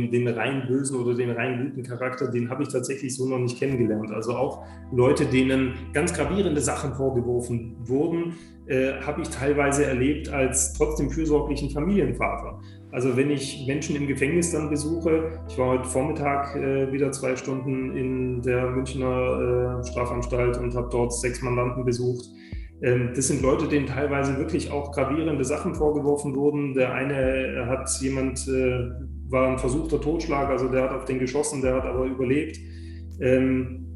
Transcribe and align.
den, 0.00 0.10
den 0.10 0.28
rein 0.28 0.66
bösen 0.66 1.00
oder 1.00 1.14
den 1.14 1.30
rein 1.30 1.64
guten 1.64 1.82
Charakter, 1.82 2.30
den 2.30 2.50
habe 2.50 2.62
ich 2.62 2.68
tatsächlich 2.68 3.14
so 3.14 3.28
noch 3.28 3.38
nicht 3.38 3.58
kennengelernt. 3.58 4.10
Also 4.12 4.34
auch 4.34 4.64
Leute, 4.92 5.26
denen 5.26 5.74
ganz 5.92 6.12
gravierende 6.12 6.60
Sachen 6.60 6.94
vorgeworfen 6.94 7.76
wurden, 7.84 8.34
äh, 8.66 9.00
habe 9.00 9.22
ich 9.22 9.28
teilweise 9.28 9.84
erlebt 9.84 10.28
als 10.28 10.74
trotzdem 10.74 11.10
fürsorglichen 11.10 11.70
Familienvater. 11.70 12.60
Also 12.92 13.16
wenn 13.16 13.30
ich 13.30 13.66
Menschen 13.66 13.96
im 13.96 14.06
Gefängnis 14.06 14.52
dann 14.52 14.68
besuche, 14.68 15.40
ich 15.48 15.58
war 15.58 15.68
heute 15.68 15.88
Vormittag 15.88 16.56
äh, 16.56 16.92
wieder 16.92 17.12
zwei 17.12 17.36
Stunden 17.36 17.96
in 17.96 18.42
der 18.42 18.70
Münchner 18.70 19.80
äh, 19.80 19.86
Strafanstalt 19.86 20.58
und 20.58 20.74
habe 20.74 20.88
dort 20.90 21.12
sechs 21.12 21.40
Mandanten 21.42 21.84
besucht. 21.84 22.24
Ähm, 22.82 23.10
das 23.14 23.28
sind 23.28 23.42
Leute, 23.42 23.68
denen 23.68 23.86
teilweise 23.86 24.38
wirklich 24.38 24.70
auch 24.70 24.92
gravierende 24.92 25.44
Sachen 25.44 25.74
vorgeworfen 25.74 26.34
wurden. 26.34 26.74
Der 26.74 26.92
eine 26.92 27.66
hat 27.66 27.90
jemand, 28.00 28.46
äh, 28.48 28.90
war 29.30 29.48
ein 29.48 29.58
versuchter 29.58 30.00
Totschlag, 30.00 30.48
also 30.50 30.68
der 30.68 30.82
hat 30.82 30.90
auf 30.90 31.04
den 31.04 31.18
geschossen, 31.18 31.62
der 31.62 31.76
hat 31.76 31.84
aber 31.84 32.04
überlebt. 32.04 32.58
Ähm, 33.20 33.86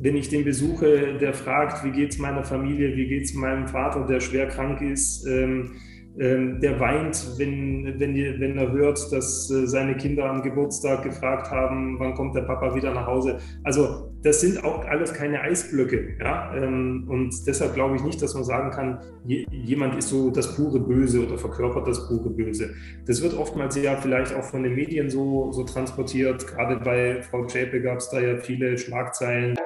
wenn 0.00 0.16
ich 0.16 0.28
den 0.28 0.44
besuche, 0.44 1.18
der 1.18 1.34
fragt, 1.34 1.84
wie 1.84 1.90
geht 1.90 2.10
es 2.10 2.18
meiner 2.18 2.44
Familie, 2.44 2.96
wie 2.96 3.08
geht 3.08 3.24
es 3.24 3.34
meinem 3.34 3.66
Vater, 3.66 4.06
der 4.06 4.20
schwer 4.20 4.46
krank 4.46 4.80
ist, 4.80 5.26
ähm, 5.26 5.72
ähm, 6.20 6.60
der 6.60 6.80
weint, 6.80 7.38
wenn, 7.38 7.94
wenn, 7.98 8.14
wenn, 8.14 8.58
er 8.58 8.72
hört, 8.72 9.12
dass 9.12 9.50
äh, 9.50 9.66
seine 9.66 9.96
Kinder 9.96 10.24
am 10.24 10.42
Geburtstag 10.42 11.04
gefragt 11.04 11.50
haben, 11.50 11.98
wann 11.98 12.14
kommt 12.14 12.34
der 12.34 12.42
Papa 12.42 12.74
wieder 12.74 12.92
nach 12.92 13.06
Hause. 13.06 13.38
Also 13.62 14.10
das 14.22 14.40
sind 14.40 14.64
auch 14.64 14.84
alles 14.84 15.12
keine 15.12 15.40
Eisblöcke. 15.40 16.16
Ja? 16.18 16.54
Ähm, 16.56 17.04
und 17.08 17.34
deshalb 17.46 17.74
glaube 17.74 17.96
ich 17.96 18.02
nicht, 18.02 18.20
dass 18.20 18.34
man 18.34 18.44
sagen 18.44 18.70
kann, 18.70 18.98
jemand 19.24 19.96
ist 19.96 20.08
so 20.08 20.30
das 20.30 20.56
pure 20.56 20.80
Böse 20.80 21.24
oder 21.24 21.38
verkörpert 21.38 21.86
das 21.86 22.08
pure 22.08 22.30
Böse. 22.30 22.70
Das 23.06 23.22
wird 23.22 23.36
oftmals 23.36 23.76
ja 23.76 23.96
vielleicht 23.96 24.34
auch 24.34 24.44
von 24.44 24.64
den 24.64 24.74
Medien 24.74 25.10
so, 25.10 25.52
so 25.52 25.62
transportiert. 25.64 26.46
Gerade 26.46 26.76
bei 26.76 27.22
Frau 27.22 27.46
Zschäpe 27.46 27.80
gab 27.80 27.98
es 27.98 28.10
da 28.10 28.20
ja 28.20 28.38
viele 28.38 28.76
Schlagzeilen. 28.76 29.56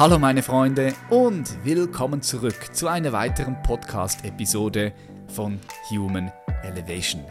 Hallo 0.00 0.18
meine 0.18 0.42
Freunde 0.42 0.94
und 1.10 1.62
willkommen 1.62 2.22
zurück 2.22 2.74
zu 2.74 2.88
einer 2.88 3.12
weiteren 3.12 3.62
Podcast-Episode 3.62 4.94
von 5.28 5.60
Human 5.90 6.32
Elevation. 6.62 7.22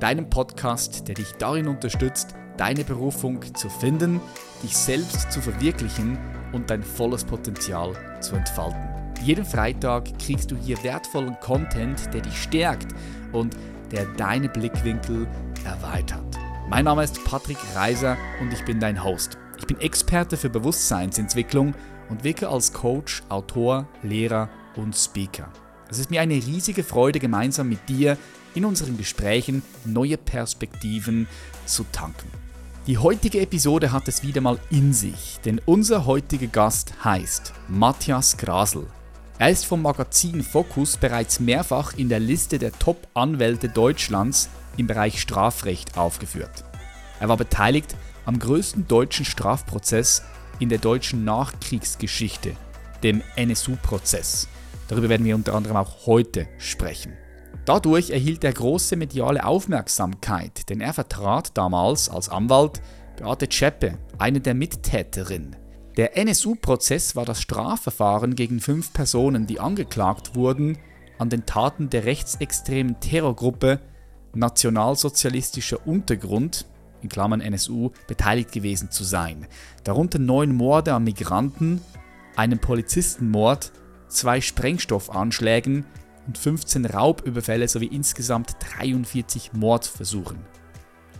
Deinem 0.00 0.28
Podcast, 0.28 1.06
der 1.06 1.14
dich 1.14 1.30
darin 1.38 1.68
unterstützt, 1.68 2.34
deine 2.56 2.82
Berufung 2.82 3.40
zu 3.54 3.68
finden, 3.68 4.20
dich 4.60 4.76
selbst 4.76 5.30
zu 5.30 5.40
verwirklichen 5.40 6.18
und 6.52 6.68
dein 6.68 6.82
volles 6.82 7.22
Potenzial 7.22 7.92
zu 8.20 8.34
entfalten. 8.34 8.82
Jeden 9.22 9.44
Freitag 9.44 10.18
kriegst 10.18 10.50
du 10.50 10.56
hier 10.56 10.82
wertvollen 10.82 11.38
Content, 11.38 12.12
der 12.12 12.22
dich 12.22 12.42
stärkt 12.42 12.88
und 13.30 13.56
der 13.92 14.04
deine 14.16 14.48
Blickwinkel 14.48 15.28
erweitert. 15.64 16.36
Mein 16.68 16.86
Name 16.86 17.04
ist 17.04 17.22
Patrick 17.24 17.58
Reiser 17.76 18.16
und 18.40 18.52
ich 18.52 18.64
bin 18.64 18.80
dein 18.80 19.04
Host. 19.04 19.38
Ich 19.58 19.66
bin 19.68 19.78
Experte 19.78 20.36
für 20.36 20.50
Bewusstseinsentwicklung 20.50 21.72
und 22.08 22.24
wirke 22.24 22.48
als 22.48 22.72
Coach, 22.72 23.22
Autor, 23.28 23.86
Lehrer 24.02 24.48
und 24.76 24.96
Speaker. 24.96 25.48
Es 25.88 25.98
ist 25.98 26.10
mir 26.10 26.20
eine 26.20 26.34
riesige 26.34 26.82
Freude, 26.82 27.20
gemeinsam 27.20 27.68
mit 27.68 27.88
dir 27.88 28.16
in 28.54 28.64
unseren 28.64 28.96
Gesprächen 28.96 29.62
neue 29.84 30.16
Perspektiven 30.16 31.28
zu 31.64 31.84
tanken. 31.92 32.28
Die 32.86 32.98
heutige 32.98 33.40
Episode 33.40 33.92
hat 33.92 34.06
es 34.08 34.22
wieder 34.22 34.40
mal 34.40 34.58
in 34.70 34.92
sich, 34.92 35.38
denn 35.44 35.60
unser 35.66 36.06
heutiger 36.06 36.46
Gast 36.46 36.92
heißt 37.04 37.52
Matthias 37.68 38.36
Grasel. 38.36 38.86
Er 39.38 39.50
ist 39.50 39.66
vom 39.66 39.82
Magazin 39.82 40.42
Focus 40.42 40.96
bereits 40.96 41.40
mehrfach 41.40 41.94
in 41.94 42.08
der 42.08 42.20
Liste 42.20 42.58
der 42.58 42.72
Top-Anwälte 42.72 43.68
Deutschlands 43.68 44.48
im 44.76 44.86
Bereich 44.86 45.20
Strafrecht 45.20 45.98
aufgeführt. 45.98 46.64
Er 47.20 47.28
war 47.28 47.36
beteiligt 47.36 47.96
am 48.24 48.38
größten 48.38 48.88
deutschen 48.88 49.24
Strafprozess 49.24 50.22
in 50.58 50.68
der 50.68 50.78
deutschen 50.78 51.24
Nachkriegsgeschichte, 51.24 52.52
dem 53.02 53.22
NSU-Prozess. 53.36 54.48
Darüber 54.88 55.08
werden 55.08 55.26
wir 55.26 55.34
unter 55.34 55.54
anderem 55.54 55.76
auch 55.76 56.06
heute 56.06 56.48
sprechen. 56.58 57.12
Dadurch 57.64 58.10
erhielt 58.10 58.44
er 58.44 58.52
große 58.52 58.96
mediale 58.96 59.44
Aufmerksamkeit, 59.44 60.68
denn 60.68 60.80
er 60.80 60.94
vertrat 60.94 61.56
damals 61.56 62.08
als 62.08 62.28
Anwalt 62.28 62.80
Beate 63.16 63.48
Zschäpe, 63.48 63.98
eine 64.18 64.40
der 64.40 64.54
Mittäterinnen. 64.54 65.56
Der 65.96 66.16
NSU-Prozess 66.16 67.16
war 67.16 67.24
das 67.24 67.40
Strafverfahren 67.40 68.34
gegen 68.34 68.60
fünf 68.60 68.92
Personen, 68.92 69.46
die 69.46 69.58
angeklagt 69.58 70.36
wurden, 70.36 70.78
an 71.18 71.30
den 71.30 71.46
Taten 71.46 71.88
der 71.88 72.04
rechtsextremen 72.04 73.00
Terrorgruppe 73.00 73.80
Nationalsozialistischer 74.34 75.86
Untergrund 75.86 76.66
in 77.06 77.08
Klammern 77.08 77.40
NSU, 77.40 77.90
beteiligt 78.06 78.52
gewesen 78.52 78.90
zu 78.90 79.04
sein. 79.04 79.46
Darunter 79.84 80.18
neun 80.18 80.54
Morde 80.54 80.92
an 80.92 81.04
Migranten, 81.04 81.80
einen 82.34 82.58
Polizistenmord, 82.58 83.72
zwei 84.08 84.40
Sprengstoffanschlägen 84.40 85.86
und 86.26 86.36
15 86.36 86.84
Raubüberfälle 86.84 87.68
sowie 87.68 87.86
insgesamt 87.86 88.56
43 88.78 89.52
Mordversuchen. 89.52 90.38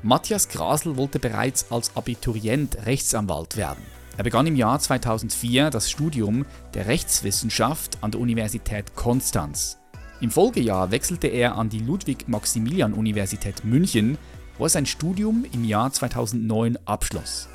Matthias 0.03 0.49
Grasel 0.49 0.97
wollte 0.97 1.19
bereits 1.19 1.71
als 1.71 1.97
Abiturient 1.97 2.87
Rechtsanwalt 2.87 3.57
werden. 3.57 3.83
Er 4.17 4.25
begann 4.25 4.47
im 4.47 4.57
Jahr 4.57 4.79
2004 4.79 5.71
das 5.71 5.91
Studium 5.91 6.47
der 6.75 6.87
Rechtswissenschaft 6.87 7.99
an 8.03 8.11
der 8.11 8.21
Universität 8.21 8.95
Konstanz. 8.95 9.79
Im 10.21 10.31
Folgejahr 10.31 10.91
wechselte 10.91 11.27
er 11.27 11.57
an 11.57 11.69
die 11.69 11.81
Ludwig-Maximilian-Universität 11.81 13.65
München, 13.65 14.17
wo 14.59 14.65
er 14.65 14.71
sein 14.71 14.87
Studium 14.87 15.44
im 15.53 15.65
Jahr 15.65 15.93
2009 15.93 16.78
abschloss. 16.84 17.49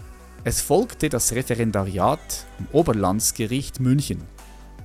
Es 0.44 0.62
folgte 0.62 1.10
das 1.10 1.34
Referendariat 1.34 2.46
am 2.58 2.68
Oberlandsgericht 2.72 3.80
München. 3.80 4.24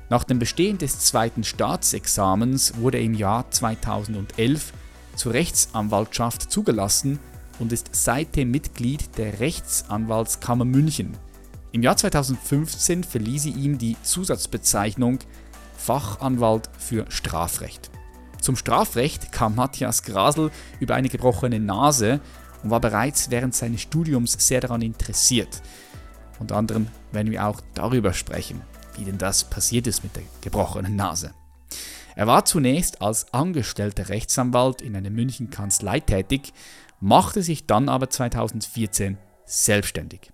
Nach 0.08 0.22
dem 0.22 0.38
Bestehen 0.38 0.78
des 0.78 1.00
zweiten 1.00 1.44
Staatsexamens 1.44 2.76
wurde 2.76 2.98
er 2.98 3.04
im 3.04 3.14
Jahr 3.14 3.50
2011 3.50 4.72
zur 5.16 5.32
Rechtsanwaltschaft 5.32 6.52
zugelassen 6.52 7.18
und 7.58 7.72
ist 7.72 7.88
seitdem 7.92 8.50
Mitglied 8.50 9.16
der 9.16 9.40
Rechtsanwaltskammer 9.40 10.64
München. 10.64 11.16
Im 11.72 11.82
Jahr 11.82 11.96
2015 11.96 13.04
verlieh 13.04 13.38
sie 13.38 13.50
ihm 13.50 13.78
die 13.78 13.96
Zusatzbezeichnung 14.02 15.18
Fachanwalt 15.76 16.70
für 16.78 17.06
Strafrecht. 17.10 17.90
Zum 18.40 18.56
Strafrecht 18.56 19.32
kam 19.32 19.54
Matthias 19.54 20.02
Grasel 20.02 20.50
über 20.80 20.94
eine 20.94 21.08
gebrochene 21.08 21.60
Nase 21.60 22.20
und 22.62 22.70
war 22.70 22.80
bereits 22.80 23.30
während 23.30 23.54
seines 23.54 23.82
Studiums 23.82 24.32
sehr 24.32 24.60
daran 24.60 24.82
interessiert. 24.82 25.62
Unter 26.38 26.56
anderem 26.56 26.88
werden 27.12 27.30
wir 27.32 27.46
auch 27.46 27.60
darüber 27.74 28.12
sprechen, 28.12 28.60
wie 28.96 29.04
denn 29.04 29.18
das 29.18 29.44
passiert 29.44 29.86
ist 29.86 30.02
mit 30.02 30.16
der 30.16 30.22
gebrochenen 30.40 30.96
Nase. 30.96 31.32
Er 32.14 32.26
war 32.26 32.44
zunächst 32.44 33.02
als 33.02 33.32
angestellter 33.34 34.08
Rechtsanwalt 34.08 34.80
in 34.80 34.96
einer 34.96 35.10
München 35.10 35.50
Kanzlei 35.50 36.00
tätig, 36.00 36.52
machte 37.00 37.42
sich 37.42 37.66
dann 37.66 37.88
aber 37.88 38.08
2014 38.08 39.18
selbstständig. 39.44 40.32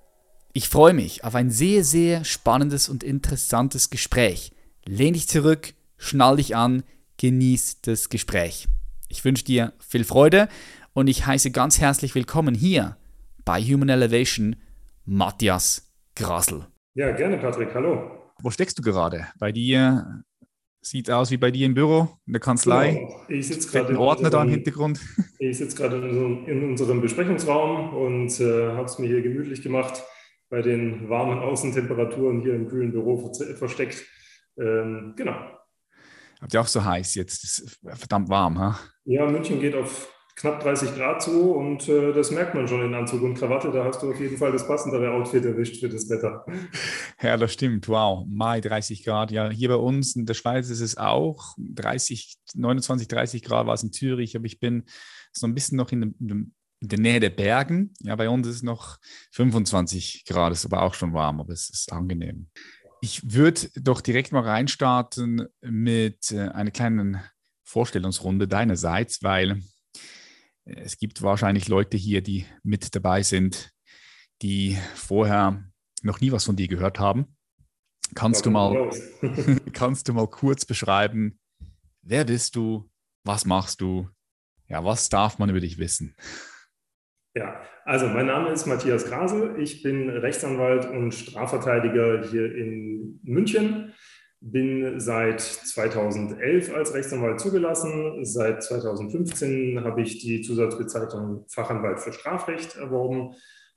Ich 0.52 0.68
freue 0.68 0.92
mich 0.92 1.24
auf 1.24 1.34
ein 1.34 1.50
sehr, 1.50 1.82
sehr 1.82 2.24
spannendes 2.24 2.88
und 2.88 3.02
interessantes 3.02 3.90
Gespräch. 3.90 4.52
Lehn 4.84 5.14
dich 5.14 5.28
zurück, 5.28 5.74
schnall 5.96 6.36
dich 6.36 6.54
an, 6.54 6.82
genieß 7.22 7.82
das 7.82 8.08
Gespräch. 8.08 8.66
Ich 9.08 9.24
wünsche 9.24 9.44
dir 9.44 9.72
viel 9.78 10.02
Freude 10.02 10.48
und 10.92 11.06
ich 11.06 11.24
heiße 11.24 11.52
ganz 11.52 11.80
herzlich 11.80 12.16
willkommen 12.16 12.52
hier 12.52 12.96
bei 13.44 13.62
Human 13.62 13.88
Elevation 13.88 14.56
Matthias 15.04 15.94
Grasel. 16.16 16.66
Ja, 16.94 17.12
gerne, 17.12 17.38
Patrick. 17.38 17.72
Hallo. 17.74 18.10
Wo 18.42 18.50
steckst 18.50 18.76
du 18.76 18.82
gerade? 18.82 19.28
Bei 19.38 19.52
dir 19.52 20.24
sieht 20.80 21.12
aus 21.12 21.30
wie 21.30 21.36
bei 21.36 21.52
dir 21.52 21.66
im 21.66 21.74
Büro, 21.74 22.08
in 22.26 22.32
der 22.32 22.40
Kanzlei. 22.40 22.94
Genau. 22.94 23.20
Ich 23.28 23.46
sitze 23.46 23.70
gerade 23.70 23.96
Ordner 23.96 24.30
da 24.30 24.42
im 24.42 24.48
Hintergrund. 24.48 25.00
Ich 25.38 25.58
sitze 25.58 25.76
gerade 25.76 25.96
in, 25.98 26.46
in, 26.46 26.70
unserem 26.70 27.00
Besprechungsraum 27.00 27.94
und 27.94 28.40
äh, 28.40 28.72
habe 28.72 28.84
es 28.84 28.98
mir 28.98 29.06
hier 29.06 29.22
gemütlich 29.22 29.62
gemacht 29.62 30.02
bei 30.48 30.60
den 30.60 31.08
warmen 31.08 31.38
Außentemperaturen 31.38 32.42
hier 32.42 32.54
im 32.54 32.68
kühlen 32.68 32.90
Büro 32.90 33.32
versteckt. 33.56 34.04
Ähm, 34.56 35.14
genau. 35.16 35.34
Habt 36.42 36.54
ihr 36.54 36.60
auch 36.60 36.66
so 36.66 36.84
heiß 36.84 37.14
jetzt? 37.14 37.44
Es 37.44 37.58
ist 37.60 37.80
verdammt 37.84 38.28
warm, 38.28 38.58
ha? 38.58 38.78
Ja, 39.04 39.24
München 39.26 39.60
geht 39.60 39.76
auf 39.76 40.12
knapp 40.34 40.60
30 40.60 40.96
Grad 40.96 41.22
zu 41.22 41.52
und 41.52 41.88
äh, 41.88 42.12
das 42.12 42.32
merkt 42.32 42.56
man 42.56 42.66
schon 42.66 42.84
in 42.84 42.94
Anzug 42.94 43.22
und 43.22 43.34
Krawatte. 43.34 43.70
Da 43.70 43.84
hast 43.84 44.02
du 44.02 44.10
auf 44.10 44.18
jeden 44.18 44.36
Fall 44.36 44.50
das 44.50 44.66
passendere 44.66 45.12
Outfit 45.12 45.44
erwischt 45.44 45.78
für 45.78 45.88
das 45.88 46.10
Wetter. 46.10 46.44
Ja, 47.22 47.36
das 47.36 47.52
stimmt. 47.52 47.86
Wow. 47.86 48.26
Mai 48.28 48.60
30 48.60 49.04
Grad. 49.04 49.30
Ja, 49.30 49.48
hier 49.50 49.68
bei 49.68 49.76
uns 49.76 50.16
in 50.16 50.26
der 50.26 50.34
Schweiz 50.34 50.68
ist 50.68 50.80
es 50.80 50.96
auch 50.96 51.54
30, 51.58 52.34
29, 52.54 53.06
30 53.06 53.44
Grad 53.44 53.68
war 53.68 53.74
es 53.74 53.84
in 53.84 53.92
Zürich, 53.92 54.34
aber 54.34 54.46
ich 54.46 54.58
bin 54.58 54.82
so 55.30 55.46
ein 55.46 55.54
bisschen 55.54 55.76
noch 55.78 55.92
in, 55.92 56.16
dem, 56.18 56.54
in 56.80 56.88
der 56.88 56.98
Nähe 56.98 57.20
der 57.20 57.30
Bergen. 57.30 57.94
Ja, 58.00 58.16
bei 58.16 58.28
uns 58.28 58.48
ist 58.48 58.56
es 58.56 58.62
noch 58.64 58.98
25 59.30 60.24
Grad, 60.26 60.52
ist 60.52 60.64
aber 60.64 60.82
auch 60.82 60.94
schon 60.94 61.12
warm, 61.12 61.38
aber 61.38 61.52
es 61.52 61.70
ist 61.70 61.92
angenehm. 61.92 62.48
Ich 63.04 63.32
würde 63.32 63.68
doch 63.74 64.00
direkt 64.00 64.30
mal 64.30 64.44
reinstarten 64.44 65.48
mit 65.60 66.30
äh, 66.30 66.50
einer 66.50 66.70
kleinen 66.70 67.20
Vorstellungsrunde 67.64 68.46
deinerseits, 68.46 69.24
weil 69.24 69.60
es 70.64 70.98
gibt 70.98 71.20
wahrscheinlich 71.20 71.66
Leute 71.66 71.96
hier, 71.96 72.22
die 72.22 72.46
mit 72.62 72.94
dabei 72.94 73.24
sind, 73.24 73.72
die 74.40 74.78
vorher 74.94 75.68
noch 76.02 76.20
nie 76.20 76.30
was 76.30 76.44
von 76.44 76.54
dir 76.54 76.68
gehört 76.68 77.00
haben. 77.00 77.36
Kannst 78.14 78.46
du 78.46 78.52
mal, 78.52 78.90
kannst 79.72 80.06
du 80.06 80.12
mal 80.12 80.28
kurz 80.28 80.64
beschreiben, 80.64 81.40
wer 82.02 82.24
bist 82.24 82.54
du, 82.54 82.88
was 83.24 83.44
machst 83.44 83.80
du, 83.80 84.08
ja, 84.68 84.84
was 84.84 85.08
darf 85.08 85.40
man 85.40 85.50
über 85.50 85.60
dich 85.60 85.78
wissen? 85.78 86.14
Ja, 87.34 87.62
also 87.86 88.08
mein 88.08 88.26
Name 88.26 88.50
ist 88.50 88.66
Matthias 88.66 89.06
Grase. 89.06 89.54
Ich 89.58 89.82
bin 89.82 90.10
Rechtsanwalt 90.10 90.90
und 90.90 91.12
Strafverteidiger 91.12 92.24
hier 92.26 92.54
in 92.54 93.20
München. 93.22 93.94
Bin 94.42 95.00
seit 95.00 95.40
2011 95.40 96.74
als 96.74 96.92
Rechtsanwalt 96.92 97.40
zugelassen. 97.40 98.22
Seit 98.26 98.62
2015 98.62 99.82
habe 99.82 100.02
ich 100.02 100.18
die 100.18 100.42
Zusatzbezeichnung 100.42 101.46
Fachanwalt 101.48 102.00
für 102.00 102.12
Strafrecht 102.12 102.76
erworben 102.76 103.34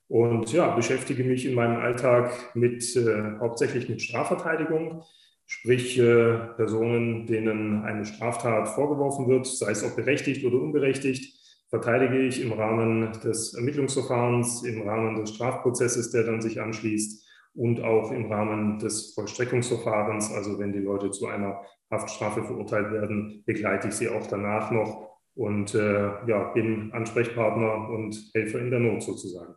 und 0.08 0.52
ja, 0.52 0.74
beschäftige 0.74 1.24
mich 1.24 1.46
in 1.46 1.54
meinem 1.54 1.80
Alltag 1.80 2.32
mit 2.54 2.94
äh, 2.94 3.38
hauptsächlich 3.40 3.88
mit 3.88 4.02
Strafverteidigung, 4.02 5.02
sprich 5.46 5.98
äh, 5.98 6.36
Personen, 6.56 7.26
denen 7.26 7.84
eine 7.84 8.04
Straftat 8.04 8.68
vorgeworfen 8.68 9.28
wird, 9.28 9.46
sei 9.46 9.70
es 9.70 9.82
ob 9.82 9.96
berechtigt 9.96 10.44
oder 10.44 10.60
unberechtigt 10.60 11.45
verteidige 11.68 12.18
ich 12.18 12.40
im 12.40 12.52
Rahmen 12.52 13.12
des 13.24 13.54
Ermittlungsverfahrens, 13.54 14.62
im 14.62 14.82
Rahmen 14.82 15.16
des 15.16 15.34
Strafprozesses, 15.34 16.10
der 16.10 16.24
dann 16.24 16.40
sich 16.40 16.60
anschließt 16.60 17.26
und 17.54 17.80
auch 17.80 18.12
im 18.12 18.30
Rahmen 18.30 18.78
des 18.78 19.14
Vollstreckungsverfahrens. 19.14 20.32
Also 20.32 20.58
wenn 20.58 20.72
die 20.72 20.78
Leute 20.78 21.10
zu 21.10 21.26
einer 21.26 21.62
Haftstrafe 21.90 22.44
verurteilt 22.44 22.92
werden, 22.92 23.42
begleite 23.46 23.88
ich 23.88 23.94
sie 23.94 24.08
auch 24.08 24.26
danach 24.26 24.70
noch 24.70 25.06
und 25.34 25.74
äh, 25.74 26.28
ja, 26.28 26.52
bin 26.54 26.92
Ansprechpartner 26.92 27.88
und 27.90 28.30
Helfer 28.34 28.60
in 28.60 28.70
der 28.70 28.80
Not 28.80 29.02
sozusagen. 29.02 29.54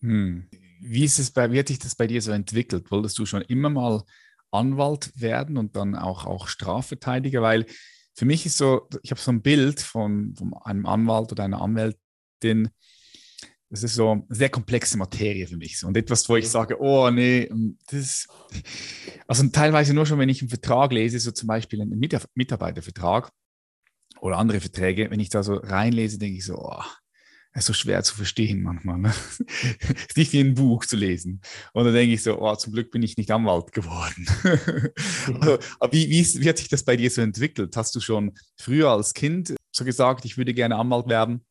Hm. 0.00 0.48
Wie, 0.80 1.04
ist 1.04 1.18
es 1.18 1.30
bei, 1.30 1.50
wie 1.52 1.58
hat 1.58 1.68
sich 1.68 1.78
das 1.78 1.94
bei 1.94 2.06
dir 2.06 2.20
so 2.20 2.32
entwickelt? 2.32 2.90
Wolltest 2.90 3.18
du 3.18 3.26
schon 3.26 3.42
immer 3.42 3.70
mal 3.70 4.02
Anwalt 4.50 5.12
werden 5.20 5.56
und 5.56 5.76
dann 5.76 5.94
auch, 5.94 6.26
auch 6.26 6.48
Strafverteidiger? 6.48 7.40
Weil 7.40 7.66
für 8.14 8.24
mich 8.24 8.46
ist 8.46 8.58
so, 8.58 8.88
ich 9.02 9.10
habe 9.10 9.20
so 9.20 9.30
ein 9.30 9.42
Bild 9.42 9.80
von, 9.80 10.34
von 10.36 10.54
einem 10.64 10.86
Anwalt 10.86 11.32
oder 11.32 11.44
einer 11.44 11.62
Anwältin, 11.62 12.70
das 13.70 13.82
ist 13.82 13.94
so 13.94 14.10
eine 14.10 14.24
sehr 14.28 14.50
komplexe 14.50 14.98
Materie 14.98 15.46
für 15.46 15.56
mich. 15.56 15.82
Und 15.82 15.96
etwas, 15.96 16.28
wo 16.28 16.36
ich 16.36 16.48
sage, 16.48 16.76
oh 16.78 17.10
nee, 17.10 17.50
das 17.86 17.98
ist, 17.98 18.28
also 19.26 19.48
teilweise 19.48 19.94
nur 19.94 20.04
schon, 20.04 20.18
wenn 20.18 20.28
ich 20.28 20.42
einen 20.42 20.50
Vertrag 20.50 20.92
lese, 20.92 21.18
so 21.18 21.30
zum 21.30 21.46
Beispiel 21.46 21.80
einen 21.80 21.98
Mitarbeitervertrag 22.34 23.30
oder 24.20 24.36
andere 24.36 24.60
Verträge, 24.60 25.10
wenn 25.10 25.20
ich 25.20 25.30
da 25.30 25.42
so 25.42 25.54
reinlese, 25.54 26.18
denke 26.18 26.36
ich 26.36 26.44
so, 26.44 26.58
oh, 26.58 26.82
ist 27.54 27.66
so 27.66 27.72
schwer 27.72 28.02
zu 28.02 28.14
verstehen 28.14 28.62
manchmal. 28.62 28.98
Ne? 28.98 29.08
ist 30.08 30.16
nicht 30.16 30.32
wie 30.32 30.40
ein 30.40 30.54
Buch 30.54 30.86
zu 30.86 30.96
lesen. 30.96 31.40
Und 31.72 31.84
dann 31.84 31.94
denke 31.94 32.14
ich 32.14 32.22
so, 32.22 32.40
oh, 32.40 32.54
zum 32.56 32.72
Glück 32.72 32.90
bin 32.90 33.02
ich 33.02 33.16
nicht 33.16 33.30
Anwalt 33.30 33.72
geworden. 33.72 34.26
also, 35.40 35.58
wie, 35.90 36.08
wie, 36.10 36.42
wie 36.42 36.48
hat 36.48 36.58
sich 36.58 36.68
das 36.68 36.82
bei 36.82 36.96
dir 36.96 37.10
so 37.10 37.20
entwickelt? 37.20 37.76
Hast 37.76 37.94
du 37.94 38.00
schon 38.00 38.32
früher 38.56 38.90
als 38.90 39.14
Kind 39.14 39.54
so 39.70 39.84
gesagt, 39.84 40.24
ich 40.24 40.36
würde 40.36 40.54
gerne 40.54 40.76
Anwalt 40.76 41.08
werden? 41.08 41.44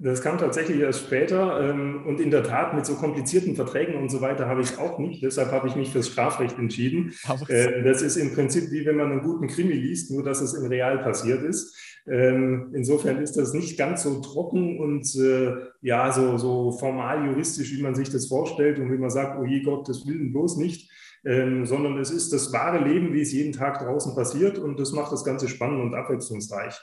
Das 0.00 0.22
kam 0.22 0.38
tatsächlich 0.38 0.78
erst 0.78 1.06
später 1.06 1.70
ähm, 1.70 2.06
und 2.06 2.20
in 2.20 2.30
der 2.30 2.44
Tat 2.44 2.72
mit 2.72 2.86
so 2.86 2.94
komplizierten 2.94 3.56
Verträgen 3.56 3.96
und 3.96 4.08
so 4.10 4.20
weiter 4.20 4.46
habe 4.46 4.60
ich 4.60 4.70
es 4.70 4.78
auch 4.78 5.00
nicht. 5.00 5.24
Deshalb 5.24 5.50
habe 5.50 5.66
ich 5.66 5.74
mich 5.74 5.90
fürs 5.90 6.06
Strafrecht 6.06 6.56
entschieden. 6.56 7.14
Äh, 7.48 7.82
das 7.82 8.00
ist 8.02 8.16
im 8.16 8.32
Prinzip 8.32 8.70
wie 8.70 8.86
wenn 8.86 8.96
man 8.96 9.10
einen 9.10 9.22
guten 9.22 9.48
Krimi 9.48 9.72
liest, 9.72 10.12
nur 10.12 10.22
dass 10.22 10.40
es 10.40 10.54
im 10.54 10.66
Real 10.66 10.98
passiert 10.98 11.42
ist. 11.42 11.76
Ähm, 12.06 12.70
insofern 12.74 13.20
ist 13.20 13.36
das 13.36 13.52
nicht 13.54 13.76
ganz 13.76 14.04
so 14.04 14.20
trocken 14.20 14.78
und 14.78 15.04
äh, 15.16 15.56
ja, 15.82 16.12
so, 16.12 16.38
so 16.38 16.70
formal 16.70 17.26
juristisch, 17.26 17.76
wie 17.76 17.82
man 17.82 17.96
sich 17.96 18.08
das 18.08 18.28
vorstellt 18.28 18.78
und 18.78 18.92
wie 18.92 18.98
man 18.98 19.10
sagt, 19.10 19.36
oh 19.40 19.44
je 19.44 19.62
Gott, 19.62 19.88
das 19.88 20.06
will 20.06 20.30
bloß 20.30 20.58
nicht. 20.58 20.92
Ähm, 21.24 21.66
sondern 21.66 21.98
es 21.98 22.12
ist 22.12 22.32
das 22.32 22.52
wahre 22.52 22.78
Leben, 22.84 23.12
wie 23.12 23.22
es 23.22 23.32
jeden 23.32 23.52
Tag 23.52 23.80
draußen 23.80 24.14
passiert 24.14 24.58
und 24.58 24.78
das 24.78 24.92
macht 24.92 25.10
das 25.10 25.24
Ganze 25.24 25.48
spannend 25.48 25.82
und 25.82 25.94
abwechslungsreich. 25.94 26.80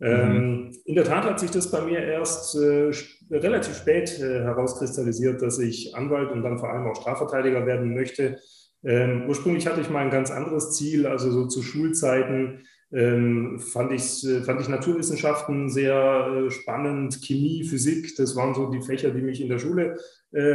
Ähm, 0.00 0.66
mhm. 0.66 0.70
in 0.84 0.96
der 0.96 1.04
Tat 1.04 1.24
hat 1.24 1.38
sich 1.38 1.50
das 1.50 1.70
bei 1.70 1.80
mir 1.80 2.00
erst 2.00 2.56
äh, 2.56 2.90
relativ 3.30 3.76
spät 3.76 4.18
äh, 4.18 4.40
herauskristallisiert, 4.42 5.40
dass 5.40 5.58
ich 5.58 5.94
Anwalt 5.94 6.32
und 6.32 6.42
dann 6.42 6.58
vor 6.58 6.70
allem 6.70 6.86
auch 6.86 6.96
Strafverteidiger 6.96 7.64
werden 7.64 7.94
möchte. 7.94 8.38
Ähm, 8.82 9.24
ursprünglich 9.28 9.66
hatte 9.66 9.80
ich 9.80 9.90
mal 9.90 10.04
ein 10.04 10.10
ganz 10.10 10.30
anderes 10.30 10.76
Ziel, 10.76 11.06
also 11.06 11.30
so 11.30 11.46
zu 11.46 11.62
Schulzeiten 11.62 12.64
ähm, 12.94 13.58
fand, 13.58 13.92
ich, 13.92 14.24
äh, 14.24 14.42
fand 14.42 14.60
ich 14.60 14.68
Naturwissenschaften 14.68 15.68
sehr 15.68 16.46
äh, 16.46 16.50
spannend, 16.50 17.20
Chemie, 17.22 17.64
Physik, 17.64 18.14
das 18.16 18.36
waren 18.36 18.54
so 18.54 18.70
die 18.70 18.82
Fächer, 18.82 19.10
die 19.10 19.22
mich 19.22 19.40
in 19.40 19.48
der 19.48 19.58
Schule 19.58 19.98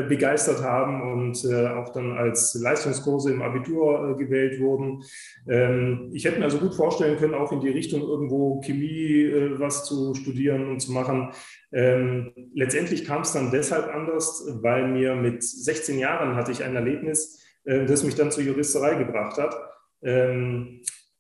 begeistert 0.08 0.62
haben 0.62 1.02
und 1.02 1.46
äh, 1.46 1.68
auch 1.68 1.90
dann 1.90 2.18
als 2.18 2.54
Leistungskurse 2.54 3.32
im 3.32 3.42
Abitur 3.42 4.10
äh, 4.10 4.24
gewählt 4.24 4.60
wurden. 4.60 5.04
Ähm, 5.48 6.10
ich 6.14 6.26
hätte 6.26 6.40
mir 6.40 6.46
also 6.46 6.58
gut 6.58 6.76
vorstellen 6.76 7.18
können, 7.18 7.34
auch 7.34 7.52
in 7.52 7.62
die 7.62 7.70
Richtung 7.70 8.02
irgendwo 8.02 8.60
Chemie 8.60 9.24
äh, 9.24 9.60
was 9.60 9.86
zu 9.86 10.14
studieren 10.16 10.70
und 10.70 10.80
zu 10.82 10.92
machen. 10.92 11.32
Ähm, 11.72 12.34
letztendlich 12.54 13.06
kam 13.06 13.22
es 13.22 13.32
dann 13.32 13.52
deshalb 13.52 13.88
anders, 13.94 14.46
weil 14.62 14.88
mir 14.88 15.16
mit 15.16 15.44
16 15.44 15.98
Jahren 15.98 16.36
hatte 16.36 16.52
ich 16.52 16.64
ein 16.64 16.76
Erlebnis, 16.76 17.38
das 17.64 18.04
mich 18.04 18.16
dann 18.16 18.32
zur 18.32 18.44
Juristerei 18.44 18.96
gebracht 18.96 19.38
hat. 19.38 19.56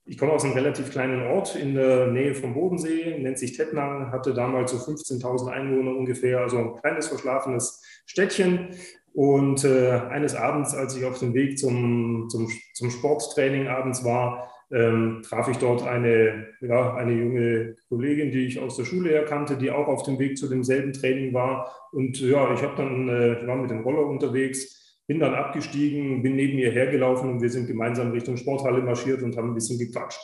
Ich 0.10 0.18
komme 0.18 0.32
aus 0.32 0.44
einem 0.44 0.54
relativ 0.54 0.90
kleinen 0.90 1.22
Ort 1.28 1.56
in 1.56 1.76
der 1.76 2.08
Nähe 2.08 2.34
vom 2.34 2.56
Bodensee, 2.56 3.20
nennt 3.20 3.38
sich 3.38 3.56
Tettnang, 3.56 4.12
hatte 4.12 4.34
damals 4.34 4.72
so 4.72 4.78
15.000 4.78 5.52
Einwohner 5.52 5.96
ungefähr, 5.96 6.40
also 6.40 6.58
ein 6.58 6.76
kleines 6.82 7.10
verschlafenes 7.10 7.84
Städtchen. 8.08 8.70
Und 9.14 9.64
äh, 9.66 10.02
eines 10.10 10.34
Abends, 10.34 10.74
als 10.74 10.98
ich 10.98 11.06
auf 11.06 11.20
dem 11.20 11.36
Weg 11.36 11.60
zum, 11.60 12.28
zum, 12.28 12.50
zum 12.74 12.90
Sporttraining 12.90 13.68
abends 13.68 14.04
war, 14.04 14.50
ähm, 14.72 15.22
traf 15.24 15.48
ich 15.48 15.58
dort 15.58 15.88
eine, 15.88 16.48
ja, 16.62 16.96
eine 16.96 17.14
junge 17.14 17.76
Kollegin, 17.88 18.32
die 18.32 18.48
ich 18.48 18.60
aus 18.60 18.78
der 18.78 18.86
Schule 18.86 19.12
erkannte, 19.12 19.58
die 19.58 19.70
auch 19.70 19.88
auf 19.88 20.02
dem 20.02 20.18
Weg 20.18 20.40
zu 20.40 20.50
demselben 20.50 20.92
Training 20.92 21.36
war. 21.36 21.72
Und 21.92 22.20
ja, 22.20 22.52
ich 22.56 22.64
habe 22.64 22.76
dann, 22.78 23.10
äh, 23.10 23.46
war 23.46 23.58
mit 23.58 23.70
dem 23.70 23.82
Roller 23.82 24.08
unterwegs 24.08 24.79
bin 25.10 25.20
dann 25.20 25.34
abgestiegen, 25.34 26.22
bin 26.22 26.36
neben 26.36 26.60
ihr 26.60 26.70
hergelaufen 26.70 27.32
und 27.32 27.42
wir 27.42 27.50
sind 27.50 27.66
gemeinsam 27.66 28.12
Richtung 28.12 28.38
Sporthalle 28.38 28.84
marschiert 28.84 29.24
und 29.24 29.36
haben 29.36 29.50
ein 29.50 29.56
bisschen 29.56 29.80
gequatscht. 29.80 30.22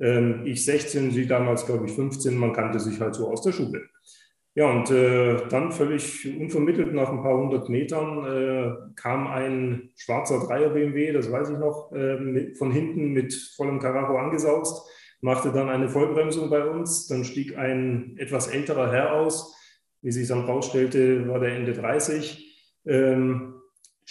Ähm, 0.00 0.46
ich 0.46 0.64
16, 0.64 1.10
sie 1.10 1.26
damals, 1.26 1.66
glaube 1.66 1.84
ich, 1.84 1.92
15, 1.92 2.34
man 2.34 2.54
kannte 2.54 2.80
sich 2.80 2.98
halt 3.00 3.14
so 3.14 3.28
aus 3.28 3.42
der 3.42 3.52
Schule. 3.52 3.82
Ja, 4.54 4.70
und 4.70 4.90
äh, 4.90 5.46
dann 5.50 5.72
völlig 5.72 6.26
unvermittelt 6.40 6.94
nach 6.94 7.10
ein 7.10 7.20
paar 7.20 7.36
hundert 7.36 7.68
Metern 7.68 8.24
äh, 8.24 8.72
kam 8.96 9.26
ein 9.26 9.90
schwarzer 9.94 10.40
Dreier 10.46 10.70
BMW, 10.70 11.12
das 11.12 11.30
weiß 11.30 11.50
ich 11.50 11.58
noch, 11.58 11.92
äh, 11.92 12.16
mit, 12.16 12.56
von 12.56 12.72
hinten 12.72 13.12
mit 13.12 13.34
vollem 13.56 13.78
Karacho 13.78 14.16
angesaust, 14.16 14.88
machte 15.20 15.52
dann 15.52 15.68
eine 15.68 15.90
Vollbremsung 15.90 16.48
bei 16.48 16.64
uns. 16.64 17.08
Dann 17.08 17.24
stieg 17.24 17.58
ein 17.58 18.16
etwas 18.16 18.46
älterer 18.46 18.90
Herr 18.90 19.12
aus. 19.12 19.54
Wie 20.00 20.12
sich 20.12 20.28
dann 20.28 20.46
rausstellte, 20.46 21.28
war 21.28 21.40
der 21.40 21.56
Ende 21.56 21.74
30. 21.74 22.40
Ähm, 22.86 23.53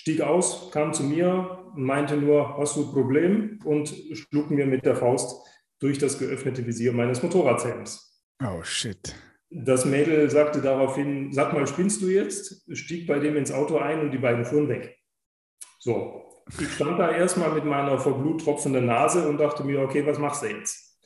stieg 0.03 0.19
aus, 0.19 0.69
kam 0.71 0.93
zu 0.93 1.03
mir, 1.03 1.63
meinte 1.77 2.17
nur, 2.17 2.57
hast 2.57 2.75
du 2.75 2.81
ein 2.81 2.91
Problem? 2.91 3.59
Und 3.63 3.95
schlug 4.11 4.51
mir 4.51 4.65
mit 4.65 4.85
der 4.85 4.97
Faust 4.97 5.41
durch 5.79 5.97
das 5.97 6.19
geöffnete 6.19 6.65
Visier 6.65 6.91
meines 6.91 7.23
Motorradhelms. 7.23 8.21
Oh 8.43 8.61
shit. 8.63 9.15
Das 9.49 9.85
Mädel 9.85 10.29
sagte 10.29 10.59
daraufhin, 10.59 11.31
sag 11.31 11.53
mal, 11.53 11.65
spinnst 11.67 12.01
du 12.01 12.07
jetzt? 12.07 12.65
Stieg 12.75 13.07
bei 13.07 13.19
dem 13.19 13.37
ins 13.37 13.53
Auto 13.53 13.77
ein 13.77 14.01
und 14.01 14.11
die 14.11 14.17
beiden 14.17 14.43
fuhren 14.43 14.67
weg. 14.67 14.97
So, 15.79 16.43
ich 16.59 16.73
stand 16.73 16.99
da 16.99 17.09
erstmal 17.09 17.53
mit 17.53 17.63
meiner 17.63 17.97
vor 17.97 18.21
Blut 18.21 18.43
tropfenden 18.43 18.85
Nase 18.85 19.25
und 19.29 19.37
dachte 19.37 19.63
mir, 19.63 19.79
okay, 19.79 20.05
was 20.05 20.19
machst 20.19 20.43
du 20.43 20.47
jetzt? 20.47 20.99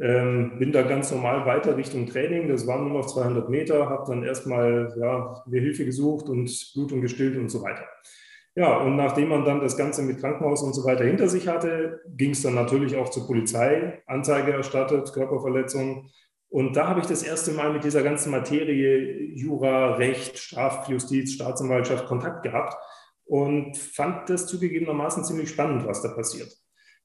Ähm, 0.00 0.58
bin 0.58 0.72
da 0.72 0.82
ganz 0.82 1.12
normal 1.12 1.46
weiter 1.46 1.76
Richtung 1.76 2.06
Training. 2.06 2.48
Das 2.48 2.66
waren 2.66 2.88
nur 2.88 2.98
noch 2.98 3.06
200 3.06 3.48
Meter, 3.48 3.88
habe 3.88 4.10
dann 4.10 4.24
erstmal 4.24 4.92
ja, 4.98 5.40
mir 5.46 5.60
Hilfe 5.60 5.84
gesucht 5.84 6.28
und 6.28 6.50
Blutung 6.74 7.00
gestillt 7.00 7.36
und 7.36 7.48
so 7.48 7.62
weiter. 7.62 7.86
Ja, 8.56 8.78
und 8.78 8.96
nachdem 8.96 9.28
man 9.28 9.44
dann 9.44 9.60
das 9.60 9.76
Ganze 9.76 10.02
mit 10.02 10.18
Krankenhaus 10.18 10.62
und 10.62 10.74
so 10.74 10.84
weiter 10.84 11.04
hinter 11.04 11.28
sich 11.28 11.46
hatte, 11.46 12.00
ging 12.08 12.30
es 12.30 12.42
dann 12.42 12.54
natürlich 12.54 12.96
auch 12.96 13.08
zur 13.08 13.26
Polizei, 13.26 14.02
Anzeige 14.06 14.52
erstattet, 14.52 15.12
Körperverletzung. 15.12 16.10
Und 16.48 16.74
da 16.76 16.88
habe 16.88 17.00
ich 17.00 17.06
das 17.06 17.22
erste 17.22 17.52
Mal 17.52 17.72
mit 17.72 17.84
dieser 17.84 18.02
ganzen 18.02 18.32
Materie 18.32 19.34
Jura, 19.36 19.94
Recht, 19.94 20.36
Strafjustiz, 20.36 21.32
Staatsanwaltschaft 21.34 22.06
Kontakt 22.06 22.42
gehabt 22.42 22.74
und 23.24 23.76
fand 23.76 24.28
das 24.28 24.48
zugegebenermaßen 24.48 25.22
ziemlich 25.22 25.50
spannend, 25.50 25.86
was 25.86 26.02
da 26.02 26.08
passiert. 26.08 26.52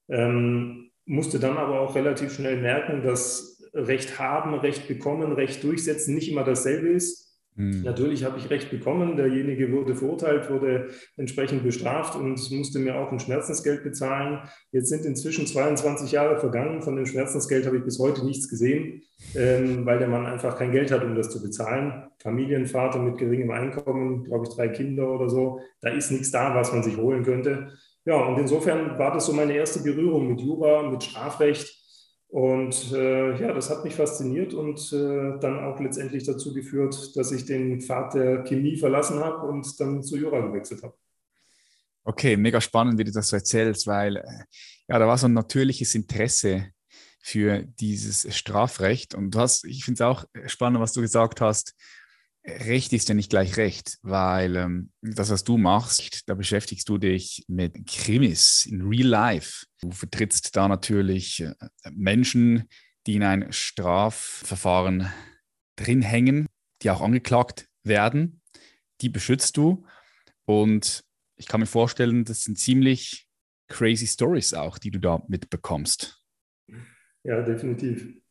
Ähm, 0.10 0.90
musste 1.06 1.40
dann 1.40 1.58
aber 1.58 1.82
auch 1.82 1.94
relativ 1.94 2.34
schnell 2.34 2.60
merken, 2.60 3.04
dass 3.04 3.64
Recht 3.76 4.18
haben, 4.18 4.56
Recht 4.56 4.88
bekommen, 4.88 5.34
Recht 5.34 5.64
durchsetzen 5.64 6.16
nicht 6.16 6.32
immer 6.32 6.44
dasselbe 6.44 6.90
ist 6.90 7.25
Mhm. 7.56 7.84
Natürlich 7.84 8.24
habe 8.26 8.38
ich 8.38 8.50
Recht 8.50 8.70
bekommen. 8.70 9.16
Derjenige 9.16 9.72
wurde 9.72 9.96
verurteilt, 9.96 10.50
wurde 10.50 10.90
entsprechend 11.16 11.64
bestraft 11.64 12.16
und 12.16 12.52
musste 12.52 12.80
mir 12.80 12.96
auch 12.96 13.12
ein 13.12 13.20
Schmerzensgeld 13.20 13.84
bezahlen. 13.84 14.40
Jetzt 14.72 14.90
sind 14.90 15.06
inzwischen 15.06 15.48
22 15.48 16.12
Jahre 16.12 16.38
vergangen. 16.38 16.82
Von 16.82 16.98
dem 16.98 17.06
Schmerzensgeld 17.06 17.66
habe 17.66 17.78
ich 17.78 17.84
bis 17.84 18.00
heute 18.00 18.26
nichts 18.26 18.50
gesehen, 18.50 19.04
ähm, 19.36 19.86
weil 19.86 20.00
der 20.00 20.10
Mann 20.10 20.26
einfach 20.26 20.58
kein 20.58 20.72
Geld 20.72 20.92
hat, 20.92 21.04
um 21.04 21.16
das 21.16 21.30
zu 21.30 21.42
bezahlen. 21.42 22.08
Familienvater 22.20 23.00
mit 23.00 23.18
geringem 23.18 23.52
Einkommen, 23.52 24.26
glaube 24.26 24.46
ich, 24.48 24.54
drei 24.54 24.68
Kinder 24.68 25.10
oder 25.10 25.30
so. 25.30 25.62
Da 25.82 25.90
ist 25.90 26.12
nichts 26.12 26.32
da, 26.32 26.54
was 26.56 26.74
man 26.74 26.84
sich 26.84 26.98
holen 26.98 27.24
könnte. 27.24 27.70
Ja, 28.06 28.18
und 28.18 28.38
insofern 28.38 29.00
war 29.00 29.14
das 29.14 29.26
so 29.26 29.34
meine 29.34 29.54
erste 29.54 29.82
Berührung 29.82 30.28
mit 30.28 30.42
Jura, 30.42 30.90
mit 30.90 31.04
Strafrecht. 31.04 31.85
Und 32.28 32.92
äh, 32.92 33.40
ja, 33.40 33.54
das 33.54 33.70
hat 33.70 33.84
mich 33.84 33.96
fasziniert 33.96 34.54
und 34.54 34.92
äh, 34.92 35.40
dann 35.40 35.64
auch 35.64 35.80
letztendlich 35.80 36.26
dazu 36.26 36.54
geführt, 36.54 37.16
dass 37.16 37.32
ich 37.32 37.46
den 37.46 37.80
Pfad 37.82 38.14
der 38.14 38.44
Chemie 38.44 38.78
verlassen 38.78 39.20
habe 39.20 39.48
und 39.48 39.80
dann 39.80 40.04
zu 40.04 40.18
Jura 40.18 40.42
gewechselt 40.42 40.84
habe. 40.84 40.96
Okay, 42.04 42.36
mega 42.38 42.60
spannend, 42.62 43.00
wie 43.00 43.04
du 43.04 43.12
das 43.12 43.30
so 43.30 43.36
erzählst, 43.36 43.88
weil 43.88 44.18
äh, 44.18 44.44
ja, 44.88 45.00
da 45.00 45.08
war 45.08 45.18
so 45.18 45.28
ein 45.28 45.34
natürliches 45.34 45.96
Interesse 45.96 46.68
für 47.20 47.64
dieses 47.64 48.36
Strafrecht. 48.36 49.16
Und 49.16 49.32
du 49.34 49.40
hast, 49.40 49.66
ich 49.66 49.84
finde 49.84 49.96
es 49.96 50.02
auch 50.02 50.26
spannend, 50.46 50.80
was 50.80 50.94
du 50.94 51.02
gesagt 51.02 51.42
hast, 51.42 51.74
Recht 52.48 52.94
ist 52.94 53.10
ja 53.10 53.16
nicht 53.16 53.32
gleich 53.32 53.58
Recht, 53.58 53.98
weil 54.04 54.56
ähm, 54.56 54.92
das, 55.02 55.32
was 55.32 55.44
du 55.44 55.58
machst, 55.58 56.30
da 56.30 56.36
beschäftigst 56.36 56.88
du 56.88 57.00
dich 57.00 57.44
mit 57.48 57.88
Krimis 57.88 58.68
in 58.68 58.84
Real 58.84 59.08
Life. 59.08 59.66
Du 59.82 59.92
vertrittst 59.92 60.56
da 60.56 60.68
natürlich 60.68 61.42
äh, 61.42 61.56
Menschen, 61.92 62.70
die 63.08 63.16
in 63.16 63.24
ein 63.24 63.52
Strafverfahren 63.52 65.12
drin 65.76 66.04
hängen, 66.04 66.48
die 66.84 66.92
auch 66.92 67.02
angeklagt 67.02 67.68
werden. 67.84 68.42
Die 69.02 69.10
beschützt 69.10 69.58
du. 69.58 69.86
Und 70.46 71.04
ich 71.38 71.48
kann 71.48 71.62
mir 71.62 71.66
vorstellen, 71.66 72.26
das 72.26 72.44
sind 72.44 72.60
ziemlich 72.60 73.28
crazy 73.68 74.06
Stories 74.06 74.54
auch, 74.54 74.78
die 74.78 74.92
du 74.92 75.00
da 75.00 75.24
mitbekommst. 75.28 76.24
Ja, 77.24 77.42
definitiv. 77.42 78.22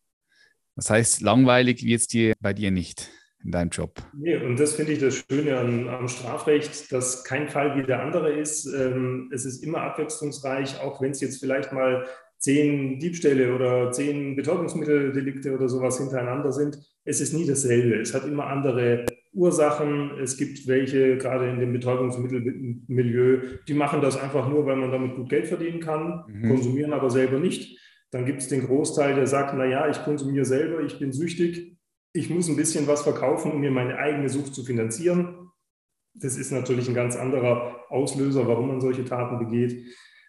Das 0.76 0.88
heißt, 0.90 1.20
langweilig 1.20 1.82
wird 1.82 2.00
es 2.00 2.06
dir 2.06 2.34
bei 2.40 2.52
dir 2.52 2.70
nicht 2.70 3.10
in 3.44 3.50
deinem 3.50 3.68
Job. 3.68 3.94
Nee, 4.14 4.36
und 4.36 4.58
das 4.58 4.74
finde 4.74 4.92
ich 4.92 5.00
das 5.00 5.24
Schöne 5.28 5.58
an, 5.58 5.88
am 5.88 6.08
Strafrecht, 6.08 6.90
dass 6.92 7.24
kein 7.24 7.48
Fall 7.48 7.76
wie 7.76 7.86
der 7.86 8.02
andere 8.02 8.32
ist. 8.32 8.66
Ähm, 8.66 9.30
es 9.32 9.44
ist 9.44 9.62
immer 9.62 9.82
abwechslungsreich, 9.82 10.80
auch 10.80 11.00
wenn 11.02 11.10
es 11.10 11.20
jetzt 11.20 11.40
vielleicht 11.40 11.72
mal 11.72 12.06
zehn 12.38 12.98
Diebstähle 12.98 13.54
oder 13.54 13.90
zehn 13.92 14.36
Betäubungsmitteldelikte 14.36 15.54
oder 15.54 15.68
sowas 15.68 15.98
hintereinander 15.98 16.52
sind. 16.52 16.78
Es 17.04 17.20
ist 17.20 17.32
nie 17.32 17.46
dasselbe. 17.46 17.96
Es 17.96 18.14
hat 18.14 18.26
immer 18.26 18.46
andere 18.46 19.06
Ursachen. 19.32 20.12
Es 20.22 20.36
gibt 20.36 20.66
welche, 20.66 21.16
gerade 21.18 21.48
in 21.48 21.58
dem 21.58 21.72
Betäubungsmittelmilieu, 21.72 23.40
die 23.66 23.74
machen 23.74 24.00
das 24.00 24.20
einfach 24.20 24.48
nur, 24.48 24.66
weil 24.66 24.76
man 24.76 24.90
damit 24.90 25.16
gut 25.16 25.28
Geld 25.28 25.46
verdienen 25.46 25.80
kann, 25.80 26.24
mhm. 26.28 26.48
konsumieren 26.48 26.92
aber 26.92 27.10
selber 27.10 27.38
nicht. 27.38 27.78
Dann 28.10 28.26
gibt 28.26 28.42
es 28.42 28.48
den 28.48 28.66
Großteil, 28.66 29.14
der 29.14 29.26
sagt, 29.26 29.54
naja, 29.54 29.88
ich 29.88 30.02
konsumiere 30.04 30.44
selber, 30.44 30.80
ich 30.82 30.98
bin 30.98 31.12
süchtig, 31.12 31.73
ich 32.14 32.30
muss 32.30 32.48
ein 32.48 32.56
bisschen 32.56 32.86
was 32.86 33.02
verkaufen, 33.02 33.52
um 33.52 33.60
mir 33.60 33.72
meine 33.72 33.98
eigene 33.98 34.28
Sucht 34.28 34.54
zu 34.54 34.64
finanzieren. 34.64 35.50
Das 36.14 36.36
ist 36.36 36.52
natürlich 36.52 36.88
ein 36.88 36.94
ganz 36.94 37.16
anderer 37.16 37.84
Auslöser, 37.88 38.46
warum 38.46 38.68
man 38.68 38.80
solche 38.80 39.04
Taten 39.04 39.38
begeht. 39.38 39.84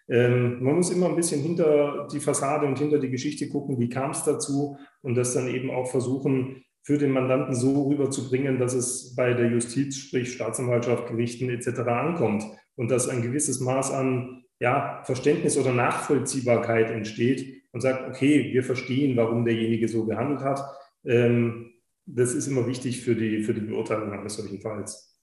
Ähm, 0.10 0.64
man 0.64 0.76
muss 0.76 0.90
immer 0.90 1.08
ein 1.08 1.16
bisschen 1.16 1.42
hinter 1.42 2.08
die 2.12 2.20
Fassade 2.20 2.66
und 2.66 2.80
hinter 2.80 2.98
die 2.98 3.12
Geschichte 3.12 3.50
gucken, 3.50 3.80
wie 3.80 3.90
kam 3.90 4.12
es 4.12 4.24
dazu 4.24 4.78
und 5.04 5.16
das 5.16 5.34
dann 5.36 5.48
eben 5.48 5.70
auch 5.70 5.88
versuchen, 5.90 6.64
für 6.82 6.98
den 6.98 7.12
Mandanten 7.12 7.56
so 7.56 7.88
rüberzubringen, 7.88 8.60
dass 8.60 8.74
es 8.74 9.16
bei 9.16 9.34
der 9.34 9.50
Justiz, 9.50 9.98
sprich 9.98 10.34
Staatsanwaltschaft, 10.34 11.08
Gerichten 11.08 11.50
etc. 11.50 11.80
ankommt 11.88 12.44
und 12.76 12.90
dass 12.90 13.10
ein 13.10 13.22
gewisses 13.22 13.60
Maß 13.60 13.92
an 13.92 14.44
ja, 14.60 15.02
Verständnis 15.04 15.58
oder 15.58 15.72
Nachvollziehbarkeit 15.74 16.90
entsteht 16.90 17.64
und 17.72 17.82
sagt, 17.82 18.08
okay, 18.08 18.52
wir 18.54 18.64
verstehen, 18.64 19.18
warum 19.18 19.46
derjenige 19.46 19.88
so 19.88 20.06
gehandelt 20.06 20.42
hat. 20.42 20.62
Ähm, 21.04 21.74
das 22.06 22.34
ist 22.34 22.48
immer 22.48 22.68
wichtig 22.68 23.02
für 23.02 23.16
die, 23.16 23.44
für 23.44 23.54
die 23.54 23.62
Beurteilung 23.62 24.12
eines 24.12 24.36
solchen 24.36 24.62
Falls. 24.62 25.16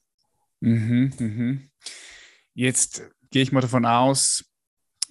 Mhm, 0.60 1.12
mhm. 1.18 1.70
Jetzt 2.54 3.10
gehe 3.30 3.42
ich 3.42 3.52
mal 3.52 3.60
davon 3.60 3.86
aus, 3.86 4.44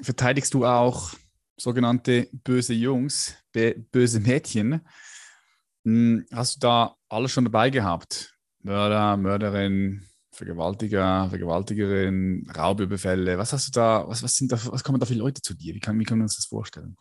verteidigst 0.02 0.54
du 0.54 0.66
auch 0.66 1.14
sogenannte 1.58 2.30
böse 2.32 2.74
Jungs, 2.74 3.36
böse 3.92 4.20
Mädchen. 4.20 4.82
Hm, 5.86 6.26
hast 6.32 6.56
du 6.56 6.60
da 6.60 6.96
alles 7.10 7.32
schon 7.32 7.46
dabei 7.46 7.70
gehabt? 7.70 8.38
Mörder, 8.64 9.18
Mörderin, 9.18 10.06
Vergewaltiger, 10.32 11.28
Vergewaltigerin, 11.30 12.50
Raubüberfälle. 12.56 13.38
Was 13.38 13.54
hast 13.54 13.68
du 13.68 13.72
da, 13.72 14.08
was, 14.08 14.24
was 14.24 14.36
sind 14.36 14.52
da, 14.52 14.60
was 14.66 14.84
kommen 14.84 15.00
da 15.00 15.06
für 15.06 15.14
Leute 15.14 15.42
zu 15.42 15.54
dir? 15.54 15.74
Wie, 15.74 15.80
kann, 15.80 16.00
wie 16.00 16.04
können 16.04 16.22
wir 16.22 16.26
uns 16.26 16.38
das 16.38 16.46
vorstellen? 16.46 16.96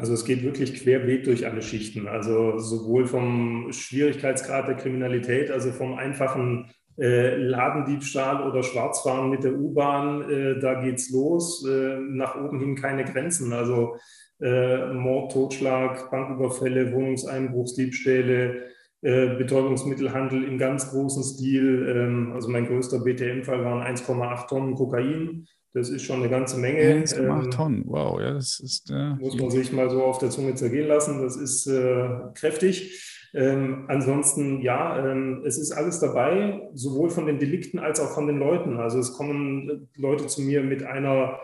Also 0.00 0.14
es 0.14 0.24
geht 0.24 0.42
wirklich 0.42 0.82
querbeet 0.82 1.26
durch 1.26 1.46
alle 1.46 1.60
Schichten. 1.60 2.08
Also 2.08 2.58
sowohl 2.58 3.04
vom 3.04 3.70
Schwierigkeitsgrad 3.70 4.66
der 4.66 4.76
Kriminalität, 4.76 5.50
also 5.50 5.72
vom 5.72 5.98
einfachen 5.98 6.70
äh, 6.98 7.36
Ladendiebstahl 7.36 8.48
oder 8.48 8.62
Schwarzfahren 8.62 9.28
mit 9.28 9.44
der 9.44 9.52
U-Bahn, 9.52 10.22
äh, 10.30 10.58
da 10.58 10.80
geht's 10.80 11.10
los. 11.10 11.68
Äh, 11.68 11.98
nach 11.98 12.34
oben 12.34 12.60
hin 12.60 12.76
keine 12.76 13.04
Grenzen. 13.04 13.52
Also 13.52 13.96
äh, 14.40 14.90
Mord, 14.94 15.32
Totschlag, 15.32 16.10
Banküberfälle, 16.10 16.94
Wohnungseinbruchsdiebstähle, 16.94 18.68
äh, 19.02 19.26
Betäubungsmittelhandel 19.36 20.44
im 20.44 20.56
ganz 20.56 20.90
großen 20.92 21.22
Stil. 21.24 21.94
Ähm, 21.94 22.32
also 22.32 22.48
mein 22.48 22.66
größter 22.66 23.00
BTM-Fall 23.00 23.62
waren 23.66 23.82
1,8 23.82 24.48
Tonnen 24.48 24.74
Kokain. 24.76 25.46
Das 25.72 25.88
ist 25.88 26.02
schon 26.02 26.16
eine 26.20 26.28
ganze 26.28 26.58
Menge. 26.58 26.80
1,8 26.80 27.44
ähm, 27.44 27.50
Tonnen, 27.50 27.84
wow, 27.86 28.20
ja, 28.20 28.34
das 28.34 28.58
ist. 28.58 28.90
Äh, 28.90 29.14
muss 29.20 29.38
man 29.38 29.50
sich 29.50 29.72
mal 29.72 29.88
so 29.88 30.02
auf 30.02 30.18
der 30.18 30.30
Zunge 30.30 30.54
zergehen 30.54 30.88
lassen. 30.88 31.22
Das 31.22 31.36
ist 31.36 31.66
äh, 31.66 32.08
kräftig. 32.34 33.06
Ähm, 33.32 33.84
ansonsten, 33.86 34.60
ja, 34.60 34.98
ähm, 35.06 35.44
es 35.46 35.56
ist 35.58 35.70
alles 35.70 36.00
dabei, 36.00 36.68
sowohl 36.74 37.10
von 37.10 37.26
den 37.26 37.38
Delikten 37.38 37.78
als 37.78 38.00
auch 38.00 38.10
von 38.10 38.26
den 38.26 38.38
Leuten. 38.38 38.78
Also 38.78 38.98
es 38.98 39.12
kommen 39.12 39.88
Leute 39.94 40.26
zu 40.26 40.42
mir 40.42 40.62
mit 40.62 40.82
einer 40.82 41.38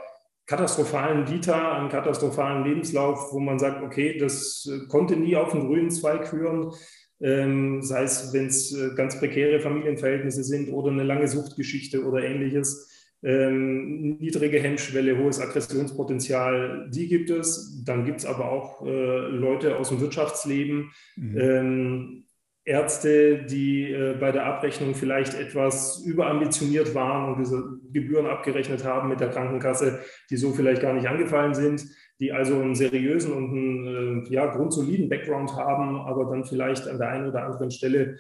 katastrophalen 0.47 1.29
Vita, 1.29 1.77
einem 1.77 1.89
katastrophalen 1.89 2.65
Lebenslauf, 2.65 3.33
wo 3.33 3.39
man 3.39 3.61
sagt, 3.61 3.83
okay, 3.83 4.19
das 4.19 4.69
äh, 4.69 4.87
konnte 4.89 5.17
nie 5.17 5.37
auf 5.37 5.53
den 5.53 5.67
grünen 5.67 5.91
Zweig 5.91 6.27
führen. 6.27 6.73
Ähm, 7.21 7.83
sei 7.83 8.03
es, 8.03 8.33
wenn 8.33 8.47
es 8.47 8.73
äh, 8.77 8.95
ganz 8.95 9.19
prekäre 9.19 9.61
Familienverhältnisse 9.61 10.45
sind 10.45 10.71
oder 10.71 10.91
eine 10.91 11.05
lange 11.05 11.29
Suchtgeschichte 11.29 12.05
oder 12.05 12.23
ähnliches 12.23 12.96
ähm, 13.23 14.19
niedrige 14.19 14.61
Hemmschwelle, 14.61 15.19
hohes 15.19 15.41
Aggressionspotenzial, 15.41 16.89
die 16.93 17.09
gibt 17.09 17.31
es. 17.31 17.83
Dann 17.85 18.05
gibt 18.05 18.21
es 18.21 18.27
aber 18.27 18.51
auch 18.51 18.85
äh, 18.87 19.29
Leute 19.29 19.77
aus 19.77 19.89
dem 19.89 20.01
Wirtschaftsleben, 20.01 20.93
mhm. 21.17 21.39
ähm, 21.39 22.23
Ärzte, 22.67 23.45
die 23.45 23.93
äh, 23.93 24.17
bei 24.19 24.33
der 24.33 24.45
Abrechnung 24.45 24.97
vielleicht 24.97 25.35
etwas 25.35 26.03
überambitioniert 26.05 26.97
waren 26.97 27.33
und 27.33 27.39
diese 27.39 27.63
Gebühren 27.93 28.27
abgerechnet 28.27 28.85
haben 28.85 29.09
mit 29.09 29.21
der 29.21 29.31
Krankenkasse, 29.31 30.01
die 30.31 30.37
so 30.37 30.53
vielleicht 30.53 30.83
gar 30.83 30.93
nicht 30.93 31.07
angefallen 31.07 31.55
sind, 31.55 31.87
die 32.19 32.33
also 32.33 32.61
einen 32.61 32.75
seriösen 32.75 33.33
und 33.33 33.51
einen 33.51 34.25
äh, 34.27 34.33
ja, 34.33 34.47
grundsoliden 34.47 35.09
Background 35.09 35.55
haben, 35.55 35.97
aber 35.97 36.25
dann 36.25 36.45
vielleicht 36.45 36.89
an 36.89 36.99
der 36.99 37.09
einen 37.09 37.29
oder 37.29 37.45
anderen 37.45 37.71
Stelle 37.71 38.19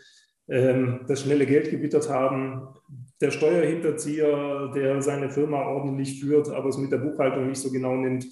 ähm, 0.49 1.01
das 1.09 1.23
schnelle 1.23 1.45
Geld 1.45 1.71
gebittert 1.71 2.09
haben 2.09 2.69
der 3.21 3.31
Steuerhinterzieher, 3.31 4.73
der 4.75 5.01
seine 5.01 5.31
Firma 5.31 5.63
ordentlich 5.63 6.21
führt, 6.21 6.49
aber 6.51 6.69
es 6.69 6.79
mit 6.79 6.93
der 6.93 6.99
Buchhaltung 6.99 7.49
nicht 7.49 7.61
so 7.61 7.71
genau 7.71 7.97
nimmt. 7.97 8.27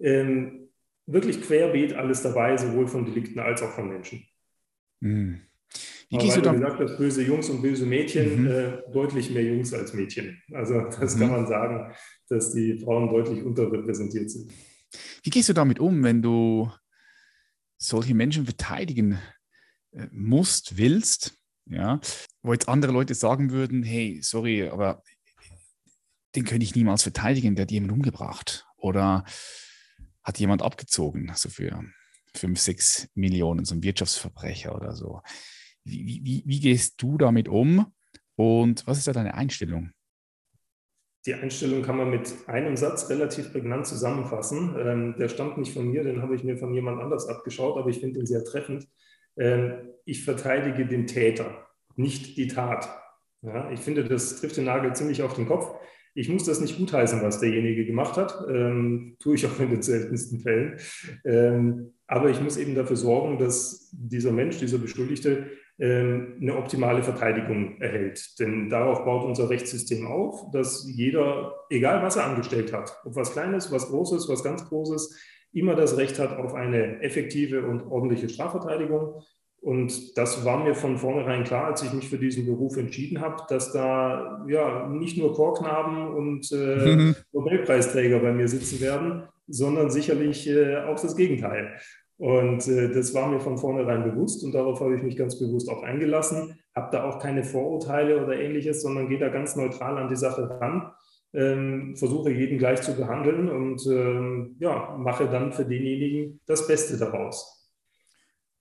Ähm, 0.00 0.68
wirklich 1.06 1.40
querbeet 1.40 1.94
alles 1.94 2.22
dabei, 2.22 2.56
sowohl 2.56 2.88
von 2.88 3.04
Delikten 3.04 3.38
als 3.38 3.62
auch 3.62 3.70
von 3.70 3.88
Menschen. 3.88 4.26
Mhm. 5.00 5.40
Wie 6.10 6.18
gehst 6.18 6.36
du 6.36 6.42
gesagt 6.42 6.80
hast, 6.80 6.98
böse 6.98 7.22
Jungs 7.22 7.48
und 7.48 7.62
böse 7.62 7.86
Mädchen, 7.86 8.42
mhm. 8.42 8.50
äh, 8.50 8.72
deutlich 8.92 9.30
mehr 9.30 9.42
Jungs 9.42 9.72
als 9.72 9.94
Mädchen. 9.94 10.40
Also 10.52 10.80
das 10.80 11.16
mhm. 11.16 11.20
kann 11.20 11.30
man 11.30 11.46
sagen, 11.46 11.92
dass 12.28 12.52
die 12.52 12.78
Frauen 12.78 13.08
deutlich 13.08 13.42
unterrepräsentiert 13.42 14.30
sind. 14.30 14.52
Wie 15.22 15.30
gehst 15.30 15.48
du 15.48 15.52
damit 15.52 15.80
um, 15.80 16.02
wenn 16.04 16.22
du 16.22 16.70
solche 17.78 18.14
Menschen 18.14 18.44
verteidigen 18.44 19.18
äh, 19.92 20.06
musst, 20.12 20.76
willst? 20.76 21.36
Ja, 21.66 22.00
wo 22.42 22.52
jetzt 22.52 22.68
andere 22.68 22.92
Leute 22.92 23.14
sagen 23.14 23.50
würden, 23.50 23.82
hey, 23.82 24.20
sorry, 24.22 24.68
aber 24.68 25.02
den 26.34 26.44
könnte 26.44 26.64
ich 26.64 26.74
niemals 26.74 27.02
verteidigen, 27.02 27.54
der 27.54 27.62
hat 27.62 27.70
jemand 27.70 27.92
umgebracht 27.92 28.66
oder 28.76 29.24
hat 30.22 30.38
jemand 30.38 30.62
abgezogen, 30.62 31.32
so 31.34 31.48
für 31.48 31.82
5, 32.34 32.58
6 32.58 33.08
Millionen, 33.14 33.64
so 33.64 33.74
ein 33.74 33.82
Wirtschaftsverbrecher 33.82 34.74
oder 34.74 34.92
so. 34.92 35.22
Wie, 35.84 36.20
wie, 36.24 36.42
wie 36.46 36.60
gehst 36.60 37.00
du 37.00 37.18
damit 37.18 37.48
um 37.48 37.92
und 38.36 38.86
was 38.86 38.98
ist 38.98 39.06
da 39.06 39.12
deine 39.12 39.34
Einstellung? 39.34 39.90
Die 41.26 41.34
Einstellung 41.34 41.82
kann 41.82 41.96
man 41.96 42.10
mit 42.10 42.34
einem 42.48 42.76
Satz 42.76 43.08
relativ 43.08 43.50
prägnant 43.52 43.86
zusammenfassen. 43.86 44.76
Ähm, 44.78 45.14
der 45.18 45.30
stammt 45.30 45.56
nicht 45.56 45.72
von 45.72 45.88
mir, 45.88 46.04
den 46.04 46.20
habe 46.20 46.34
ich 46.34 46.44
mir 46.44 46.58
von 46.58 46.74
jemand 46.74 47.00
anders 47.00 47.28
abgeschaut, 47.28 47.78
aber 47.78 47.88
ich 47.88 48.00
finde 48.00 48.20
ihn 48.20 48.26
sehr 48.26 48.44
treffend. 48.44 48.86
Ähm, 49.36 49.90
ich 50.04 50.24
verteidige 50.24 50.86
den 50.86 51.06
Täter. 51.06 51.66
nicht 51.96 52.36
die 52.36 52.48
Tat. 52.48 52.88
Ja, 53.42 53.70
ich 53.70 53.80
finde, 53.80 54.04
das 54.04 54.40
trifft 54.40 54.56
den 54.56 54.64
Nagel 54.64 54.94
ziemlich 54.94 55.22
auf 55.22 55.34
den 55.34 55.46
Kopf. 55.46 55.70
Ich 56.14 56.28
muss 56.28 56.44
das 56.44 56.60
nicht 56.60 56.78
gutheißen, 56.78 57.22
was 57.22 57.40
derjenige 57.40 57.84
gemacht 57.84 58.16
hat. 58.16 58.44
Ähm, 58.48 59.16
tue 59.20 59.34
ich 59.34 59.46
auch 59.46 59.60
in 59.60 59.70
den 59.70 59.82
seltensten 59.82 60.40
Fällen. 60.40 60.78
Ähm, 61.24 61.92
aber 62.06 62.30
ich 62.30 62.40
muss 62.40 62.56
eben 62.56 62.74
dafür 62.74 62.96
sorgen, 62.96 63.38
dass 63.38 63.90
dieser 63.92 64.32
Mensch, 64.32 64.58
dieser 64.58 64.78
Beschuldigte, 64.78 65.50
ähm, 65.78 66.38
eine 66.40 66.56
optimale 66.56 67.02
Verteidigung 67.02 67.80
erhält. 67.80 68.38
Denn 68.38 68.68
darauf 68.70 69.04
baut 69.04 69.24
unser 69.24 69.50
Rechtssystem 69.50 70.06
auf, 70.06 70.50
dass 70.52 70.88
jeder, 70.88 71.54
egal 71.68 72.02
was 72.02 72.16
er 72.16 72.26
angestellt 72.26 72.72
hat, 72.72 72.96
ob 73.04 73.16
was 73.16 73.32
Kleines, 73.32 73.72
was 73.72 73.88
Großes, 73.88 74.28
was 74.28 74.44
ganz 74.44 74.64
Großes, 74.68 75.18
immer 75.54 75.74
das 75.74 75.96
Recht 75.96 76.18
hat 76.18 76.36
auf 76.36 76.54
eine 76.54 77.00
effektive 77.02 77.66
und 77.66 77.82
ordentliche 77.82 78.28
Strafverteidigung. 78.28 79.22
Und 79.60 80.18
das 80.18 80.44
war 80.44 80.62
mir 80.62 80.74
von 80.74 80.98
vornherein 80.98 81.44
klar, 81.44 81.68
als 81.68 81.82
ich 81.82 81.92
mich 81.94 82.10
für 82.10 82.18
diesen 82.18 82.44
Beruf 82.44 82.76
entschieden 82.76 83.22
habe, 83.22 83.44
dass 83.48 83.72
da 83.72 84.44
ja 84.46 84.86
nicht 84.88 85.16
nur 85.16 85.32
Chorknaben 85.32 86.08
und 86.08 86.52
äh, 86.52 86.96
mhm. 86.96 87.16
Nobelpreisträger 87.32 88.18
bei 88.18 88.32
mir 88.32 88.46
sitzen 88.46 88.82
werden, 88.82 89.22
sondern 89.46 89.90
sicherlich 89.90 90.46
äh, 90.46 90.76
auch 90.82 91.00
das 91.00 91.16
Gegenteil. 91.16 91.78
Und 92.18 92.68
äh, 92.68 92.90
das 92.90 93.14
war 93.14 93.26
mir 93.28 93.40
von 93.40 93.56
vornherein 93.56 94.04
bewusst 94.04 94.44
und 94.44 94.52
darauf 94.52 94.80
habe 94.80 94.96
ich 94.96 95.02
mich 95.02 95.16
ganz 95.16 95.38
bewusst 95.38 95.70
auch 95.70 95.82
eingelassen. 95.82 96.58
Habe 96.74 96.90
da 96.92 97.04
auch 97.08 97.18
keine 97.18 97.42
Vorurteile 97.42 98.22
oder 98.22 98.38
ähnliches, 98.38 98.82
sondern 98.82 99.08
gehe 99.08 99.18
da 99.18 99.30
ganz 99.30 99.56
neutral 99.56 99.96
an 99.96 100.08
die 100.08 100.16
Sache 100.16 100.60
ran. 100.60 100.92
Ähm, 101.34 101.96
versuche 101.96 102.30
jeden 102.30 102.58
gleich 102.58 102.80
zu 102.82 102.94
behandeln 102.94 103.48
und 103.48 103.84
ähm, 103.86 104.56
ja, 104.60 104.96
mache 104.96 105.28
dann 105.28 105.52
für 105.52 105.64
denjenigen 105.64 106.40
das 106.46 106.66
Beste 106.68 106.96
daraus. 106.96 107.72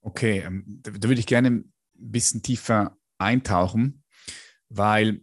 Okay, 0.01 0.43
ähm, 0.45 0.63
da, 0.81 0.91
da 0.91 1.07
würde 1.07 1.19
ich 1.19 1.27
gerne 1.27 1.49
ein 1.49 1.73
bisschen 1.93 2.41
tiefer 2.41 2.97
eintauchen, 3.19 4.03
weil 4.69 5.21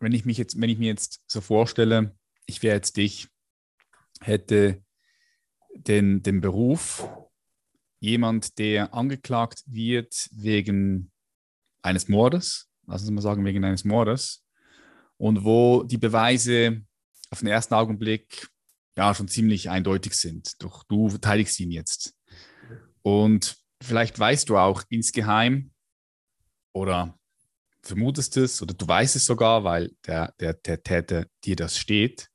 wenn 0.00 0.12
ich 0.12 0.24
mich 0.24 0.36
jetzt, 0.36 0.60
wenn 0.60 0.68
ich 0.68 0.78
mir 0.78 0.88
jetzt 0.88 1.22
so 1.26 1.40
vorstelle, 1.40 2.14
ich 2.46 2.62
wäre 2.62 2.76
jetzt 2.76 2.96
dich, 2.96 3.28
hätte 4.20 4.82
den, 5.74 6.22
den 6.22 6.40
Beruf, 6.40 7.08
jemand, 8.00 8.58
der 8.58 8.92
angeklagt 8.94 9.62
wird 9.66 10.28
wegen 10.32 11.10
eines 11.82 12.08
Mordes, 12.08 12.68
lassen 12.86 13.06
Sie 13.06 13.12
mal 13.12 13.22
sagen, 13.22 13.44
wegen 13.44 13.64
eines 13.64 13.84
Mordes, 13.84 14.41
und 15.22 15.44
wo 15.44 15.84
die 15.84 15.98
Beweise 15.98 16.82
auf 17.30 17.38
den 17.38 17.46
ersten 17.46 17.74
Augenblick 17.74 18.48
ja 18.96 19.14
schon 19.14 19.28
ziemlich 19.28 19.70
eindeutig 19.70 20.14
sind. 20.14 20.60
Doch 20.60 20.82
du 20.82 21.10
verteidigst 21.10 21.60
ihn 21.60 21.70
jetzt. 21.70 22.16
Und 23.02 23.56
vielleicht 23.80 24.18
weißt 24.18 24.48
du 24.48 24.58
auch 24.58 24.82
insgeheim 24.88 25.70
oder 26.74 27.16
vermutest 27.84 28.36
es 28.36 28.60
oder 28.62 28.74
du 28.74 28.88
weißt 28.88 29.14
es 29.14 29.24
sogar, 29.24 29.62
weil 29.62 29.92
der, 30.08 30.34
der, 30.40 30.54
der 30.54 30.82
Täter 30.82 31.26
dir 31.44 31.54
das 31.54 31.78
steht. 31.78 32.28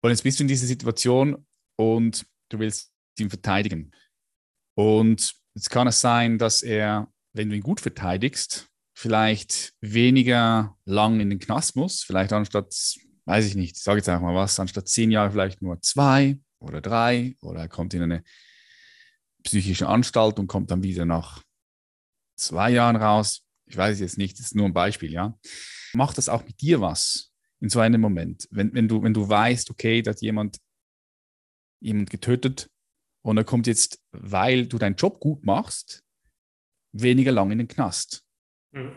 Und 0.00 0.08
jetzt 0.08 0.22
bist 0.22 0.38
du 0.38 0.44
in 0.44 0.48
dieser 0.48 0.66
Situation 0.66 1.46
und 1.76 2.24
du 2.48 2.60
willst 2.60 2.94
ihn 3.18 3.28
verteidigen. 3.28 3.92
Und 4.74 5.34
jetzt 5.54 5.68
kann 5.68 5.86
es 5.86 6.00
sein, 6.00 6.38
dass 6.38 6.62
er, 6.62 7.12
wenn 7.34 7.50
du 7.50 7.56
ihn 7.56 7.62
gut 7.62 7.82
verteidigst, 7.82 8.70
vielleicht 8.98 9.74
weniger 9.80 10.76
lang 10.84 11.20
in 11.20 11.30
den 11.30 11.38
Knast 11.38 11.76
muss, 11.76 12.02
vielleicht 12.02 12.32
anstatt, 12.32 12.74
weiß 13.26 13.46
ich 13.46 13.54
nicht, 13.54 13.76
ich 13.76 13.82
sage 13.84 13.98
jetzt 13.98 14.08
einfach 14.08 14.26
mal 14.26 14.34
was, 14.34 14.58
anstatt 14.58 14.88
zehn 14.88 15.12
Jahre 15.12 15.30
vielleicht 15.30 15.62
nur 15.62 15.80
zwei 15.80 16.40
oder 16.58 16.80
drei 16.80 17.36
oder 17.40 17.60
er 17.60 17.68
kommt 17.68 17.94
in 17.94 18.02
eine 18.02 18.24
psychische 19.44 19.86
Anstalt 19.86 20.40
und 20.40 20.48
kommt 20.48 20.72
dann 20.72 20.82
wieder 20.82 21.04
nach 21.04 21.44
zwei 22.36 22.70
Jahren 22.70 22.96
raus. 22.96 23.46
Ich 23.66 23.76
weiß 23.76 23.94
es 23.94 24.00
jetzt 24.00 24.18
nicht, 24.18 24.36
das 24.36 24.46
ist 24.46 24.56
nur 24.56 24.66
ein 24.66 24.74
Beispiel, 24.74 25.12
ja. 25.12 25.38
Macht 25.92 26.18
das 26.18 26.28
auch 26.28 26.44
mit 26.44 26.60
dir 26.60 26.80
was 26.80 27.32
in 27.60 27.68
so 27.68 27.78
einem 27.78 28.00
Moment, 28.00 28.48
wenn, 28.50 28.74
wenn, 28.74 28.88
du, 28.88 29.04
wenn 29.04 29.14
du 29.14 29.28
weißt, 29.28 29.70
okay, 29.70 30.02
da 30.02 30.10
hat 30.10 30.22
jemand 30.22 30.58
jemand 31.80 32.10
getötet 32.10 32.68
und 33.22 33.36
er 33.36 33.44
kommt 33.44 33.68
jetzt, 33.68 34.02
weil 34.10 34.66
du 34.66 34.76
deinen 34.76 34.96
Job 34.96 35.20
gut 35.20 35.44
machst, 35.44 36.02
weniger 36.90 37.30
lang 37.30 37.52
in 37.52 37.58
den 37.58 37.68
Knast. 37.68 38.24
Hm. 38.72 38.92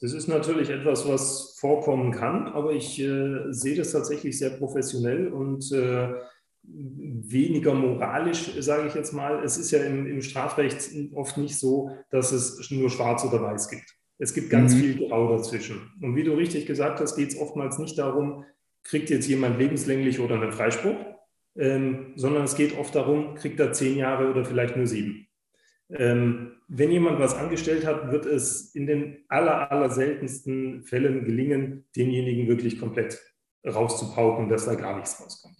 Das 0.00 0.12
ist 0.12 0.28
natürlich 0.28 0.70
etwas, 0.70 1.08
was 1.08 1.56
vorkommen 1.58 2.12
kann, 2.12 2.48
aber 2.48 2.72
ich 2.72 3.00
äh, 3.00 3.52
sehe 3.52 3.76
das 3.76 3.92
tatsächlich 3.92 4.38
sehr 4.38 4.50
professionell 4.50 5.28
und 5.28 5.70
äh, 5.72 6.08
weniger 6.62 7.74
moralisch, 7.74 8.50
sage 8.58 8.88
ich 8.88 8.94
jetzt 8.94 9.12
mal. 9.12 9.42
Es 9.44 9.56
ist 9.56 9.70
ja 9.70 9.82
im, 9.82 10.06
im, 10.06 10.22
Strafrecht 10.22 10.90
oft 11.14 11.36
nicht 11.36 11.58
so, 11.58 11.90
dass 12.10 12.32
es 12.32 12.70
nur 12.70 12.90
schwarz 12.90 13.24
oder 13.24 13.42
weiß 13.42 13.68
gibt. 13.68 13.94
Es 14.18 14.34
gibt 14.34 14.50
ganz 14.50 14.74
mhm. 14.74 14.78
viel 14.78 15.08
Grau 15.08 15.36
dazwischen. 15.36 15.92
Und 16.00 16.16
wie 16.16 16.24
du 16.24 16.34
richtig 16.34 16.66
gesagt 16.66 17.00
hast, 17.00 17.16
geht 17.16 17.30
es 17.30 17.38
oftmals 17.38 17.78
nicht 17.78 17.98
darum, 17.98 18.44
kriegt 18.82 19.10
jetzt 19.10 19.28
jemand 19.28 19.58
lebenslänglich 19.58 20.20
oder 20.20 20.36
einen 20.36 20.52
Freispruch, 20.52 20.96
ähm, 21.56 22.12
sondern 22.16 22.44
es 22.44 22.56
geht 22.56 22.76
oft 22.78 22.94
darum, 22.94 23.34
kriegt 23.34 23.60
er 23.60 23.72
zehn 23.72 23.96
Jahre 23.96 24.30
oder 24.30 24.44
vielleicht 24.44 24.76
nur 24.76 24.86
sieben. 24.86 25.26
Ähm, 25.90 26.52
wenn 26.68 26.90
jemand 26.90 27.18
was 27.18 27.34
angestellt 27.34 27.86
hat, 27.86 28.10
wird 28.10 28.26
es 28.26 28.74
in 28.74 28.86
den 28.86 29.24
aller, 29.28 29.70
aller 29.70 29.90
seltensten 29.90 30.82
Fällen 30.82 31.24
gelingen, 31.24 31.84
denjenigen 31.94 32.48
wirklich 32.48 32.80
komplett 32.80 33.20
rauszupauken, 33.66 34.48
dass 34.48 34.66
da 34.66 34.74
gar 34.74 34.96
nichts 34.96 35.20
rauskommt. 35.20 35.56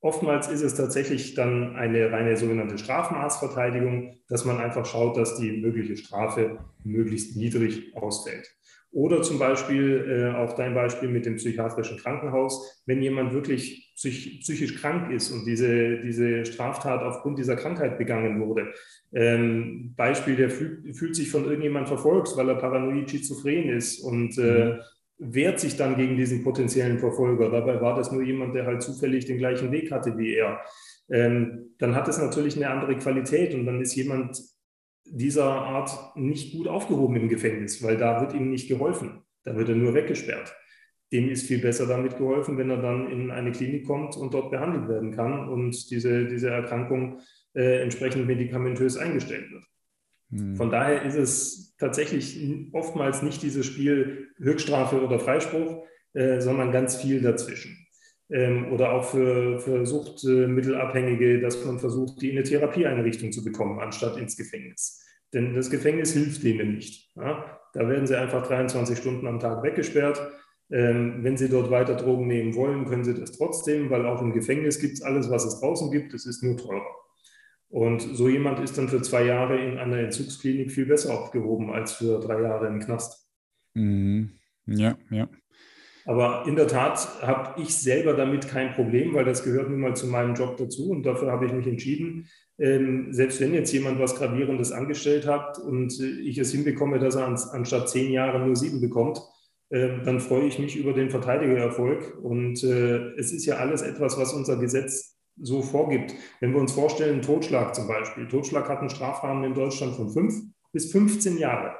Oftmals 0.00 0.48
ist 0.48 0.60
es 0.60 0.74
tatsächlich 0.74 1.34
dann 1.34 1.76
eine 1.76 2.12
reine 2.12 2.36
sogenannte 2.36 2.76
Strafmaßverteidigung, 2.76 4.18
dass 4.28 4.44
man 4.44 4.58
einfach 4.58 4.84
schaut, 4.84 5.16
dass 5.16 5.38
die 5.38 5.62
mögliche 5.62 5.96
Strafe 5.96 6.58
möglichst 6.84 7.36
niedrig 7.36 7.96
ausfällt. 7.96 8.54
Oder 8.94 9.22
zum 9.22 9.40
Beispiel 9.40 10.06
äh, 10.08 10.36
auch 10.36 10.54
dein 10.54 10.72
Beispiel 10.72 11.08
mit 11.08 11.26
dem 11.26 11.34
psychiatrischen 11.34 11.98
Krankenhaus, 11.98 12.82
wenn 12.86 13.02
jemand 13.02 13.34
wirklich 13.34 13.92
psych 13.96 14.40
psychisch 14.40 14.80
krank 14.80 15.10
ist 15.10 15.32
und 15.32 15.44
diese, 15.44 15.98
diese 15.98 16.44
Straftat 16.44 17.02
aufgrund 17.02 17.38
dieser 17.38 17.56
Krankheit 17.56 17.98
begangen 17.98 18.40
wurde. 18.40 18.72
Ähm, 19.12 19.94
Beispiel, 19.96 20.36
der 20.36 20.48
fühlt, 20.48 20.96
fühlt 20.96 21.16
sich 21.16 21.28
von 21.28 21.44
irgendjemand 21.44 21.88
verfolgt, 21.88 22.36
weil 22.36 22.48
er 22.48 22.54
paranoid 22.54 23.10
schizophren 23.10 23.68
ist 23.68 23.98
und 23.98 24.38
äh, 24.38 24.74
mhm. 24.74 24.80
wehrt 25.18 25.58
sich 25.58 25.76
dann 25.76 25.96
gegen 25.96 26.16
diesen 26.16 26.44
potenziellen 26.44 27.00
Verfolger. 27.00 27.50
Dabei 27.50 27.80
war 27.80 27.96
das 27.96 28.12
nur 28.12 28.22
jemand, 28.22 28.54
der 28.54 28.64
halt 28.64 28.80
zufällig 28.80 29.24
den 29.24 29.38
gleichen 29.38 29.72
Weg 29.72 29.90
hatte 29.90 30.16
wie 30.16 30.34
er. 30.34 30.60
Ähm, 31.10 31.74
dann 31.78 31.96
hat 31.96 32.06
es 32.06 32.18
natürlich 32.18 32.56
eine 32.56 32.70
andere 32.70 32.96
Qualität 32.96 33.54
und 33.54 33.66
dann 33.66 33.80
ist 33.80 33.96
jemand 33.96 34.40
dieser 35.06 35.44
Art 35.44 36.16
nicht 36.16 36.52
gut 36.52 36.68
aufgehoben 36.68 37.16
im 37.16 37.28
Gefängnis, 37.28 37.82
weil 37.82 37.96
da 37.96 38.20
wird 38.20 38.34
ihm 38.34 38.50
nicht 38.50 38.68
geholfen. 38.68 39.22
Da 39.44 39.56
wird 39.56 39.68
er 39.68 39.74
nur 39.74 39.94
weggesperrt. 39.94 40.54
Dem 41.12 41.28
ist 41.28 41.46
viel 41.46 41.58
besser 41.58 41.86
damit 41.86 42.16
geholfen, 42.16 42.56
wenn 42.56 42.70
er 42.70 42.80
dann 42.80 43.10
in 43.10 43.30
eine 43.30 43.52
Klinik 43.52 43.86
kommt 43.86 44.16
und 44.16 44.32
dort 44.32 44.50
behandelt 44.50 44.88
werden 44.88 45.12
kann 45.12 45.48
und 45.48 45.90
diese, 45.90 46.26
diese 46.26 46.50
Erkrankung 46.50 47.20
äh, 47.54 47.82
entsprechend 47.82 48.26
medikamentös 48.26 48.96
eingestellt 48.96 49.50
wird. 49.50 49.64
Hm. 50.30 50.56
Von 50.56 50.70
daher 50.70 51.02
ist 51.02 51.16
es 51.16 51.76
tatsächlich 51.76 52.40
oftmals 52.72 53.22
nicht 53.22 53.42
dieses 53.42 53.66
Spiel 53.66 54.28
Höchststrafe 54.38 55.04
oder 55.04 55.18
Freispruch, 55.18 55.84
äh, 56.14 56.40
sondern 56.40 56.72
ganz 56.72 56.96
viel 56.96 57.20
dazwischen 57.20 57.84
ähm, 58.30 58.72
oder 58.72 58.92
auch 58.92 59.04
für, 59.04 59.58
für 59.58 59.84
Suchtmittelabhängige, 59.86 61.40
dass 61.40 61.64
man 61.64 61.78
versucht, 61.78 62.20
die 62.22 62.30
in 62.30 62.36
eine 62.36 62.44
Therapieeinrichtung 62.44 63.32
zu 63.32 63.44
bekommen, 63.44 63.80
anstatt 63.80 64.16
ins 64.16 64.36
Gefängnis. 64.36 65.04
Denn 65.32 65.54
das 65.54 65.70
Gefängnis 65.70 66.12
hilft 66.12 66.42
denen 66.42 66.74
nicht. 66.74 67.10
Ja? 67.16 67.60
Da 67.72 67.88
werden 67.88 68.06
sie 68.06 68.18
einfach 68.18 68.46
23 68.46 68.96
Stunden 68.96 69.26
am 69.26 69.40
Tag 69.40 69.62
weggesperrt. 69.62 70.20
Ähm, 70.70 71.22
wenn 71.22 71.36
sie 71.36 71.48
dort 71.48 71.70
weiter 71.70 71.94
Drogen 71.94 72.26
nehmen 72.26 72.54
wollen, 72.54 72.86
können 72.86 73.04
sie 73.04 73.14
das 73.14 73.32
trotzdem, 73.32 73.90
weil 73.90 74.06
auch 74.06 74.22
im 74.22 74.32
Gefängnis 74.32 74.78
gibt 74.78 74.94
es 74.94 75.02
alles, 75.02 75.30
was 75.30 75.44
es 75.44 75.60
draußen 75.60 75.90
gibt. 75.90 76.14
Es 76.14 76.24
ist 76.24 76.42
nur 76.42 76.56
teurer. 76.56 76.86
Und 77.68 78.00
so 78.00 78.28
jemand 78.28 78.60
ist 78.60 78.78
dann 78.78 78.88
für 78.88 79.02
zwei 79.02 79.24
Jahre 79.24 79.58
in 79.58 79.78
einer 79.78 79.98
Entzugsklinik 79.98 80.70
viel 80.70 80.86
besser 80.86 81.12
aufgehoben 81.12 81.70
als 81.70 81.94
für 81.94 82.20
drei 82.20 82.40
Jahre 82.40 82.68
im 82.68 82.78
Knast. 82.78 83.28
Mhm. 83.74 84.38
Ja, 84.66 84.96
ja. 85.10 85.28
Aber 86.06 86.44
in 86.46 86.56
der 86.56 86.66
Tat 86.66 87.22
habe 87.22 87.60
ich 87.60 87.74
selber 87.74 88.12
damit 88.14 88.48
kein 88.48 88.72
Problem, 88.72 89.14
weil 89.14 89.24
das 89.24 89.42
gehört 89.42 89.70
nun 89.70 89.80
mal 89.80 89.96
zu 89.96 90.06
meinem 90.06 90.34
Job 90.34 90.56
dazu 90.56 90.90
und 90.90 91.04
dafür 91.04 91.32
habe 91.32 91.46
ich 91.46 91.52
mich 91.52 91.66
entschieden. 91.66 92.28
Ähm, 92.58 93.08
selbst 93.10 93.40
wenn 93.40 93.54
jetzt 93.54 93.72
jemand 93.72 93.98
was 93.98 94.14
Gravierendes 94.16 94.70
angestellt 94.70 95.26
hat 95.26 95.58
und 95.58 95.98
ich 96.00 96.38
es 96.38 96.52
hinbekomme, 96.52 96.98
dass 96.98 97.14
er 97.16 97.26
anstatt 97.26 97.88
zehn 97.88 98.12
Jahre 98.12 98.44
nur 98.44 98.54
sieben 98.54 98.80
bekommt, 98.80 99.20
äh, 99.70 100.04
dann 100.04 100.20
freue 100.20 100.46
ich 100.46 100.58
mich 100.58 100.76
über 100.76 100.92
den 100.92 101.10
Verteidigererfolg. 101.10 102.18
Und 102.22 102.62
äh, 102.62 103.14
es 103.16 103.32
ist 103.32 103.46
ja 103.46 103.56
alles 103.56 103.82
etwas, 103.82 104.18
was 104.18 104.32
unser 104.32 104.56
Gesetz 104.56 105.16
so 105.40 105.62
vorgibt. 105.62 106.14
Wenn 106.40 106.52
wir 106.52 106.60
uns 106.60 106.72
vorstellen, 106.72 107.22
Totschlag 107.22 107.74
zum 107.74 107.88
Beispiel. 107.88 108.28
Totschlag 108.28 108.68
hat 108.68 108.80
einen 108.80 108.90
Strafrahmen 108.90 109.44
in 109.44 109.54
Deutschland 109.54 109.96
von 109.96 110.10
fünf 110.10 110.34
bis 110.72 110.92
15 110.92 111.38
Jahre. 111.38 111.74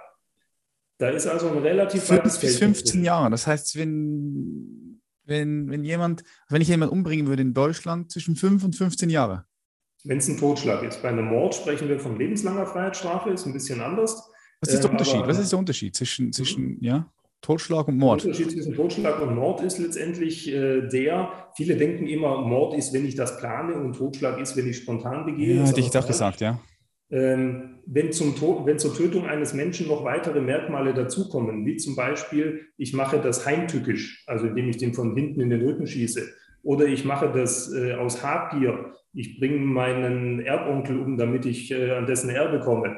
Da 0.99 1.09
ist 1.09 1.27
also 1.27 1.49
ein 1.49 1.59
relativ 1.59 2.05
Feld. 2.05 2.23
Bis 2.23 2.39
15 2.39 3.03
Jahre. 3.03 3.31
Das 3.31 3.47
heißt, 3.47 3.77
wenn, 3.77 5.01
wenn, 5.25 5.69
wenn 5.69 5.85
jemand, 5.85 6.23
wenn 6.49 6.63
ich 6.63 6.69
jemanden 6.69 6.95
umbringen 6.95 7.27
würde 7.27 7.43
in 7.43 7.55
Deutschland 7.55 8.13
zwischen 8.13 8.37
5 8.37 8.65
und 8.65 8.77
15 8.77 9.11
Jahre. 9.11 9.45
Wenn 10.05 10.19
es 10.19 10.29
ein 10.29 10.37
Totschlag 10.37 10.83
ist. 10.83 11.03
Bei 11.03 11.09
einem 11.09 11.25
Mord 11.25 11.55
sprechen 11.55 11.89
wir 11.89 11.99
von 11.99 12.19
lebenslanger 12.19 12.67
Freiheitsstrafe, 12.67 13.31
ist 13.31 13.47
ein 13.47 13.53
bisschen 13.53 13.81
anders. 13.81 14.31
Was 14.61 14.73
ist 14.73 14.83
der 14.83 14.91
ähm, 14.91 14.97
Unterschied? 14.97 15.17
Aber, 15.17 15.29
Was 15.29 15.39
ist 15.39 15.51
der 15.51 15.59
Unterschied 15.59 15.97
zwischen, 15.97 16.33
zwischen 16.33 16.79
ja, 16.83 17.11
Totschlag 17.41 17.89
und 17.89 17.97
Mord? 17.97 18.23
Der 18.23 18.31
Unterschied 18.31 18.53
zwischen 18.53 18.75
Totschlag 18.75 19.21
und 19.21 19.35
Mord 19.35 19.63
ist 19.63 19.79
letztendlich 19.79 20.49
äh, 20.49 20.87
der, 20.89 21.51
viele 21.57 21.77
denken 21.77 22.07
immer, 22.07 22.43
Mord 22.43 22.75
ist, 22.75 22.93
wenn 22.93 23.07
ich 23.07 23.15
das 23.15 23.39
plane 23.39 23.75
und 23.75 23.97
Totschlag 23.97 24.39
ist, 24.39 24.57
wenn 24.57 24.69
ich 24.69 24.77
spontan 24.77 25.25
begehe. 25.25 25.57
Ja, 25.57 25.67
hätte 25.67 25.81
ich 25.81 25.91
doch 25.91 26.07
gesagt, 26.07 26.41
ja. 26.41 26.61
Ähm, 27.11 27.81
wenn, 27.87 28.13
zum 28.13 28.35
wenn 28.65 28.79
zur 28.79 28.95
Tötung 28.95 29.27
eines 29.27 29.53
Menschen 29.53 29.89
noch 29.89 30.05
weitere 30.05 30.41
Merkmale 30.41 30.95
dazukommen, 30.95 31.67
wie 31.67 31.77
zum 31.77 31.97
Beispiel, 31.97 32.69
ich 32.77 32.95
mache 32.95 33.21
das 33.21 33.47
heimtückisch, 33.47 34.25
also 34.27 34.47
indem 34.47 34.69
ich 34.69 34.79
den 34.79 34.95
von 34.95 35.15
hinten 35.15 35.41
in 35.41 35.51
den 35.51 35.63
Rücken 35.63 35.87
schieße, 35.87 36.23
oder 36.63 36.87
ich 36.87 37.05
mache 37.05 37.31
das 37.33 37.73
äh, 37.75 37.93
aus 37.93 38.25
Habgier, 38.25 38.93
ich 39.13 39.39
bringe 39.39 39.59
meinen 39.59 40.41
Erbonkel 40.41 40.99
um, 40.99 41.19
damit 41.19 41.45
ich 41.45 41.71
äh, 41.71 41.91
an 41.91 42.07
dessen 42.07 42.31
Erbe 42.31 42.61
komme, 42.61 42.97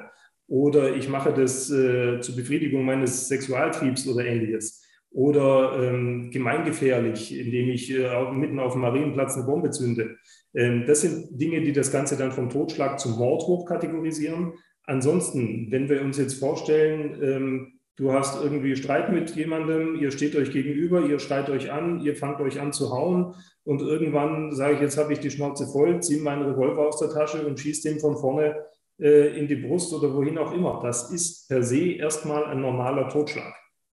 oder 0.49 0.95
ich 0.95 1.09
mache 1.09 1.33
das 1.33 1.71
äh, 1.71 2.21
zur 2.21 2.37
Befriedigung 2.37 2.85
meines 2.85 3.29
Sexualtriebs 3.29 4.07
oder 4.07 4.25
ähnliches. 4.25 4.85
Oder 5.11 5.83
ähm, 5.83 6.31
gemeingefährlich, 6.31 7.37
indem 7.37 7.71
ich 7.71 7.91
äh, 7.91 8.33
mitten 8.33 8.59
auf 8.59 8.73
dem 8.73 8.83
Marienplatz 8.83 9.35
eine 9.35 9.47
Bombe 9.47 9.71
zünde. 9.71 10.17
Ähm, 10.57 10.85
das 10.87 11.03
sind 11.03 11.41
Dinge, 11.41 11.61
die 11.61 11.73
das 11.73 11.93
Ganze 11.93 12.17
dann 12.17 12.33
vom 12.33 12.51
Totschlag 12.51 12.99
zum 12.99 13.17
Mord 13.19 13.47
hochkategorisieren. 13.47 14.55
Ansonsten, 14.85 15.71
wenn 15.71 15.89
wir 15.89 16.03
uns 16.03 16.17
jetzt 16.17 16.41
vorstellen, 16.41 17.23
ähm, 17.23 17.73
du 17.97 18.13
hast 18.13 18.43
irgendwie 18.43 18.75
Streit 18.75 19.13
mit 19.13 19.37
jemandem, 19.37 19.97
ihr 19.97 20.11
steht 20.11 20.35
euch 20.35 20.51
gegenüber, 20.51 21.03
ihr 21.07 21.19
schreit 21.19 21.51
euch 21.51 21.71
an, 21.71 22.01
ihr 22.01 22.17
fangt 22.17 22.41
euch 22.41 22.61
an 22.61 22.73
zu 22.73 22.91
hauen 22.91 23.35
und 23.65 23.83
irgendwann 23.83 24.55
sage 24.55 24.75
ich, 24.75 24.81
jetzt 24.81 24.97
habe 24.97 25.13
ich 25.13 25.21
die 25.21 25.31
Schnauze 25.31 25.67
voll, 25.67 26.01
ziehe 26.01 26.23
meinen 26.23 26.43
Revolver 26.43 26.89
aus 26.89 26.99
der 26.99 27.11
Tasche 27.11 27.47
und 27.47 27.61
schieße 27.61 27.89
dem 27.89 28.01
von 28.01 28.17
vorne 28.17 28.57
äh, 28.99 29.39
in 29.39 29.49
die 29.49 29.57
Brust 29.57 29.93
oder 29.93 30.15
wohin 30.15 30.39
auch 30.39 30.53
immer. 30.53 30.81
Das 30.83 31.11
ist 31.11 31.49
per 31.49 31.63
se 31.63 31.93
erstmal 31.93 32.45
ein 32.45 32.61
normaler 32.61 33.09
Totschlag. 33.09 33.55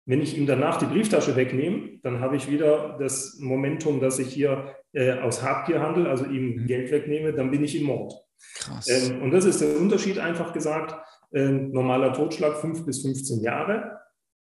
Wenn 0.08 0.22
ich 0.22 0.38
ihm 0.38 0.46
danach 0.46 0.78
die 0.78 0.86
Brieftasche 0.86 1.36
wegnehme, 1.36 1.98
dann 2.02 2.20
habe 2.20 2.34
ich 2.36 2.50
wieder 2.50 2.96
das 2.98 3.36
Momentum, 3.40 4.00
dass 4.00 4.18
ich 4.18 4.32
hier 4.32 4.74
äh, 4.94 5.12
aus 5.18 5.42
Habgier 5.42 5.82
handle, 5.82 6.08
also 6.08 6.24
ihm 6.24 6.62
mhm. 6.62 6.66
Geld 6.66 6.90
wegnehme, 6.90 7.34
dann 7.34 7.50
bin 7.50 7.62
ich 7.62 7.78
im 7.78 7.84
Mord. 7.84 8.14
Krass. 8.54 8.88
Ähm, 8.88 9.20
und 9.20 9.32
das 9.32 9.44
ist 9.44 9.60
der 9.60 9.76
Unterschied, 9.76 10.18
einfach 10.18 10.54
gesagt. 10.54 10.94
Äh, 11.30 11.50
normaler 11.50 12.14
Totschlag 12.14 12.56
5 12.56 12.86
bis 12.86 13.02
15 13.02 13.42
Jahre. 13.42 13.98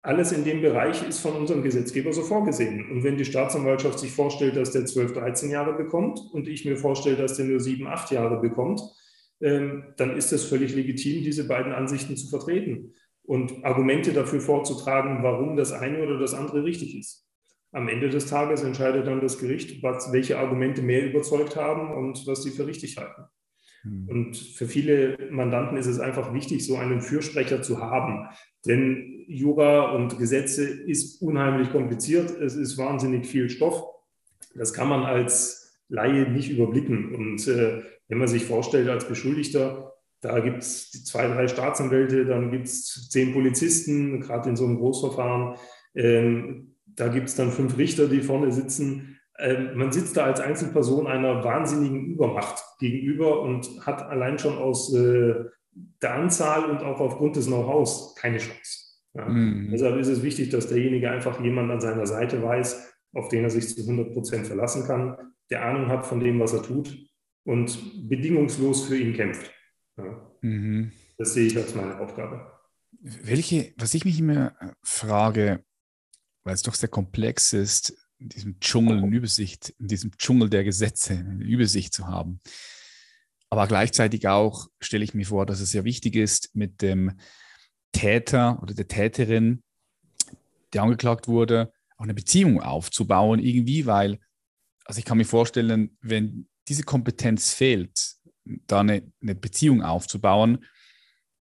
Alles 0.04 0.32
in 0.34 0.44
dem 0.44 0.62
Bereich 0.62 1.08
ist 1.08 1.20
von 1.20 1.34
unserem 1.34 1.64
Gesetzgeber 1.64 2.14
so 2.14 2.22
vorgesehen. 2.22 2.92
Und 2.92 3.04
wenn 3.04 3.18
die 3.18 3.26
Staatsanwaltschaft 3.26 3.98
sich 3.98 4.12
vorstellt, 4.12 4.56
dass 4.56 4.70
der 4.70 4.86
12, 4.86 5.14
13 5.14 5.50
Jahre 5.50 5.74
bekommt 5.74 6.20
und 6.32 6.48
ich 6.48 6.64
mir 6.64 6.78
vorstelle, 6.78 7.16
dass 7.18 7.38
der 7.38 7.46
nur 7.46 7.60
7, 7.60 7.88
8 7.88 8.12
Jahre 8.12 8.40
bekommt, 8.40 8.82
ähm, 9.42 9.96
dann 9.98 10.16
ist 10.16 10.32
es 10.32 10.46
völlig 10.46 10.76
legitim, 10.76 11.24
diese 11.24 11.48
beiden 11.48 11.72
Ansichten 11.72 12.16
zu 12.18 12.28
vertreten 12.28 12.94
und 13.30 13.64
Argumente 13.64 14.12
dafür 14.12 14.42
vorzutragen, 14.42 15.22
warum 15.22 15.56
das 15.56 15.72
eine 15.72 16.02
oder 16.02 16.18
das 16.18 16.34
andere 16.34 16.64
richtig 16.64 16.98
ist. 16.98 17.28
Am 17.72 17.88
Ende 17.88 18.10
des 18.10 18.26
Tages 18.26 18.64
entscheidet 18.64 19.06
dann 19.06 19.22
das 19.22 19.38
Gericht, 19.38 19.84
was, 19.84 20.12
welche 20.12 20.40
Argumente 20.40 20.82
mehr 20.82 21.06
überzeugt 21.06 21.56
haben 21.56 21.94
und 21.94 22.26
was 22.26 22.42
sie 22.42 22.50
für 22.50 22.66
richtig 22.66 22.98
halten. 22.98 23.26
Hm. 23.84 24.08
Und 24.10 24.36
für 24.36 24.66
viele 24.66 25.30
Mandanten 25.30 25.78
ist 25.78 25.86
es 25.86 26.00
einfach 26.00 26.34
wichtig, 26.34 26.66
so 26.66 26.78
einen 26.78 27.02
Fürsprecher 27.02 27.62
zu 27.62 27.80
haben. 27.80 28.30
Denn 28.66 29.24
Jura 29.28 29.92
und 29.92 30.18
Gesetze 30.18 30.66
ist 30.68 31.22
unheimlich 31.22 31.72
kompliziert. 31.72 32.32
Es 32.32 32.56
ist 32.56 32.80
wahnsinnig 32.80 33.28
viel 33.28 33.52
Stoff. 33.52 33.84
Das 34.56 34.74
kann 34.74 34.90
man 34.90 35.04
als 35.04 35.80
Laie 35.88 36.32
nicht 36.32 36.50
überblicken. 36.50 37.14
Und 37.14 37.48
äh, 37.48 37.84
wenn 38.08 38.18
man 38.18 38.28
sich 38.28 38.46
vorstellt, 38.46 38.90
als 38.90 39.08
Beschuldigter, 39.08 39.94
da 40.22 40.40
gibt 40.40 40.64
es 40.64 40.92
zwei, 41.06 41.28
drei 41.28 41.48
Staatsanwälte, 41.48 42.26
dann 42.26 42.52
gibt 42.52 42.66
es 42.66 43.10
zehn 43.10 43.34
Polizisten, 43.34 44.20
gerade 44.20 44.50
in 44.50 44.56
so 44.56 44.66
einem 44.66 44.78
Großverfahren. 44.78 45.56
Ähm, 45.96 46.76
da 46.86 47.08
gibt 47.08 47.30
es 47.30 47.36
dann 47.36 47.52
fünf 47.52 47.78
Richter, 47.78 48.08
die 48.08 48.22
vorne 48.22 48.52
sitzen. 48.52 49.18
Ähm, 49.38 49.72
man 49.76 49.92
sitzt 49.92 50.18
da 50.18 50.26
als 50.26 50.42
Einzelperson 50.42 51.08
einer 51.08 51.44
wahnsinnigen 51.44 52.08
Übermacht 52.08 52.62
gegenüber 52.80 53.42
und 53.42 53.86
hat 53.86 54.04
allein 54.04 54.38
schon 54.38 54.58
aus 54.58 54.94
äh, 54.94 55.36
der 56.02 56.14
Anzahl 56.16 56.66
und 56.70 56.84
auch 56.84 57.00
aufgrund 57.00 57.38
des 57.38 57.48
Know-hows 57.48 58.16
keine 58.16 58.40
Chance. 58.40 58.90
Ja. 59.14 59.26
Mhm. 59.28 59.70
Deshalb 59.72 59.98
ist 59.98 60.10
es 60.10 60.22
wichtig, 60.22 60.50
dass 60.50 60.68
derjenige 60.68 61.10
einfach 61.10 61.42
jemand 61.42 61.72
an 61.72 61.80
seiner 61.80 62.06
Seite 62.06 62.44
weiß, 62.44 62.94
auf 63.14 63.30
den 63.30 63.44
er 63.44 63.50
sich 63.50 63.74
zu 63.74 63.82
100 63.82 64.14
Prozent 64.14 64.48
verlassen 64.48 64.86
kann, 64.86 65.18
der 65.50 65.66
Ahnung 65.66 65.88
hat 65.88 66.06
von 66.06 66.20
dem, 66.20 66.40
was 66.40 66.54
er 66.54 66.62
tut 66.62 66.96
und 67.46 68.08
bedingungslos 68.08 68.86
für 68.86 68.98
ihn 68.98 69.14
kämpft. 69.14 69.52
Ja. 70.04 70.32
Mhm. 70.42 70.92
Das 71.18 71.34
sehe 71.34 71.48
ich 71.48 71.58
als 71.58 71.76
meine 71.76 72.00
Aufgabe. 72.00 72.52
Welche, 73.02 73.74
was 73.78 73.94
ich 73.94 74.06
mich 74.06 74.20
immer 74.20 74.56
äh, 74.60 74.72
frage, 74.82 75.64
weil 76.44 76.54
es 76.54 76.64
doch 76.64 76.76
sehr 76.76 76.90
komplex 76.90 77.54
ist, 77.54 77.94
in 78.18 78.30
diesem 78.30 78.60
Dschungel 78.60 78.98
eine 78.98 79.16
Übersicht, 79.16 79.70
in 79.80 79.88
diesem 79.88 80.18
Dschungel 80.18 80.50
der 80.50 80.64
Gesetze 80.64 81.14
eine 81.14 81.44
Übersicht 81.44 81.94
zu 81.94 82.08
haben. 82.08 82.42
Aber 83.50 83.68
gleichzeitig 83.68 84.28
auch 84.28 84.68
stelle 84.80 85.04
ich 85.04 85.14
mir 85.14 85.26
vor, 85.26 85.46
dass 85.46 85.60
es 85.60 85.72
sehr 85.72 85.86
wichtig 85.86 86.16
ist, 86.16 86.56
mit 86.56 86.82
dem 86.82 87.14
Täter 87.92 88.62
oder 88.62 88.74
der 88.74 88.88
Täterin, 88.88 89.64
der 90.74 90.84
angeklagt 90.84 91.28
wurde, 91.28 91.74
auch 91.98 92.04
eine 92.04 92.14
Beziehung 92.14 92.62
aufzubauen 92.62 93.40
irgendwie, 93.40 93.86
weil, 93.86 94.20
also 94.86 95.00
ich 95.00 95.06
kann 95.06 95.18
mir 95.18 95.26
vorstellen, 95.26 95.98
wenn 96.02 96.48
diese 96.68 96.84
Kompetenz 96.84 97.54
fehlt, 97.54 98.18
da 98.68 98.82
eine, 98.82 99.12
eine 99.22 99.36
Beziehung 99.36 99.82
aufzubauen, 99.84 100.66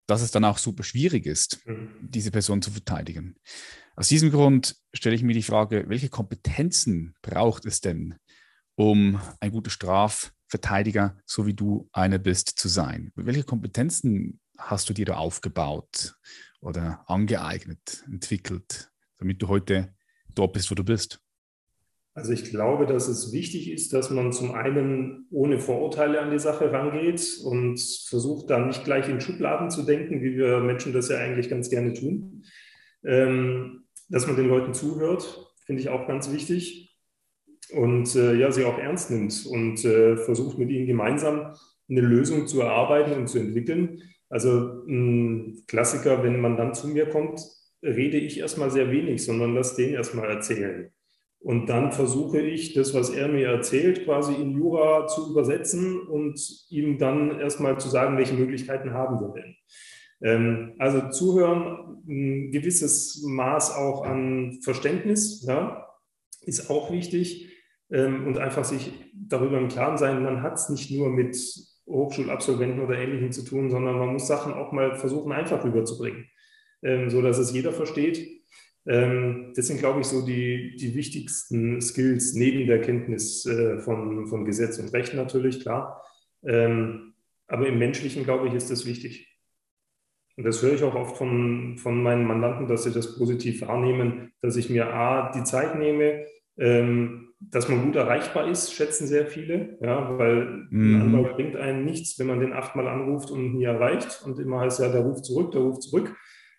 dass 0.06 0.22
es 0.22 0.30
dann 0.30 0.44
auch 0.44 0.58
super 0.58 0.84
schwierig 0.84 1.26
ist, 1.26 1.66
mhm. 1.66 1.90
diese 2.00 2.30
Person 2.30 2.62
zu 2.62 2.70
verteidigen. 2.70 3.36
Aus 3.96 4.08
diesem 4.08 4.30
Grund 4.30 4.76
stelle 4.92 5.16
ich 5.16 5.22
mir 5.22 5.34
die 5.34 5.42
Frage, 5.42 5.84
welche 5.88 6.08
Kompetenzen 6.08 7.14
braucht 7.22 7.64
es 7.66 7.80
denn, 7.80 8.14
um 8.76 9.20
ein 9.40 9.50
guter 9.50 9.70
Strafverteidiger, 9.70 11.16
so 11.24 11.46
wie 11.46 11.54
du 11.54 11.88
einer 11.92 12.18
bist, 12.18 12.58
zu 12.58 12.68
sein? 12.68 13.10
Welche 13.16 13.44
Kompetenzen 13.44 14.40
hast 14.58 14.88
du 14.88 14.92
dir 14.92 15.06
da 15.06 15.16
aufgebaut 15.16 16.16
oder 16.60 17.04
angeeignet, 17.08 18.04
entwickelt, 18.06 18.90
damit 19.18 19.40
du 19.42 19.48
heute 19.48 19.94
dort 20.28 20.52
bist, 20.52 20.70
wo 20.70 20.74
du 20.74 20.84
bist? 20.84 21.20
Also 22.16 22.32
ich 22.32 22.44
glaube, 22.44 22.86
dass 22.86 23.08
es 23.08 23.30
wichtig 23.34 23.70
ist, 23.70 23.92
dass 23.92 24.10
man 24.10 24.32
zum 24.32 24.52
einen 24.52 25.26
ohne 25.30 25.58
Vorurteile 25.58 26.18
an 26.22 26.30
die 26.30 26.38
Sache 26.38 26.72
rangeht 26.72 27.42
und 27.44 27.78
versucht 28.08 28.48
dann 28.48 28.68
nicht 28.68 28.84
gleich 28.84 29.10
in 29.10 29.20
Schubladen 29.20 29.68
zu 29.68 29.82
denken, 29.82 30.22
wie 30.22 30.34
wir 30.34 30.60
Menschen 30.60 30.94
das 30.94 31.10
ja 31.10 31.18
eigentlich 31.18 31.50
ganz 31.50 31.68
gerne 31.68 31.92
tun. 31.92 32.42
Ähm, 33.04 33.84
dass 34.08 34.26
man 34.26 34.34
den 34.34 34.48
Leuten 34.48 34.72
zuhört, 34.72 35.52
finde 35.66 35.82
ich 35.82 35.90
auch 35.90 36.08
ganz 36.08 36.32
wichtig. 36.32 36.96
Und 37.74 38.16
äh, 38.16 38.34
ja, 38.34 38.50
sie 38.50 38.64
auch 38.64 38.78
ernst 38.78 39.10
nimmt 39.10 39.44
und 39.44 39.84
äh, 39.84 40.16
versucht 40.16 40.56
mit 40.56 40.70
ihnen 40.70 40.86
gemeinsam 40.86 41.54
eine 41.90 42.00
Lösung 42.00 42.46
zu 42.46 42.62
erarbeiten 42.62 43.12
und 43.12 43.26
zu 43.26 43.38
entwickeln. 43.38 44.00
Also 44.30 44.86
ein 44.88 45.64
Klassiker, 45.66 46.22
wenn 46.24 46.40
man 46.40 46.56
dann 46.56 46.72
zu 46.72 46.88
mir 46.88 47.10
kommt, 47.10 47.42
rede 47.82 48.16
ich 48.16 48.38
erstmal 48.38 48.70
sehr 48.70 48.90
wenig, 48.90 49.22
sondern 49.22 49.54
lass 49.54 49.76
den 49.76 49.92
erstmal 49.92 50.30
erzählen. 50.30 50.90
Und 51.46 51.68
dann 51.68 51.92
versuche 51.92 52.40
ich, 52.40 52.74
das, 52.74 52.92
was 52.92 53.10
er 53.10 53.28
mir 53.28 53.46
erzählt, 53.46 54.04
quasi 54.04 54.34
in 54.34 54.50
Jura 54.50 55.06
zu 55.06 55.30
übersetzen 55.30 56.00
und 56.00 56.40
ihm 56.70 56.98
dann 56.98 57.38
erstmal 57.38 57.78
zu 57.78 57.88
sagen, 57.88 58.16
welche 58.16 58.34
Möglichkeiten 58.34 58.92
haben 58.92 59.20
wir 59.20 59.28
denn. 59.28 59.54
Ähm, 60.22 60.74
also 60.80 61.08
zuhören, 61.10 62.02
ein 62.08 62.50
gewisses 62.50 63.22
Maß 63.24 63.76
auch 63.76 64.04
an 64.04 64.58
Verständnis 64.60 65.44
ja, 65.46 65.86
ist 66.40 66.68
auch 66.68 66.90
wichtig 66.90 67.48
ähm, 67.92 68.26
und 68.26 68.38
einfach 68.38 68.64
sich 68.64 68.92
darüber 69.14 69.58
im 69.58 69.68
Klaren 69.68 69.98
sein, 69.98 70.24
man 70.24 70.42
hat 70.42 70.54
es 70.54 70.68
nicht 70.68 70.90
nur 70.90 71.10
mit 71.10 71.36
Hochschulabsolventen 71.86 72.82
oder 72.82 72.98
Ähnlichem 72.98 73.30
zu 73.30 73.44
tun, 73.44 73.70
sondern 73.70 74.00
man 74.00 74.12
muss 74.12 74.26
Sachen 74.26 74.52
auch 74.52 74.72
mal 74.72 74.96
versuchen, 74.96 75.30
einfach 75.30 75.62
rüberzubringen, 75.62 76.26
ähm, 76.82 77.08
so 77.08 77.22
dass 77.22 77.38
es 77.38 77.52
jeder 77.52 77.70
versteht 77.70 78.35
ähm, 78.86 79.52
das 79.54 79.66
sind, 79.66 79.78
glaube 79.78 80.00
ich, 80.00 80.06
so 80.06 80.24
die, 80.24 80.76
die 80.76 80.94
wichtigsten 80.94 81.80
Skills 81.80 82.34
neben 82.34 82.66
der 82.66 82.80
Kenntnis 82.80 83.44
äh, 83.46 83.78
von, 83.78 84.26
von 84.26 84.44
Gesetz 84.44 84.78
und 84.78 84.92
Recht 84.92 85.14
natürlich, 85.14 85.60
klar. 85.60 86.02
Ähm, 86.44 87.14
aber 87.48 87.66
im 87.66 87.78
Menschlichen, 87.78 88.24
glaube 88.24 88.48
ich, 88.48 88.54
ist 88.54 88.70
das 88.70 88.86
wichtig. 88.86 89.36
Und 90.36 90.44
das 90.44 90.62
höre 90.62 90.74
ich 90.74 90.82
auch 90.82 90.94
oft 90.94 91.16
von, 91.16 91.78
von 91.78 92.02
meinen 92.02 92.26
Mandanten, 92.26 92.68
dass 92.68 92.84
sie 92.84 92.92
das 92.92 93.16
positiv 93.16 93.62
wahrnehmen, 93.62 94.32
dass 94.42 94.56
ich 94.56 94.68
mir 94.68 94.92
A, 94.92 95.32
die 95.32 95.44
Zeit 95.44 95.78
nehme, 95.78 96.26
ähm, 96.58 97.28
dass 97.40 97.68
man 97.68 97.84
gut 97.84 97.96
erreichbar 97.96 98.48
ist, 98.48 98.72
schätzen 98.72 99.06
sehr 99.06 99.26
viele, 99.26 99.78
ja, 99.80 100.18
weil 100.18 100.66
mhm. 100.70 100.96
ein 100.96 101.02
Anwalt 101.02 101.34
bringt 101.34 101.56
einem 101.56 101.84
nichts, 101.84 102.18
wenn 102.18 102.26
man 102.26 102.40
den 102.40 102.52
achtmal 102.52 102.88
anruft 102.88 103.30
und 103.30 103.54
nie 103.54 103.64
erreicht 103.64 104.22
und 104.24 104.38
immer 104.38 104.60
heißt 104.60 104.80
ja, 104.80 104.90
der 104.90 105.02
ruft 105.02 105.24
zurück, 105.24 105.52
der 105.52 105.62
ruft 105.62 105.82
zurück, 105.82 106.14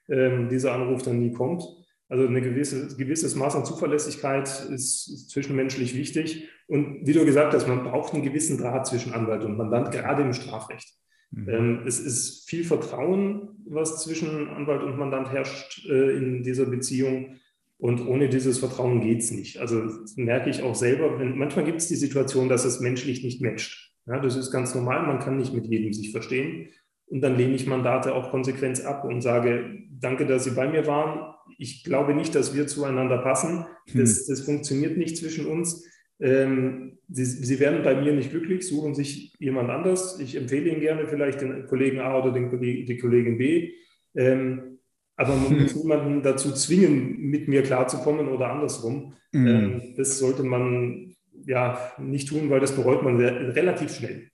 ähm, 0.10 0.50
dieser 0.50 0.74
Anruf 0.74 1.04
dann 1.04 1.20
nie 1.20 1.32
kommt. 1.32 1.64
Also 2.10 2.26
ein 2.26 2.34
gewisse, 2.36 2.96
gewisses 2.96 3.36
Maß 3.36 3.56
an 3.56 3.66
Zuverlässigkeit 3.66 4.48
ist, 4.48 5.10
ist, 5.10 5.30
zwischenmenschlich 5.30 5.96
wichtig. 5.96 6.48
Und 6.68 7.06
wie 7.06 7.14
du 7.14 7.26
gesagt 7.26 7.54
hast, 7.54 7.68
man 7.68 7.84
braucht 7.84 8.14
einen 8.14 8.24
gewissen 8.24 8.58
Draht 8.58 8.88
zwischen 8.88 9.14
Anwalt 9.14 9.44
und 9.44 9.58
Mandant, 9.58 9.92
gerade 9.92 10.24
im 10.24 10.34
Strafrecht. 10.34 10.94
Mhm. 11.32 11.50
Ähm, 11.50 11.82
es 11.86 12.00
ist 12.00 12.50
viel 12.50 12.64
Vertrauen, 12.64 13.50
was 13.66 14.04
zwischen 14.04 14.48
Anwalt 14.50 14.84
und 14.84 14.98
Mandant 14.98 15.32
herrscht 15.32 15.86
äh, 15.90 16.16
in 16.18 16.44
dieser 16.44 16.66
Beziehung. 16.66 17.36
Und 17.78 18.08
ohne 18.08 18.30
dieses 18.30 18.58
Vertrauen 18.58 19.02
geht 19.02 19.20
es 19.20 19.32
nicht. 19.32 19.60
Also 19.60 19.84
merke 20.16 20.50
ich 20.50 20.64
auch 20.64 20.76
selber, 20.76 21.20
wenn, 21.20 21.38
manchmal 21.38 21.66
gibt 21.66 21.80
es 21.80 21.88
die 21.88 21.96
Situation, 21.96 22.50
dass 22.50 22.66
es 22.66 22.80
menschlich 22.80 23.24
nicht 23.24 23.42
matcht. 23.42 23.94
Ja, 24.08 24.20
das 24.20 24.36
ist 24.36 24.52
ganz 24.52 24.74
normal, 24.74 25.06
man 25.06 25.20
kann 25.20 25.38
nicht 25.38 25.54
mit 25.54 25.68
jedem 25.68 25.94
sich 25.94 26.12
verstehen. 26.12 26.70
Und 27.10 27.22
dann 27.22 27.38
lehne 27.38 27.56
ich 27.56 27.68
Mandate 27.68 28.14
auch 28.14 28.32
konsequent 28.32 28.86
ab 28.86 29.06
und 29.06 29.22
sage, 29.22 29.80
danke, 29.90 30.26
dass 30.26 30.44
Sie 30.44 30.52
bei 30.52 30.68
mir 30.68 30.88
waren. 30.88 31.34
Ich 31.58 31.84
glaube 31.84 32.14
nicht, 32.14 32.36
dass 32.36 32.56
wir 32.56 32.68
zueinander 32.68 33.20
passen. 33.20 33.66
Das, 33.94 34.20
hm. 34.20 34.26
das 34.28 34.42
funktioniert 34.42 34.98
nicht 34.98 35.18
zwischen 35.18 35.46
uns. 35.46 35.86
Ähm, 36.20 36.98
Sie, 37.10 37.26
Sie, 37.26 37.60
werden 37.60 37.84
bei 37.84 37.96
mir 37.96 38.14
nicht 38.14 38.32
glücklich, 38.32 38.68
suchen 38.68 38.94
sich 38.94 39.34
jemand 39.40 39.70
anders. 39.70 40.20
Ich 40.20 40.36
empfehle 40.36 40.70
Ihnen 40.70 40.82
gerne 40.82 41.08
vielleicht 41.08 41.42
den 41.42 41.66
Kollegen 41.68 42.00
A 42.00 42.20
oder 42.20 42.34
den, 42.34 42.60
die 42.60 42.98
Kollegin 42.98 43.38
B. 43.38 43.72
Ähm, 44.16 44.80
aber 45.16 45.36
man 45.36 45.62
muss 45.62 45.76
niemanden 45.82 46.22
dazu 46.24 46.54
zwingen, 46.54 47.18
mit 47.20 47.48
mir 47.48 47.64
klarzukommen 47.64 48.28
oder 48.28 48.50
andersrum. 48.50 49.14
Mhm. 49.32 49.48
Ähm, 49.48 49.82
das 49.96 50.20
sollte 50.20 50.44
man 50.44 51.07
ja 51.48 51.94
nicht 51.98 52.28
tun, 52.28 52.50
weil 52.50 52.60
das 52.60 52.76
bereut 52.76 53.04
man 53.04 53.18
relativ 53.18 53.96
schnell. 53.96 54.30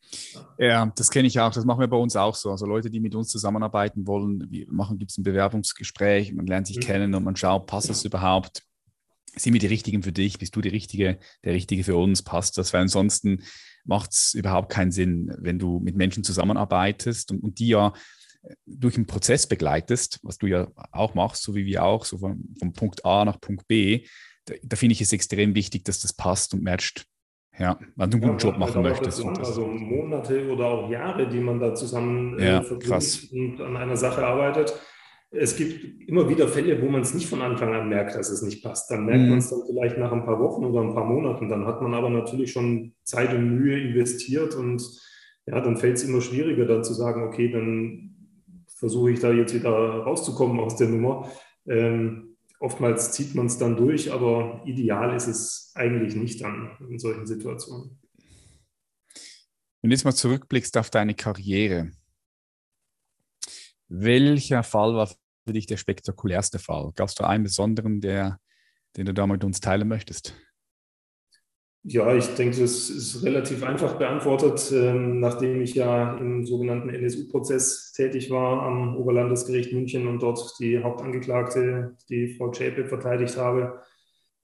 Ja, 0.57 0.91
das 0.95 1.09
kenne 1.09 1.27
ich 1.27 1.39
auch. 1.39 1.51
Das 1.51 1.65
machen 1.65 1.79
wir 1.79 1.87
bei 1.87 1.97
uns 1.97 2.15
auch 2.15 2.35
so. 2.35 2.51
Also 2.51 2.65
Leute, 2.65 2.89
die 2.89 2.99
mit 2.99 3.15
uns 3.15 3.29
zusammenarbeiten 3.29 4.07
wollen, 4.07 4.45
wir 4.49 4.65
machen, 4.69 4.97
gibt 4.97 5.11
es 5.11 5.17
ein 5.17 5.23
Bewerbungsgespräch, 5.23 6.33
man 6.33 6.47
lernt 6.47 6.67
sich 6.67 6.77
mhm. 6.77 6.81
kennen 6.81 7.15
und 7.15 7.23
man 7.23 7.35
schaut, 7.35 7.67
passt 7.67 7.89
das 7.89 8.03
überhaupt? 8.03 8.63
Sind 9.35 9.53
wir 9.53 9.59
die 9.59 9.67
Richtigen 9.67 10.03
für 10.03 10.11
dich? 10.11 10.37
Bist 10.37 10.55
du 10.55 10.61
die 10.61 10.69
Richtige, 10.69 11.17
der 11.43 11.53
Richtige 11.53 11.83
für 11.83 11.95
uns? 11.95 12.21
Passt 12.21 12.57
das? 12.57 12.73
Weil 12.73 12.81
ansonsten 12.81 13.43
macht 13.85 14.11
es 14.11 14.33
überhaupt 14.33 14.71
keinen 14.71 14.91
Sinn, 14.91 15.33
wenn 15.39 15.59
du 15.59 15.79
mit 15.79 15.95
Menschen 15.95 16.23
zusammenarbeitest 16.23 17.31
und, 17.31 17.43
und 17.43 17.59
die 17.59 17.69
ja 17.69 17.93
durch 18.65 18.95
einen 18.95 19.07
Prozess 19.07 19.47
begleitest, 19.47 20.19
was 20.23 20.37
du 20.37 20.47
ja 20.47 20.67
auch 20.91 21.13
machst, 21.13 21.43
so 21.43 21.55
wie 21.55 21.65
wir 21.65 21.83
auch, 21.83 22.05
so 22.05 22.17
von, 22.17 22.55
von 22.59 22.73
Punkt 22.73 23.05
A 23.05 23.23
nach 23.25 23.39
Punkt 23.39 23.67
B, 23.67 24.05
da, 24.45 24.53
da 24.61 24.75
finde 24.75 24.93
ich 24.93 25.01
es 25.01 25.13
extrem 25.13 25.55
wichtig, 25.55 25.85
dass 25.85 26.01
das 26.01 26.13
passt 26.13 26.53
und 26.53 26.63
matcht. 26.63 27.05
Ja, 27.59 27.77
wenn 27.95 28.09
du 28.09 28.17
einen 28.17 28.21
guten 28.21 28.39
ja, 28.39 28.49
Job 28.49 28.57
machen 28.57 28.81
möchtest. 28.81 29.23
Lang, 29.23 29.37
also 29.37 29.67
Monate 29.67 30.51
oder 30.51 30.65
auch 30.65 30.89
Jahre, 30.89 31.29
die 31.29 31.39
man 31.39 31.59
da 31.59 31.75
zusammen 31.75 32.39
äh, 32.39 32.47
ja, 32.47 32.61
verbringt 32.63 33.29
und 33.31 33.61
an 33.61 33.77
einer 33.77 33.95
Sache 33.95 34.25
arbeitet. 34.25 34.73
Es 35.29 35.55
gibt 35.55 36.07
immer 36.07 36.27
wieder 36.29 36.47
Fälle, 36.47 36.81
wo 36.81 36.89
man 36.89 37.01
es 37.01 37.13
nicht 37.13 37.27
von 37.27 37.41
Anfang 37.41 37.73
an 37.73 37.89
merkt, 37.89 38.15
dass 38.15 38.29
es 38.29 38.41
nicht 38.41 38.63
passt. 38.63 38.89
Dann 38.89 39.05
merkt 39.05 39.23
mhm. 39.23 39.29
man 39.29 39.37
es 39.39 39.49
dann 39.49 39.61
vielleicht 39.67 39.97
nach 39.97 40.11
ein 40.11 40.25
paar 40.25 40.39
Wochen 40.39 40.65
oder 40.65 40.81
ein 40.81 40.93
paar 40.93 41.05
Monaten. 41.05 41.49
Dann 41.49 41.65
hat 41.65 41.81
man 41.81 41.93
aber 41.93 42.09
natürlich 42.09 42.51
schon 42.51 42.93
Zeit 43.03 43.33
und 43.33 43.55
Mühe 43.55 43.79
investiert 43.79 44.55
und 44.55 44.83
ja, 45.45 45.59
dann 45.59 45.77
fällt 45.77 45.97
es 45.97 46.03
immer 46.03 46.21
schwieriger, 46.21 46.65
dann 46.65 46.83
zu 46.83 46.93
sagen, 46.93 47.23
okay, 47.23 47.51
dann 47.51 48.15
versuche 48.67 49.11
ich 49.11 49.19
da 49.19 49.31
jetzt 49.31 49.53
wieder 49.53 49.69
rauszukommen 49.69 50.59
aus 50.59 50.75
der 50.77 50.87
Nummer. 50.87 51.29
Ähm, 51.67 52.32
oftmals 52.63 53.11
zieht 53.11 53.35
man 53.35 53.47
es 53.47 53.57
dann 53.57 53.75
durch, 53.75 54.11
aber 54.11 54.61
ideal 54.65 55.13
ist 55.15 55.27
es 55.27 55.71
eigentlich 55.75 56.15
nicht 56.15 56.41
dann 56.41 56.77
in 56.89 56.97
solchen 56.97 57.27
Situationen. 57.27 57.99
Wenn 59.81 59.89
du 59.89 59.95
jetzt 59.95 60.05
mal 60.05 60.15
zurückblickst 60.15 60.77
auf 60.77 60.89
deine 60.89 61.13
Karriere, 61.13 61.91
welcher 63.89 64.63
Fall 64.63 64.95
war 64.95 65.07
für 65.07 65.53
dich 65.53 65.65
der 65.65 65.75
spektakulärste 65.75 66.57
Fall? 66.57 66.93
Gab 66.95 67.09
es 67.09 67.15
da 67.15 67.27
einen 67.27 67.43
besonderen, 67.43 67.99
der, 67.99 68.39
den 68.95 69.07
du 69.07 69.13
da 69.13 69.27
mit 69.27 69.43
uns 69.43 69.59
teilen 69.59 69.89
möchtest? 69.89 70.33
Ja, 71.85 72.15
ich 72.15 72.27
denke, 72.35 72.61
das 72.61 72.89
ist 72.89 73.23
relativ 73.25 73.61
einfach 73.61 73.97
beantwortet, 73.97 74.71
ähm, 74.73 75.19
nachdem 75.19 75.61
ich 75.61 75.75
ja 75.75 76.17
im 76.17 76.45
sogenannten 76.45 76.87
NSU-Prozess 76.89 77.91
tätig 77.91 78.31
war 78.31 78.63
am 78.63 78.95
Oberlandesgericht 78.95 79.73
München 79.73 80.07
und 80.07 80.23
dort 80.23 80.57
die 80.59 80.81
Hauptangeklagte, 80.81 81.97
die 82.07 82.35
Frau 82.35 82.53
Schäpe, 82.53 82.85
verteidigt 82.85 83.35
habe. 83.35 83.81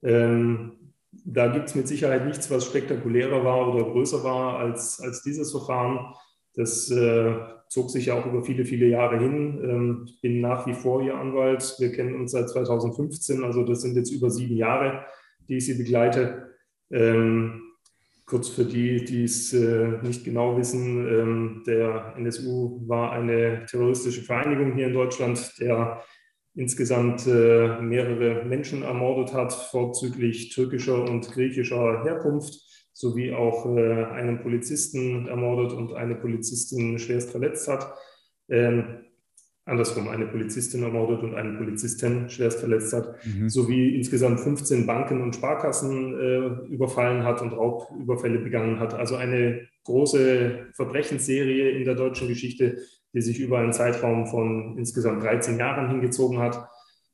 Ähm, 0.02 0.92
da 1.12 1.46
gibt 1.48 1.68
es 1.68 1.74
mit 1.74 1.88
Sicherheit 1.88 2.26
nichts, 2.26 2.50
was 2.50 2.66
spektakulärer 2.66 3.42
war 3.42 3.74
oder 3.74 3.90
größer 3.90 4.22
war 4.22 4.58
als, 4.58 5.00
als 5.00 5.22
dieses 5.22 5.50
Verfahren. 5.50 6.14
Das 6.54 6.90
äh, 6.90 7.34
zog 7.68 7.90
sich 7.90 8.06
ja 8.06 8.14
auch 8.20 8.26
über 8.26 8.44
viele, 8.44 8.66
viele 8.66 8.86
Jahre 8.86 9.18
hin. 9.18 9.58
Ähm, 9.64 10.02
ich 10.06 10.20
bin 10.20 10.42
nach 10.42 10.66
wie 10.66 10.74
vor 10.74 11.00
Ihr 11.02 11.16
Anwalt. 11.16 11.74
Wir 11.78 11.90
kennen 11.90 12.16
uns 12.16 12.32
seit 12.32 12.50
2015, 12.50 13.42
also 13.44 13.64
das 13.64 13.80
sind 13.80 13.96
jetzt 13.96 14.10
über 14.10 14.28
sieben 14.28 14.56
Jahre, 14.56 15.06
die 15.48 15.56
ich 15.56 15.64
Sie 15.64 15.78
begleite. 15.78 16.49
Ähm, 16.90 17.62
kurz 18.26 18.48
für 18.48 18.64
die, 18.64 19.04
die 19.04 19.24
es 19.24 19.52
äh, 19.52 19.98
nicht 20.02 20.24
genau 20.24 20.56
wissen, 20.56 21.06
ähm, 21.06 21.62
der 21.66 22.14
NSU 22.16 22.80
war 22.86 23.12
eine 23.12 23.66
terroristische 23.66 24.22
Vereinigung 24.22 24.74
hier 24.74 24.86
in 24.86 24.92
Deutschland, 24.92 25.54
der 25.58 26.02
insgesamt 26.54 27.26
äh, 27.26 27.80
mehrere 27.80 28.44
Menschen 28.44 28.82
ermordet 28.82 29.34
hat, 29.34 29.52
vorzüglich 29.52 30.50
türkischer 30.50 31.02
und 31.04 31.30
griechischer 31.32 32.04
Herkunft, 32.04 32.54
sowie 32.92 33.32
auch 33.32 33.66
äh, 33.76 34.04
einen 34.04 34.42
Polizisten 34.42 35.26
ermordet 35.26 35.72
und 35.72 35.94
eine 35.94 36.14
Polizistin 36.14 36.98
schwerst 36.98 37.30
verletzt 37.30 37.66
hat. 37.66 37.94
Ähm, 38.48 39.06
andersrum 39.70 40.08
eine 40.08 40.26
Polizistin 40.26 40.82
ermordet 40.82 41.22
und 41.22 41.34
einen 41.34 41.56
Polizisten 41.56 42.28
schwerst 42.28 42.58
verletzt 42.58 42.92
hat, 42.92 43.14
mhm. 43.24 43.48
sowie 43.48 43.94
insgesamt 43.96 44.40
15 44.40 44.86
Banken 44.86 45.22
und 45.22 45.36
Sparkassen 45.36 46.18
äh, 46.18 46.72
überfallen 46.72 47.24
hat 47.24 47.40
und 47.40 47.52
Raubüberfälle 47.52 48.40
begangen 48.40 48.80
hat. 48.80 48.94
Also 48.94 49.16
eine 49.16 49.68
große 49.84 50.66
Verbrechensserie 50.74 51.70
in 51.70 51.84
der 51.84 51.94
deutschen 51.94 52.28
Geschichte, 52.28 52.78
die 53.14 53.20
sich 53.20 53.38
über 53.38 53.58
einen 53.58 53.72
Zeitraum 53.72 54.26
von 54.26 54.76
insgesamt 54.76 55.22
13 55.22 55.58
Jahren 55.58 55.88
hingezogen 55.88 56.38
hat. 56.38 56.68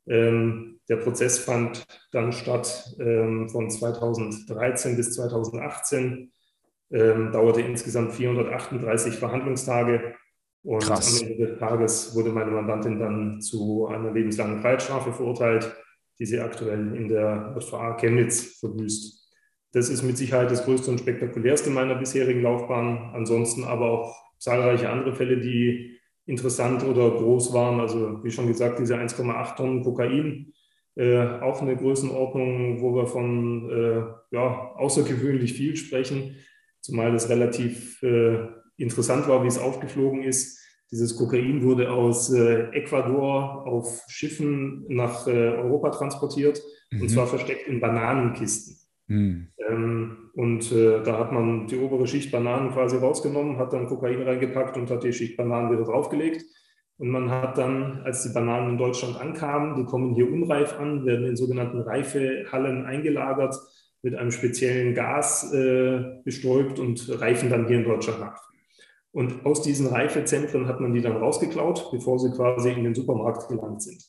Ähm, 0.07 0.79
der 0.89 0.97
Prozess 0.97 1.37
fand 1.37 1.85
dann 2.11 2.31
statt 2.31 2.95
ähm, 2.99 3.49
von 3.49 3.69
2013 3.69 4.95
bis 4.95 5.13
2018, 5.13 6.31
ähm, 6.91 7.31
dauerte 7.31 7.61
insgesamt 7.61 8.13
438 8.13 9.15
Verhandlungstage 9.15 10.15
und 10.67 10.83
Krass. 10.83 11.23
am 11.23 11.29
Ende 11.29 11.47
des 11.47 11.59
Tages 11.59 12.13
wurde 12.13 12.29
meine 12.29 12.51
Mandantin 12.51 12.99
dann 12.99 13.39
zu 13.39 13.87
einer 13.87 14.11
lebenslangen 14.11 14.59
Freiheitsstrafe 14.59 15.13
verurteilt, 15.13 15.73
die 16.19 16.25
sie 16.25 16.41
aktuell 16.41 16.93
in 16.93 17.07
der 17.07 17.55
JVA 17.57 17.93
Chemnitz 17.93 18.59
verbüßt. 18.59 19.33
Das 19.71 19.87
ist 19.87 20.03
mit 20.03 20.17
Sicherheit 20.17 20.51
das 20.51 20.65
größte 20.65 20.91
und 20.91 20.99
spektakulärste 20.99 21.69
meiner 21.69 21.95
bisherigen 21.95 22.41
Laufbahn. 22.41 23.11
Ansonsten 23.13 23.63
aber 23.63 23.91
auch 23.91 24.15
zahlreiche 24.39 24.89
andere 24.89 25.15
Fälle, 25.15 25.37
die 25.37 25.97
interessant 26.25 26.83
oder 26.83 27.11
groß 27.11 27.53
waren. 27.53 27.79
Also 27.79 28.21
wie 28.25 28.31
schon 28.31 28.47
gesagt, 28.47 28.79
diese 28.79 28.97
1,8 28.97 29.55
Tonnen 29.55 29.83
Kokain, 29.83 30.51
äh, 30.95 31.39
auch 31.39 31.61
eine 31.61 31.77
Größenordnung, 31.77 32.81
wo 32.81 32.93
wir 32.93 33.07
von 33.07 33.69
äh, 33.69 34.35
ja, 34.35 34.73
außergewöhnlich 34.75 35.53
viel 35.53 35.77
sprechen, 35.77 36.35
zumal 36.81 37.13
das 37.13 37.29
relativ 37.29 38.03
äh, 38.03 38.39
interessant 38.77 39.27
war, 39.27 39.43
wie 39.43 39.47
es 39.47 39.59
aufgeflogen 39.59 40.23
ist. 40.23 40.59
Dieses 40.91 41.17
Kokain 41.17 41.63
wurde 41.63 41.91
aus 41.91 42.31
äh, 42.31 42.69
Ecuador 42.71 43.67
auf 43.67 44.03
Schiffen 44.07 44.85
nach 44.87 45.27
äh, 45.27 45.31
Europa 45.31 45.89
transportiert 45.89 46.61
mhm. 46.91 47.01
und 47.01 47.09
zwar 47.09 47.27
versteckt 47.27 47.67
in 47.67 47.81
Bananenkisten. 47.81 48.77
Mhm. 49.07 49.47
Ähm, 49.67 50.17
und 50.33 50.71
äh, 50.71 51.01
da 51.03 51.17
hat 51.17 51.31
man 51.31 51.67
die 51.67 51.77
obere 51.77 52.07
Schicht 52.07 52.31
Bananen 52.31 52.71
quasi 52.71 52.97
rausgenommen, 52.97 53.57
hat 53.57 53.73
dann 53.73 53.87
Kokain 53.87 54.21
reingepackt 54.21 54.77
und 54.77 54.89
hat 54.89 55.03
die 55.03 55.13
Schicht 55.13 55.35
Bananen 55.35 55.71
wieder 55.71 55.83
draufgelegt. 55.83 56.43
Und 56.99 57.09
man 57.09 57.29
hat 57.29 57.57
dann, 57.57 58.01
als 58.03 58.23
die 58.23 58.33
Bananen 58.33 58.71
in 58.71 58.77
Deutschland 58.77 59.19
ankamen, 59.19 59.75
die 59.75 59.85
kommen 59.85 60.15
hier 60.15 60.31
unreif 60.31 60.79
an, 60.79 61.05
werden 61.05 61.27
in 61.27 61.35
sogenannten 61.35 61.79
Reifehallen 61.79 62.85
eingelagert, 62.85 63.55
mit 64.01 64.15
einem 64.15 64.31
speziellen 64.31 64.93
Gas 64.93 65.53
äh, 65.53 66.21
bestäubt 66.23 66.79
und 66.79 67.19
reifen 67.19 67.49
dann 67.49 67.67
hier 67.67 67.77
in 67.77 67.83
Deutschland 67.83 68.19
nach. 68.19 68.46
Und 69.11 69.45
aus 69.45 69.61
diesen 69.61 69.87
Reifezentren 69.87 70.67
hat 70.67 70.79
man 70.79 70.93
die 70.93 71.01
dann 71.01 71.17
rausgeklaut, 71.17 71.89
bevor 71.91 72.19
sie 72.19 72.31
quasi 72.31 72.71
in 72.71 72.83
den 72.83 72.95
Supermarkt 72.95 73.47
gelangt 73.47 73.81
sind. 73.81 74.03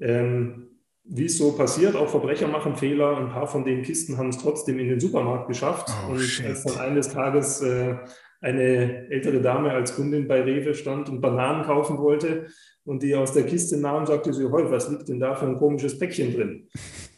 Ähm, 0.00 0.68
wie 1.04 1.24
es 1.24 1.38
so 1.38 1.52
passiert, 1.52 1.96
auch 1.96 2.08
Verbrecher 2.08 2.48
machen 2.48 2.76
Fehler. 2.76 3.16
Ein 3.16 3.30
paar 3.30 3.46
von 3.46 3.64
den 3.64 3.82
Kisten 3.82 4.18
haben 4.18 4.28
es 4.28 4.38
trotzdem 4.38 4.78
in 4.78 4.88
den 4.88 5.00
Supermarkt 5.00 5.48
geschafft. 5.48 5.88
Oh, 6.06 6.12
und 6.12 6.20
shit. 6.20 6.46
als 6.46 6.64
dann 6.64 6.78
eines 6.78 7.08
Tages 7.08 7.60
äh, 7.62 7.96
eine 8.40 9.08
ältere 9.08 9.40
Dame 9.40 9.70
als 9.70 9.94
Kundin 9.94 10.26
bei 10.28 10.42
Rewe 10.42 10.74
stand 10.74 11.08
und 11.08 11.20
Bananen 11.20 11.64
kaufen 11.64 11.98
wollte 11.98 12.46
und 12.84 13.02
die 13.02 13.14
aus 13.14 13.32
der 13.32 13.46
Kiste 13.46 13.76
nahm, 13.76 14.04
sagte 14.06 14.32
sie, 14.32 14.44
hey, 14.44 14.70
was 14.70 14.90
liegt 14.90 15.08
denn 15.08 15.20
da 15.20 15.34
für 15.36 15.46
ein 15.46 15.58
komisches 15.58 15.98
Päckchen 15.98 16.34
drin? 16.34 16.68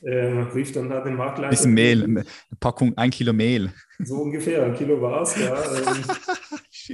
Äh, 0.03 0.43
rief 0.55 0.73
dann 0.73 0.91
da 0.91 1.01
den 1.01 1.17
Marktleiter. 1.17 1.51
Bisschen 1.51 1.73
Mehl, 1.73 2.05
eine 2.05 2.25
Packung, 2.61 2.93
ein 2.97 3.11
Kilo 3.11 3.33
Mehl. 3.33 3.73
So 4.01 4.17
ungefähr, 4.17 4.65
ein 4.65 4.75
Kilo 4.75 5.01
war 5.01 5.23
es, 5.23 5.37
ja. 5.37 5.57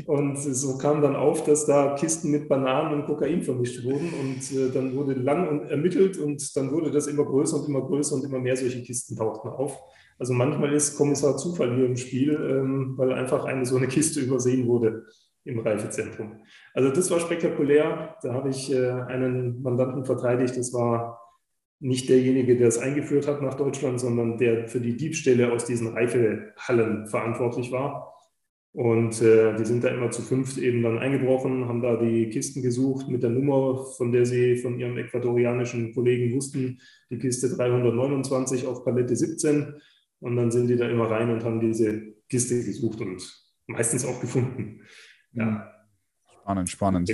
Und 0.07 0.37
so 0.37 0.79
kam 0.79 1.03
dann 1.03 1.17
auf, 1.17 1.45
dass 1.45 1.67
da 1.67 1.95
Kisten 1.95 2.31
mit 2.31 2.49
Bananen 2.49 2.95
und 2.95 3.07
Kokain 3.07 3.43
vermischt 3.43 3.85
wurden 3.85 4.13
und 4.21 4.57
äh, 4.57 4.71
dann 4.73 4.95
wurde 4.95 5.15
lang 5.15 5.67
ermittelt 5.69 6.19
und 6.19 6.57
dann 6.57 6.71
wurde 6.73 6.91
das 6.91 7.07
immer 7.07 7.25
größer 7.25 7.59
und 7.59 7.69
immer 7.69 7.83
größer 7.83 8.15
und 8.15 8.25
immer 8.25 8.39
mehr 8.39 8.57
solche 8.57 8.83
Kisten 8.83 9.17
tauchten 9.17 9.49
auf. 9.49 9.81
Also 10.19 10.35
manchmal 10.35 10.73
ist 10.75 10.97
Kommissar 10.97 11.37
Zufall 11.37 11.75
hier 11.75 11.87
im 11.87 11.97
Spiel, 11.97 12.35
ähm, 12.35 12.95
weil 12.97 13.13
einfach 13.13 13.45
eine 13.45 13.65
so 13.65 13.77
eine 13.77 13.89
Kiste 13.89 14.21
übersehen 14.21 14.67
wurde. 14.67 15.07
im 15.45 15.59
Reifezentrum. 15.59 16.43
Also 16.75 16.91
das 16.91 17.11
war 17.11 17.19
spektakulär. 17.19 18.17
Da 18.23 18.35
habe 18.35 18.51
ich 18.51 18.71
äh, 18.73 18.91
einen 18.91 19.63
Mandanten 19.63 20.05
verteidigt. 20.05 20.57
Das 20.57 20.73
war 20.75 21.19
nicht 21.81 22.11
derjenige, 22.11 22.57
der 22.57 22.69
es 22.69 22.79
eingeführt 22.79 23.27
hat 23.27 23.41
nach 23.41 23.55
Deutschland, 23.55 24.01
sondern 24.01 24.37
der 24.37 24.69
für 24.69 24.81
die 24.81 24.97
Diebstähle 24.97 25.51
aus 25.51 25.65
diesen 25.65 25.89
Reifehallen 25.89 27.07
verantwortlich 27.07 27.73
war. 27.73 28.15
Und 28.73 29.21
äh, 29.21 29.57
die 29.57 29.65
sind 29.65 29.83
da 29.83 29.89
immer 29.89 30.13
zu 30.13 30.23
fünft 30.23 30.57
eben 30.57 30.83
dann 30.83 30.99
eingebrochen, 30.99 31.67
haben 31.67 31.83
da 31.83 31.97
die 31.97 32.29
Kisten 32.29 32.63
gesucht 32.63 33.09
mit 33.09 33.23
der 33.23 33.31
Nummer, 33.31 33.85
von 33.97 34.13
der 34.13 34.25
sie 34.27 34.59
von 34.59 34.79
ihrem 34.79 34.97
ecuadorianischen 34.97 35.93
Kollegen 35.93 36.35
wussten, 36.37 36.81
die 37.11 37.19
Kiste 37.19 37.49
329 37.49 38.67
auf 38.67 38.85
Palette 38.85 39.17
17. 39.17 39.75
Und 40.21 40.37
dann 40.37 40.53
sind 40.53 40.69
die 40.69 40.77
da 40.77 40.89
immer 40.89 41.11
rein 41.11 41.31
und 41.31 41.43
haben 41.43 41.61
diese 41.61 42.15
Kiste 42.29 42.63
gesucht 42.63 43.01
und 43.01 43.21
meistens 43.67 44.05
auch 44.05 44.21
gefunden. 44.21 44.83
Ja. 45.33 45.73
Spannend, 46.45 46.71
spannend. 46.71 47.09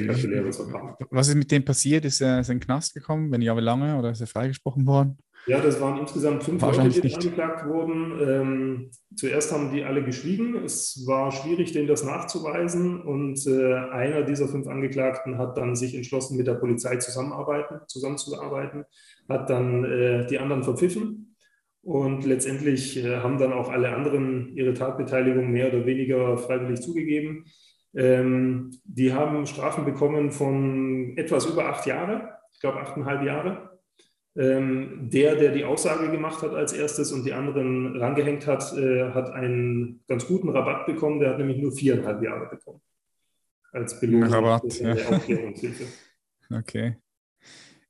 Was 1.11 1.29
ist 1.29 1.35
mit 1.35 1.51
dem 1.51 1.65
passiert? 1.65 2.05
Ist 2.05 2.21
er, 2.21 2.41
ist 2.41 2.49
er 2.49 2.53
in 2.53 2.59
den 2.59 2.65
Knast 2.65 2.95
gekommen? 2.95 3.31
Wenn 3.31 3.43
ja, 3.43 3.57
wie 3.57 3.61
lange? 3.61 3.99
Oder 3.99 4.11
ist 4.11 4.21
er 4.21 4.27
freigesprochen 4.27 4.87
worden? 4.87 5.19
Ja, 5.47 5.61
das 5.61 5.81
waren 5.81 5.99
insgesamt 5.99 6.43
fünf 6.43 6.61
Leute, 6.61 6.89
die 6.89 7.15
angeklagt 7.15 7.67
wurden. 7.67 8.19
Ähm, 8.21 8.91
zuerst 9.15 9.53
haben 9.53 9.71
die 9.73 9.85
alle 9.85 10.03
geschwiegen. 10.03 10.57
Es 10.65 11.05
war 11.07 11.31
schwierig, 11.31 11.71
denen 11.71 11.87
das 11.87 12.05
nachzuweisen. 12.05 13.01
Und 13.01 13.47
äh, 13.47 13.75
einer 13.75 14.23
dieser 14.23 14.49
fünf 14.49 14.67
Angeklagten 14.67 15.39
hat 15.39 15.57
dann 15.57 15.77
sich 15.77 15.95
entschlossen, 15.95 16.37
mit 16.37 16.49
der 16.49 16.55
Polizei 16.55 16.97
zusammenarbeiten, 16.97 17.81
zusammenzuarbeiten, 17.87 18.85
hat 19.29 19.49
dann 19.49 19.85
äh, 19.85 20.27
die 20.27 20.39
anderen 20.41 20.65
verpfiffen. 20.65 21.37
Und 21.83 22.27
letztendlich 22.27 22.97
äh, 23.05 23.19
haben 23.19 23.39
dann 23.39 23.53
auch 23.53 23.71
alle 23.71 23.95
anderen 23.95 24.57
ihre 24.57 24.75
Tatbeteiligung 24.75 25.53
mehr 25.53 25.69
oder 25.73 25.87
weniger 25.87 26.37
freiwillig 26.39 26.81
zugegeben. 26.81 27.45
Ähm, 27.95 28.73
die 28.83 29.15
haben 29.15 29.47
Strafen 29.47 29.85
bekommen 29.85 30.33
von 30.33 31.17
etwas 31.17 31.47
über 31.47 31.67
acht 31.67 31.87
Jahre, 31.87 32.31
ich 32.53 32.59
glaube 32.59 32.81
achteinhalb 32.81 33.23
Jahre. 33.23 33.76
Ähm, 34.37 35.09
der, 35.11 35.37
der 35.37 35.53
die 35.53 35.65
Aussage 35.65 36.11
gemacht 36.11 36.43
hat 36.43 36.53
als 36.53 36.75
erstes 36.75 37.11
und 37.11 37.25
die 37.25 37.33
anderen 37.33 37.97
rangehängt 37.97 38.47
hat, 38.47 38.77
äh, 38.77 39.11
hat 39.13 39.31
einen 39.31 40.03
ganz 40.09 40.27
guten 40.27 40.51
Rabatt 40.51 40.85
bekommen. 40.87 41.21
Der 41.21 41.31
hat 41.31 41.39
nämlich 41.39 41.59
nur 41.59 41.73
viereinhalb 41.73 42.23
Jahre 42.23 42.47
bekommen. 42.51 42.81
Als 43.73 43.99
Belohnung. 43.99 44.31
Rabatt, 44.31 44.79
ja. 44.79 44.97
Okay. 46.55 46.97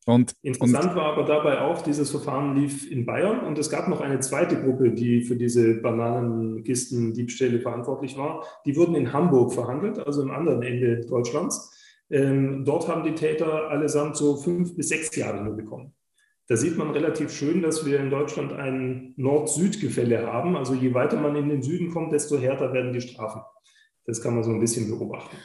Und, 0.09 0.35
Interessant 0.43 0.91
und, 0.91 0.97
war 0.97 1.13
aber 1.13 1.25
dabei 1.25 1.61
auch, 1.63 1.83
dieses 1.83 2.13
Verfahren 2.13 2.55
lief 2.55 2.89
in 2.89 3.05
Bayern 3.05 3.41
und 3.41 3.59
es 3.59 3.69
gab 3.69 3.89
noch 3.89 4.01
eine 4.01 4.21
zweite 4.21 4.63
Gruppe, 4.63 4.93
die 4.93 5.23
für 5.23 5.35
diese 5.35 5.75
Bananenkisten-Diebstähle 5.81 7.59
verantwortlich 7.59 8.17
war. 8.17 8.45
Die 8.67 8.77
wurden 8.77 8.95
in 8.95 9.13
Hamburg 9.13 9.53
verhandelt, 9.53 9.99
also 9.99 10.23
im 10.23 10.31
anderen 10.31 10.63
Ende 10.63 11.01
Deutschlands. 11.07 11.73
Ähm, 12.09 12.65
dort 12.65 12.87
haben 12.87 13.03
die 13.03 13.17
Täter 13.17 13.69
allesamt 13.69 14.17
so 14.17 14.37
fünf 14.37 14.77
bis 14.77 14.91
sechs 14.91 15.15
Jahre 15.17 15.43
nur 15.43 15.57
bekommen. 15.57 15.93
Da 16.49 16.57
sieht 16.57 16.77
man 16.77 16.91
relativ 16.91 17.33
schön, 17.33 17.61
dass 17.61 17.85
wir 17.87 17.99
in 17.99 18.11
Deutschland 18.11 18.53
ein 18.53 19.15
Nord-Süd-Gefälle 19.17 20.27
haben. 20.27 20.57
Also 20.57 20.75
je 20.75 20.95
weiter 20.95 21.21
man 21.21 21.35
in 21.35 21.49
den 21.49 21.63
Süden 21.63 21.91
kommt, 21.91 22.13
desto 22.13 22.39
härter 22.39 22.73
werden 22.73 22.93
die 22.93 23.01
Strafen. 23.01 23.43
Das 24.05 24.23
kann 24.23 24.35
man 24.35 24.45
so 24.45 24.51
ein 24.51 24.61
bisschen 24.61 24.89
beobachten. 24.89 25.37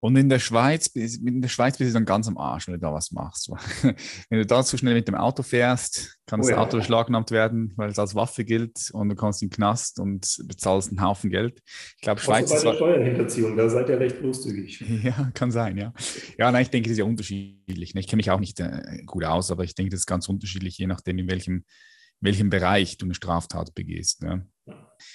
Und 0.00 0.14
in 0.16 0.28
der 0.28 0.38
Schweiz, 0.38 0.86
in 0.94 1.42
der 1.42 1.48
Schweiz 1.48 1.76
bist 1.76 1.90
du 1.90 1.94
dann 1.94 2.04
ganz 2.04 2.28
am 2.28 2.38
Arsch, 2.38 2.68
wenn 2.68 2.74
du 2.74 2.80
da 2.80 2.92
was 2.92 3.10
machst. 3.10 3.50
wenn 4.30 4.38
du 4.38 4.46
da 4.46 4.62
zu 4.62 4.78
schnell 4.78 4.94
mit 4.94 5.08
dem 5.08 5.16
Auto 5.16 5.42
fährst, 5.42 6.18
kann 6.26 6.40
das 6.40 6.48
oh 6.48 6.52
ja. 6.52 6.58
Auto 6.58 6.76
beschlagnahmt 6.76 7.32
werden, 7.32 7.72
weil 7.76 7.90
es 7.90 7.98
als 7.98 8.14
Waffe 8.14 8.44
gilt 8.44 8.90
und 8.92 9.08
du 9.08 9.16
kommst 9.16 9.42
in 9.42 9.48
den 9.48 9.56
Knast 9.56 9.98
und 9.98 10.38
bezahlst 10.44 10.90
einen 10.90 11.02
Haufen 11.02 11.30
Geld. 11.30 11.60
Ich 11.96 12.02
glaube, 12.02 12.20
Schweiz 12.20 12.52
ist. 12.52 12.62
Bei 12.62 12.70
der 12.70 12.76
Steuerhinterziehung, 12.76 13.56
da 13.56 13.68
seid 13.68 13.88
ihr 13.88 13.98
recht 13.98 14.20
großzügig. 14.20 14.84
Ja, 15.08 15.30
kann 15.32 15.50
sein, 15.50 15.76
ja. 15.78 15.92
Ja, 16.38 16.50
nein, 16.50 16.62
ich 16.62 16.70
denke, 16.70 16.88
das 16.88 16.92
ist 16.92 16.98
ja 16.98 17.04
unterschiedlich. 17.04 17.94
Ich 17.94 18.06
kenne 18.06 18.18
mich 18.18 18.30
auch 18.30 18.40
nicht 18.40 18.60
äh, 18.60 19.02
gut 19.06 19.24
aus, 19.24 19.50
aber 19.50 19.64
ich 19.64 19.74
denke, 19.74 19.90
das 19.90 20.00
ist 20.00 20.06
ganz 20.06 20.28
unterschiedlich, 20.28 20.76
je 20.76 20.86
nachdem, 20.86 21.18
in 21.18 21.30
welchem, 21.30 21.54
in 21.54 21.64
welchem 22.20 22.50
Bereich 22.50 22.98
du 22.98 23.06
eine 23.06 23.14
Straftat 23.14 23.74
begehst. 23.74 24.22
Ja. 24.22 24.42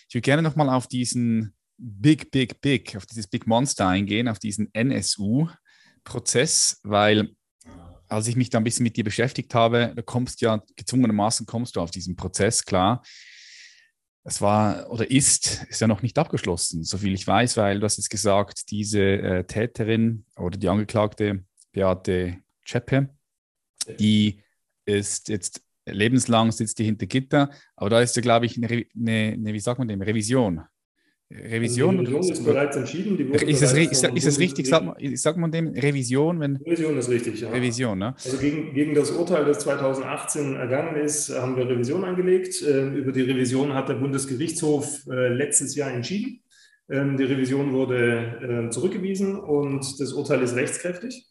Ich 0.07 0.15
würde 0.15 0.21
gerne 0.21 0.41
nochmal 0.41 0.69
auf 0.69 0.87
diesen 0.87 1.53
Big, 1.85 2.31
Big, 2.31 2.61
Big, 2.61 2.95
auf 2.95 3.05
dieses 3.05 3.27
Big 3.27 3.45
Monster 3.45 3.85
eingehen, 3.87 4.29
auf 4.29 4.39
diesen 4.39 4.73
NSU-Prozess, 4.73 6.79
weil 6.83 7.35
als 8.07 8.27
ich 8.27 8.37
mich 8.37 8.49
da 8.49 8.59
ein 8.59 8.63
bisschen 8.63 8.83
mit 8.83 8.95
dir 8.95 9.03
beschäftigt 9.03 9.53
habe, 9.53 9.91
da 9.95 10.01
kommst 10.01 10.39
ja 10.41 10.63
gezwungenermaßen 10.75 11.45
kommst 11.45 11.75
du 11.75 11.81
auf 11.81 11.91
diesen 11.91 12.15
Prozess, 12.15 12.63
klar. 12.63 13.03
Es 14.23 14.39
war 14.39 14.89
oder 14.89 15.11
ist, 15.11 15.65
ist 15.67 15.81
ja 15.81 15.87
noch 15.87 16.01
nicht 16.01 16.17
abgeschlossen, 16.17 16.85
soviel 16.85 17.13
ich 17.13 17.27
weiß, 17.27 17.57
weil 17.57 17.79
du 17.79 17.85
hast 17.85 17.97
jetzt 17.97 18.09
gesagt, 18.09 18.71
diese 18.71 19.01
äh, 19.01 19.43
Täterin 19.43 20.25
oder 20.37 20.57
die 20.57 20.69
Angeklagte 20.69 21.43
Beate 21.73 22.37
Zschäpe, 22.63 23.09
die 23.99 24.41
ist 24.85 25.27
jetzt 25.27 25.61
lebenslang 25.85 26.53
sitzt 26.53 26.79
die 26.79 26.85
hinter 26.85 27.07
Gitter, 27.07 27.49
aber 27.75 27.89
da 27.89 27.99
ist 27.99 28.15
ja, 28.15 28.21
glaube 28.21 28.45
ich, 28.45 28.55
eine, 28.55 28.67
eine, 28.67 29.33
eine, 29.33 29.53
wie 29.53 29.59
sagt 29.59 29.79
man 29.79 29.89
dem, 29.89 30.01
Revision 30.01 30.63
Revision? 31.33 31.99
Also 31.99 32.11
die 32.11 32.15
Revision 32.15 32.33
ist 32.33 32.45
bereits 32.45 32.75
entschieden. 32.75 33.33
ist, 33.33 33.61
es, 33.61 33.73
ist, 33.73 34.03
ist 34.03 34.25
es 34.25 34.39
richtig, 34.39 34.67
sagt 34.67 34.85
man, 34.85 35.15
sagt 35.15 35.37
man 35.37 35.51
dem 35.51 35.69
Revision? 35.69 36.39
Wenn 36.39 36.57
Revision 36.57 36.97
ist 36.97 37.09
richtig, 37.09 37.41
ja. 37.41 37.49
Revision, 37.49 37.97
ne? 37.97 38.15
Also 38.23 38.37
gegen, 38.37 38.73
gegen 38.73 38.93
das 38.93 39.11
Urteil, 39.11 39.45
das 39.45 39.59
2018 39.59 40.55
ergangen 40.55 40.95
ist, 40.97 41.29
haben 41.29 41.57
wir 41.57 41.67
Revision 41.67 42.03
angelegt. 42.03 42.63
Ähm, 42.67 42.95
über 42.95 43.11
die 43.11 43.21
Revision 43.21 43.73
hat 43.73 43.89
der 43.89 43.95
Bundesgerichtshof 43.95 45.05
äh, 45.07 45.29
letztes 45.29 45.75
Jahr 45.75 45.91
entschieden. 45.91 46.41
Ähm, 46.89 47.17
die 47.17 47.23
Revision 47.23 47.73
wurde 47.73 48.67
äh, 48.67 48.69
zurückgewiesen 48.69 49.39
und 49.39 49.99
das 49.99 50.13
Urteil 50.13 50.41
ist 50.43 50.55
rechtskräftig. 50.55 51.25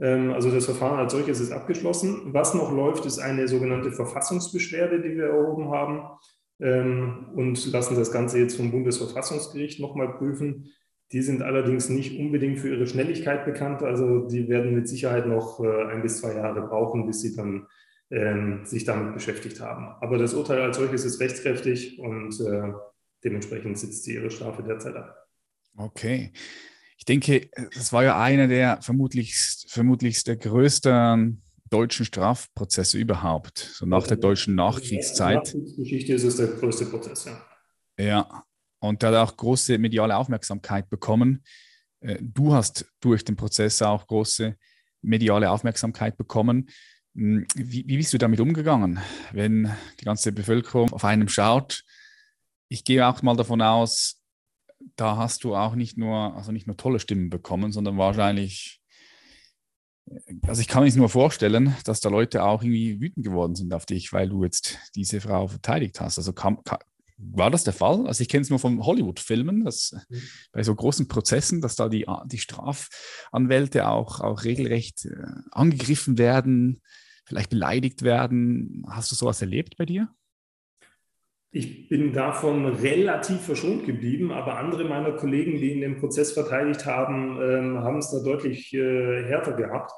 Ähm, 0.00 0.32
also 0.32 0.50
das 0.50 0.64
Verfahren 0.64 0.98
als 0.98 1.12
solches 1.12 1.40
ist 1.40 1.52
abgeschlossen. 1.52 2.32
Was 2.32 2.54
noch 2.54 2.72
läuft, 2.72 3.06
ist 3.06 3.18
eine 3.18 3.46
sogenannte 3.46 3.92
Verfassungsbeschwerde, 3.92 5.02
die 5.02 5.16
wir 5.16 5.26
erhoben 5.26 5.70
haben 5.70 6.00
ähm, 6.00 6.18
und 6.60 7.72
lassen 7.72 7.96
das 7.96 8.12
Ganze 8.12 8.38
jetzt 8.38 8.56
vom 8.56 8.70
Bundesverfassungsgericht 8.70 9.80
nochmal 9.80 10.12
prüfen. 10.12 10.70
Die 11.12 11.22
sind 11.22 11.42
allerdings 11.42 11.88
nicht 11.88 12.18
unbedingt 12.18 12.60
für 12.60 12.68
ihre 12.68 12.86
Schnelligkeit 12.86 13.44
bekannt. 13.44 13.82
Also 13.82 14.28
die 14.28 14.48
werden 14.48 14.74
mit 14.74 14.88
Sicherheit 14.88 15.26
noch 15.26 15.58
äh, 15.58 15.86
ein 15.86 16.02
bis 16.02 16.20
zwei 16.20 16.34
Jahre 16.34 16.62
brauchen, 16.62 17.06
bis 17.06 17.20
sie 17.20 17.34
dann 17.34 17.66
ähm, 18.10 18.64
sich 18.64 18.84
damit 18.84 19.14
beschäftigt 19.14 19.60
haben. 19.60 19.88
Aber 20.00 20.18
das 20.18 20.34
Urteil 20.34 20.60
als 20.60 20.76
solches 20.76 21.04
ist 21.04 21.20
rechtskräftig 21.20 21.98
und 21.98 22.38
äh, 22.40 22.72
dementsprechend 23.24 23.78
sitzt 23.78 24.04
sie 24.04 24.14
ihre 24.14 24.30
Strafe 24.30 24.62
derzeit 24.62 24.96
ab. 24.96 25.28
Okay. 25.76 26.32
Ich 26.96 27.04
denke, 27.06 27.48
das 27.74 27.92
war 27.92 28.04
ja 28.04 28.20
einer 28.20 28.46
der 28.46 28.82
vermutlich, 28.82 29.34
vermutlich 29.68 30.22
der 30.22 30.36
größten 30.36 31.42
deutschen 31.70 32.04
Strafprozesse 32.04 32.98
überhaupt, 32.98 33.58
so 33.58 33.86
nach 33.86 34.06
der 34.06 34.16
deutschen 34.16 34.54
Nachkriegszeit. 34.56 35.54
In 35.54 35.64
der 35.64 35.76
Geschichte 35.76 36.14
ist 36.14 36.24
es 36.24 36.36
der 36.36 36.48
größte 36.48 36.86
Prozess, 36.86 37.24
ja. 37.24 37.46
Ja, 37.98 38.44
und 38.80 39.02
der 39.02 39.10
hat 39.10 39.28
auch 39.28 39.36
große 39.36 39.78
mediale 39.78 40.16
Aufmerksamkeit 40.16 40.88
bekommen. 40.88 41.44
Äh, 42.00 42.18
du 42.20 42.52
hast 42.52 42.86
durch 43.00 43.24
den 43.24 43.36
Prozess 43.36 43.80
auch 43.82 44.06
große 44.06 44.56
mediale 45.02 45.50
Aufmerksamkeit 45.50 46.16
bekommen. 46.16 46.70
Hm, 47.14 47.46
wie, 47.54 47.86
wie 47.86 47.96
bist 47.96 48.12
du 48.12 48.18
damit 48.18 48.40
umgegangen, 48.40 49.00
wenn 49.32 49.70
die 50.00 50.04
ganze 50.04 50.32
Bevölkerung 50.32 50.92
auf 50.92 51.04
einem 51.04 51.28
schaut? 51.28 51.84
Ich 52.68 52.84
gehe 52.84 53.06
auch 53.06 53.20
mal 53.22 53.36
davon 53.36 53.62
aus, 53.62 54.20
da 54.96 55.16
hast 55.16 55.44
du 55.44 55.54
auch 55.54 55.74
nicht 55.74 55.98
nur, 55.98 56.34
also 56.34 56.52
nicht 56.52 56.66
nur 56.66 56.76
tolle 56.76 57.00
Stimmen 57.00 57.30
bekommen, 57.30 57.72
sondern 57.72 57.98
wahrscheinlich 57.98 58.79
also 60.42 60.60
ich 60.60 60.68
kann 60.68 60.82
mir 60.82 60.92
nur 60.96 61.08
vorstellen, 61.08 61.76
dass 61.84 62.00
da 62.00 62.08
Leute 62.08 62.42
auch 62.42 62.62
irgendwie 62.62 63.00
wütend 63.00 63.24
geworden 63.24 63.54
sind 63.54 63.72
auf 63.72 63.86
dich, 63.86 64.12
weil 64.12 64.28
du 64.28 64.44
jetzt 64.44 64.78
diese 64.94 65.20
Frau 65.20 65.46
verteidigt 65.46 66.00
hast. 66.00 66.18
Also 66.18 66.32
kam, 66.32 66.62
kam, 66.64 66.78
war 67.16 67.50
das 67.50 67.64
der 67.64 67.72
Fall? 67.72 68.06
Also 68.06 68.22
ich 68.22 68.28
kenne 68.28 68.42
es 68.42 68.50
nur 68.50 68.58
von 68.58 68.84
Hollywood-Filmen, 68.84 69.64
dass 69.64 69.92
mhm. 70.08 70.22
bei 70.52 70.62
so 70.62 70.74
großen 70.74 71.06
Prozessen, 71.06 71.60
dass 71.60 71.76
da 71.76 71.88
die, 71.88 72.06
die 72.26 72.38
Strafanwälte 72.38 73.88
auch, 73.88 74.20
auch 74.20 74.44
regelrecht 74.44 75.04
äh, 75.04 75.26
angegriffen 75.50 76.18
werden, 76.18 76.80
vielleicht 77.24 77.50
beleidigt 77.50 78.02
werden. 78.02 78.84
Hast 78.88 79.10
du 79.12 79.16
sowas 79.16 79.40
erlebt 79.40 79.76
bei 79.76 79.84
dir? 79.84 80.08
Ich 81.52 81.88
bin 81.88 82.12
davon 82.12 82.64
relativ 82.66 83.40
verschont 83.40 83.84
geblieben, 83.84 84.30
aber 84.30 84.58
andere 84.58 84.84
meiner 84.84 85.12
Kollegen, 85.12 85.58
die 85.58 85.72
in 85.72 85.80
dem 85.80 85.96
Prozess 85.96 86.32
verteidigt 86.32 86.86
haben, 86.86 87.38
ähm, 87.42 87.78
haben 87.78 87.98
es 87.98 88.10
da 88.10 88.22
deutlich 88.22 88.72
äh, 88.72 89.24
härter 89.24 89.54
gehabt. 89.54 89.90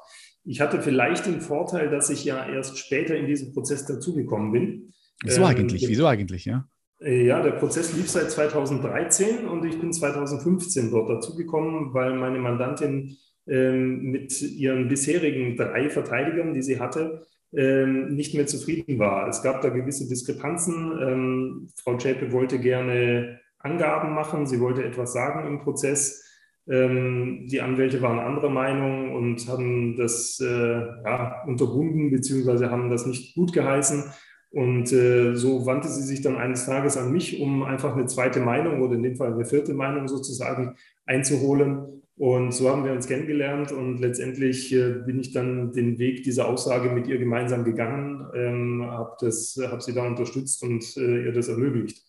Ich 0.45 0.61
hatte 0.61 0.81
vielleicht 0.81 1.27
den 1.27 1.41
Vorteil, 1.41 1.89
dass 1.89 2.09
ich 2.09 2.25
ja 2.25 2.47
erst 2.47 2.79
später 2.79 3.15
in 3.15 3.27
diesen 3.27 3.53
Prozess 3.53 3.85
dazugekommen 3.85 4.51
bin. 4.51 4.93
Wieso 5.23 5.41
ähm, 5.41 5.47
eigentlich? 5.47 5.87
Wieso 5.87 6.07
eigentlich, 6.07 6.45
ja? 6.45 6.67
Äh, 6.99 7.25
ja, 7.25 7.41
der 7.41 7.51
Prozess 7.51 7.95
lief 7.95 8.09
seit 8.09 8.31
2013 8.31 9.47
und 9.47 9.63
ich 9.65 9.79
bin 9.79 9.93
2015 9.93 10.89
dort 10.89 11.09
dazugekommen, 11.09 11.93
weil 11.93 12.15
meine 12.15 12.39
Mandantin 12.39 13.15
ähm, 13.47 14.11
mit 14.11 14.41
ihren 14.41 14.87
bisherigen 14.87 15.55
drei 15.55 15.89
Verteidigern, 15.89 16.53
die 16.53 16.61
sie 16.61 16.79
hatte, 16.79 17.27
nicht 17.53 18.33
mehr 18.33 18.47
zufrieden 18.47 18.97
war. 18.97 19.27
Es 19.27 19.43
gab 19.43 19.61
da 19.61 19.69
gewisse 19.69 20.07
Diskrepanzen. 20.07 20.97
Ähm, 21.01 21.67
Frau 21.75 21.97
Zschäpe 21.97 22.31
wollte 22.31 22.59
gerne 22.59 23.39
Angaben 23.59 24.13
machen, 24.13 24.45
sie 24.45 24.59
wollte 24.59 24.83
etwas 24.83 25.13
sagen 25.13 25.47
im 25.47 25.59
Prozess. 25.59 26.23
Ähm, 26.67 27.47
die 27.49 27.61
Anwälte 27.61 28.01
waren 28.01 28.19
anderer 28.19 28.49
Meinung 28.49 29.15
und 29.15 29.47
haben 29.47 29.95
das 29.97 30.39
äh, 30.39 30.79
ja, 31.05 31.43
unterbunden 31.45 32.11
beziehungsweise 32.11 32.71
haben 32.71 32.89
das 32.89 33.05
nicht 33.05 33.35
gut 33.35 33.53
geheißen. 33.53 34.03
Und 34.51 34.93
äh, 34.93 35.35
so 35.35 35.65
wandte 35.65 35.87
sie 35.87 36.03
sich 36.03 36.21
dann 36.21 36.37
eines 36.37 36.65
Tages 36.65 36.95
an 36.95 37.11
mich, 37.11 37.41
um 37.41 37.63
einfach 37.63 37.95
eine 37.95 38.05
zweite 38.05 38.39
Meinung 38.39 38.81
oder 38.81 38.95
in 38.95 39.03
dem 39.03 39.15
Fall 39.15 39.33
eine 39.33 39.45
vierte 39.45 39.73
Meinung 39.73 40.07
sozusagen 40.07 40.75
einzuholen. 41.05 42.02
Und 42.15 42.53
so 42.53 42.69
haben 42.69 42.85
wir 42.85 42.91
uns 42.91 43.07
kennengelernt 43.07 43.71
und 43.71 43.97
letztendlich 43.97 44.71
äh, 44.71 45.01
bin 45.05 45.19
ich 45.19 45.33
dann 45.33 45.71
den 45.71 45.97
Weg 45.97 46.23
dieser 46.23 46.47
Aussage 46.47 46.89
mit 46.89 47.07
ihr 47.07 47.17
gemeinsam 47.17 47.63
gegangen, 47.63 48.27
ähm, 48.35 48.85
habe 48.85 49.15
hab 49.19 49.81
sie 49.81 49.93
da 49.93 50.05
unterstützt 50.05 50.61
und 50.61 50.95
äh, 50.97 51.25
ihr 51.25 51.33
das 51.33 51.47
ermöglicht. 51.47 52.03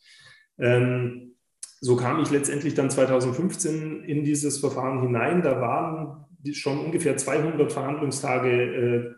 Ähm, 0.59 1.35
so 1.81 1.97
kam 1.97 2.21
ich 2.21 2.31
letztendlich 2.31 2.75
dann 2.75 2.91
2015 2.91 4.05
in 4.05 4.25
dieses 4.25 4.59
Verfahren 4.59 5.01
hinein. 5.01 5.43
Da 5.43 5.61
waren 5.61 6.25
schon 6.53 6.79
ungefähr 6.79 7.17
200 7.17 7.73
Verhandlungstage 7.73 8.51
äh, 8.51 9.15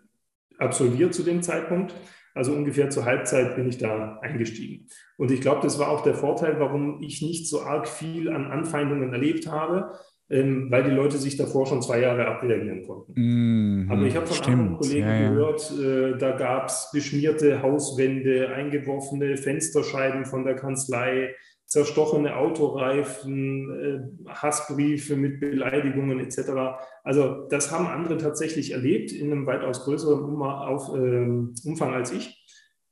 absolviert 0.58 1.14
zu 1.14 1.24
dem 1.24 1.42
Zeitpunkt. 1.42 1.94
Also 2.34 2.52
ungefähr 2.52 2.90
zur 2.90 3.04
Halbzeit 3.04 3.56
bin 3.56 3.68
ich 3.68 3.78
da 3.78 4.18
eingestiegen. 4.20 4.88
Und 5.16 5.30
ich 5.30 5.40
glaube, 5.40 5.62
das 5.62 5.78
war 5.78 5.88
auch 5.88 6.02
der 6.02 6.14
Vorteil, 6.14 6.60
warum 6.60 7.02
ich 7.02 7.22
nicht 7.22 7.48
so 7.48 7.62
arg 7.62 7.88
viel 7.88 8.28
an 8.28 8.46
Anfeindungen 8.46 9.12
erlebt 9.12 9.46
habe, 9.46 9.92
ähm, 10.28 10.70
weil 10.70 10.84
die 10.84 10.90
Leute 10.90 11.18
sich 11.18 11.36
davor 11.36 11.66
schon 11.66 11.82
zwei 11.82 12.00
Jahre 12.00 12.26
abreagieren 12.26 12.82
konnten. 12.84 13.12
Mm, 13.14 13.90
Aber 13.90 14.02
ich 14.02 14.16
habe 14.16 14.26
von 14.26 14.36
stimmt. 14.36 14.58
anderen 14.58 14.76
Kollegen 14.78 15.06
ja, 15.06 15.20
ja. 15.20 15.30
gehört, 15.30 15.72
äh, 15.80 16.18
da 16.18 16.32
gab 16.32 16.66
es 16.66 16.90
beschmierte 16.92 17.62
Hauswände, 17.62 18.48
eingeworfene 18.48 19.36
Fensterscheiben 19.36 20.24
von 20.24 20.44
der 20.44 20.56
Kanzlei, 20.56 21.34
zerstochene 21.66 22.36
Autoreifen, 22.36 24.16
äh, 24.26 24.30
Hassbriefe 24.30 25.16
mit 25.16 25.40
Beleidigungen 25.40 26.20
etc. 26.20 26.78
Also 27.04 27.46
das 27.48 27.70
haben 27.70 27.86
andere 27.86 28.16
tatsächlich 28.16 28.72
erlebt 28.72 29.12
in 29.12 29.30
einem 29.30 29.46
weitaus 29.46 29.84
größeren 29.84 30.24
ähm, 30.94 31.54
Umfang 31.64 31.94
als 31.94 32.12
ich. 32.12 32.44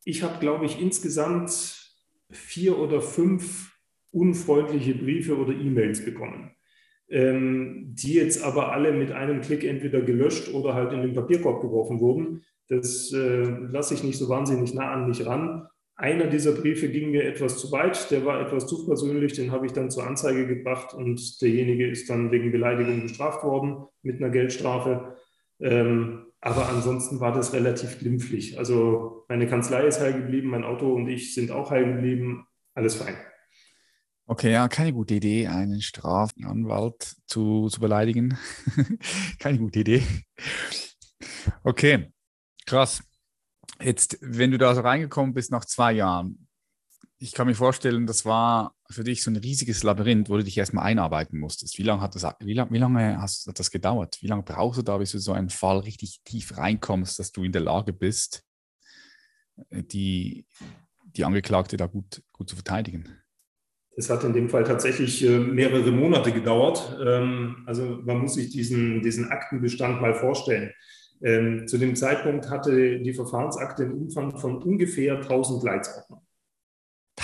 Ich 0.04 0.22
habe, 0.22 0.38
glaube 0.38 0.66
ich, 0.66 0.80
insgesamt 0.80 1.50
vier 2.30 2.78
oder 2.78 3.00
fünf 3.00 3.72
unfreundliche 4.10 4.94
Briefe 4.94 5.36
oder 5.36 5.52
E-Mails 5.52 6.04
bekommen, 6.04 6.53
die 7.14 8.14
jetzt 8.14 8.42
aber 8.42 8.72
alle 8.72 8.92
mit 8.92 9.12
einem 9.12 9.40
Klick 9.40 9.62
entweder 9.62 10.00
gelöscht 10.00 10.52
oder 10.52 10.74
halt 10.74 10.92
in 10.92 11.02
den 11.02 11.14
Papierkorb 11.14 11.60
geworfen 11.60 12.00
wurden. 12.00 12.42
Das 12.68 13.12
äh, 13.12 13.42
lasse 13.44 13.94
ich 13.94 14.02
nicht 14.02 14.18
so 14.18 14.28
wahnsinnig 14.28 14.74
nah 14.74 14.92
an 14.92 15.06
mich 15.06 15.24
ran. 15.24 15.68
Einer 15.96 16.26
dieser 16.26 16.52
Briefe 16.52 16.88
ging 16.88 17.12
mir 17.12 17.24
etwas 17.24 17.58
zu 17.58 17.70
weit, 17.70 18.10
der 18.10 18.24
war 18.24 18.40
etwas 18.40 18.66
zu 18.66 18.84
persönlich, 18.84 19.34
den 19.34 19.52
habe 19.52 19.66
ich 19.66 19.72
dann 19.72 19.90
zur 19.90 20.04
Anzeige 20.04 20.46
gebracht 20.48 20.92
und 20.92 21.40
derjenige 21.40 21.88
ist 21.88 22.10
dann 22.10 22.32
wegen 22.32 22.50
Beleidigung 22.50 23.02
bestraft 23.02 23.44
worden 23.44 23.84
mit 24.02 24.16
einer 24.16 24.30
Geldstrafe. 24.30 25.14
Ähm, 25.60 26.26
aber 26.40 26.68
ansonsten 26.68 27.20
war 27.20 27.32
das 27.32 27.52
relativ 27.52 28.00
glimpflich. 28.00 28.58
Also 28.58 29.24
meine 29.28 29.46
Kanzlei 29.46 29.86
ist 29.86 30.00
heil 30.00 30.14
geblieben, 30.14 30.48
mein 30.48 30.64
Auto 30.64 30.92
und 30.92 31.08
ich 31.08 31.32
sind 31.32 31.52
auch 31.52 31.70
heil 31.70 31.86
geblieben, 31.94 32.44
alles 32.74 32.96
fein. 32.96 33.14
Okay, 34.26 34.52
ja, 34.52 34.68
keine 34.68 34.94
gute 34.94 35.14
Idee, 35.14 35.48
einen 35.48 35.82
Strafanwalt 35.82 37.16
zu, 37.26 37.68
zu 37.68 37.78
beleidigen. 37.78 38.38
keine 39.38 39.58
gute 39.58 39.80
Idee. 39.80 40.02
Okay, 41.62 42.10
krass. 42.66 43.02
Jetzt, 43.82 44.16
wenn 44.22 44.50
du 44.50 44.56
da 44.56 44.74
so 44.74 44.80
reingekommen 44.80 45.34
bist 45.34 45.50
nach 45.50 45.66
zwei 45.66 45.92
Jahren, 45.92 46.48
ich 47.18 47.32
kann 47.32 47.46
mir 47.46 47.54
vorstellen, 47.54 48.06
das 48.06 48.24
war 48.24 48.74
für 48.90 49.04
dich 49.04 49.22
so 49.22 49.30
ein 49.30 49.36
riesiges 49.36 49.82
Labyrinth, 49.82 50.30
wo 50.30 50.36
du 50.38 50.44
dich 50.44 50.56
erstmal 50.56 50.84
einarbeiten 50.84 51.38
musstest. 51.38 51.78
Wie 51.78 51.82
lange 51.82 52.00
hat 52.00 52.14
das, 52.14 52.24
wie 52.40 52.54
lange, 52.54 52.70
wie 52.70 52.78
lange 52.78 53.20
hast, 53.20 53.46
hat 53.46 53.58
das 53.58 53.70
gedauert? 53.70 54.18
Wie 54.20 54.26
lange 54.26 54.42
brauchst 54.42 54.78
du 54.78 54.82
da, 54.82 54.96
bis 54.96 55.12
du 55.12 55.18
so 55.18 55.32
einen 55.32 55.50
Fall 55.50 55.78
richtig 55.80 56.20
tief 56.24 56.56
reinkommst, 56.56 57.18
dass 57.18 57.32
du 57.32 57.44
in 57.44 57.52
der 57.52 57.62
Lage 57.62 57.92
bist, 57.92 58.44
die, 59.70 60.46
die 61.02 61.24
Angeklagte 61.24 61.76
da 61.76 61.86
gut, 61.86 62.22
gut 62.32 62.48
zu 62.48 62.56
verteidigen? 62.56 63.23
Es 63.96 64.10
hat 64.10 64.24
in 64.24 64.32
dem 64.32 64.48
Fall 64.48 64.64
tatsächlich 64.64 65.24
äh, 65.24 65.38
mehrere 65.38 65.90
Monate 65.90 66.32
gedauert. 66.32 66.98
Ähm, 67.04 67.62
also 67.66 68.00
man 68.04 68.18
muss 68.18 68.34
sich 68.34 68.50
diesen, 68.50 69.02
diesen 69.02 69.30
Aktenbestand 69.30 70.00
mal 70.00 70.14
vorstellen. 70.14 70.72
Ähm, 71.22 71.66
zu 71.66 71.78
dem 71.78 71.94
Zeitpunkt 71.94 72.50
hatte 72.50 73.00
die 73.00 73.14
Verfahrensakte 73.14 73.84
einen 73.84 73.92
Umfang 73.92 74.38
von 74.38 74.62
ungefähr 74.62 75.16
1000 75.16 75.62
Leitsordnern. 75.62 76.20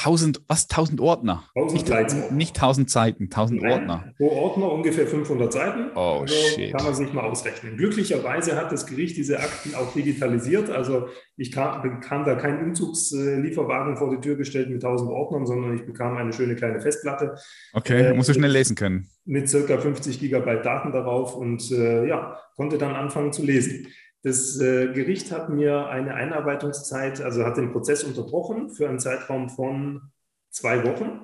1000, 0.04 0.42
was? 0.48 0.68
1000 0.70 1.00
Ordner? 1.00 1.44
1000 1.54 1.72
nicht, 1.72 1.88
Leitsordner. 1.88 2.36
Nicht 2.36 2.56
1000 2.56 2.90
Seiten, 2.90 3.24
1000 3.24 3.62
Nein, 3.62 3.72
Ordner. 3.72 4.14
Pro 4.16 4.28
Ordner 4.28 4.72
ungefähr 4.72 5.06
500 5.06 5.52
Seiten. 5.52 5.90
Oh, 5.94 6.20
also 6.22 6.34
shit. 6.34 6.72
Kann 6.72 6.84
man 6.84 6.94
sich 6.94 7.12
mal 7.12 7.24
ausrechnen. 7.24 7.76
Glücklicherweise 7.76 8.56
hat 8.56 8.72
das 8.72 8.86
Gericht 8.86 9.16
diese 9.16 9.38
Akten 9.38 9.74
auch 9.74 9.92
digitalisiert. 9.92 10.70
Also 10.70 11.08
ich 11.36 11.52
kam, 11.52 11.82
bekam 11.82 12.24
da 12.24 12.34
keinen 12.34 12.64
Umzugslieferwagen 12.64 13.96
vor 13.96 14.10
die 14.10 14.20
Tür 14.20 14.36
gestellt 14.36 14.70
mit 14.70 14.82
1000 14.82 15.10
Ordnern, 15.10 15.46
sondern 15.46 15.74
ich 15.74 15.84
bekam 15.84 16.16
eine 16.16 16.32
schöne 16.32 16.56
kleine 16.56 16.80
Festplatte. 16.80 17.36
Okay, 17.72 18.08
äh, 18.08 18.14
musst 18.14 18.28
du 18.28 18.34
schnell 18.34 18.50
lesen 18.50 18.76
können. 18.76 19.08
Mit 19.24 19.48
circa 19.48 19.78
50 19.78 20.18
Gigabyte 20.18 20.64
Daten 20.64 20.92
darauf 20.92 21.34
und 21.34 21.70
äh, 21.70 22.06
ja, 22.06 22.38
konnte 22.56 22.78
dann 22.78 22.94
anfangen 22.94 23.32
zu 23.32 23.44
lesen. 23.44 23.86
Das 24.22 24.60
äh, 24.60 24.92
Gericht 24.92 25.32
hat 25.32 25.48
mir 25.48 25.88
eine 25.88 26.14
Einarbeitungszeit, 26.14 27.22
also 27.22 27.44
hat 27.44 27.56
den 27.56 27.72
Prozess 27.72 28.04
unterbrochen 28.04 28.68
für 28.68 28.88
einen 28.88 28.98
Zeitraum 28.98 29.48
von 29.48 30.10
zwei 30.50 30.84
Wochen, 30.84 31.20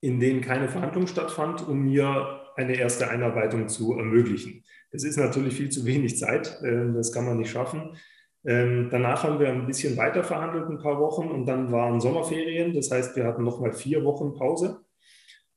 in 0.00 0.18
denen 0.18 0.40
keine 0.40 0.68
Verhandlung 0.68 1.06
stattfand, 1.06 1.66
um 1.68 1.84
mir 1.84 2.40
eine 2.56 2.74
erste 2.76 3.08
Einarbeitung 3.08 3.68
zu 3.68 3.96
ermöglichen. 3.96 4.64
Das 4.90 5.04
ist 5.04 5.16
natürlich 5.16 5.54
viel 5.54 5.70
zu 5.70 5.84
wenig 5.84 6.18
Zeit, 6.18 6.60
äh, 6.62 6.92
das 6.92 7.12
kann 7.12 7.24
man 7.24 7.36
nicht 7.36 7.50
schaffen. 7.50 7.96
Ähm, 8.44 8.88
danach 8.90 9.24
haben 9.24 9.40
wir 9.40 9.48
ein 9.48 9.66
bisschen 9.66 9.96
weiter 9.96 10.22
verhandelt, 10.22 10.68
ein 10.68 10.78
paar 10.78 11.00
Wochen, 11.00 11.28
und 11.28 11.46
dann 11.46 11.72
waren 11.72 12.00
Sommerferien. 12.00 12.72
Das 12.74 12.90
heißt, 12.90 13.16
wir 13.16 13.24
hatten 13.24 13.44
nochmal 13.44 13.72
vier 13.72 14.04
Wochen 14.04 14.34
Pause, 14.34 14.84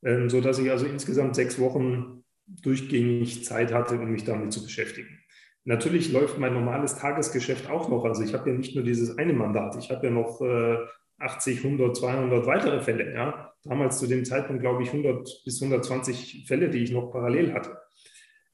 ähm, 0.02 0.28
sodass 0.28 0.58
ich 0.58 0.70
also 0.70 0.86
insgesamt 0.86 1.36
sechs 1.36 1.58
Wochen 1.58 2.24
durchgängig 2.46 3.44
Zeit 3.44 3.72
hatte, 3.72 3.94
um 3.94 4.10
mich 4.10 4.24
damit 4.24 4.52
zu 4.52 4.62
beschäftigen. 4.62 5.20
Natürlich 5.64 6.10
läuft 6.12 6.38
mein 6.38 6.54
normales 6.54 6.96
Tagesgeschäft 6.96 7.70
auch 7.70 7.88
noch. 7.88 8.04
Also 8.04 8.22
ich 8.22 8.32
habe 8.34 8.50
ja 8.50 8.56
nicht 8.56 8.74
nur 8.74 8.84
dieses 8.84 9.18
eine 9.18 9.32
Mandat, 9.32 9.76
ich 9.76 9.90
habe 9.90 10.06
ja 10.06 10.12
noch 10.12 10.40
äh, 10.40 10.78
80, 11.18 11.64
100, 11.64 11.96
200 11.96 12.46
weitere 12.46 12.80
Fälle. 12.80 13.12
Ja? 13.12 13.52
Damals 13.64 13.98
zu 13.98 14.06
dem 14.06 14.24
Zeitpunkt, 14.24 14.62
glaube 14.62 14.82
ich, 14.82 14.88
100 14.88 15.42
bis 15.44 15.60
120 15.60 16.46
Fälle, 16.46 16.70
die 16.70 16.82
ich 16.82 16.92
noch 16.92 17.10
parallel 17.10 17.52
hatte. 17.52 17.76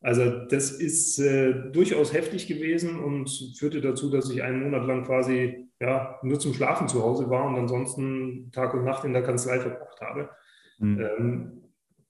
Also 0.00 0.44
das 0.46 0.70
ist 0.72 1.18
äh, 1.18 1.70
durchaus 1.72 2.12
heftig 2.12 2.46
gewesen 2.46 3.00
und 3.00 3.30
führte 3.58 3.80
dazu, 3.80 4.10
dass 4.10 4.30
ich 4.30 4.42
einen 4.42 4.62
Monat 4.62 4.86
lang 4.86 5.04
quasi 5.04 5.68
ja, 5.80 6.18
nur 6.22 6.38
zum 6.38 6.54
Schlafen 6.54 6.88
zu 6.88 7.02
Hause 7.02 7.30
war 7.30 7.46
und 7.46 7.56
ansonsten 7.56 8.50
Tag 8.52 8.74
und 8.74 8.84
Nacht 8.84 9.04
in 9.04 9.12
der 9.12 9.22
Kanzlei 9.22 9.58
verbracht 9.60 10.00
habe. 10.00 10.30
Mhm. 10.78 11.00
Ähm, 11.00 11.62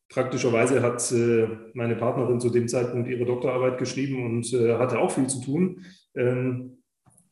Praktischerweise 0.08 0.82
hat 0.82 1.10
äh, 1.12 1.48
meine 1.74 1.96
Partnerin 1.96 2.40
zu 2.40 2.50
dem 2.50 2.68
Zeitpunkt 2.68 3.08
ihre 3.08 3.24
Doktorarbeit 3.24 3.78
geschrieben 3.78 4.24
und 4.24 4.52
äh, 4.52 4.76
hatte 4.76 5.00
auch 5.00 5.10
viel 5.10 5.26
zu 5.26 5.40
tun, 5.42 5.84
ähm, 6.14 6.78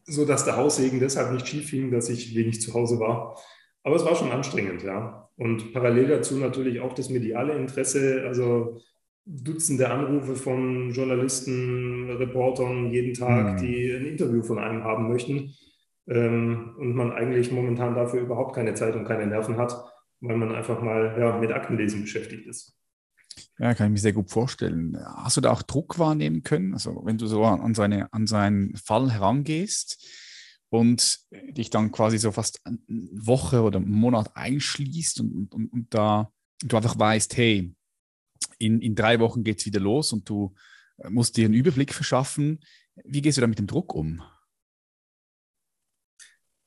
sodass 0.03 0.45
der 0.45 0.57
Haussegen 0.57 0.99
deshalb 0.99 1.33
nicht 1.33 1.47
schief 1.47 1.71
hing, 1.71 1.91
dass 1.93 2.09
ich 2.09 2.35
wenig 2.35 2.61
zu 2.61 2.75
Hause 2.75 2.99
war. 2.99 3.39
Aber 3.85 3.97
es 3.97 4.05
war 4.05 4.17
schon 4.17 4.33
anstrengend, 4.33 4.83
ja. 4.83 5.29
Und 5.37 5.73
parallel 5.73 6.09
dazu 6.09 6.37
natürlich 6.37 6.81
auch 6.81 6.95
das 6.95 7.11
mediale 7.11 7.55
Interesse, 7.55 8.25
also 8.27 8.81
Dutzende 9.27 9.91
Anrufe 9.91 10.37
von 10.37 10.91
Journalisten, 10.91 12.11
Reportern 12.11 12.91
jeden 12.91 13.15
Tag, 13.15 13.55
mhm. 13.55 13.57
die 13.57 13.91
ein 13.91 14.05
Interview 14.05 14.43
von 14.43 14.59
einem 14.59 14.85
haben 14.85 15.09
möchten. 15.09 15.55
Ähm, 16.07 16.75
und 16.77 16.95
man 16.95 17.13
eigentlich 17.13 17.51
momentan 17.51 17.95
dafür 17.95 18.21
überhaupt 18.21 18.55
keine 18.55 18.75
Zeit 18.75 18.95
und 18.95 19.05
keine 19.05 19.27
Nerven 19.27 19.57
hat 19.57 19.94
weil 20.21 20.37
man 20.37 20.55
einfach 20.55 20.81
mal 20.81 21.17
ja, 21.19 21.39
mit 21.39 21.51
Aktenlesen 21.53 22.03
beschäftigt 22.03 22.47
ist. 22.47 22.77
Ja, 23.59 23.75
kann 23.75 23.87
ich 23.87 23.93
mir 23.93 23.99
sehr 23.99 24.13
gut 24.13 24.31
vorstellen. 24.31 24.97
Hast 25.17 25.37
du 25.37 25.41
da 25.41 25.53
auch 25.53 25.63
Druck 25.63 25.99
wahrnehmen 25.99 26.43
können? 26.43 26.73
Also 26.73 27.03
wenn 27.05 27.19
du 27.19 27.27
so 27.27 27.45
an, 27.45 27.75
seine, 27.75 28.13
an 28.13 28.27
seinen 28.27 28.77
Fall 28.77 29.13
herangehst 29.13 30.05
und 30.71 31.21
dich 31.51 31.71
dann 31.71 31.93
quasi 31.93 32.19
so 32.19 32.33
fast 32.33 32.61
eine 32.65 32.79
Woche 33.13 33.63
oder 33.63 33.79
einen 33.79 33.91
Monat 33.91 34.37
einschließt 34.37 35.21
und, 35.21 35.53
und, 35.53 35.73
und 35.73 35.95
da 35.95 36.33
du 36.63 36.77
einfach 36.77 36.99
weißt, 36.99 37.37
hey, 37.37 37.75
in, 38.59 38.81
in 38.81 38.95
drei 38.95 39.21
Wochen 39.21 39.45
geht 39.45 39.61
es 39.61 39.67
wieder 39.67 39.81
los 39.81 40.13
und 40.13 40.29
du 40.29 40.55
musst 41.09 41.37
dir 41.37 41.45
einen 41.45 41.55
Überblick 41.55 41.93
verschaffen. 41.93 42.61
Wie 43.05 43.23
gehst 43.23 43.37
du 43.37 43.41
da 43.41 43.47
mit 43.47 43.59
dem 43.59 43.67
Druck 43.67 43.95
um? 43.95 44.23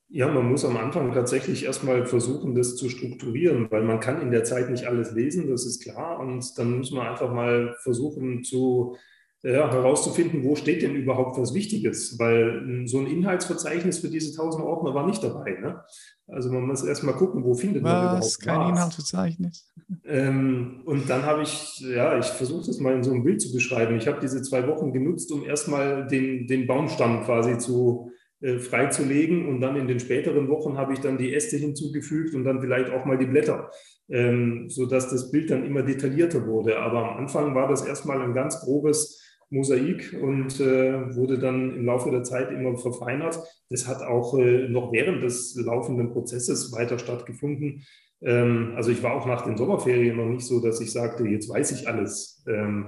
Ja, 0.09 0.27
man 0.31 0.49
muss 0.49 0.63
am 0.63 0.77
Anfang 0.77 1.13
tatsächlich 1.13 1.65
erstmal 1.65 2.05
versuchen, 2.05 2.55
das 2.55 2.77
zu 2.77 2.89
strukturieren, 2.89 3.69
weil 3.71 3.83
man 3.83 3.99
kann 3.99 4.21
in 4.21 4.31
der 4.31 4.45
Zeit 4.45 4.69
nicht 4.69 4.85
alles 4.85 5.11
lesen, 5.11 5.49
das 5.49 5.65
ist 5.65 5.83
klar. 5.83 6.19
Und 6.19 6.57
dann 6.57 6.77
muss 6.77 6.91
man 6.91 7.07
einfach 7.07 7.33
mal 7.33 7.75
versuchen 7.81 8.43
zu 8.43 8.95
ja, 9.43 9.71
herauszufinden, 9.71 10.43
wo 10.43 10.55
steht 10.55 10.81
denn 10.81 10.95
überhaupt 10.95 11.37
was 11.37 11.53
Wichtiges, 11.53 12.17
weil 12.17 12.87
so 12.87 12.99
ein 12.99 13.07
Inhaltsverzeichnis 13.07 13.99
für 13.99 14.09
diese 14.09 14.31
1000 14.31 14.63
Ordner 14.63 14.93
war 14.93 15.05
nicht 15.05 15.23
dabei. 15.23 15.51
Ne? 15.59 15.79
Also 16.27 16.51
man 16.51 16.63
muss 16.63 16.83
erstmal 16.83 17.15
gucken, 17.15 17.43
wo 17.43 17.53
findet 17.53 17.83
was? 17.83 17.91
man 17.91 18.03
überhaupt 18.03 18.39
kein 18.41 18.59
was. 18.59 18.69
Inhaltsverzeichnis. 18.69 19.73
Ähm, 20.05 20.81
und 20.85 21.09
dann 21.09 21.23
habe 21.23 21.43
ich, 21.43 21.79
ja, 21.81 22.17
ich 22.17 22.25
versuche 22.25 22.65
das 22.65 22.79
mal 22.79 22.95
in 22.95 23.03
so 23.03 23.11
einem 23.11 23.23
Bild 23.23 23.41
zu 23.41 23.53
beschreiben. 23.53 23.95
Ich 23.97 24.07
habe 24.07 24.19
diese 24.19 24.41
zwei 24.41 24.67
Wochen 24.67 24.91
genutzt, 24.91 25.31
um 25.31 25.43
erstmal 25.43 26.07
den, 26.07 26.47
den 26.47 26.65
Baumstamm 26.65 27.23
quasi 27.23 27.57
zu 27.57 28.09
äh, 28.09 28.16
freizulegen 28.59 29.47
und 29.47 29.61
dann 29.61 29.75
in 29.75 29.87
den 29.87 29.99
späteren 29.99 30.47
Wochen 30.47 30.77
habe 30.77 30.93
ich 30.93 30.99
dann 30.99 31.17
die 31.17 31.33
Äste 31.33 31.57
hinzugefügt 31.57 32.35
und 32.35 32.43
dann 32.43 32.61
vielleicht 32.61 32.91
auch 32.91 33.03
mal 33.05 33.17
die 33.17 33.25
Blätter, 33.25 33.71
ähm, 34.09 34.69
sodass 34.69 35.09
das 35.09 35.31
Bild 35.31 35.49
dann 35.49 35.65
immer 35.65 35.81
detaillierter 35.81 36.45
wurde. 36.45 36.77
Aber 36.77 37.09
am 37.09 37.17
Anfang 37.17 37.55
war 37.55 37.67
das 37.67 37.85
erstmal 37.85 38.21
ein 38.21 38.33
ganz 38.33 38.59
grobes 38.61 39.23
Mosaik 39.49 40.15
und 40.21 40.59
äh, 40.59 41.15
wurde 41.15 41.39
dann 41.39 41.75
im 41.75 41.85
Laufe 41.85 42.11
der 42.11 42.23
Zeit 42.23 42.51
immer 42.51 42.77
verfeinert. 42.77 43.39
Das 43.69 43.87
hat 43.87 44.01
auch 44.01 44.37
äh, 44.37 44.67
noch 44.67 44.91
während 44.91 45.23
des 45.23 45.55
laufenden 45.55 46.11
Prozesses 46.11 46.73
weiter 46.73 46.99
stattgefunden. 46.99 47.85
Ähm, 48.21 48.73
also 48.75 48.91
ich 48.91 49.01
war 49.03 49.13
auch 49.13 49.25
nach 49.25 49.43
den 49.43 49.57
Sommerferien 49.57 50.17
noch 50.17 50.25
nicht 50.25 50.45
so, 50.45 50.59
dass 50.59 50.81
ich 50.81 50.91
sagte, 50.91 51.25
jetzt 51.25 51.49
weiß 51.49 51.71
ich 51.71 51.87
alles. 51.87 52.43
Ähm, 52.47 52.87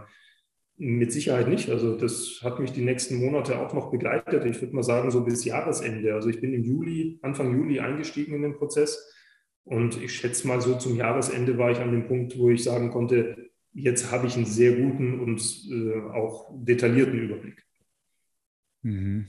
mit 0.80 1.12
Sicherheit 1.12 1.50
nicht. 1.50 1.70
Also 1.70 1.96
das 1.96 2.40
hat 2.42 2.60
mich 2.60 2.72
die 2.72 2.82
nächsten 2.82 3.18
Monate 3.18 3.60
auch 3.60 3.74
noch 3.74 3.92
begleitet. 3.92 4.46
Ich 4.46 4.62
würde 4.62 4.76
mal 4.76 4.84
sagen, 4.84 5.12
so 5.12 5.24
bis 5.26 5.44
Jahresende. 5.44 6.14
Also 6.14 6.30
ich 6.30 6.40
bin 6.40 6.54
im 6.54 6.64
Juli, 6.64 7.20
Anfang 7.22 7.54
Juli 7.54 7.82
eingestiegen 7.82 8.34
in 8.34 8.44
den 8.44 8.56
Prozess. 8.56 9.14
Und 9.66 10.02
ich 10.02 10.14
schätze 10.14 10.48
mal 10.48 10.62
so 10.62 10.76
zum 10.78 10.96
Jahresende 10.96 11.58
war 11.58 11.70
ich 11.70 11.80
an 11.80 11.92
dem 11.92 12.08
Punkt, 12.08 12.40
wo 12.40 12.50
ich 12.50 12.64
sagen 12.64 12.90
konnte, 12.92 13.50
jetzt 13.74 14.10
habe 14.10 14.28
ich 14.28 14.36
einen 14.36 14.46
sehr 14.46 14.78
guten 14.78 15.20
und 15.20 15.42
äh, 15.70 16.00
auch 16.14 16.50
detaillierten 16.56 17.20
Überblick. 17.20 17.64
Mhm. 18.82 19.28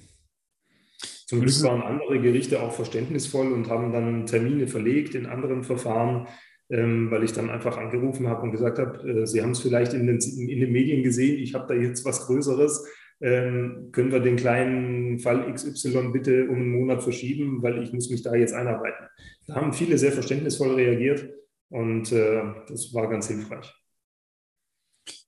Zum 1.27 1.41
Glück 1.41 1.63
waren 1.63 1.83
andere 1.83 2.21
Gerichte 2.21 2.63
auch 2.63 2.73
verständnisvoll 2.73 3.53
und 3.53 3.69
haben 3.69 3.93
dann 3.93 4.27
Termine 4.27 4.67
verlegt 4.69 5.15
in 5.15 5.27
anderen 5.27 5.65
Verfahren, 5.65 6.29
ähm, 6.71 7.11
weil 7.11 7.25
ich 7.25 7.33
dann 7.33 7.51
einfach 7.51 7.77
angerufen 7.77 8.29
habe 8.29 8.43
und 8.43 8.53
gesagt 8.53 8.79
habe, 8.79 9.23
äh, 9.23 9.27
Sie 9.27 9.43
haben 9.43 9.51
es 9.51 9.61
vielleicht 9.61 9.93
in 9.93 10.07
den, 10.07 10.19
in 10.19 10.61
den, 10.61 10.73
Medien 10.73 11.03
gesehen, 11.03 11.43
ich 11.43 11.55
habe 11.55 11.67
da 11.73 11.81
jetzt 11.81 12.05
was 12.05 12.27
Größeres. 12.27 12.87
Ähm, 13.23 13.91
können 13.93 14.13
wir 14.13 14.21
den 14.21 14.37
kleinen 14.37 15.19
Fall 15.19 15.53
XY 15.53 16.11
bitte 16.11 16.49
um 16.49 16.57
einen 16.57 16.71
Monat 16.71 17.03
verschieben, 17.03 17.63
weil 17.63 17.83
ich 17.83 17.93
muss 17.93 18.09
mich 18.09 18.23
da 18.23 18.35
jetzt 18.35 18.55
einarbeiten. 18.55 19.09
Da 19.47 19.57
haben 19.57 19.75
viele 19.75 19.99
sehr 19.99 20.13
verständnisvoll 20.13 20.75
reagiert 20.75 21.29
und 21.69 22.13
äh, 22.13 22.43
das 22.67 22.95
war 22.95 23.11
ganz 23.11 23.29
hilfreich. 23.29 23.75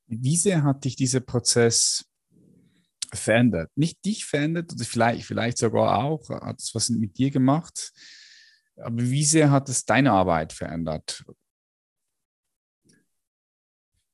Wie 0.06 0.36
sehr 0.36 0.62
hat 0.62 0.84
dich 0.84 0.96
dieser 0.96 1.20
Prozess 1.20 2.06
verändert? 3.12 3.70
Nicht 3.74 4.04
dich 4.04 4.24
verändert, 4.24 4.72
vielleicht, 4.80 5.26
vielleicht 5.26 5.58
sogar 5.58 6.02
auch, 6.04 6.30
hat 6.30 6.60
es 6.60 6.74
was 6.74 6.88
mit 6.88 7.18
dir 7.18 7.30
gemacht, 7.30 7.92
aber 8.82 8.98
wie 8.98 9.24
sehr 9.24 9.50
hat 9.50 9.68
es 9.68 9.84
deine 9.84 10.12
Arbeit 10.12 10.52
verändert? 10.52 11.24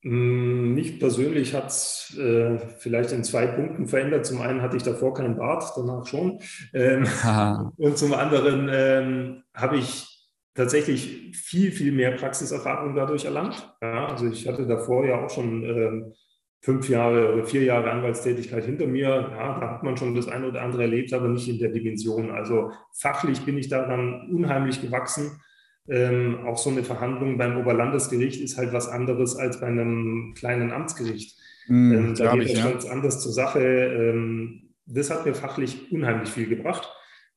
Hm, 0.03 0.75
mich 0.75 1.01
persönlich 1.01 1.55
hat 1.55 1.69
es 1.69 2.17
äh, 2.19 2.59
vielleicht 2.79 3.11
in 3.13 3.25
zwei 3.25 3.47
Punkten 3.47 3.89
verändert. 3.89 4.27
Zum 4.27 4.41
einen 4.41 4.63
hatte 4.63 4.77
ich 4.77 4.85
davor 4.85 5.13
keinen 5.13 5.37
Bart, 5.37 5.73
danach 5.77 6.07
schon. 6.07 6.41
Ähm, 6.73 7.05
und 7.77 7.99
zum 7.99 8.15
anderen 8.15 8.69
ähm, 8.73 9.43
habe 9.53 9.79
ich 9.79 10.07
tatsächlich 10.55 11.37
viel, 11.37 11.73
viel 11.73 11.93
mehr 11.93 12.13
Praxiserfahrung 12.13 12.95
dadurch 12.95 13.25
erlangt. 13.25 13.75
Ja, 13.83 14.07
also 14.07 14.29
ich 14.29 14.47
hatte 14.47 14.67
davor 14.67 15.05
ja 15.05 15.25
auch 15.25 15.31
schon 15.31 15.65
ähm, 15.65 16.15
fünf 16.61 16.89
Jahre 16.89 17.33
oder 17.33 17.45
vier 17.45 17.63
Jahre 17.63 17.91
Anwaltstätigkeit 17.91 18.65
hinter 18.65 18.87
mir. 18.87 19.09
Ja, 19.09 19.61
da 19.61 19.71
hat 19.71 19.83
man 19.83 19.97
schon 19.97 20.15
das 20.15 20.29
eine 20.29 20.49
oder 20.49 20.63
andere 20.63 20.83
erlebt, 20.83 21.13
aber 21.13 21.29
nicht 21.29 21.49
in 21.49 21.59
der 21.59 21.71
Dimension. 21.71 22.31
Also 22.31 22.73
fachlich 22.93 23.45
bin 23.45 23.59
ich 23.59 23.69
daran 23.69 24.29
unheimlich 24.31 24.83
gewachsen. 24.83 25.41
Ähm, 25.89 26.41
auch 26.45 26.59
so 26.59 26.71
eine 26.71 26.85
Verhandlung 26.85 27.39
beim 27.39 27.57
Oberlandesgericht 27.59 28.43
ist 28.43 28.59
halt 28.59 28.73
was 28.73 28.89
anderes 28.89 29.37
als 29.37 29.61
bei 29.61 29.69
einem 29.69 30.35
kleinen 30.37 30.71
Amtsgericht. 30.71 31.39
Mm, 31.69 31.93
ähm, 31.93 32.15
da 32.15 32.35
geht 32.37 32.51
es 32.51 32.59
ja. 32.59 32.69
ganz 32.69 32.85
anders 32.85 33.23
zur 33.23 33.33
Sache. 33.33 33.61
Ähm, 33.61 34.75
das 34.85 35.11
hat 35.11 35.25
mir 35.25 35.35
fachlich 35.35 35.91
unheimlich 35.91 36.31
viel 36.31 36.49
gebracht. 36.49 36.91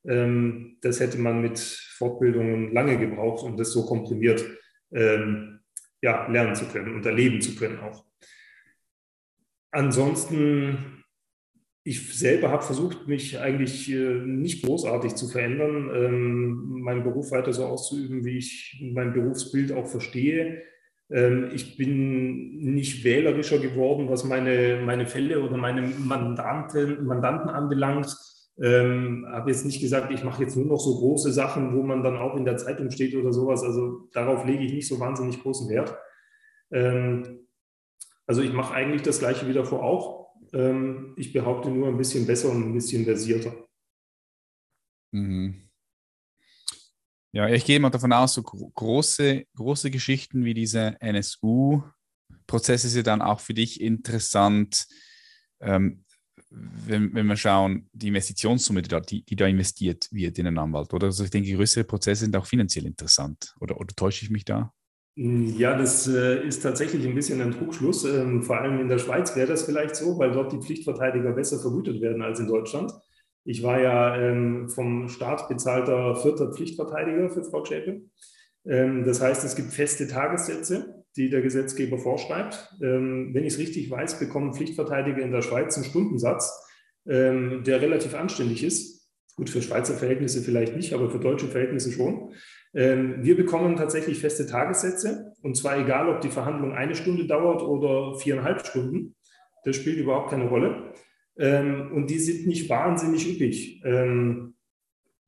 Ähm, 0.06 0.78
das 0.82 1.00
hätte 1.00 1.18
man 1.20 1.42
mit 1.42 1.60
Fortbildungen 1.60 2.74
lange 2.74 2.98
gebraucht, 2.98 3.44
um 3.46 3.56
das 3.56 3.72
so 3.72 3.86
komprimiert 3.86 4.44
ähm, 4.92 5.60
ja, 6.02 6.28
lernen 6.28 6.56
zu 6.56 6.66
können 6.66 6.96
und 6.96 7.06
erleben 7.06 7.40
zu 7.40 7.56
können 7.56 7.80
auch. 7.80 8.04
Ansonsten, 9.72 11.04
ich 11.84 12.18
selber 12.18 12.50
habe 12.50 12.64
versucht, 12.64 13.08
mich 13.08 13.40
eigentlich 13.40 13.92
äh, 13.92 14.20
nicht 14.26 14.64
großartig 14.64 15.16
zu 15.16 15.28
verändern, 15.28 15.90
ähm, 15.94 16.82
meinen 16.82 17.04
Beruf 17.04 17.32
weiter 17.32 17.54
so 17.54 17.66
auszuüben, 17.66 18.24
wie 18.26 18.38
ich 18.38 18.84
mein 18.94 19.14
Berufsbild 19.14 19.72
auch 19.72 19.88
verstehe. 19.88 20.64
ich 21.54 21.76
bin 21.76 22.74
nicht 22.74 23.04
wählerischer 23.04 23.60
geworden, 23.60 24.08
was 24.08 24.24
meine, 24.24 24.82
meine 24.86 25.06
Fälle 25.06 25.42
oder 25.42 25.58
meine 25.58 25.82
Mandanten, 25.82 27.06
Mandanten 27.06 27.50
anbelangt 27.50 28.08
ähm, 28.62 29.26
habe 29.28 29.50
jetzt 29.50 29.66
nicht 29.66 29.82
gesagt, 29.82 30.12
ich 30.12 30.24
mache 30.24 30.44
jetzt 30.44 30.56
nur 30.56 30.66
noch 30.66 30.80
so 30.80 30.96
große 30.98 31.32
Sachen, 31.32 31.76
wo 31.76 31.84
man 31.84 32.04
dann 32.04 32.18
auch 32.18 32.36
in 32.36 32.46
der 32.46 32.58
Zeitung 32.58 32.92
steht 32.92 33.16
oder 33.16 33.34
sowas. 33.34 33.64
Also 33.64 34.10
darauf 34.14 34.46
lege 34.46 34.64
ich 34.64 34.74
nicht 34.74 34.88
so 34.88 35.00
wahnsinnig 35.00 35.42
großen 35.42 35.68
Wert. 35.70 35.98
Ähm, 36.72 37.48
also 38.28 38.42
ich 38.42 38.54
mache 38.54 38.74
eigentlich 38.74 39.02
das 39.02 39.20
gleiche 39.20 39.48
wie 39.48 39.54
davor 39.54 39.84
auch. 39.84 40.36
Ähm, 40.54 41.14
ich 41.18 41.34
behaupte 41.34 41.70
nur 41.70 41.88
ein 41.88 41.98
bisschen 41.98 42.26
besser 42.26 42.50
und 42.50 42.70
ein 42.70 42.74
bisschen 42.74 43.06
versierter. 43.06 43.54
Mhm. 45.12 45.70
Ja, 47.34 47.48
ich 47.48 47.64
gehe 47.64 47.80
mal 47.80 47.90
davon 47.90 48.12
aus, 48.12 48.34
so 48.34 48.44
große, 48.44 49.46
große 49.56 49.90
Geschichten 49.90 50.44
wie 50.44 50.54
diese 50.54 51.00
NSU-Prozesse 51.00 52.90
sind 52.90 53.08
dann 53.08 53.22
auch 53.22 53.40
für 53.40 53.54
dich 53.54 53.80
interessant. 53.80 54.86
Ähm, 55.62 56.04
wenn, 56.50 57.14
wenn 57.14 57.28
wir 57.28 57.38
schauen, 57.38 57.90
die 57.94 58.10
Investitionssumme, 58.10 58.82
die 58.82 58.90
da, 58.90 59.00
die, 59.00 59.24
die 59.24 59.38
da 59.38 59.48
investiert 59.48 60.10
wird 60.12 60.38
in 60.40 60.48
einen 60.48 60.58
Anwalt, 60.58 60.94
oder? 60.94 61.08
Also 61.08 61.24
ich 61.24 61.30
denke, 61.30 61.54
größere 61.54 61.86
Prozesse 61.86 62.26
sind 62.26 62.36
auch 62.36 62.46
finanziell 62.46 62.86
interessant. 62.86 63.56
Oder, 63.62 63.80
oder 63.80 63.96
täusche 63.96 64.26
ich 64.26 64.32
mich 64.32 64.44
da? 64.44 64.74
Ja, 65.16 65.78
das 65.78 66.08
äh, 66.08 66.46
ist 66.48 66.62
tatsächlich 66.64 67.06
ein 67.06 67.16
bisschen 67.16 67.42
ein 67.42 67.52
Trugschluss. 67.52 68.06
Ähm, 68.06 68.44
vor 68.44 68.60
allem 68.60 68.80
in 68.80 68.88
der 68.88 68.98
Schweiz 68.98 69.36
wäre 69.36 69.48
das 69.48 69.64
vielleicht 69.64 69.96
so, 69.96 70.18
weil 70.18 70.32
dort 70.32 70.54
die 70.54 70.62
Pflichtverteidiger 70.62 71.34
besser 71.34 71.60
vergütet 71.60 72.02
werden 72.02 72.22
als 72.22 72.40
in 72.40 72.48
Deutschland. 72.48 72.94
Ich 73.44 73.62
war 73.64 73.82
ja 73.82 74.16
ähm, 74.18 74.70
vom 74.70 75.10
Staat 75.10 75.50
bezahlter 75.50 76.16
vierter 76.16 76.54
Pflichtverteidiger 76.54 77.30
für 77.30 77.44
Frau 77.44 77.66
Schäpe. 77.66 78.04
Ähm, 78.66 79.04
das 79.04 79.22
heißt, 79.22 79.44
es 79.44 79.56
gibt 79.56 79.74
feste 79.74 80.08
Tagessätze 80.08 81.02
die 81.18 81.30
der 81.30 81.42
Gesetzgeber 81.42 81.98
vorschreibt. 81.98 82.74
Wenn 82.80 83.36
ich 83.36 83.54
es 83.54 83.60
richtig 83.60 83.90
weiß, 83.92 84.20
bekommen 84.20 84.54
Pflichtverteidiger 84.54 85.22
in 85.22 85.32
der 85.32 85.42
Schweiz 85.42 85.76
einen 85.76 85.86
Stundensatz, 85.86 86.58
der 87.06 87.82
relativ 87.82 88.14
anständig 88.14 88.64
ist. 88.64 89.10
Gut, 89.36 89.50
für 89.50 89.62
Schweizer 89.62 89.96
Verhältnisse 89.96 90.42
vielleicht 90.42 90.76
nicht, 90.76 90.94
aber 90.94 91.10
für 91.10 91.20
deutsche 91.20 91.48
Verhältnisse 91.48 91.92
schon. 91.92 92.34
Ähm, 92.74 93.24
wir 93.24 93.36
bekommen 93.36 93.76
tatsächlich 93.76 94.20
feste 94.20 94.48
Tagessätze, 94.48 95.34
und 95.42 95.56
zwar 95.58 95.78
egal, 95.78 96.10
ob 96.10 96.22
die 96.22 96.30
Verhandlung 96.30 96.74
eine 96.74 96.96
Stunde 96.96 97.28
dauert 97.28 97.62
oder 97.62 98.18
viereinhalb 98.18 98.66
Stunden. 98.66 99.16
Das 99.64 99.76
spielt 99.76 99.98
überhaupt 99.98 100.32
keine 100.32 100.48
Rolle. 100.50 100.94
und 101.36 102.08
die 102.08 102.20
sind 102.20 102.48
nicht 102.48 102.70
wahnsinnig 102.70 103.28
üppig. 103.28 103.82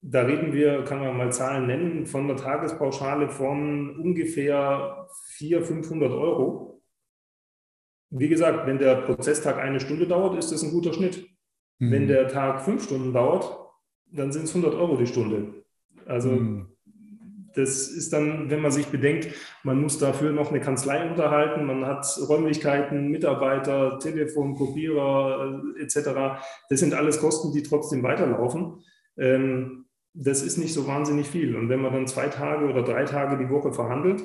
Da 0.05 0.23
reden 0.23 0.51
wir, 0.51 0.83
kann 0.83 0.99
man 0.99 1.15
mal 1.15 1.31
Zahlen 1.31 1.65
nennen, 1.65 2.05
von 2.05 2.25
einer 2.25 2.35
Tagespauschale 2.35 3.29
von 3.29 3.97
ungefähr 3.97 5.07
400, 5.37 5.65
500 5.65 6.11
Euro. 6.11 6.81
Wie 8.09 8.27
gesagt, 8.27 8.67
wenn 8.67 8.79
der 8.79 8.95
Prozesstag 8.97 9.57
eine 9.59 9.79
Stunde 9.79 10.05
dauert, 10.05 10.37
ist 10.37 10.51
das 10.51 10.61
ein 10.61 10.71
guter 10.71 10.91
Schnitt. 10.91 11.25
Mhm. 11.79 11.91
Wenn 11.91 12.07
der 12.09 12.27
Tag 12.27 12.61
fünf 12.63 12.83
Stunden 12.83 13.13
dauert, 13.13 13.57
dann 14.11 14.33
sind 14.33 14.43
es 14.43 14.53
100 14.53 14.75
Euro 14.75 14.97
die 14.97 15.07
Stunde. 15.07 15.63
Also 16.05 16.31
mhm. 16.31 16.72
Das 17.55 17.87
ist 17.87 18.13
dann, 18.13 18.49
wenn 18.49 18.61
man 18.61 18.71
sich 18.71 18.87
bedenkt, 18.87 19.29
man 19.63 19.81
muss 19.81 19.99
dafür 19.99 20.31
noch 20.31 20.49
eine 20.49 20.59
Kanzlei 20.59 21.09
unterhalten, 21.09 21.65
man 21.65 21.85
hat 21.85 22.05
Räumlichkeiten, 22.27 23.09
Mitarbeiter, 23.09 23.99
Telefon, 23.99 24.55
Kopierer 24.55 25.61
äh, 25.77 25.83
etc. 25.83 26.41
Das 26.69 26.79
sind 26.79 26.93
alles 26.93 27.19
Kosten, 27.19 27.51
die 27.53 27.63
trotzdem 27.63 28.03
weiterlaufen. 28.03 28.83
Ähm, 29.17 29.85
das 30.13 30.41
ist 30.41 30.57
nicht 30.57 30.73
so 30.73 30.87
wahnsinnig 30.87 31.27
viel. 31.27 31.55
Und 31.55 31.69
wenn 31.69 31.81
man 31.81 31.93
dann 31.93 32.07
zwei 32.07 32.27
Tage 32.27 32.65
oder 32.65 32.83
drei 32.83 33.05
Tage 33.05 33.37
die 33.37 33.49
Woche 33.49 33.73
verhandelt, 33.73 34.23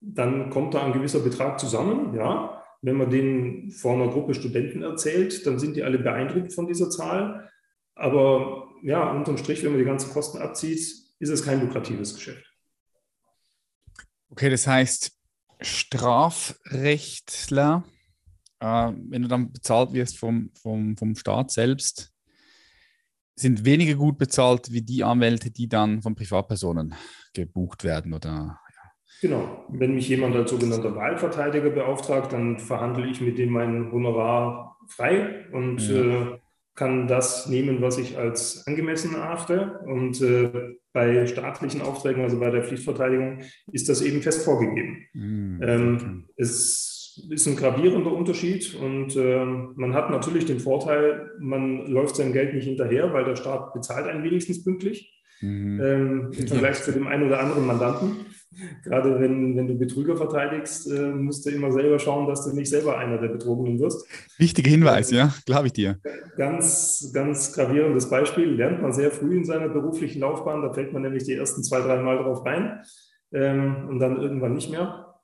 dann 0.00 0.50
kommt 0.50 0.74
da 0.74 0.84
ein 0.84 0.92
gewisser 0.92 1.20
Betrag 1.20 1.58
zusammen. 1.58 2.14
Ja, 2.14 2.62
wenn 2.80 2.96
man 2.96 3.10
den 3.10 3.70
vor 3.70 3.94
einer 3.94 4.08
Gruppe 4.08 4.34
Studenten 4.34 4.82
erzählt, 4.82 5.46
dann 5.46 5.58
sind 5.58 5.76
die 5.76 5.84
alle 5.84 5.98
beeindruckt 5.98 6.52
von 6.52 6.66
dieser 6.66 6.90
Zahl. 6.90 7.48
Aber 7.94 8.68
ja, 8.82 9.12
unterm 9.12 9.36
Strich, 9.36 9.62
wenn 9.62 9.70
man 9.70 9.78
die 9.78 9.86
ganzen 9.86 10.12
Kosten 10.12 10.38
abzieht, 10.38 11.01
ist 11.22 11.30
es 11.30 11.42
kein 11.42 11.60
lukratives 11.60 12.14
Geschäft. 12.14 12.44
Okay, 14.28 14.50
das 14.50 14.66
heißt, 14.66 15.12
Strafrechtler 15.60 17.84
äh, 18.62 18.92
wenn 19.08 19.22
du 19.22 19.28
dann 19.28 19.52
bezahlt 19.52 19.92
wirst 19.92 20.18
vom, 20.18 20.50
vom, 20.54 20.96
vom 20.96 21.16
Staat 21.16 21.50
selbst, 21.50 22.12
sind 23.34 23.64
weniger 23.64 23.94
gut 23.94 24.18
bezahlt 24.18 24.70
wie 24.70 24.82
die 24.82 25.02
Anwälte, 25.02 25.50
die 25.50 25.68
dann 25.68 26.00
von 26.00 26.14
Privatpersonen 26.14 26.94
gebucht 27.34 27.82
werden 27.82 28.14
oder 28.14 28.58
Genau. 29.20 29.66
Wenn 29.68 29.94
mich 29.94 30.08
jemand 30.08 30.34
als 30.34 30.50
sogenannter 30.50 30.96
Wahlverteidiger 30.96 31.70
beauftragt, 31.70 32.32
dann 32.32 32.58
verhandle 32.58 33.06
ich 33.06 33.20
mit 33.20 33.38
dem 33.38 33.50
mein 33.50 33.92
Honorar 33.92 34.76
frei 34.88 35.48
und 35.52 35.78
ja. 35.88 36.32
äh, 36.32 36.38
kann 36.74 37.06
das 37.06 37.48
nehmen, 37.48 37.82
was 37.82 37.98
ich 37.98 38.16
als 38.16 38.66
angemessen 38.66 39.14
erachte. 39.14 39.80
Und 39.86 40.20
äh, 40.20 40.50
bei 40.92 41.26
staatlichen 41.26 41.82
Aufträgen, 41.82 42.22
also 42.22 42.38
bei 42.38 42.50
der 42.50 42.64
Pflichtverteidigung, 42.64 43.40
ist 43.72 43.88
das 43.88 44.02
eben 44.02 44.22
fest 44.22 44.44
vorgegeben. 44.44 45.06
Mhm. 45.12 45.60
Ähm, 45.62 46.24
es 46.36 46.92
ist 47.30 47.46
ein 47.46 47.56
gravierender 47.56 48.12
Unterschied 48.12 48.74
und 48.74 49.16
äh, 49.16 49.44
man 49.44 49.94
hat 49.94 50.10
natürlich 50.10 50.46
den 50.46 50.60
Vorteil, 50.60 51.30
man 51.38 51.86
läuft 51.86 52.16
sein 52.16 52.32
Geld 52.32 52.54
nicht 52.54 52.64
hinterher, 52.64 53.12
weil 53.12 53.24
der 53.24 53.36
Staat 53.36 53.74
bezahlt 53.74 54.06
einen 54.06 54.24
wenigstens 54.24 54.64
pünktlich. 54.64 55.12
Mhm. 55.40 55.80
Ähm, 55.82 56.30
Im 56.36 56.48
Vergleich 56.48 56.78
ja. 56.78 56.84
zu 56.84 56.92
dem 56.92 57.06
einen 57.06 57.26
oder 57.26 57.40
anderen 57.40 57.66
Mandanten. 57.66 58.26
Gerade 58.84 59.18
wenn, 59.20 59.56
wenn 59.56 59.66
du 59.66 59.74
Betrüger 59.74 60.16
verteidigst, 60.16 60.90
äh, 60.90 61.10
musst 61.10 61.46
du 61.46 61.50
immer 61.50 61.72
selber 61.72 61.98
schauen, 61.98 62.26
dass 62.26 62.44
du 62.44 62.54
nicht 62.54 62.68
selber 62.68 62.98
einer 62.98 63.18
der 63.18 63.28
Betrogenen 63.28 63.78
wirst. 63.78 64.06
Wichtiger 64.38 64.70
Hinweis, 64.70 65.10
ähm, 65.10 65.18
ja, 65.18 65.34
glaube 65.46 65.68
ich 65.68 65.72
dir. 65.72 65.98
Ganz, 66.36 67.10
ganz 67.14 67.52
gravierendes 67.52 68.10
Beispiel, 68.10 68.50
lernt 68.50 68.82
man 68.82 68.92
sehr 68.92 69.10
früh 69.10 69.36
in 69.36 69.44
seiner 69.44 69.68
beruflichen 69.68 70.20
Laufbahn, 70.20 70.62
da 70.62 70.72
fällt 70.72 70.92
man 70.92 71.02
nämlich 71.02 71.24
die 71.24 71.34
ersten 71.34 71.62
zwei, 71.62 71.80
drei 71.80 72.00
Mal 72.02 72.18
drauf 72.18 72.44
rein 72.44 72.80
ähm, 73.32 73.88
und 73.88 73.98
dann 73.98 74.20
irgendwann 74.20 74.54
nicht 74.54 74.70
mehr. 74.70 75.16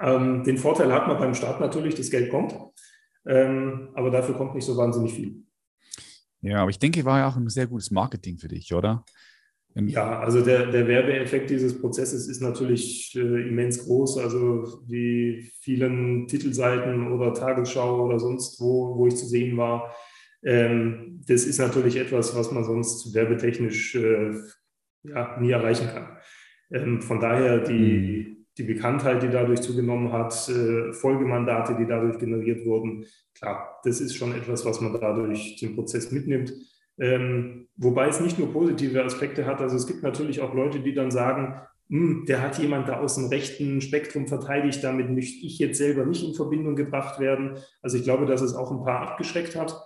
Ähm, 0.00 0.42
den 0.44 0.58
Vorteil 0.58 0.92
hat 0.92 1.06
man 1.06 1.18
beim 1.18 1.34
Start 1.34 1.60
natürlich, 1.60 1.94
das 1.94 2.10
Geld 2.10 2.30
kommt, 2.30 2.54
ähm, 3.26 3.90
aber 3.94 4.10
dafür 4.10 4.34
kommt 4.34 4.54
nicht 4.54 4.64
so 4.64 4.76
wahnsinnig 4.76 5.14
viel. 5.14 5.44
Ja, 6.40 6.62
aber 6.62 6.70
ich 6.70 6.78
denke, 6.78 7.04
war 7.04 7.20
ja 7.20 7.28
auch 7.28 7.36
ein 7.36 7.48
sehr 7.48 7.68
gutes 7.68 7.92
Marketing 7.92 8.36
für 8.36 8.48
dich, 8.48 8.74
oder? 8.74 9.04
Ja, 9.74 10.18
also 10.18 10.42
der, 10.42 10.66
der 10.66 10.86
Werbeeffekt 10.86 11.48
dieses 11.48 11.80
Prozesses 11.80 12.28
ist 12.28 12.42
natürlich 12.42 13.16
äh, 13.16 13.48
immens 13.48 13.84
groß. 13.84 14.18
Also 14.18 14.82
die 14.86 15.50
vielen 15.60 16.26
Titelseiten 16.26 17.10
oder 17.10 17.32
Tagesschau 17.32 18.04
oder 18.04 18.18
sonst 18.18 18.60
wo, 18.60 18.98
wo 18.98 19.06
ich 19.06 19.16
zu 19.16 19.26
sehen 19.26 19.56
war, 19.56 19.94
ähm, 20.44 21.20
das 21.26 21.44
ist 21.44 21.58
natürlich 21.58 21.96
etwas, 21.96 22.36
was 22.36 22.50
man 22.52 22.64
sonst 22.64 23.14
werbetechnisch 23.14 23.94
äh, 23.94 24.32
ja, 25.04 25.38
nie 25.40 25.50
erreichen 25.50 25.88
kann. 25.88 26.18
Ähm, 26.70 27.00
von 27.00 27.20
daher 27.20 27.60
die, 27.60 28.26
mhm. 28.28 28.46
die 28.58 28.62
Bekanntheit, 28.64 29.22
die 29.22 29.28
dadurch 29.28 29.60
zugenommen 29.60 30.12
hat, 30.12 30.48
äh, 30.48 30.92
Folgemandate, 30.92 31.76
die 31.76 31.86
dadurch 31.86 32.18
generiert 32.18 32.66
wurden, 32.66 33.06
klar, 33.34 33.80
das 33.84 34.00
ist 34.00 34.16
schon 34.16 34.34
etwas, 34.34 34.64
was 34.64 34.80
man 34.80 34.92
dadurch 35.00 35.56
den 35.56 35.74
Prozess 35.74 36.10
mitnimmt. 36.10 36.52
Ähm, 37.02 37.66
wobei 37.74 38.06
es 38.06 38.20
nicht 38.20 38.38
nur 38.38 38.52
positive 38.52 39.04
Aspekte 39.04 39.44
hat. 39.44 39.60
Also 39.60 39.74
es 39.74 39.88
gibt 39.88 40.04
natürlich 40.04 40.40
auch 40.40 40.54
Leute, 40.54 40.78
die 40.78 40.94
dann 40.94 41.10
sagen, 41.10 41.60
hm, 41.88 42.26
der 42.28 42.40
hat 42.40 42.60
jemand 42.60 42.88
da 42.88 43.00
aus 43.00 43.16
dem 43.16 43.26
rechten 43.26 43.80
Spektrum 43.80 44.28
verteidigt, 44.28 44.84
damit 44.84 45.10
möchte 45.10 45.44
ich 45.44 45.58
jetzt 45.58 45.78
selber 45.78 46.06
nicht 46.06 46.22
in 46.22 46.34
Verbindung 46.34 46.76
gebracht 46.76 47.18
werden. 47.18 47.58
Also 47.82 47.98
ich 47.98 48.04
glaube, 48.04 48.24
dass 48.24 48.40
es 48.40 48.54
auch 48.54 48.70
ein 48.70 48.84
paar 48.84 49.00
abgeschreckt 49.00 49.56
hat. 49.56 49.76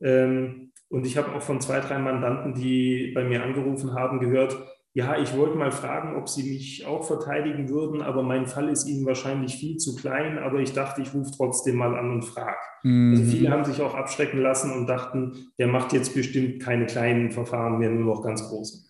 Ähm, 0.00 0.72
und 0.88 1.06
ich 1.06 1.16
habe 1.16 1.32
auch 1.32 1.42
von 1.42 1.60
zwei, 1.60 1.78
drei 1.78 1.98
Mandanten, 1.98 2.54
die 2.54 3.12
bei 3.14 3.22
mir 3.22 3.44
angerufen 3.44 3.94
haben, 3.94 4.18
gehört, 4.18 4.56
ja, 4.96 5.20
ich 5.20 5.36
wollte 5.36 5.58
mal 5.58 5.72
fragen, 5.72 6.16
ob 6.16 6.28
Sie 6.28 6.44
mich 6.44 6.86
auch 6.86 7.04
verteidigen 7.04 7.68
würden, 7.68 8.00
aber 8.00 8.22
mein 8.22 8.46
Fall 8.46 8.68
ist 8.68 8.86
Ihnen 8.86 9.04
wahrscheinlich 9.04 9.56
viel 9.56 9.76
zu 9.76 9.96
klein, 9.96 10.38
aber 10.38 10.60
ich 10.60 10.72
dachte, 10.72 11.02
ich 11.02 11.12
rufe 11.12 11.32
trotzdem 11.36 11.74
mal 11.74 11.96
an 11.96 12.12
und 12.12 12.22
frage. 12.22 12.56
Mhm. 12.84 13.10
Also 13.10 13.24
viele 13.24 13.50
haben 13.50 13.64
sich 13.64 13.82
auch 13.82 13.94
abschrecken 13.94 14.40
lassen 14.40 14.70
und 14.70 14.86
dachten, 14.86 15.48
der 15.58 15.66
macht 15.66 15.92
jetzt 15.92 16.14
bestimmt 16.14 16.62
keine 16.62 16.86
kleinen 16.86 17.32
Verfahren 17.32 17.78
mehr, 17.78 17.90
nur 17.90 18.14
noch 18.14 18.22
ganz 18.22 18.48
große. 18.48 18.86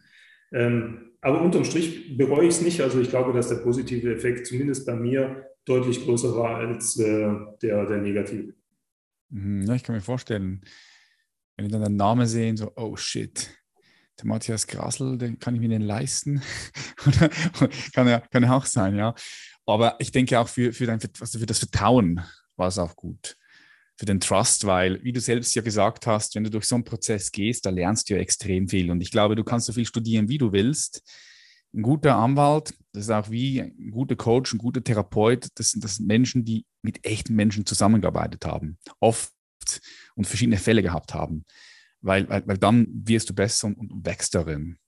Ähm, 0.52 1.12
aber 1.22 1.40
unterm 1.40 1.64
Strich 1.64 2.18
bereue 2.18 2.48
ich 2.48 2.56
es 2.56 2.60
nicht. 2.60 2.82
Also 2.82 3.00
ich 3.00 3.08
glaube, 3.08 3.32
dass 3.32 3.48
der 3.48 3.56
positive 3.56 4.12
Effekt 4.12 4.46
zumindest 4.46 4.84
bei 4.84 4.94
mir 4.94 5.46
deutlich 5.64 6.04
größer 6.04 6.36
war 6.36 6.56
als 6.56 6.98
äh, 6.98 7.30
der, 7.62 7.86
der 7.86 7.96
negative. 7.96 8.52
Mhm, 9.30 9.70
ich 9.72 9.82
kann 9.82 9.94
mir 9.94 10.02
vorstellen, 10.02 10.60
wenn 11.56 11.64
ich 11.64 11.72
dann 11.72 11.82
den 11.82 11.96
Namen 11.96 12.26
sehe, 12.26 12.54
so, 12.54 12.70
oh 12.76 12.94
shit, 12.94 13.50
der 14.18 14.26
Matthias 14.26 14.66
Grassel, 14.66 15.18
den 15.18 15.38
kann 15.38 15.54
ich 15.54 15.60
mir 15.60 15.68
den 15.68 15.82
leisten. 15.82 16.42
kann, 17.92 18.08
ja, 18.08 18.20
kann 18.20 18.42
ja 18.42 18.56
auch 18.56 18.66
sein, 18.66 18.96
ja. 18.96 19.14
Aber 19.66 19.96
ich 19.98 20.12
denke 20.12 20.38
auch 20.38 20.48
für, 20.48 20.72
für, 20.72 20.86
dein, 20.86 21.00
also 21.20 21.38
für 21.38 21.46
das 21.46 21.58
Vertrauen 21.58 22.20
war 22.56 22.68
es 22.68 22.78
auch 22.78 22.94
gut. 22.96 23.36
Für 23.96 24.06
den 24.06 24.20
Trust, 24.20 24.66
weil, 24.66 25.02
wie 25.04 25.12
du 25.12 25.20
selbst 25.20 25.54
ja 25.54 25.62
gesagt 25.62 26.06
hast, 26.06 26.34
wenn 26.34 26.44
du 26.44 26.50
durch 26.50 26.66
so 26.66 26.74
einen 26.74 26.84
Prozess 26.84 27.30
gehst, 27.30 27.64
da 27.64 27.70
lernst 27.70 28.08
du 28.08 28.14
ja 28.14 28.20
extrem 28.20 28.68
viel. 28.68 28.90
Und 28.90 29.00
ich 29.00 29.10
glaube, 29.10 29.36
du 29.36 29.44
kannst 29.44 29.66
so 29.66 29.72
viel 29.72 29.86
studieren, 29.86 30.28
wie 30.28 30.38
du 30.38 30.52
willst. 30.52 31.02
Ein 31.72 31.82
guter 31.82 32.16
Anwalt, 32.16 32.74
das 32.92 33.04
ist 33.04 33.10
auch 33.10 33.30
wie 33.30 33.60
ein 33.60 33.90
guter 33.90 34.16
Coach, 34.16 34.52
ein 34.52 34.58
guter 34.58 34.82
Therapeut, 34.82 35.48
das 35.56 35.70
sind, 35.70 35.82
das 35.82 35.96
sind 35.96 36.06
Menschen, 36.06 36.44
die 36.44 36.66
mit 36.82 37.04
echten 37.04 37.34
Menschen 37.34 37.66
zusammengearbeitet 37.66 38.44
haben, 38.44 38.78
oft 39.00 39.32
und 40.14 40.26
verschiedene 40.26 40.58
Fälle 40.58 40.82
gehabt 40.82 41.14
haben 41.14 41.44
weil, 42.04 42.28
weil, 42.28 42.46
weil 42.46 42.58
dann 42.58 42.86
wirst 42.90 43.30
du 43.30 43.34
besser 43.34 43.68
und, 43.68 43.78
und 43.78 44.06
wächst 44.06 44.34
darin. 44.34 44.78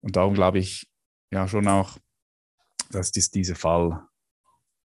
Und 0.00 0.16
darum 0.16 0.34
glaube 0.34 0.58
ich 0.58 0.88
ja 1.32 1.46
schon 1.48 1.68
auch, 1.68 1.98
dass 2.90 3.12
dies, 3.12 3.30
dieser 3.30 3.54
Fall, 3.54 4.02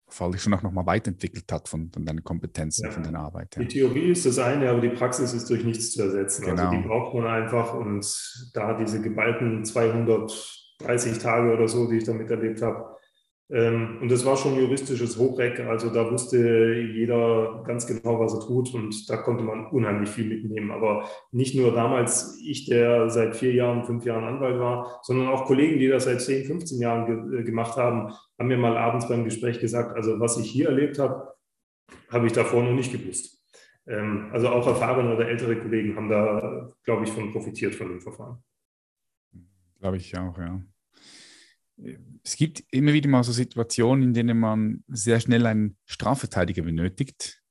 Fall 0.09 0.31
dich 0.31 0.43
schon 0.43 0.55
auch 0.55 0.62
nochmal 0.62 0.87
weiterentwickelt 0.87 1.51
hat 1.51 1.68
von, 1.68 1.91
von 1.93 2.05
deinen 2.05 2.22
Kompetenzen, 2.22 2.87
ja. 2.87 2.93
von 2.93 3.03
deiner 3.03 3.20
Arbeit. 3.20 3.57
Ja. 3.57 3.62
Die 3.62 3.68
Theorie 3.68 4.11
ist 4.11 4.24
das 4.24 4.39
eine, 4.39 4.70
aber 4.70 4.81
die 4.81 4.89
Praxis 4.89 5.33
ist 5.33 5.51
durch 5.51 5.64
nichts 5.64 5.93
zu 5.93 6.03
ersetzen. 6.03 6.45
Also 6.45 6.55
genau. 6.55 6.68
Also 6.68 6.81
die 6.81 6.89
braucht 6.89 7.14
man 7.14 7.27
einfach 7.27 7.74
und 7.74 8.51
da 8.55 8.74
diese 8.74 9.01
geballten 9.01 9.64
230 9.64 11.18
Tage 11.18 11.53
oder 11.53 11.66
so, 11.66 11.89
die 11.91 11.99
ich 11.99 12.05
damit 12.05 12.31
erlebt 12.31 12.62
habe, 12.62 12.97
und 13.49 14.09
das 14.09 14.25
war 14.25 14.37
schon 14.37 14.57
juristisches 14.57 15.19
Hochreck, 15.19 15.61
also 15.61 15.89
da 15.91 16.11
wusste 16.11 16.75
jeder 16.81 17.63
ganz 17.65 17.87
genau, 17.87 18.19
was 18.19 18.35
er 18.35 18.41
tut 18.41 18.75
und 18.75 19.09
da 19.09 19.19
konnte 19.19 19.45
man 19.45 19.67
unheimlich 19.67 20.11
viel 20.11 20.27
mitnehmen. 20.27 20.73
Aber 20.73 21.09
nicht 21.31 21.55
nur 21.55 21.73
damals 21.73 22.41
ich, 22.45 22.67
der 22.67 23.09
seit 23.09 23.37
vier 23.37 23.53
Jahren, 23.53 23.85
fünf 23.85 24.05
Jahren 24.05 24.25
Anwalt 24.25 24.59
war, 24.59 24.99
sondern 25.03 25.29
auch 25.29 25.45
Kollegen, 25.45 25.79
die 25.79 25.87
das 25.87 26.05
seit 26.05 26.23
10, 26.23 26.47
15 26.47 26.81
Jahren 26.81 27.07
ge 27.07 27.41
äh, 27.41 27.45
gemacht 27.45 27.77
haben, 27.77 28.13
haben 28.37 28.49
mir 28.49 28.59
mal 28.59 28.77
abends 28.77 29.09
beim 29.09 29.25
Gespräch 29.25 29.61
gesagt, 29.61 29.95
also 29.95 30.19
was 30.19 30.37
ich 30.39 30.51
hier 30.51 30.67
erlebt 30.67 30.99
habe, 30.99 31.33
habe 32.11 32.27
ich 32.27 32.33
davor 32.33 32.65
noch 32.65 32.75
nicht 32.75 32.91
gewusst. 32.91 33.45
Ähm, 33.87 34.29
also 34.33 34.49
auch 34.49 34.67
erfahrene 34.67 35.15
oder 35.15 35.29
ältere 35.29 35.55
Kollegen 35.55 35.95
haben 35.95 36.09
da, 36.09 36.69
glaube 36.83 37.05
ich, 37.05 37.13
von 37.13 37.31
profitiert 37.31 37.77
von 37.77 37.91
dem 37.91 38.01
Verfahren. 38.01 38.43
Glaube 39.79 39.99
ich 39.99 40.19
auch, 40.19 40.37
ja 40.37 40.61
es 42.22 42.37
gibt 42.37 42.64
immer 42.70 42.93
wieder 42.93 43.09
mal 43.09 43.24
so 43.24 43.33
Situationen, 43.33 44.05
in 44.05 44.14
denen 44.14 44.39
man 44.39 44.85
sehr 44.89 45.20
schnell 45.20 45.47
einen 45.47 45.77
Strafverteidiger 45.85 46.62
benötigt, 46.62 47.43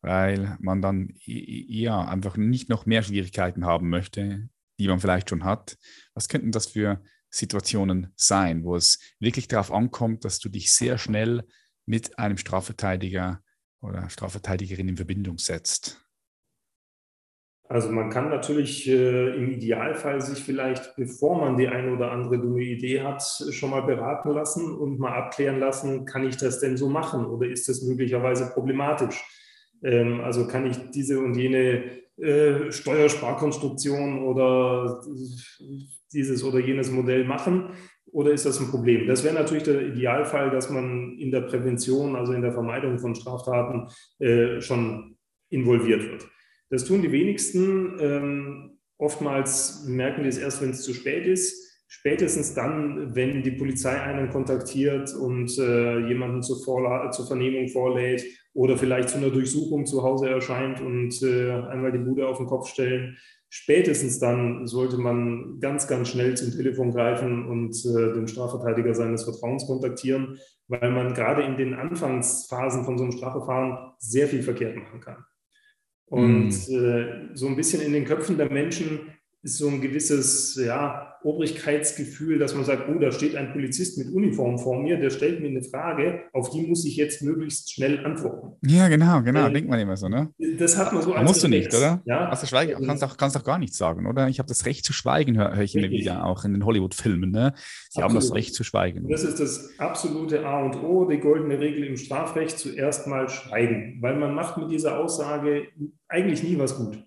weil 0.00 0.56
man 0.60 0.82
dann 0.82 1.14
ja 1.24 2.06
einfach 2.06 2.36
nicht 2.36 2.68
noch 2.68 2.86
mehr 2.86 3.02
Schwierigkeiten 3.02 3.64
haben 3.64 3.88
möchte, 3.88 4.48
die 4.78 4.88
man 4.88 5.00
vielleicht 5.00 5.30
schon 5.30 5.44
hat. 5.44 5.78
Was 6.14 6.28
könnten 6.28 6.52
das 6.52 6.66
für 6.66 7.02
Situationen 7.30 8.12
sein, 8.16 8.64
wo 8.64 8.76
es 8.76 9.00
wirklich 9.20 9.48
darauf 9.48 9.72
ankommt, 9.72 10.24
dass 10.24 10.38
du 10.38 10.48
dich 10.48 10.72
sehr 10.72 10.98
schnell 10.98 11.44
mit 11.86 12.18
einem 12.18 12.38
Strafverteidiger 12.38 13.42
oder 13.80 14.08
Strafverteidigerin 14.10 14.88
in 14.88 14.96
Verbindung 14.96 15.38
setzt? 15.38 16.07
Also 17.70 17.90
man 17.90 18.08
kann 18.08 18.30
natürlich 18.30 18.88
äh, 18.88 19.36
im 19.36 19.50
Idealfall 19.50 20.22
sich 20.22 20.42
vielleicht, 20.42 20.96
bevor 20.96 21.38
man 21.38 21.58
die 21.58 21.68
eine 21.68 21.92
oder 21.92 22.10
andere 22.12 22.38
dumme 22.38 22.62
Idee 22.62 23.02
hat, 23.02 23.22
schon 23.50 23.70
mal 23.70 23.82
beraten 23.82 24.30
lassen 24.30 24.74
und 24.74 24.98
mal 24.98 25.12
abklären 25.12 25.60
lassen, 25.60 26.06
kann 26.06 26.26
ich 26.26 26.38
das 26.38 26.60
denn 26.60 26.78
so 26.78 26.88
machen 26.88 27.26
oder 27.26 27.46
ist 27.46 27.68
das 27.68 27.82
möglicherweise 27.82 28.50
problematisch? 28.54 29.22
Ähm, 29.82 30.22
also 30.22 30.46
kann 30.46 30.64
ich 30.64 30.78
diese 30.92 31.20
und 31.20 31.34
jene 31.34 31.84
äh, 32.16 32.72
Steuersparkonstruktion 32.72 34.24
oder 34.24 35.02
dieses 36.10 36.42
oder 36.42 36.60
jenes 36.60 36.90
Modell 36.90 37.24
machen 37.24 37.74
oder 38.06 38.32
ist 38.32 38.46
das 38.46 38.60
ein 38.60 38.70
Problem? 38.70 39.06
Das 39.06 39.24
wäre 39.24 39.34
natürlich 39.34 39.64
der 39.64 39.82
Idealfall, 39.82 40.50
dass 40.50 40.70
man 40.70 41.18
in 41.18 41.30
der 41.30 41.42
Prävention, 41.42 42.16
also 42.16 42.32
in 42.32 42.40
der 42.40 42.52
Vermeidung 42.52 42.98
von 42.98 43.14
Straftaten 43.14 43.88
äh, 44.20 44.62
schon 44.62 45.18
involviert 45.50 46.02
wird. 46.02 46.28
Das 46.70 46.84
tun 46.84 47.02
die 47.02 47.12
wenigsten. 47.12 47.98
Ähm, 48.00 48.78
oftmals 48.98 49.84
merken 49.86 50.22
die 50.22 50.28
es 50.28 50.38
erst, 50.38 50.60
wenn 50.60 50.70
es 50.70 50.82
zu 50.82 50.92
spät 50.92 51.26
ist. 51.26 51.66
Spätestens 51.90 52.52
dann, 52.52 53.14
wenn 53.14 53.42
die 53.42 53.52
Polizei 53.52 53.98
einen 53.98 54.28
kontaktiert 54.28 55.14
und 55.14 55.58
äh, 55.58 56.06
jemanden 56.06 56.42
zur, 56.42 56.62
Vorla 56.62 57.10
zur 57.10 57.26
Vernehmung 57.26 57.68
vorlädt 57.68 58.24
oder 58.52 58.76
vielleicht 58.76 59.08
zu 59.08 59.16
einer 59.16 59.30
Durchsuchung 59.30 59.86
zu 59.86 60.02
Hause 60.02 60.28
erscheint 60.28 60.82
und 60.82 61.22
äh, 61.22 61.50
einmal 61.50 61.92
die 61.92 61.98
Bude 61.98 62.28
auf 62.28 62.36
den 62.36 62.46
Kopf 62.46 62.68
stellen. 62.68 63.16
Spätestens 63.48 64.18
dann 64.18 64.66
sollte 64.66 64.98
man 64.98 65.58
ganz, 65.60 65.88
ganz 65.88 66.10
schnell 66.10 66.36
zum 66.36 66.52
Telefon 66.52 66.90
greifen 66.90 67.48
und 67.48 67.74
äh, 67.86 68.12
den 68.12 68.28
Strafverteidiger 68.28 68.94
seines 68.94 69.24
Vertrauens 69.24 69.66
kontaktieren, 69.66 70.38
weil 70.66 70.90
man 70.90 71.14
gerade 71.14 71.42
in 71.42 71.56
den 71.56 71.72
Anfangsphasen 71.72 72.84
von 72.84 72.98
so 72.98 73.04
einem 73.04 73.12
Strafverfahren 73.12 73.94
sehr 73.98 74.28
viel 74.28 74.42
verkehrt 74.42 74.76
machen 74.76 75.00
kann. 75.00 75.24
Und 76.10 76.48
mhm. 76.68 76.84
äh, 76.86 77.36
so 77.36 77.46
ein 77.46 77.56
bisschen 77.56 77.82
in 77.82 77.92
den 77.92 78.04
Köpfen 78.04 78.38
der 78.38 78.50
Menschen 78.50 79.00
ist 79.48 79.58
so 79.58 79.68
ein 79.68 79.80
gewisses 79.80 80.54
ja, 80.56 81.16
Obrigkeitsgefühl, 81.24 82.38
dass 82.38 82.54
man 82.54 82.64
sagt, 82.64 82.88
oh, 82.88 82.98
da 82.98 83.10
steht 83.10 83.34
ein 83.34 83.52
Polizist 83.52 83.98
mit 83.98 84.12
Uniform 84.12 84.58
vor 84.58 84.80
mir, 84.80 84.98
der 84.98 85.10
stellt 85.10 85.40
mir 85.40 85.48
eine 85.48 85.62
Frage, 85.62 86.20
auf 86.32 86.50
die 86.50 86.62
muss 86.62 86.84
ich 86.84 86.96
jetzt 86.96 87.22
möglichst 87.22 87.72
schnell 87.72 88.04
antworten. 88.04 88.56
Ja, 88.62 88.88
genau, 88.88 89.22
genau, 89.22 89.48
äh, 89.48 89.52
denkt 89.52 89.68
man 89.68 89.80
immer 89.80 89.96
so, 89.96 90.08
ne? 90.08 90.28
Das 90.58 90.76
hat 90.76 90.92
man 90.92 91.02
so 91.02 91.14
als 91.14 91.26
musst 91.26 91.42
du 91.42 91.48
nicht, 91.48 91.74
oder? 91.74 92.02
Ja. 92.04 92.28
Also 92.28 92.46
kannst, 92.86 93.02
auch, 93.02 93.16
kannst 93.16 93.36
auch 93.36 93.44
gar 93.44 93.58
nichts 93.58 93.78
sagen, 93.78 94.06
oder? 94.06 94.28
Ich 94.28 94.38
habe 94.38 94.48
das 94.48 94.66
Recht 94.66 94.84
zu 94.84 94.92
schweigen, 94.92 95.38
höre 95.38 95.56
hör 95.56 95.62
ich 95.62 95.74
immer 95.74 95.90
wieder, 95.90 96.24
auch 96.24 96.44
in 96.44 96.52
den 96.52 96.64
Hollywood-Filmen, 96.64 97.30
ne? 97.30 97.54
Sie 97.56 98.02
Absolut. 98.02 98.04
haben 98.04 98.14
das 98.14 98.34
Recht 98.34 98.54
zu 98.54 98.64
schweigen. 98.64 99.08
Das 99.08 99.24
ist 99.24 99.40
das 99.40 99.70
absolute 99.78 100.46
A 100.46 100.62
und 100.62 100.76
O, 100.82 101.06
die 101.06 101.18
goldene 101.18 101.58
Regel 101.58 101.84
im 101.84 101.96
Strafrecht, 101.96 102.58
zuerst 102.58 103.06
mal 103.06 103.28
schweigen, 103.28 103.98
weil 104.00 104.16
man 104.16 104.34
macht 104.34 104.58
mit 104.58 104.70
dieser 104.70 104.98
Aussage 104.98 105.68
eigentlich 106.06 106.42
nie 106.42 106.58
was 106.58 106.76
gut. 106.76 106.98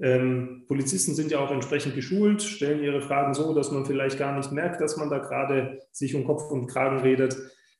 Ähm, 0.00 0.64
Polizisten 0.66 1.14
sind 1.14 1.30
ja 1.30 1.38
auch 1.38 1.50
entsprechend 1.50 1.94
geschult, 1.94 2.42
stellen 2.42 2.82
ihre 2.82 3.00
Fragen 3.00 3.34
so, 3.34 3.54
dass 3.54 3.70
man 3.70 3.84
vielleicht 3.84 4.18
gar 4.18 4.36
nicht 4.36 4.52
merkt, 4.52 4.80
dass 4.80 4.96
man 4.96 5.10
da 5.10 5.18
gerade 5.18 5.80
sich 5.92 6.14
um 6.14 6.24
Kopf 6.24 6.50
und 6.50 6.66
Kragen 6.66 7.00
redet. 7.00 7.36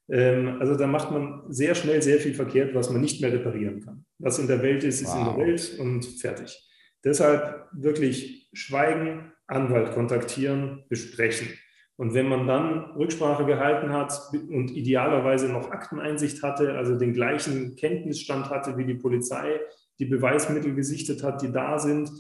Ähm, 0.08 0.58
also 0.60 0.76
da 0.76 0.86
macht 0.86 1.10
man 1.10 1.42
sehr 1.48 1.74
schnell 1.74 2.02
sehr 2.02 2.18
viel 2.18 2.34
verkehrt, 2.34 2.74
was 2.74 2.90
man 2.90 3.00
nicht 3.00 3.20
mehr 3.20 3.32
reparieren 3.32 3.80
kann. 3.80 4.04
Was 4.18 4.38
in 4.38 4.46
der 4.46 4.62
Welt 4.62 4.84
ist, 4.84 5.00
ist 5.00 5.08
wow. 5.08 5.18
in 5.18 5.24
der 5.24 5.46
Welt 5.46 5.76
und 5.78 6.04
fertig. 6.04 6.68
Deshalb 7.04 7.66
wirklich 7.72 8.48
schweigen, 8.52 9.32
Anwalt 9.46 9.92
kontaktieren, 9.92 10.84
besprechen. 10.88 11.48
Und 11.96 12.14
wenn 12.14 12.28
man 12.28 12.46
dann 12.46 12.92
Rücksprache 12.96 13.44
gehalten 13.44 13.92
hat 13.92 14.12
und 14.32 14.70
idealerweise 14.70 15.48
noch 15.48 15.70
Akteneinsicht 15.70 16.42
hatte, 16.42 16.76
also 16.76 16.96
den 16.96 17.12
gleichen 17.12 17.76
Kenntnisstand 17.76 18.50
hatte 18.50 18.76
wie 18.76 18.86
die 18.86 18.94
Polizei, 18.94 19.60
die 20.02 20.10
Beweismittel 20.10 20.74
gesichtet 20.74 21.22
hat, 21.22 21.42
die 21.42 21.52
da 21.52 21.78
sind, 21.78 22.10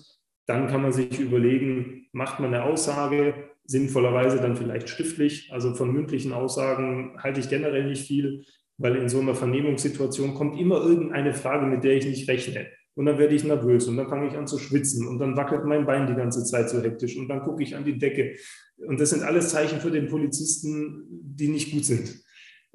dann 0.46 0.68
kann 0.68 0.82
man 0.82 0.92
sich 0.92 1.18
überlegen, 1.18 2.06
macht 2.12 2.38
man 2.38 2.54
eine 2.54 2.64
Aussage, 2.64 3.34
sinnvollerweise 3.64 4.38
dann 4.38 4.56
vielleicht 4.56 4.88
schriftlich. 4.88 5.50
Also 5.52 5.74
von 5.74 5.92
mündlichen 5.92 6.32
Aussagen 6.32 7.16
halte 7.18 7.40
ich 7.40 7.48
generell 7.48 7.88
nicht 7.88 8.06
viel, 8.06 8.44
weil 8.78 8.96
in 8.96 9.08
so 9.08 9.20
einer 9.20 9.34
Vernehmungssituation 9.34 10.34
kommt 10.34 10.60
immer 10.60 10.80
irgendeine 10.80 11.34
Frage, 11.34 11.66
mit 11.66 11.82
der 11.82 11.96
ich 11.96 12.06
nicht 12.06 12.28
rechne. 12.28 12.68
Und 12.94 13.06
dann 13.06 13.18
werde 13.18 13.34
ich 13.34 13.42
nervös 13.42 13.88
und 13.88 13.96
dann 13.96 14.08
fange 14.08 14.28
ich 14.28 14.36
an 14.36 14.46
zu 14.46 14.58
schwitzen 14.58 15.08
und 15.08 15.18
dann 15.18 15.36
wackelt 15.36 15.64
mein 15.64 15.86
Bein 15.86 16.06
die 16.06 16.14
ganze 16.14 16.44
Zeit 16.44 16.68
so 16.68 16.82
hektisch 16.82 17.16
und 17.16 17.28
dann 17.28 17.40
gucke 17.40 17.62
ich 17.62 17.74
an 17.74 17.84
die 17.84 17.98
Decke. 17.98 18.36
Und 18.76 19.00
das 19.00 19.10
sind 19.10 19.22
alles 19.22 19.48
Zeichen 19.48 19.80
für 19.80 19.90
den 19.90 20.08
Polizisten, 20.08 21.06
die 21.08 21.48
nicht 21.48 21.72
gut 21.72 21.84
sind. 21.84 22.22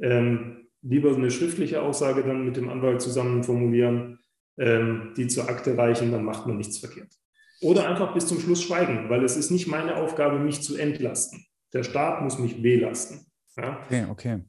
Ähm, 0.01 0.67
lieber 0.81 1.15
eine 1.15 1.29
schriftliche 1.29 1.81
Aussage 1.81 2.23
dann 2.23 2.45
mit 2.45 2.57
dem 2.57 2.69
Anwalt 2.69 3.01
zusammen 3.01 3.43
formulieren 3.43 4.17
die 4.57 5.27
zur 5.27 5.49
Akte 5.49 5.77
reichen, 5.77 6.11
dann 6.11 6.23
macht 6.23 6.47
man 6.47 6.57
nichts 6.57 6.79
verkehrt. 6.79 7.13
Oder 7.61 7.87
einfach 7.87 8.13
bis 8.13 8.27
zum 8.27 8.39
Schluss 8.39 8.63
schweigen, 8.63 9.09
weil 9.09 9.23
es 9.23 9.35
ist 9.37 9.51
nicht 9.51 9.67
meine 9.67 9.95
Aufgabe, 9.95 10.39
mich 10.39 10.61
zu 10.61 10.75
entlasten. 10.75 11.45
Der 11.73 11.83
Staat 11.83 12.21
muss 12.21 12.39
mich 12.39 12.61
belasten. 12.61 13.25
Ja? 13.55 13.81
Okay, 13.85 14.05
okay. 14.09 14.43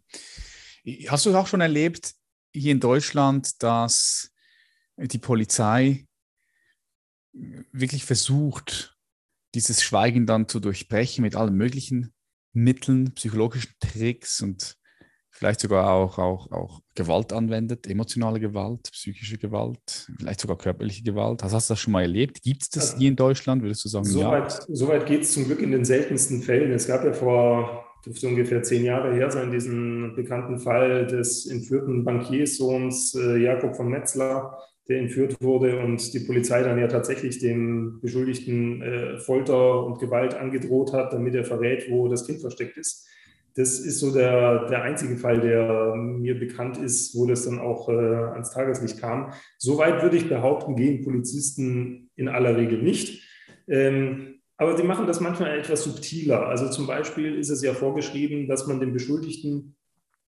Hast 1.09 1.27
du 1.27 1.35
auch 1.37 1.47
schon 1.47 1.61
erlebt 1.61 2.15
hier 2.53 2.73
in 2.73 2.81
Deutschland, 2.81 3.63
dass 3.63 4.33
die 4.97 5.19
Polizei 5.19 6.07
wirklich 7.33 8.05
versucht, 8.05 8.97
dieses 9.55 9.83
Schweigen 9.83 10.27
dann 10.27 10.49
zu 10.49 10.61
durchbrechen 10.61 11.23
mit 11.23 11.37
allen 11.37 11.55
möglichen 11.55 12.13
Mitteln, 12.53 13.13
psychologischen 13.15 13.73
Tricks 13.81 14.41
und 14.41 14.77
vielleicht 15.39 15.61
sogar 15.61 15.91
auch, 15.91 16.19
auch, 16.19 16.51
auch 16.51 16.81
Gewalt 16.95 17.33
anwendet, 17.33 17.87
emotionale 17.87 18.41
Gewalt, 18.41 18.91
psychische 18.91 19.39
Gewalt, 19.39 20.11
vielleicht 20.19 20.41
sogar 20.41 20.59
körperliche 20.59 21.05
Gewalt. 21.05 21.43
Hast, 21.43 21.55
hast 21.55 21.71
du 21.71 21.73
das 21.73 21.81
schon 21.81 21.93
mal 21.93 22.03
erlebt? 22.03 22.43
Gibt 22.43 22.63
es 22.63 22.71
das 22.71 22.97
hier 22.97 23.09
in 23.09 23.17
Deutschland, 23.17 23.63
würdest 23.63 23.85
du 23.85 23.89
sagen? 23.89 24.05
So 24.05 24.21
ja? 24.21 24.33
weit, 24.33 24.67
so 24.69 24.89
weit 24.89 25.07
geht 25.07 25.23
es 25.23 25.33
zum 25.33 25.45
Glück 25.45 25.63
in 25.63 25.71
den 25.71 25.85
seltensten 25.85 26.43
Fällen. 26.43 26.73
Es 26.73 26.89
gab 26.89 27.05
ja 27.05 27.13
vor 27.13 27.85
dürfte 28.05 28.29
ungefähr 28.29 28.63
zehn 28.63 28.85
Jahre 28.85 29.13
her 29.13 29.31
sein, 29.31 29.51
diesen 29.51 30.15
bekannten 30.15 30.59
Fall 30.59 31.07
des 31.07 31.47
entführten 31.47 32.05
Bankierssohns 32.05 33.15
äh, 33.15 33.37
Jakob 33.39 33.77
von 33.77 33.89
Metzler, 33.89 34.57
der 34.89 35.01
entführt 35.01 35.37
wurde 35.43 35.81
und 35.81 36.15
die 36.15 36.21
Polizei 36.21 36.63
dann 36.63 36.79
ja 36.79 36.87
tatsächlich 36.87 37.39
dem 37.41 38.01
Beschuldigten 38.01 38.83
äh, 38.83 39.19
Folter 39.19 39.85
und 39.85 39.99
Gewalt 39.99 40.35
angedroht 40.35 40.93
hat, 40.93 41.13
damit 41.13 41.35
er 41.35 41.45
verrät, 41.45 41.91
wo 41.91 42.09
das 42.09 42.25
Kind 42.25 42.41
versteckt 42.41 42.77
ist 42.77 43.09
das 43.59 43.81
ist 43.81 43.99
so 43.99 44.13
der, 44.13 44.69
der 44.69 44.83
einzige 44.83 45.17
Fall, 45.17 45.41
der 45.41 45.97
mir 45.97 46.39
bekannt 46.39 46.79
ist, 46.79 47.17
wo 47.17 47.27
das 47.27 47.45
dann 47.45 47.59
auch 47.59 47.89
äh, 47.89 47.93
ans 47.93 48.53
Tageslicht 48.53 49.01
kam. 49.01 49.33
Soweit 49.59 50.01
würde 50.01 50.17
ich 50.17 50.29
behaupten, 50.29 50.77
gehen 50.77 51.05
Polizisten 51.05 52.09
in 52.15 52.29
aller 52.29 52.57
Regel 52.57 52.81
nicht. 52.81 53.29
Ähm, 53.67 54.37
aber 54.57 54.77
sie 54.77 54.85
machen 54.85 55.09
das 55.09 55.19
manchmal 55.19 55.59
etwas 55.59 55.83
subtiler. 55.83 56.47
Also 56.47 56.71
zum 56.71 56.87
Beispiel 56.87 57.35
ist 57.35 57.51
es 57.51 57.61
ja 57.61 57.75
vorgeschrieben, 57.75 58.47
dass 58.47 58.69
man 58.69 58.79
den 58.79 58.93
Beschuldigten 58.93 59.75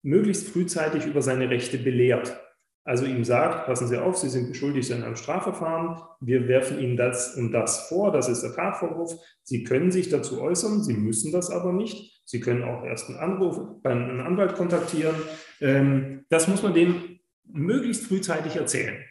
möglichst 0.03 0.49
frühzeitig 0.49 1.07
über 1.07 1.23
seine 1.23 1.51
Rechte 1.51 1.79
belehrt. 1.79 2.37
Also 2.85 3.05
ihm 3.05 3.25
sagt, 3.25 3.67
passen 3.67 3.89
Sie 3.89 3.99
auf, 3.99 4.17
Sie 4.17 4.31
sind 4.31 4.49
beschuldigt 4.49 4.91
in 4.91 5.03
einem 5.03 5.17
Strafverfahren, 5.17 6.01
wir 6.21 6.49
werfen 6.49 6.79
Ihnen 6.79 6.97
das 6.97 7.37
und 7.37 7.53
das 7.53 7.89
vor, 7.89 8.11
das 8.11 8.29
ist 8.29 8.43
der 8.43 8.55
Tatvorwurf. 8.55 9.13
Sie 9.43 9.65
können 9.65 9.91
sich 9.91 10.09
dazu 10.09 10.41
äußern, 10.41 10.83
Sie 10.83 10.95
müssen 10.95 11.31
das 11.31 11.51
aber 11.51 11.73
nicht. 11.73 12.23
Sie 12.25 12.41
können 12.41 12.63
auch 12.63 12.85
erst 12.85 13.09
einen 13.09 13.19
Anruf 13.19 13.83
bei 13.83 13.91
einem 13.91 14.21
Anwalt 14.21 14.55
kontaktieren. 14.55 15.17
Ähm, 15.61 16.25
das 16.31 16.49
muss 16.49 16.63
man 16.63 16.75
denen 16.75 17.21
möglichst 17.45 18.07
frühzeitig 18.07 18.57
erzählen. 18.57 19.05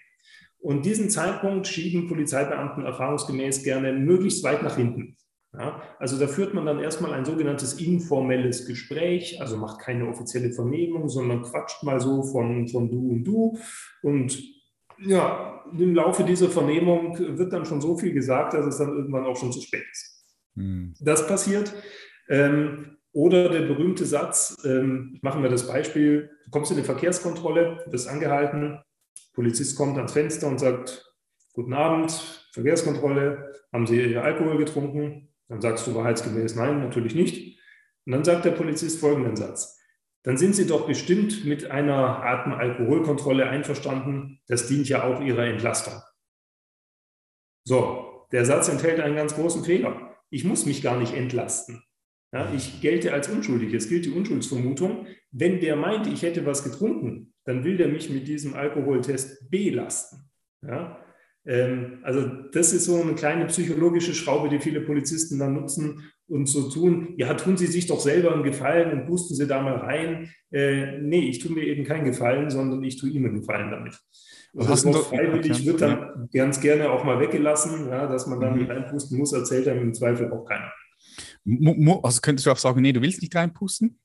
Und 0.58 0.86
diesen 0.86 1.10
Zeitpunkt 1.10 1.68
schieben 1.68 2.08
Polizeibeamten 2.08 2.86
erfahrungsgemäß 2.86 3.64
gerne 3.64 3.94
möglichst 3.94 4.44
weit 4.44 4.64
nach 4.64 4.76
hinten. 4.76 5.16
Ja, 5.54 5.82
also 5.98 6.20
da 6.20 6.28
führt 6.28 6.54
man 6.54 6.68
dann 6.68 6.80
erstmal 6.80 7.14
ein 7.14 7.26
sogenanntes 7.26 7.74
informelles 7.74 8.68
Gespräch, 8.68 9.42
also 9.42 9.58
macht 9.58 9.80
keine 9.80 10.08
offizielle 10.08 10.52
Vernehmung, 10.52 11.10
sondern 11.10 11.42
quatscht 11.42 11.84
mal 11.84 12.00
so 12.00 12.22
von, 12.22 12.68
von 12.68 12.90
du 12.90 13.10
und 13.10 13.24
du. 13.24 13.58
Und 14.04 14.40
ja, 15.00 15.64
im 15.76 15.96
Laufe 15.96 16.24
dieser 16.24 16.50
Vernehmung 16.50 17.18
wird 17.18 17.52
dann 17.52 17.66
schon 17.66 17.82
so 17.82 17.98
viel 17.98 18.14
gesagt, 18.14 18.54
dass 18.54 18.66
es 18.66 18.78
dann 18.78 18.96
irgendwann 18.96 19.26
auch 19.26 19.38
schon 19.38 19.52
zu 19.52 19.62
spät 19.62 19.86
ist. 19.92 20.24
Hm. 20.56 20.94
Das 21.00 21.28
passiert. 21.28 21.74
Ähm, 22.28 22.98
oder 23.12 23.50
der 23.50 23.62
berühmte 23.62 24.06
Satz, 24.06 24.56
ähm, 24.66 25.18
machen 25.24 25.42
wir 25.42 25.50
das 25.50 25.68
Beispiel, 25.68 26.30
du 26.46 26.52
kommst 26.52 26.70
in 26.70 26.78
eine 26.78 26.86
Verkehrskontrolle, 26.86 27.86
wirst 27.88 28.08
angehalten, 28.08 28.80
Polizist 29.34 29.76
kommt 29.76 29.98
ans 29.98 30.14
Fenster 30.14 30.48
und 30.48 30.60
sagt, 30.60 31.12
guten 31.54 31.74
Abend, 31.74 32.12
Verkehrskontrolle, 32.54 33.54
haben 33.74 33.88
Sie 33.88 34.00
Ihr 34.00 34.24
Alkohol 34.24 34.58
getrunken? 34.58 35.29
Dann 35.50 35.62
sagst 35.62 35.86
du 35.88 35.96
wahrheitsgemäß, 35.96 36.56
nein, 36.56 36.80
natürlich 36.80 37.16
nicht. 37.16 37.60
Und 38.06 38.14
dann 38.14 38.24
sagt 38.24 38.46
der 38.46 38.52
Polizist 38.52 39.00
folgenden 39.00 39.36
Satz. 39.36 39.78
Dann 40.24 40.38
sind 40.38 40.56
Sie 40.56 40.68
doch 40.68 40.86
bestimmt 40.86 41.46
mit 41.46 41.72
einer 41.72 42.24
Atemalkoholkontrolle 42.24 43.48
einverstanden. 43.50 44.42
Das 44.48 44.68
dient 44.68 44.88
ja 44.90 45.04
auch 45.04 45.22
Ihrer 45.22 45.46
Entlastung. 45.46 46.02
So, 47.64 48.28
der 48.32 48.46
Satz 48.46 48.70
enthält 48.70 49.00
einen 49.00 49.16
ganz 49.16 49.36
großen 49.36 49.64
Fehler. 49.64 50.18
Ich 50.30 50.44
muss 50.44 50.66
mich 50.66 50.82
gar 50.82 50.98
nicht 50.98 51.14
entlasten. 51.14 51.84
Ja, 52.32 52.52
ich 52.54 52.82
gelte 52.82 53.14
als 53.14 53.28
unschuldig. 53.28 53.74
Es 53.74 53.90
gilt 53.90 54.06
die 54.06 54.12
Unschuldsvermutung. 54.12 55.08
Wenn 55.32 55.60
der 55.60 55.76
meint, 55.76 56.06
ich 56.06 56.22
hätte 56.22 56.46
was 56.46 56.64
getrunken, 56.64 57.34
dann 57.46 57.64
will 57.64 57.78
der 57.78 57.88
mich 57.88 58.10
mit 58.10 58.28
diesem 58.28 58.54
Alkoholtest 58.54 59.50
belasten. 59.50 60.30
Ja, 60.62 61.04
also 62.04 62.28
das 62.52 62.74
ist 62.74 62.86
so 62.86 63.02
eine 63.02 63.16
kleine 63.16 63.46
psychologische 63.46 64.14
Schraube, 64.14 64.50
die 64.50 64.60
viele 64.60 64.82
Polizisten 64.82 65.40
dann 65.40 65.54
nutzen 65.54 66.12
und 66.28 66.48
so 66.48 66.70
tun. 66.70 67.16
Ja, 67.18 67.34
tun 67.34 67.58
Sie 67.58 67.68
sich 67.68 67.88
doch 67.88 68.00
selber 68.00 68.34
einen 68.34 68.44
Gefallen 68.44 68.92
und 68.92 69.08
pusten 69.08 69.36
Sie 69.36 69.48
da 69.48 69.62
mal 69.62 69.78
rein. 69.78 70.32
Äh, 70.52 71.00
nee, 71.00 71.28
ich 71.30 71.40
tue 71.40 71.52
mir 71.52 71.64
eben 71.64 71.86
keinen 71.86 72.06
Gefallen, 72.06 72.50
sondern 72.50 72.84
ich 72.84 72.98
tue 72.98 73.10
ihm 73.10 73.26
einen 73.26 73.40
Gefallen 73.40 73.72
damit. 73.72 74.00
Und 74.54 74.70
das 74.70 74.86
Wort 74.86 75.08
freiwillig 75.08 75.66
wird 75.66 75.82
dann 75.82 76.28
ganz 76.34 76.60
gerne 76.60 76.92
auch 76.92 77.04
mal 77.04 77.20
weggelassen, 77.20 77.88
ja, 77.88 78.08
dass 78.08 78.28
man 78.28 78.40
dann 78.40 78.60
mhm. 78.60 78.66
reinpusten 78.66 79.18
muss, 79.18 79.34
erzählt 79.34 79.68
einem 79.68 79.84
im 79.84 79.94
Zweifel 79.94 80.32
auch 80.32 80.46
keiner. 80.46 80.72
Also 82.04 82.22
könntest 82.22 82.46
du 82.46 82.52
auch 82.52 82.58
sagen, 82.58 82.82
nee, 82.82 82.92
du 82.92 83.02
willst 83.02 83.22
nicht 83.22 83.36
reinpusten? 83.36 84.00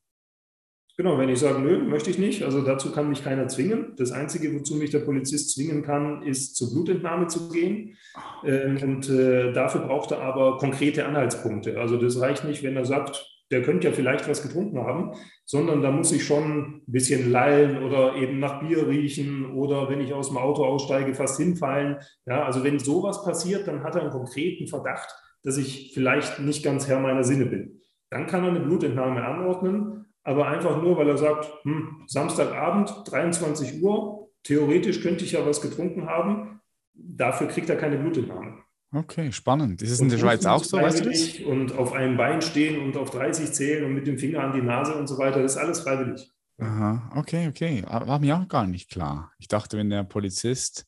Genau, 0.96 1.18
wenn 1.18 1.28
ich 1.28 1.40
sage, 1.40 1.58
nö, 1.58 1.78
möchte 1.78 2.10
ich 2.10 2.18
nicht, 2.18 2.44
also 2.44 2.62
dazu 2.62 2.92
kann 2.92 3.08
mich 3.08 3.24
keiner 3.24 3.48
zwingen. 3.48 3.94
Das 3.96 4.12
Einzige, 4.12 4.54
wozu 4.54 4.76
mich 4.76 4.90
der 4.90 5.00
Polizist 5.00 5.52
zwingen 5.52 5.82
kann, 5.82 6.22
ist 6.22 6.54
zur 6.54 6.70
Blutentnahme 6.70 7.26
zu 7.26 7.48
gehen. 7.48 7.96
Ähm, 8.44 8.78
und 8.80 9.10
äh, 9.10 9.52
dafür 9.52 9.80
braucht 9.80 10.12
er 10.12 10.20
aber 10.20 10.56
konkrete 10.58 11.04
Anhaltspunkte. 11.04 11.80
Also 11.80 11.96
das 11.96 12.20
reicht 12.20 12.44
nicht, 12.44 12.62
wenn 12.62 12.76
er 12.76 12.84
sagt, 12.84 13.28
der 13.50 13.62
könnte 13.62 13.88
ja 13.88 13.92
vielleicht 13.92 14.28
was 14.28 14.42
getrunken 14.42 14.78
haben, 14.78 15.12
sondern 15.44 15.82
da 15.82 15.90
muss 15.90 16.12
ich 16.12 16.24
schon 16.24 16.60
ein 16.60 16.82
bisschen 16.86 17.30
lallen 17.30 17.82
oder 17.82 18.14
eben 18.14 18.38
nach 18.38 18.60
Bier 18.60 18.86
riechen 18.86 19.52
oder 19.52 19.90
wenn 19.90 20.00
ich 20.00 20.14
aus 20.14 20.28
dem 20.28 20.38
Auto 20.38 20.64
aussteige, 20.64 21.14
fast 21.14 21.38
hinfallen. 21.38 21.96
Ja, 22.24 22.44
also 22.44 22.62
wenn 22.62 22.78
sowas 22.78 23.24
passiert, 23.24 23.66
dann 23.66 23.82
hat 23.82 23.96
er 23.96 24.02
einen 24.02 24.10
konkreten 24.10 24.68
Verdacht, 24.68 25.08
dass 25.42 25.56
ich 25.56 25.90
vielleicht 25.92 26.38
nicht 26.38 26.64
ganz 26.64 26.88
Herr 26.88 27.00
meiner 27.00 27.24
Sinne 27.24 27.46
bin. 27.46 27.80
Dann 28.10 28.26
kann 28.26 28.44
er 28.44 28.50
eine 28.50 28.60
Blutentnahme 28.60 29.24
anordnen, 29.24 30.03
aber 30.24 30.48
einfach 30.48 30.82
nur, 30.82 30.96
weil 30.96 31.08
er 31.08 31.18
sagt, 31.18 31.50
hm, 31.62 32.02
Samstagabend, 32.06 33.04
23 33.06 33.82
Uhr, 33.82 34.30
theoretisch 34.42 35.02
könnte 35.02 35.24
ich 35.24 35.32
ja 35.32 35.46
was 35.46 35.60
getrunken 35.60 36.06
haben, 36.06 36.60
dafür 36.94 37.46
kriegt 37.46 37.68
er 37.70 37.76
keine 37.76 37.98
Blutentnahme. 37.98 38.64
Okay, 38.92 39.32
spannend. 39.32 39.82
Ist 39.82 39.90
es 39.90 40.00
in 40.00 40.08
der 40.08 40.18
Schweiz 40.18 40.46
auch 40.46 40.62
so, 40.62 40.76
weißt 40.76 41.04
du 41.04 41.10
das? 41.10 41.40
Und 41.40 41.76
auf 41.76 41.92
einem 41.92 42.16
Bein 42.16 42.40
stehen 42.42 42.80
und 42.80 42.96
auf 42.96 43.10
30 43.10 43.52
zählen 43.52 43.84
und 43.84 43.94
mit 43.94 44.06
dem 44.06 44.18
Finger 44.18 44.44
an 44.44 44.52
die 44.52 44.62
Nase 44.62 44.94
und 44.94 45.08
so 45.08 45.18
weiter, 45.18 45.42
das 45.42 45.52
ist 45.52 45.58
alles 45.58 45.80
freiwillig. 45.80 46.30
Aha, 46.58 47.10
okay, 47.16 47.48
okay. 47.48 47.82
War 47.88 48.20
mir 48.20 48.36
auch 48.36 48.46
gar 48.46 48.66
nicht 48.66 48.90
klar. 48.90 49.32
Ich 49.38 49.48
dachte, 49.48 49.76
wenn 49.76 49.90
der 49.90 50.04
Polizist 50.04 50.86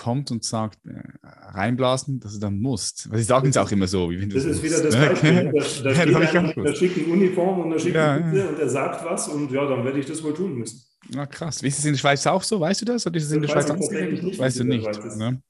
kommt 0.00 0.30
und 0.30 0.44
sagt, 0.44 0.78
äh, 0.86 1.00
reinblasen, 1.22 2.20
dass 2.20 2.34
du 2.34 2.40
dann 2.40 2.58
musst. 2.58 3.08
Sie 3.12 3.22
sagen 3.22 3.50
es 3.50 3.56
auch 3.56 3.70
immer 3.70 3.86
so. 3.86 4.10
Wie 4.10 4.20
wenn 4.20 4.30
das 4.30 4.44
ist 4.44 4.62
wieder 4.62 4.82
das 4.82 4.96
Beispiel. 4.96 5.44
Ne? 5.44 5.52
Da, 5.82 5.92
da, 5.92 6.22
ja, 6.22 6.52
da 6.52 6.74
schickt 6.74 6.98
eine 6.98 7.12
Uniform 7.12 7.60
und 7.60 7.70
da 7.70 7.78
schickt 7.78 7.94
ja, 7.94 8.14
eine 8.14 8.48
und 8.48 8.58
er 8.58 8.68
sagt 8.68 9.04
was 9.04 9.28
und 9.28 9.50
ja, 9.50 9.66
dann 9.66 9.84
werde 9.84 10.00
ich 10.00 10.06
das 10.06 10.22
wohl 10.22 10.34
tun 10.34 10.54
müssen. 10.54 10.82
Na 11.08 11.26
krass. 11.26 11.62
Wie 11.62 11.68
ist 11.68 11.78
es 11.78 11.84
in 11.84 11.92
der 11.92 11.98
Schweiz 11.98 12.26
auch 12.26 12.42
so? 12.42 12.60
Weißt 12.60 12.80
du 12.80 12.84
das? 12.84 13.06
Oder 13.06 13.16
ist 13.16 13.24
es 13.24 13.32
in 13.32 13.42
der 13.42 13.48
Schweiz 13.48 13.70
anders? 13.70 13.90
Weißt 13.90 14.60
du 14.60 14.64
nicht. 14.64 15.16
Ne? 15.16 15.42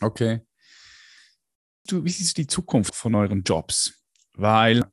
Okay 0.00 0.40
du, 1.90 2.04
wie 2.04 2.10
siehst 2.10 2.36
du 2.36 2.42
die 2.42 2.46
Zukunft 2.46 2.94
von 2.94 3.14
euren 3.14 3.42
Jobs? 3.42 4.02
Weil 4.34 4.84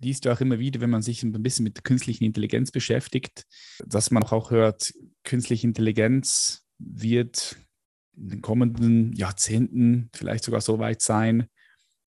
liest 0.00 0.24
du 0.24 0.32
auch 0.32 0.40
immer 0.40 0.58
wieder, 0.58 0.80
wenn 0.80 0.90
man 0.90 1.02
sich 1.02 1.22
ein 1.22 1.32
bisschen 1.42 1.64
mit 1.64 1.76
der 1.76 1.82
künstlichen 1.82 2.24
Intelligenz 2.24 2.70
beschäftigt, 2.70 3.44
dass 3.84 4.10
man 4.10 4.22
auch 4.22 4.50
hört, 4.50 4.92
künstliche 5.24 5.66
Intelligenz 5.66 6.64
wird 6.78 7.56
in 8.18 8.28
den 8.28 8.42
kommenden 8.42 9.12
Jahrzehnten 9.12 10.10
vielleicht 10.14 10.44
sogar 10.44 10.60
so 10.60 10.78
weit 10.78 11.02
sein, 11.02 11.48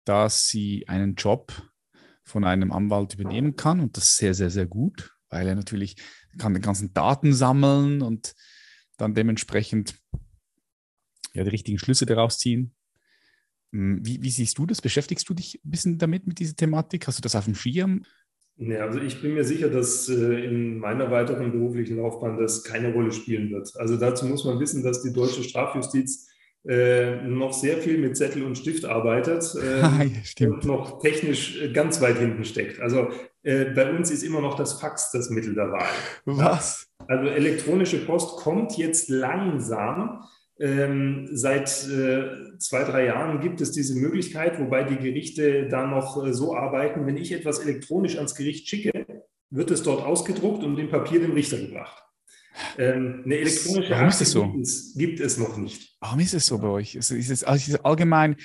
dass 0.04 0.48
sie 0.48 0.86
einen 0.88 1.14
Job 1.16 1.52
von 2.22 2.44
einem 2.44 2.72
Anwalt 2.72 3.14
übernehmen 3.14 3.56
kann 3.56 3.80
und 3.80 3.96
das 3.96 4.16
sehr, 4.16 4.34
sehr, 4.34 4.50
sehr 4.50 4.66
gut, 4.66 5.14
weil 5.28 5.46
er 5.46 5.54
natürlich 5.54 5.96
kann 6.38 6.54
den 6.54 6.62
ganzen 6.62 6.92
Daten 6.92 7.32
sammeln 7.32 8.02
und 8.02 8.34
dann 8.96 9.14
dementsprechend 9.14 9.98
ja, 11.34 11.44
die 11.44 11.50
richtigen 11.50 11.78
Schlüsse 11.78 12.06
daraus 12.06 12.38
ziehen. 12.38 12.74
Hm, 13.72 14.04
wie, 14.04 14.22
wie, 14.22 14.30
siehst 14.30 14.58
du 14.58 14.66
das? 14.66 14.80
Beschäftigst 14.80 15.28
du 15.28 15.34
dich 15.34 15.60
ein 15.64 15.70
bisschen 15.70 15.98
damit, 15.98 16.26
mit 16.26 16.38
dieser 16.38 16.56
Thematik? 16.56 17.06
Hast 17.06 17.18
du 17.18 17.22
das 17.22 17.36
auf 17.36 17.44
dem 17.44 17.54
Schirm? 17.54 18.04
Ja, 18.58 18.86
also 18.86 19.00
ich 19.00 19.20
bin 19.20 19.34
mir 19.34 19.44
sicher, 19.44 19.68
dass 19.68 20.08
äh, 20.08 20.44
in 20.44 20.78
meiner 20.78 21.10
weiteren 21.10 21.52
beruflichen 21.52 21.98
Laufbahn 21.98 22.38
das 22.38 22.64
keine 22.64 22.92
Rolle 22.92 23.12
spielen 23.12 23.50
wird. 23.50 23.76
Also 23.76 23.96
dazu 23.96 24.24
muss 24.26 24.44
man 24.44 24.58
wissen, 24.60 24.82
dass 24.82 25.02
die 25.02 25.12
deutsche 25.12 25.42
Strafjustiz 25.42 26.28
äh, 26.66 27.16
noch 27.22 27.52
sehr 27.52 27.76
viel 27.78 27.98
mit 27.98 28.16
Zettel 28.16 28.42
und 28.42 28.56
Stift 28.56 28.86
arbeitet 28.86 29.54
äh, 30.40 30.46
und 30.46 30.64
noch 30.64 31.00
technisch 31.00 31.60
äh, 31.60 31.70
ganz 31.70 32.00
weit 32.00 32.18
hinten 32.18 32.44
steckt. 32.44 32.80
Also 32.80 33.10
äh, 33.42 33.66
bei 33.66 33.94
uns 33.94 34.10
ist 34.10 34.22
immer 34.22 34.40
noch 34.40 34.56
das 34.56 34.80
Fax 34.80 35.10
das 35.12 35.28
Mittel 35.30 35.54
der 35.54 35.70
Wahl. 35.70 35.88
Was? 36.24 36.88
Also 37.06 37.28
elektronische 37.28 37.98
Post 38.04 38.38
kommt 38.38 38.76
jetzt 38.78 39.10
langsam. 39.10 40.24
Ähm, 40.58 41.28
seit 41.32 41.68
äh, 41.86 42.56
zwei, 42.58 42.84
drei 42.84 43.06
Jahren 43.06 43.40
gibt 43.40 43.60
es 43.60 43.72
diese 43.72 43.94
Möglichkeit, 43.94 44.58
wobei 44.58 44.84
die 44.84 44.96
Gerichte 44.96 45.68
da 45.68 45.86
noch 45.86 46.24
äh, 46.24 46.32
so 46.32 46.56
arbeiten, 46.56 47.06
wenn 47.06 47.18
ich 47.18 47.32
etwas 47.32 47.58
elektronisch 47.58 48.16
ans 48.16 48.34
Gericht 48.34 48.66
schicke, 48.66 49.06
wird 49.50 49.70
es 49.70 49.82
dort 49.82 50.02
ausgedruckt 50.02 50.64
und 50.64 50.76
dem 50.76 50.88
Papier 50.88 51.20
dem 51.20 51.32
Richter 51.32 51.58
gebracht. 51.58 52.02
Ähm, 52.78 53.22
eine 53.24 53.36
elektronische 53.36 53.90
Warum 53.90 54.08
ist 54.08 54.20
das 54.20 54.30
so? 54.30 54.50
Gibt 54.50 54.66
es, 54.66 54.94
gibt 54.94 55.20
es, 55.20 55.38
noch 55.38 55.58
nicht. 55.58 55.94
Warum 56.00 56.20
ist 56.20 56.32
es 56.32 56.46
so 56.46 56.58
bei 56.58 56.68
euch? 56.68 56.94
Ist, 56.94 57.10
ist, 57.10 57.30
es, 57.30 57.42
ist 57.42 57.68
es 57.68 57.84
allgemein, 57.84 58.36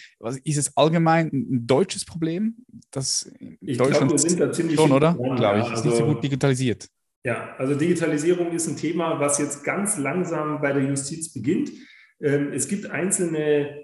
ist 0.43 0.57
es 0.57 0.75
allgemein 0.75 1.27
ein 1.27 1.65
deutsches 1.65 2.03
Problem? 2.03 2.57
Das 2.91 3.31
ich 3.61 3.77
Deutschland 3.77 4.09
glaub, 4.09 4.11
wir 4.11 4.29
sind 4.29 4.39
da 4.39 4.51
ziemlich 4.51 4.75
schon, 4.75 4.91
oder? 4.91 5.13
Glaube 5.13 5.59
ich. 5.59 5.73
Ist 5.73 5.85
nicht 5.85 5.95
so 5.95 6.03
also 6.03 6.13
gut 6.13 6.23
digitalisiert. 6.23 6.87
Ja, 7.23 7.55
also 7.57 7.75
Digitalisierung 7.75 8.51
ist 8.51 8.67
ein 8.67 8.75
Thema, 8.75 9.19
was 9.19 9.37
jetzt 9.37 9.63
ganz 9.63 9.97
langsam 9.97 10.59
bei 10.59 10.73
der 10.73 10.83
Justiz 10.83 11.31
beginnt. 11.31 11.71
Ähm, 12.21 12.51
es 12.53 12.67
gibt 12.67 12.89
einzelne 12.89 13.81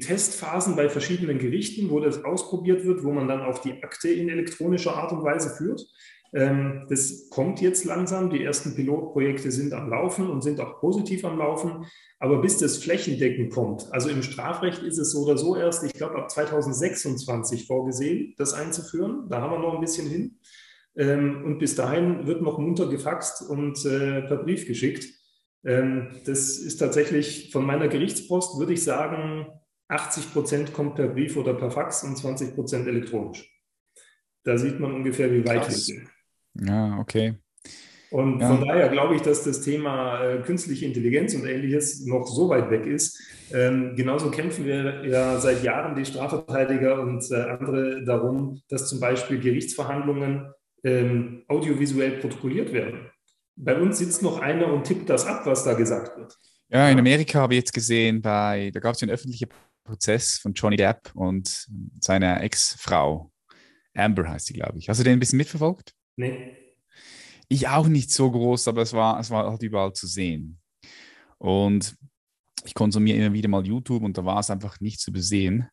Testphasen 0.00 0.76
bei 0.76 0.88
verschiedenen 0.88 1.38
Gerichten, 1.38 1.90
wo 1.90 1.98
das 1.98 2.24
ausprobiert 2.24 2.84
wird, 2.84 3.02
wo 3.02 3.12
man 3.12 3.26
dann 3.26 3.42
auch 3.42 3.58
die 3.58 3.82
Akte 3.82 4.08
in 4.08 4.28
elektronischer 4.28 4.96
Art 4.96 5.12
und 5.12 5.24
Weise 5.24 5.50
führt. 5.50 5.84
Ähm, 6.32 6.86
das 6.88 7.28
kommt 7.30 7.60
jetzt 7.60 7.84
langsam. 7.84 8.30
Die 8.30 8.42
ersten 8.42 8.74
Pilotprojekte 8.74 9.50
sind 9.50 9.72
am 9.72 9.88
Laufen 9.88 10.28
und 10.28 10.42
sind 10.42 10.60
auch 10.60 10.80
positiv 10.80 11.24
am 11.24 11.38
Laufen. 11.38 11.86
Aber 12.18 12.40
bis 12.40 12.58
das 12.58 12.78
flächendeckend 12.78 13.52
kommt, 13.52 13.92
also 13.92 14.08
im 14.08 14.22
Strafrecht 14.22 14.82
ist 14.82 14.98
es 14.98 15.12
so 15.12 15.24
oder 15.24 15.36
so 15.36 15.56
erst, 15.56 15.84
ich 15.84 15.92
glaube, 15.92 16.16
ab 16.16 16.30
2026 16.30 17.66
vorgesehen, 17.66 18.34
das 18.38 18.54
einzuführen. 18.54 19.28
Da 19.28 19.40
haben 19.40 19.52
wir 19.52 19.58
noch 19.58 19.74
ein 19.74 19.80
bisschen 19.80 20.08
hin. 20.08 20.38
Ähm, 20.96 21.44
und 21.44 21.58
bis 21.58 21.74
dahin 21.74 22.26
wird 22.26 22.42
noch 22.42 22.58
munter 22.58 22.88
gefaxt 22.88 23.48
und 23.48 23.84
äh, 23.84 24.22
per 24.22 24.36
Brief 24.38 24.66
geschickt. 24.66 25.04
Ähm, 25.64 26.08
das 26.26 26.58
ist 26.58 26.76
tatsächlich 26.78 27.50
von 27.52 27.64
meiner 27.64 27.88
Gerichtspost, 27.88 28.58
würde 28.58 28.74
ich 28.74 28.84
sagen, 28.84 29.46
80 29.88 30.32
Prozent 30.32 30.72
kommt 30.72 30.96
per 30.96 31.08
Brief 31.08 31.36
oder 31.36 31.54
per 31.54 31.70
Fax 31.70 32.04
und 32.04 32.16
20 32.16 32.54
Prozent 32.54 32.86
elektronisch. 32.86 33.50
Da 34.44 34.58
sieht 34.58 34.78
man 34.78 34.92
ungefähr, 34.92 35.32
wie 35.32 35.46
weit 35.46 35.68
wir 35.68 35.74
sind. 35.74 36.08
Ja, 36.60 36.98
okay. 36.98 37.38
Und 38.10 38.40
ja. 38.40 38.48
von 38.48 38.64
daher 38.64 38.90
glaube 38.90 39.16
ich, 39.16 39.22
dass 39.22 39.42
das 39.42 39.62
Thema 39.62 40.22
äh, 40.22 40.38
künstliche 40.42 40.86
Intelligenz 40.86 41.34
und 41.34 41.46
ähnliches 41.46 42.06
noch 42.06 42.26
so 42.26 42.48
weit 42.48 42.70
weg 42.70 42.86
ist. 42.86 43.20
Ähm, 43.52 43.94
genauso 43.96 44.30
kämpfen 44.30 44.64
wir 44.64 45.04
ja 45.04 45.40
seit 45.40 45.64
Jahren 45.64 45.96
die 45.96 46.04
Strafverteidiger 46.04 47.00
und 47.00 47.28
äh, 47.32 47.34
andere 47.34 48.04
darum, 48.04 48.60
dass 48.68 48.88
zum 48.88 49.00
Beispiel 49.00 49.40
Gerichtsverhandlungen 49.40 50.46
ähm, 50.84 51.42
audiovisuell 51.48 52.18
protokolliert 52.18 52.72
werden. 52.72 53.10
Bei 53.56 53.80
uns 53.80 53.98
sitzt 53.98 54.22
noch 54.22 54.40
einer 54.40 54.72
und 54.72 54.84
tippt 54.84 55.08
das 55.08 55.26
ab, 55.26 55.46
was 55.46 55.64
da 55.64 55.74
gesagt 55.74 56.16
wird. 56.18 56.36
Ja, 56.68 56.88
in 56.88 56.98
Amerika 56.98 57.40
habe 57.40 57.54
ich 57.54 57.60
jetzt 57.60 57.72
gesehen, 57.72 58.20
bei, 58.20 58.70
da 58.72 58.80
gab 58.80 58.94
es 58.94 59.02
einen 59.02 59.12
öffentlichen 59.12 59.48
Prozess 59.84 60.38
von 60.38 60.54
Johnny 60.54 60.76
Depp 60.76 61.12
und 61.14 61.68
seiner 62.00 62.42
Ex-Frau. 62.42 63.30
Amber 63.94 64.28
heißt 64.28 64.46
sie, 64.46 64.54
glaube 64.54 64.78
ich. 64.78 64.88
Hast 64.88 64.98
du 64.98 65.04
den 65.04 65.14
ein 65.14 65.20
bisschen 65.20 65.36
mitverfolgt? 65.36 65.94
Nee. 66.16 66.56
Ich 67.48 67.68
auch 67.68 67.86
nicht 67.86 68.10
so 68.10 68.30
groß, 68.30 68.68
aber 68.68 68.82
es 68.82 68.92
war, 68.92 69.20
es 69.20 69.30
war 69.30 69.48
halt 69.48 69.62
überall 69.62 69.92
zu 69.92 70.06
sehen. 70.06 70.60
Und 71.38 71.96
ich 72.64 72.74
konsumiere 72.74 73.18
immer 73.18 73.34
wieder 73.34 73.48
mal 73.48 73.66
YouTube 73.66 74.02
und 74.02 74.16
da 74.16 74.24
war 74.24 74.40
es 74.40 74.50
einfach 74.50 74.80
nicht 74.80 75.00
zu 75.00 75.12
besehen. 75.12 75.68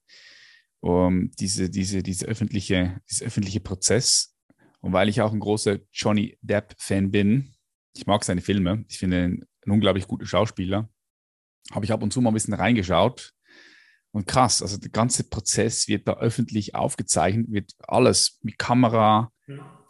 Um, 0.82 1.32
diese, 1.40 1.70
diese, 1.70 2.02
diese 2.02 2.26
öffentliche, 2.26 3.00
dieser 3.10 3.26
öffentliche 3.26 3.60
Prozess. 3.60 4.36
Und 4.82 4.94
weil 4.94 5.10
ich 5.10 5.22
auch 5.22 5.32
ein 5.32 5.40
großer 5.40 5.78
Johnny 5.92 6.38
Depp-Fan 6.42 7.12
bin, 7.12 7.54
ich 7.96 8.08
mag 8.08 8.24
seine 8.24 8.42
Filme. 8.42 8.86
Ich 8.88 9.00
finde 9.00 9.26
ihn 9.26 9.46
ein 9.66 9.72
unglaublich 9.72 10.08
guter 10.08 10.26
Schauspieler. 10.26 10.90
Habe 11.72 11.86
ich 11.86 11.92
ab 11.92 12.04
und 12.04 12.12
zu 12.12 12.22
mal 12.22 12.32
ein 12.32 12.34
bisschen 12.34 12.54
reingeschaut. 12.54 13.34
Und 14.12 14.28
krass, 14.28 14.62
also 14.62 14.78
der 14.78 14.90
ganze 14.90 15.24
Prozess 15.24 15.88
wird 15.88 16.08
da 16.08 16.18
öffentlich 16.18 16.76
aufgezeichnet, 16.76 17.50
wird 17.50 17.72
alles 17.88 18.40
mit 18.42 18.58
Kamera 18.58 19.32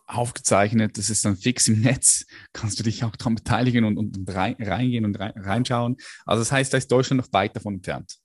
aufgezeichnet. 0.06 0.98
Das 0.98 1.10
ist 1.10 1.26
dann 1.26 1.38
fix 1.38 1.68
im 1.68 1.82
Netz. 1.82 2.26
Kannst 2.54 2.80
du 2.80 2.84
dich 2.84 3.04
auch 3.04 3.16
daran 3.16 3.36
beteiligen 3.36 3.84
und, 3.86 3.98
und, 3.98 4.18
und 4.18 4.36
rein, 4.36 4.56
reingehen 4.60 5.06
und 5.06 5.20
rein, 5.20 5.34
reinschauen. 5.36 5.98
Also 6.26 6.42
das 6.42 6.52
heißt, 6.52 6.74
da 6.74 6.78
ist 6.78 6.92
Deutschland 6.92 7.22
noch 7.22 7.34
weit 7.34 7.56
davon 7.56 7.76
entfernt. 7.76 8.18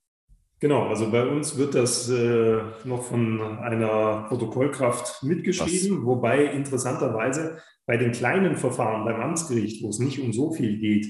Genau, 0.59 0.89
also 0.89 1.11
bei 1.11 1.27
uns 1.27 1.59
wird 1.59 1.75
das 1.75 2.09
äh, 2.09 2.63
noch 2.85 3.03
von 3.05 3.59
einer 3.59 4.25
Protokollkraft 4.29 5.23
mitgeschrieben, 5.23 5.99
Was? 5.99 6.07
wobei 6.07 6.45
interessanterweise 6.47 7.61
bei 7.87 7.97
den 7.97 8.13
kleinen 8.13 8.57
Verfahren 8.57 9.05
beim 9.05 9.21
Amtsgericht, 9.21 9.83
wo 9.83 9.89
es 9.89 9.99
nicht 9.99 10.21
um 10.21 10.33
so 10.33 10.53
viel 10.53 10.79
geht, 10.79 11.07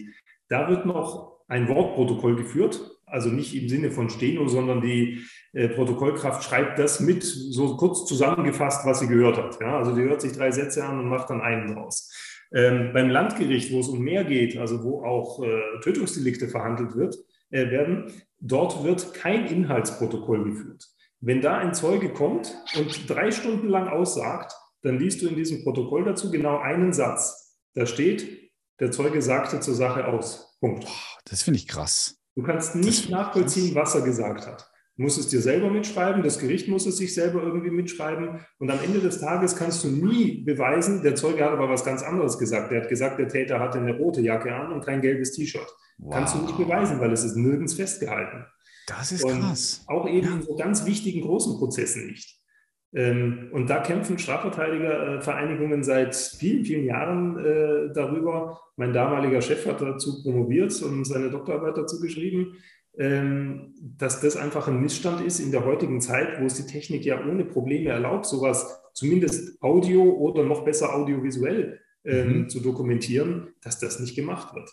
da 0.49 0.68
wird 0.68 0.87
noch 0.87 1.41
ein 1.49 1.68
Wortprotokoll 1.68 2.37
geführt, 2.37 2.81
also 3.07 3.29
nicht 3.31 3.55
im 3.55 3.68
Sinne 3.68 3.91
von 3.91 4.11
Steno, 4.11 4.49
sondern 4.49 4.81
die 4.81 5.22
äh, 5.53 5.68
Protokollkraft 5.68 6.43
schreibt 6.43 6.79
das 6.79 7.01
mit, 7.01 7.22
so 7.22 7.77
kurz 7.77 8.05
zusammengefasst, 8.05 8.85
was 8.85 9.01
sie 9.01 9.09
gehört 9.09 9.39
hat. 9.39 9.61
Ja, 9.61 9.79
also 9.79 9.95
die 9.95 10.03
hört 10.03 10.20
sich 10.20 10.33
drei 10.33 10.51
Sätze 10.51 10.85
an 10.85 10.99
und 10.99 11.09
macht 11.09 11.31
dann 11.31 11.41
einen 11.41 11.74
draus. 11.74 12.12
Ähm, 12.53 12.91
beim 12.93 13.11
Landgericht, 13.11 13.72
wo 13.72 13.81
es 13.81 13.89
um 13.89 14.01
mehr 14.01 14.24
geht, 14.24 14.57
also 14.59 14.83
wo 14.83 15.05
auch 15.05 15.43
äh, 15.43 15.81
Tötungsdelikte 15.83 16.49
verhandelt 16.49 16.97
wird, 16.97 17.16
äh, 17.51 17.70
werden, 17.70 18.12
dort 18.41 18.85
wird 18.85 19.14
kein 19.14 19.47
Inhaltsprotokoll 19.47 20.45
geführt. 20.45 20.85
Wenn 21.20 21.41
da 21.41 21.59
ein 21.59 21.74
Zeuge 21.74 22.11
kommt 22.11 22.55
und 22.77 23.09
drei 23.09 23.31
Stunden 23.31 23.68
lang 23.68 23.89
aussagt, 23.89 24.53
dann 24.87 24.99
liest 24.99 25.20
du 25.20 25.28
in 25.28 25.37
diesem 25.37 25.64
Protokoll 25.64 26.05
dazu 26.05 26.30
genau 26.30 26.59
einen 26.59 26.93
Satz. 26.93 27.59
Da 27.74 27.87
steht, 27.87 28.53
der 28.78 28.93
Zeuge 28.93 29.20
sagte 29.20 29.61
zur 29.61 29.74
Sache 29.74 30.07
aus. 30.07 30.57
Punkt. 30.61 30.87
Das 31.24 31.43
finde 31.43 31.59
ich 31.59 31.66
krass. 31.66 32.18
Du 32.37 32.43
kannst 32.43 32.76
nicht 32.76 33.11
nachvollziehen, 33.11 33.74
was 33.74 33.95
er 33.95 34.03
gesagt 34.03 34.47
hat. 34.47 34.70
musst 34.97 35.18
es 35.18 35.28
dir 35.28 35.41
selber 35.41 35.70
mitschreiben, 35.70 36.22
das 36.22 36.39
Gericht 36.39 36.68
muss 36.68 36.87
es 36.87 36.99
sich 36.99 37.14
selber 37.14 37.43
irgendwie 37.43 37.70
mitschreiben 37.70 38.41
und 38.59 38.70
am 38.70 38.78
Ende 38.82 39.01
des 39.01 39.20
Tages 39.20 39.57
kannst 39.57 39.84
du 39.84 39.89
nie 39.89 40.43
beweisen, 40.43 41.03
der 41.03 41.14
Zeuge 41.14 41.45
hat 41.45 41.53
aber 41.53 41.68
was 41.68 41.84
ganz 41.84 42.03
anderes 42.03 42.39
gesagt. 42.39 42.70
Der 42.70 42.82
hat 42.82 42.89
gesagt, 42.89 43.18
der 43.18 43.28
Täter 43.28 43.59
hatte 43.59 43.78
eine 43.78 43.97
rote 43.97 44.20
Jacke 44.20 44.55
an 44.55 44.72
und 44.72 44.84
kein 44.84 45.01
gelbes 45.01 45.32
T-Shirt. 45.32 45.68
Wow. 45.99 46.14
Kannst 46.14 46.34
du 46.34 46.39
nicht 46.39 46.57
beweisen, 46.57 47.01
weil 47.01 47.12
es 47.12 47.24
ist 47.24 47.37
nirgends 47.37 47.74
festgehalten. 47.74 48.47
Das 48.87 49.12
ist 49.12 49.24
und 49.24 49.41
krass. 49.41 49.84
Auch 49.89 50.09
eben 50.09 50.26
ja. 50.26 50.34
in 50.34 50.43
so 50.43 50.55
ganz 50.55 50.87
wichtigen 50.87 51.22
großen 51.22 51.59
Prozessen 51.59 52.07
nicht. 52.07 52.41
Ähm, 52.97 53.51
und 53.53 53.68
da 53.68 53.80
kämpfen 53.80 54.18
Strafverteidigervereinigungen 54.18 55.84
seit 55.84 56.16
vielen, 56.16 56.64
vielen 56.64 56.86
Jahren 56.86 57.36
äh, 57.36 57.92
darüber. 57.92 58.59
Mein 58.76 58.94
damaliger 58.94 59.42
Chef 59.42 59.66
hat 59.66 59.82
dazu 59.82 60.22
promoviert 60.22 60.80
und 60.82 61.05
seine 61.05 61.30
Doktorarbeit 61.30 61.76
dazu 61.76 62.01
geschrieben, 62.01 62.55
ähm, 62.99 63.74
dass 63.99 64.22
das 64.22 64.38
einfach 64.38 64.66
ein 64.66 64.80
Missstand 64.80 65.20
ist 65.20 65.40
in 65.40 65.51
der 65.51 65.66
heutigen 65.66 66.01
Zeit, 66.01 66.40
wo 66.40 66.47
es 66.47 66.55
die 66.55 66.72
Technik 66.72 67.05
ja 67.05 67.22
ohne 67.22 67.44
Probleme 67.44 67.90
erlaubt, 67.90 68.24
sowas 68.24 68.80
zumindest 68.94 69.62
audio 69.62 70.03
oder 70.03 70.42
noch 70.44 70.64
besser 70.64 70.94
audiovisuell 70.97 71.78
ähm, 72.07 72.28
mhm. 72.28 72.49
zu 72.49 72.61
dokumentieren, 72.61 73.49
dass 73.62 73.78
das 73.78 74.01
nicht 74.01 74.16
gemacht 74.16 74.55
wird. 74.55 74.70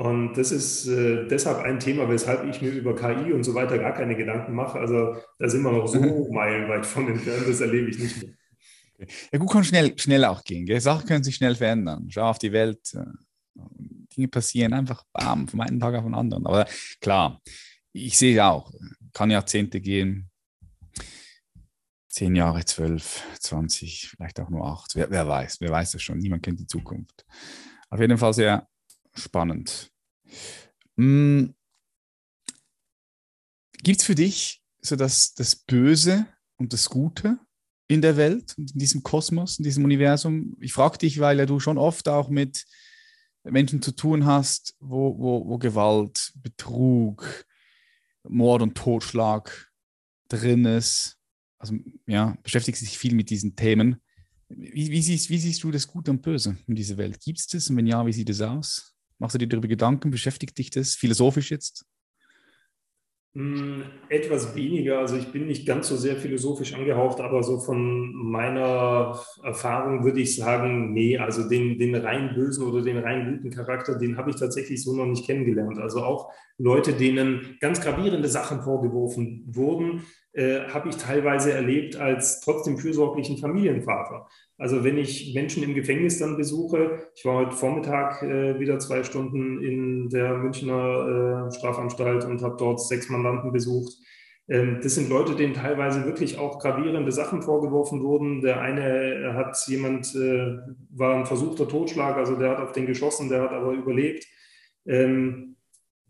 Und 0.00 0.32
das 0.32 0.50
ist 0.50 0.86
äh, 0.86 1.28
deshalb 1.28 1.58
ein 1.58 1.78
Thema, 1.78 2.08
weshalb 2.08 2.48
ich 2.48 2.62
mir 2.62 2.70
über 2.70 2.96
KI 2.96 3.34
und 3.34 3.44
so 3.44 3.54
weiter 3.54 3.76
gar 3.76 3.92
keine 3.92 4.16
Gedanken 4.16 4.54
mache. 4.54 4.78
Also 4.78 5.16
da 5.38 5.46
sind 5.46 5.62
wir 5.62 5.72
noch 5.72 5.86
so 5.86 6.00
meilenweit 6.32 6.86
von 6.86 7.06
entfernt, 7.06 7.46
das 7.46 7.60
erlebe 7.60 7.90
ich 7.90 7.98
nicht 7.98 8.22
mehr. 8.22 8.32
Ja, 9.30 9.38
gut 9.38 9.50
kann 9.50 9.62
schnell, 9.62 9.98
schnell 9.98 10.24
auch 10.24 10.42
gehen. 10.42 10.64
Gell? 10.64 10.80
Sachen 10.80 11.06
können 11.06 11.22
sich 11.22 11.34
schnell 11.34 11.54
verändern. 11.54 12.06
Schau 12.08 12.30
auf 12.30 12.38
die 12.38 12.50
Welt. 12.50 12.80
Äh, 12.94 13.60
Dinge 14.16 14.28
passieren 14.28 14.72
einfach 14.72 15.04
bam, 15.12 15.46
vom 15.46 15.60
einen 15.60 15.78
Tag 15.78 15.94
auf 15.94 16.04
den 16.04 16.14
anderen. 16.14 16.46
Aber 16.46 16.66
klar, 17.02 17.38
ich 17.92 18.16
sehe 18.16 18.42
auch, 18.42 18.72
kann 19.12 19.30
Jahrzehnte 19.30 19.82
gehen. 19.82 20.30
Zehn 22.08 22.34
Jahre, 22.36 22.64
zwölf, 22.64 23.22
zwanzig, 23.38 24.08
vielleicht 24.08 24.40
auch 24.40 24.48
nur 24.48 24.66
acht. 24.66 24.92
Wer, 24.94 25.10
wer 25.10 25.28
weiß, 25.28 25.60
wer 25.60 25.70
weiß 25.70 25.92
das 25.92 26.02
schon. 26.02 26.16
Niemand 26.16 26.42
kennt 26.42 26.58
die 26.58 26.66
Zukunft. 26.66 27.26
Auf 27.90 28.00
jeden 28.00 28.16
Fall 28.16 28.32
sehr 28.32 28.66
spannend. 29.14 29.89
Hm. 31.00 31.54
Gibt 33.82 34.00
es 34.00 34.06
für 34.06 34.14
dich 34.14 34.62
so 34.82 34.96
das, 34.96 35.32
das 35.32 35.56
Böse 35.56 36.26
und 36.58 36.74
das 36.74 36.90
Gute 36.90 37.38
in 37.88 38.02
der 38.02 38.18
Welt, 38.18 38.54
in 38.58 38.66
diesem 38.66 39.02
Kosmos, 39.02 39.58
in 39.58 39.64
diesem 39.64 39.84
Universum? 39.84 40.58
Ich 40.60 40.74
frage 40.74 40.98
dich, 40.98 41.18
weil 41.18 41.38
ja 41.38 41.46
du 41.46 41.58
schon 41.58 41.78
oft 41.78 42.06
auch 42.06 42.28
mit 42.28 42.66
Menschen 43.44 43.80
zu 43.80 43.92
tun 43.92 44.26
hast, 44.26 44.74
wo, 44.78 45.18
wo, 45.18 45.48
wo 45.48 45.56
Gewalt, 45.56 46.34
Betrug, 46.36 47.46
Mord 48.28 48.60
und 48.60 48.76
Totschlag 48.76 49.72
drin 50.28 50.66
ist. 50.66 51.16
Also 51.58 51.76
ja, 52.06 52.36
beschäftigst 52.42 52.82
dich 52.82 52.98
viel 52.98 53.14
mit 53.14 53.30
diesen 53.30 53.56
Themen. 53.56 54.02
Wie, 54.48 54.90
wie, 54.90 55.00
siehst, 55.00 55.30
wie 55.30 55.38
siehst 55.38 55.62
du 55.64 55.70
das 55.70 55.86
Gute 55.86 56.10
und 56.10 56.20
Böse 56.20 56.58
in 56.66 56.74
dieser 56.74 56.98
Welt? 56.98 57.18
Gibt 57.20 57.38
es 57.38 57.46
das? 57.46 57.70
Und 57.70 57.78
wenn 57.78 57.86
ja, 57.86 58.04
wie 58.04 58.12
sieht 58.12 58.28
es 58.28 58.42
aus? 58.42 58.94
Machst 59.20 59.34
du 59.34 59.38
dir 59.38 59.48
darüber 59.48 59.68
Gedanken? 59.68 60.10
Beschäftigt 60.10 60.56
dich 60.56 60.70
das 60.70 60.94
philosophisch 60.94 61.50
jetzt? 61.50 61.84
Hm, 63.34 63.84
etwas 64.08 64.56
weniger, 64.56 64.98
also 64.98 65.14
ich 65.16 65.30
bin 65.30 65.46
nicht 65.46 65.64
ganz 65.64 65.86
so 65.86 65.96
sehr 65.96 66.16
philosophisch 66.16 66.74
angehaucht, 66.74 67.20
aber 67.20 67.44
so 67.44 67.60
von 67.60 68.12
meiner 68.12 69.20
Erfahrung 69.44 70.02
würde 70.02 70.20
ich 70.20 70.34
sagen, 70.34 70.92
nee, 70.94 71.16
also 71.16 71.48
den, 71.48 71.78
den 71.78 71.94
rein 71.94 72.34
bösen 72.34 72.66
oder 72.66 72.82
den 72.82 72.98
rein 72.98 73.30
guten 73.30 73.54
Charakter, 73.54 73.96
den 73.96 74.16
habe 74.16 74.30
ich 74.30 74.36
tatsächlich 74.36 74.82
so 74.82 74.96
noch 74.96 75.06
nicht 75.06 75.26
kennengelernt. 75.26 75.78
Also 75.78 76.02
auch 76.02 76.32
Leute, 76.58 76.92
denen 76.92 77.56
ganz 77.60 77.80
gravierende 77.80 78.28
Sachen 78.28 78.62
vorgeworfen 78.62 79.44
wurden, 79.46 80.02
äh, 80.32 80.60
habe 80.68 80.88
ich 80.88 80.96
teilweise 80.96 81.52
erlebt 81.52 81.96
als 81.96 82.40
trotzdem 82.40 82.78
fürsorglichen 82.78 83.38
Familienvater. 83.38 84.28
Also 84.58 84.84
wenn 84.84 84.98
ich 84.98 85.34
Menschen 85.34 85.62
im 85.62 85.74
Gefängnis 85.74 86.18
dann 86.18 86.36
besuche, 86.36 87.08
ich 87.14 87.24
war 87.24 87.36
heute 87.36 87.56
Vormittag 87.56 88.22
äh, 88.22 88.60
wieder 88.60 88.78
zwei 88.78 89.02
Stunden 89.02 89.62
in 89.62 90.08
der 90.08 90.36
Münchner 90.36 91.48
äh, 91.48 91.54
Strafanstalt 91.54 92.24
und 92.26 92.42
habe 92.42 92.56
dort 92.58 92.80
sechs 92.80 93.08
Mandanten 93.08 93.52
besucht. 93.52 93.92
Ähm, 94.48 94.80
das 94.82 94.96
sind 94.96 95.08
Leute, 95.08 95.34
denen 95.34 95.54
teilweise 95.54 96.04
wirklich 96.04 96.38
auch 96.38 96.58
gravierende 96.58 97.12
Sachen 97.12 97.42
vorgeworfen 97.42 98.02
wurden. 98.02 98.42
Der 98.42 98.60
eine 98.60 99.32
hat 99.34 99.56
jemand, 99.66 100.14
äh, 100.14 100.58
war 100.90 101.16
ein 101.16 101.26
versuchter 101.26 101.66
Totschlag, 101.66 102.16
also 102.16 102.36
der 102.36 102.50
hat 102.50 102.60
auf 102.60 102.72
den 102.72 102.86
geschossen, 102.86 103.28
der 103.28 103.42
hat 103.42 103.52
aber 103.52 103.72
überlebt. 103.72 104.26
Ähm, 104.86 105.56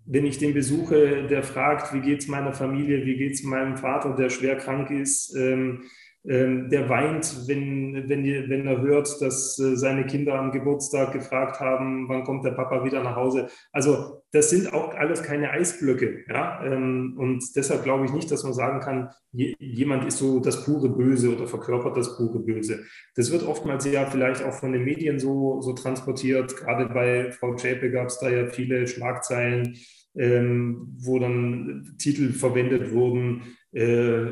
wenn 0.07 0.27
ich 0.27 0.39
den 0.39 0.55
besuche, 0.55 1.27
der 1.29 1.43
fragt, 1.43 1.95
wie 1.95 2.01
geht 2.01 2.21
es 2.21 2.29
meiner 2.29 2.53
Familie, 2.53 3.05
wie 3.05 3.17
geht 3.17 3.35
es 3.35 3.43
meinem 3.43 3.77
Vater, 3.77 4.15
der 4.17 4.31
schwer 4.31 4.57
krank 4.57 4.91
ist, 4.91 5.35
ähm, 5.37 5.85
der 6.23 6.89
weint, 6.91 7.49
wenn, 7.49 8.09
wenn, 8.09 8.25
wenn 8.25 8.66
er 8.66 8.83
hört, 8.83 9.23
dass 9.23 9.59
äh, 9.59 9.75
seine 9.75 10.05
Kinder 10.05 10.35
am 10.35 10.53
Geburtstag 10.53 11.12
gefragt 11.12 11.61
haben, 11.61 12.11
wann 12.11 12.25
kommt 12.25 12.45
der 12.45 12.51
Papa 12.51 12.85
wieder 12.85 13.03
nach 13.03 13.16
Hause. 13.16 13.49
Also 13.73 14.23
das 14.33 14.51
sind 14.51 14.73
auch 14.75 14.95
alles 14.95 15.23
keine 15.23 15.51
Eisblöcke. 15.51 16.25
Ja? 16.29 16.62
Ähm, 16.64 17.14
und 17.16 17.43
deshalb 17.57 17.85
glaube 17.85 18.05
ich 18.05 18.12
nicht, 18.12 18.31
dass 18.31 18.45
man 18.45 18.53
sagen 18.53 18.81
kann, 18.81 19.09
jemand 19.33 20.05
ist 20.05 20.18
so 20.18 20.41
das 20.41 20.64
pure 20.64 20.91
Böse 20.91 21.35
oder 21.35 21.47
verkörpert 21.47 21.97
das 21.97 22.16
pure 22.18 22.41
Böse. 22.41 22.85
Das 23.16 23.33
wird 23.33 23.47
oftmals 23.47 23.87
ja 23.87 24.05
vielleicht 24.05 24.45
auch 24.45 24.53
von 24.55 24.73
den 24.73 24.85
Medien 24.85 25.18
so, 25.18 25.62
so 25.62 25.73
transportiert. 25.73 26.55
Gerade 26.55 26.93
bei 26.93 27.31
Frau 27.33 27.55
Zschäpe 27.55 27.91
gab 27.91 28.09
es 28.09 28.18
da 28.18 28.29
ja 28.29 28.47
viele 28.47 28.87
Schlagzeilen, 28.87 29.77
ähm, 30.14 30.97
wo 31.01 31.18
dann 31.18 31.95
Titel 31.99 32.35
verwendet 32.35 32.93
wurden. 32.93 33.57
Äh, 33.73 34.25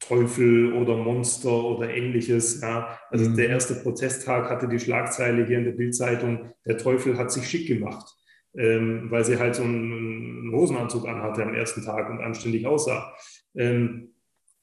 Teufel 0.00 0.72
oder 0.74 0.96
Monster 0.96 1.64
oder 1.64 1.88
ähnliches. 1.88 2.60
Ja. 2.60 2.98
Also 3.10 3.30
mhm. 3.30 3.36
der 3.36 3.48
erste 3.48 3.74
Protesttag 3.76 4.50
hatte 4.50 4.68
die 4.68 4.78
Schlagzeile 4.78 5.46
hier 5.46 5.58
in 5.58 5.64
der 5.64 5.72
Bildzeitung, 5.72 6.52
der 6.66 6.78
Teufel 6.78 7.16
hat 7.16 7.32
sich 7.32 7.48
schick 7.48 7.66
gemacht, 7.66 8.14
ähm, 8.56 9.10
weil 9.10 9.24
sie 9.24 9.38
halt 9.38 9.54
so 9.54 9.62
einen 9.62 10.50
Hosenanzug 10.52 11.06
anhatte 11.06 11.42
am 11.42 11.54
ersten 11.54 11.82
Tag 11.82 12.10
und 12.10 12.20
anständig 12.20 12.66
aussah. 12.66 13.14
Ähm, 13.54 14.10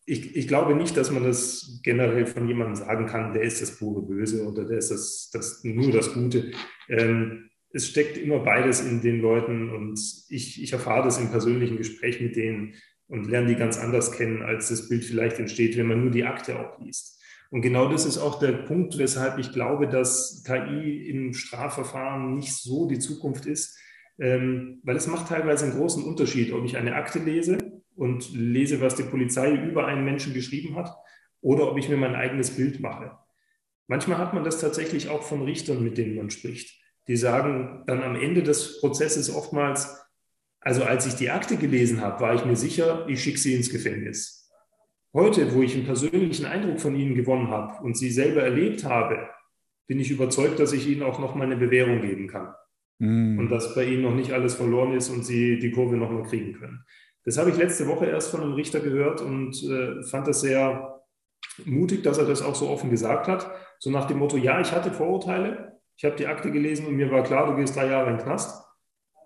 ich, 0.05 0.35
ich, 0.35 0.47
glaube 0.47 0.75
nicht, 0.75 0.97
dass 0.97 1.11
man 1.11 1.23
das 1.23 1.79
generell 1.83 2.25
von 2.25 2.47
jemandem 2.47 2.75
sagen 2.75 3.05
kann, 3.05 3.33
der 3.33 3.43
ist 3.43 3.61
das 3.61 3.77
pure 3.77 4.01
Böse 4.01 4.45
oder 4.45 4.65
der 4.65 4.79
ist 4.79 4.91
das, 4.91 5.29
das 5.31 5.63
nur 5.63 5.91
das 5.91 6.13
Gute. 6.13 6.51
Ähm, 6.89 7.49
es 7.73 7.87
steckt 7.87 8.17
immer 8.17 8.39
beides 8.39 8.81
in 8.81 9.01
den 9.01 9.21
Leuten 9.21 9.69
und 9.69 9.99
ich, 10.29 10.61
ich 10.61 10.73
erfahre 10.73 11.05
das 11.05 11.19
im 11.19 11.29
persönlichen 11.29 11.77
Gespräch 11.77 12.19
mit 12.19 12.35
denen 12.35 12.75
und 13.11 13.29
lernen 13.29 13.49
die 13.49 13.55
ganz 13.55 13.77
anders 13.77 14.13
kennen, 14.13 14.41
als 14.41 14.69
das 14.69 14.87
Bild 14.87 15.03
vielleicht 15.03 15.37
entsteht, 15.37 15.77
wenn 15.77 15.87
man 15.87 16.01
nur 16.01 16.11
die 16.11 16.23
Akte 16.23 16.57
auch 16.57 16.79
liest. 16.79 17.21
Und 17.49 17.61
genau 17.61 17.89
das 17.89 18.05
ist 18.05 18.17
auch 18.17 18.39
der 18.39 18.53
Punkt, 18.53 18.97
weshalb 18.97 19.37
ich 19.37 19.51
glaube, 19.51 19.89
dass 19.89 20.43
KI 20.45 21.09
im 21.09 21.33
Strafverfahren 21.33 22.33
nicht 22.33 22.53
so 22.53 22.87
die 22.87 22.99
Zukunft 22.99 23.45
ist, 23.45 23.77
ähm, 24.17 24.79
weil 24.83 24.95
es 24.95 25.07
macht 25.07 25.27
teilweise 25.27 25.65
einen 25.65 25.75
großen 25.75 26.05
Unterschied, 26.05 26.53
ob 26.53 26.63
ich 26.63 26.77
eine 26.77 26.95
Akte 26.95 27.19
lese 27.19 27.57
und 27.95 28.33
lese, 28.33 28.79
was 28.79 28.95
die 28.95 29.03
Polizei 29.03 29.51
über 29.51 29.85
einen 29.87 30.05
Menschen 30.05 30.33
geschrieben 30.33 30.77
hat, 30.77 30.95
oder 31.41 31.69
ob 31.69 31.77
ich 31.77 31.89
mir 31.89 31.97
mein 31.97 32.15
eigenes 32.15 32.51
Bild 32.51 32.79
mache. 32.79 33.17
Manchmal 33.87 34.19
hat 34.19 34.33
man 34.33 34.45
das 34.45 34.61
tatsächlich 34.61 35.09
auch 35.09 35.23
von 35.23 35.41
Richtern, 35.41 35.83
mit 35.83 35.97
denen 35.97 36.15
man 36.15 36.29
spricht. 36.29 36.79
Die 37.09 37.17
sagen 37.17 37.83
dann 37.87 38.03
am 38.03 38.15
Ende 38.15 38.41
des 38.41 38.79
Prozesses 38.79 39.33
oftmals, 39.33 40.01
also 40.61 40.83
als 40.83 41.07
ich 41.07 41.15
die 41.15 41.31
Akte 41.31 41.57
gelesen 41.57 42.01
habe, 42.01 42.21
war 42.21 42.35
ich 42.35 42.45
mir 42.45 42.55
sicher, 42.55 43.05
ich 43.07 43.21
schicke 43.21 43.39
sie 43.39 43.55
ins 43.55 43.71
Gefängnis. 43.71 44.49
Heute, 45.13 45.53
wo 45.53 45.61
ich 45.61 45.75
einen 45.75 45.85
persönlichen 45.85 46.45
Eindruck 46.45 46.79
von 46.79 46.95
Ihnen 46.95 47.15
gewonnen 47.15 47.49
habe 47.49 47.83
und 47.83 47.97
Sie 47.97 48.09
selber 48.11 48.43
erlebt 48.43 48.85
habe, 48.85 49.27
bin 49.87 49.99
ich 49.99 50.11
überzeugt, 50.11 50.59
dass 50.59 50.71
ich 50.71 50.87
Ihnen 50.87 51.03
auch 51.03 51.19
noch 51.19 51.35
mal 51.35 51.43
eine 51.43 51.57
Bewährung 51.57 52.01
geben 52.01 52.27
kann. 52.27 52.53
Mm. 52.99 53.39
Und 53.39 53.49
dass 53.49 53.75
bei 53.75 53.83
Ihnen 53.83 54.03
noch 54.03 54.15
nicht 54.15 54.31
alles 54.31 54.55
verloren 54.55 54.93
ist 54.93 55.09
und 55.09 55.25
Sie 55.25 55.59
die 55.59 55.71
Kurve 55.71 55.97
noch 55.97 56.11
mal 56.11 56.23
kriegen 56.23 56.53
können. 56.53 56.85
Das 57.25 57.37
habe 57.37 57.49
ich 57.49 57.57
letzte 57.57 57.87
Woche 57.87 58.05
erst 58.05 58.31
von 58.31 58.41
einem 58.41 58.53
Richter 58.53 58.79
gehört 58.79 59.21
und 59.21 59.61
äh, 59.63 60.01
fand 60.03 60.27
das 60.27 60.41
sehr 60.41 61.01
mutig, 61.65 62.03
dass 62.03 62.17
er 62.17 62.25
das 62.25 62.41
auch 62.41 62.55
so 62.55 62.69
offen 62.69 62.89
gesagt 62.89 63.27
hat. 63.27 63.51
So 63.79 63.89
nach 63.89 64.05
dem 64.05 64.19
Motto, 64.19 64.37
ja, 64.37 64.61
ich 64.61 64.71
hatte 64.71 64.91
Vorurteile, 64.91 65.79
ich 65.97 66.05
habe 66.05 66.15
die 66.15 66.27
Akte 66.27 66.51
gelesen 66.51 66.87
und 66.87 66.95
mir 66.95 67.11
war 67.11 67.23
klar, 67.23 67.47
du 67.47 67.55
gehst 67.55 67.75
drei 67.75 67.87
Jahre 67.87 68.11
in 68.11 68.17
den 68.17 68.23
Knast. 68.23 68.60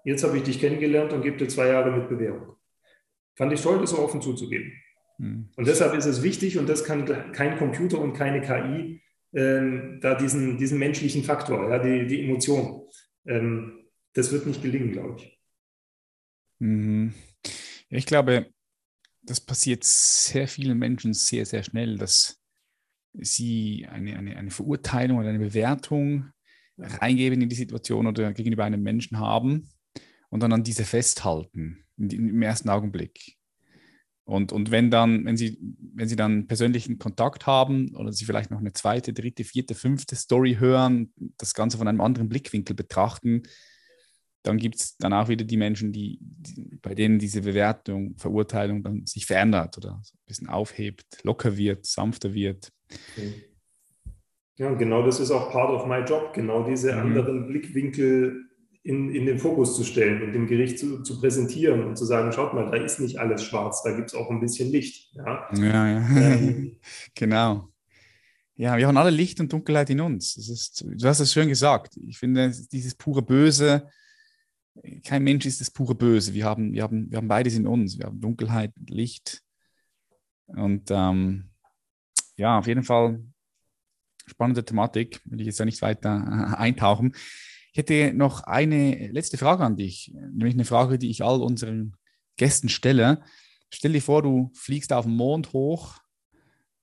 Jetzt 0.05 0.23
habe 0.23 0.37
ich 0.37 0.43
dich 0.43 0.59
kennengelernt 0.59 1.11
und 1.13 1.23
gebe 1.23 1.35
dir 1.35 1.47
zwei 1.47 1.67
Jahre 1.67 1.91
mit 1.91 2.07
Bewährung. 2.07 2.55
Fand 3.35 3.51
ich 3.51 3.61
toll, 3.61 3.79
das 3.81 3.89
so 3.89 3.99
offen 3.99 4.21
zuzugeben. 4.21 4.71
Mhm. 5.17 5.49
Und 5.55 5.67
deshalb 5.67 5.95
ist 5.95 6.05
es 6.05 6.21
wichtig, 6.21 6.59
und 6.59 6.69
das 6.69 6.83
kann 6.83 7.31
kein 7.33 7.57
Computer 7.57 7.99
und 7.99 8.13
keine 8.13 8.41
KI, 8.41 9.01
ähm, 9.33 9.99
da 10.01 10.13
diesen, 10.13 10.57
diesen 10.59 10.77
menschlichen 10.77 11.23
Faktor, 11.23 11.69
ja, 11.69 11.79
die, 11.79 12.05
die 12.05 12.23
Emotion, 12.23 12.87
ähm, 13.25 13.87
das 14.13 14.31
wird 14.31 14.45
nicht 14.45 14.61
gelingen, 14.61 14.91
glaube 14.91 15.17
ich. 15.17 15.39
Mhm. 16.59 17.13
Ja, 17.89 17.97
ich 17.97 18.05
glaube, 18.05 18.47
das 19.23 19.41
passiert 19.41 19.83
sehr 19.83 20.47
vielen 20.47 20.77
Menschen 20.77 21.13
sehr, 21.13 21.47
sehr 21.47 21.63
schnell, 21.63 21.97
dass 21.97 22.39
sie 23.13 23.87
eine, 23.89 24.17
eine, 24.17 24.37
eine 24.37 24.51
Verurteilung 24.51 25.17
oder 25.17 25.29
eine 25.29 25.39
Bewertung 25.39 26.29
reingeben 26.77 27.41
in 27.41 27.49
die 27.49 27.55
Situation 27.55 28.05
oder 28.05 28.33
gegenüber 28.33 28.65
einem 28.65 28.83
Menschen 28.83 29.19
haben 29.19 29.69
und 30.35 30.43
dann 30.43 30.51
an 30.51 30.63
diese 30.63 30.83
festhalten 30.83 31.85
im 31.97 32.41
ersten 32.41 32.67
Augenblick. 32.67 33.37
Und, 34.25 34.51
und 34.51 34.69
wenn 34.69 34.91
dann, 34.91 35.23
wenn 35.23 35.37
Sie, 35.37 35.57
wenn 35.93 36.09
Sie 36.09 36.17
dann 36.17 36.45
persönlichen 36.45 36.99
Kontakt 36.99 37.47
haben 37.47 37.95
oder 37.95 38.11
Sie 38.11 38.25
vielleicht 38.25 38.51
noch 38.51 38.59
eine 38.59 38.73
zweite, 38.73 39.13
dritte, 39.13 39.45
vierte, 39.45 39.75
fünfte 39.75 40.17
Story 40.17 40.57
hören, 40.59 41.13
das 41.37 41.53
Ganze 41.53 41.77
von 41.77 41.87
einem 41.87 42.01
anderen 42.01 42.27
Blickwinkel 42.27 42.75
betrachten, 42.75 43.43
dann 44.43 44.57
gibt 44.57 44.75
es 44.75 44.97
dann 44.97 45.13
auch 45.13 45.29
wieder 45.29 45.45
die 45.45 45.55
Menschen, 45.55 45.93
die, 45.93 46.19
die, 46.19 46.79
bei 46.81 46.93
denen 46.93 47.17
diese 47.17 47.43
Bewertung, 47.43 48.17
Verurteilung 48.17 48.83
dann 48.83 49.05
sich 49.05 49.25
verändert 49.25 49.77
oder 49.77 50.01
so 50.03 50.15
ein 50.15 50.25
bisschen 50.27 50.49
aufhebt, 50.49 51.23
locker 51.23 51.55
wird, 51.55 51.85
sanfter 51.85 52.33
wird. 52.33 52.73
Ja, 54.57 54.73
genau 54.73 55.01
das 55.05 55.21
ist 55.21 55.31
auch 55.31 55.49
part 55.49 55.69
of 55.69 55.87
my 55.87 55.99
job, 55.99 56.33
genau 56.33 56.67
diese 56.67 56.91
mhm. 56.91 56.99
anderen 56.99 57.47
Blickwinkel 57.47 58.44
in, 58.85 59.09
in 59.09 59.25
den 59.25 59.39
Fokus 59.39 59.75
zu 59.75 59.83
stellen 59.83 60.21
und 60.21 60.33
dem 60.33 60.45
Gericht 60.45 60.77
zu, 60.77 61.01
zu 61.01 61.19
präsentieren 61.19 61.83
und 61.83 61.97
zu 61.97 62.05
sagen, 62.05 62.31
schaut 62.31 62.53
mal, 62.53 62.69
da 62.69 62.77
ist 62.77 62.99
nicht 62.99 63.17
alles 63.17 63.43
schwarz, 63.43 63.81
da 63.81 63.91
gibt 63.95 64.09
es 64.09 64.13
auch 64.13 64.29
ein 64.29 64.39
bisschen 64.39 64.71
Licht. 64.71 65.11
Ja, 65.15 65.49
ja, 65.53 65.87
ja. 65.87 66.07
Ähm, 66.07 66.77
genau. 67.15 67.69
Ja, 68.53 68.77
wir 68.77 68.87
haben 68.87 68.95
alle 68.95 69.09
Licht 69.09 69.39
und 69.39 69.51
Dunkelheit 69.51 69.89
in 69.89 70.01
uns. 70.01 70.37
Ist, 70.37 70.85
du 70.87 71.07
hast 71.07 71.19
es 71.19 71.33
schön 71.33 71.49
gesagt. 71.49 71.97
Ich 71.97 72.19
finde, 72.19 72.53
dieses 72.71 72.93
pure 72.93 73.23
Böse, 73.23 73.89
kein 75.03 75.23
Mensch 75.23 75.47
ist 75.47 75.61
das 75.61 75.71
pure 75.71 75.95
Böse. 75.95 76.35
Wir 76.35 76.45
haben, 76.45 76.71
wir 76.71 76.83
haben, 76.83 77.09
wir 77.09 77.17
haben 77.17 77.27
beides 77.27 77.55
in 77.55 77.65
uns. 77.65 77.97
Wir 77.97 78.05
haben 78.05 78.21
Dunkelheit, 78.21 78.71
Licht. 78.87 79.41
Und 80.45 80.91
ähm, 80.91 81.49
ja, 82.37 82.59
auf 82.59 82.67
jeden 82.67 82.83
Fall 82.83 83.19
spannende 84.27 84.63
Thematik. 84.63 85.21
Will 85.25 85.41
ich 85.41 85.47
jetzt 85.47 85.59
ja 85.59 85.65
nicht 85.65 85.81
weiter 85.81 86.55
eintauchen. 86.59 87.15
Ich 87.75 87.79
hätte 87.79 88.13
noch 88.13 88.43
eine 88.43 89.09
letzte 89.09 89.37
Frage 89.37 89.65
an 89.65 89.75
dich, 89.75 90.09
nämlich 90.13 90.53
eine 90.53 90.63
Frage, 90.63 90.97
die 90.97 91.09
ich 91.09 91.25
all 91.25 91.41
unseren 91.41 91.97
Gästen 92.37 92.69
stelle. 92.69 93.21
Stell 93.69 93.91
dir 93.91 94.01
vor, 94.01 94.21
du 94.21 94.49
fliegst 94.53 94.93
auf 94.93 95.03
den 95.03 95.17
Mond 95.17 95.51
hoch 95.51 95.97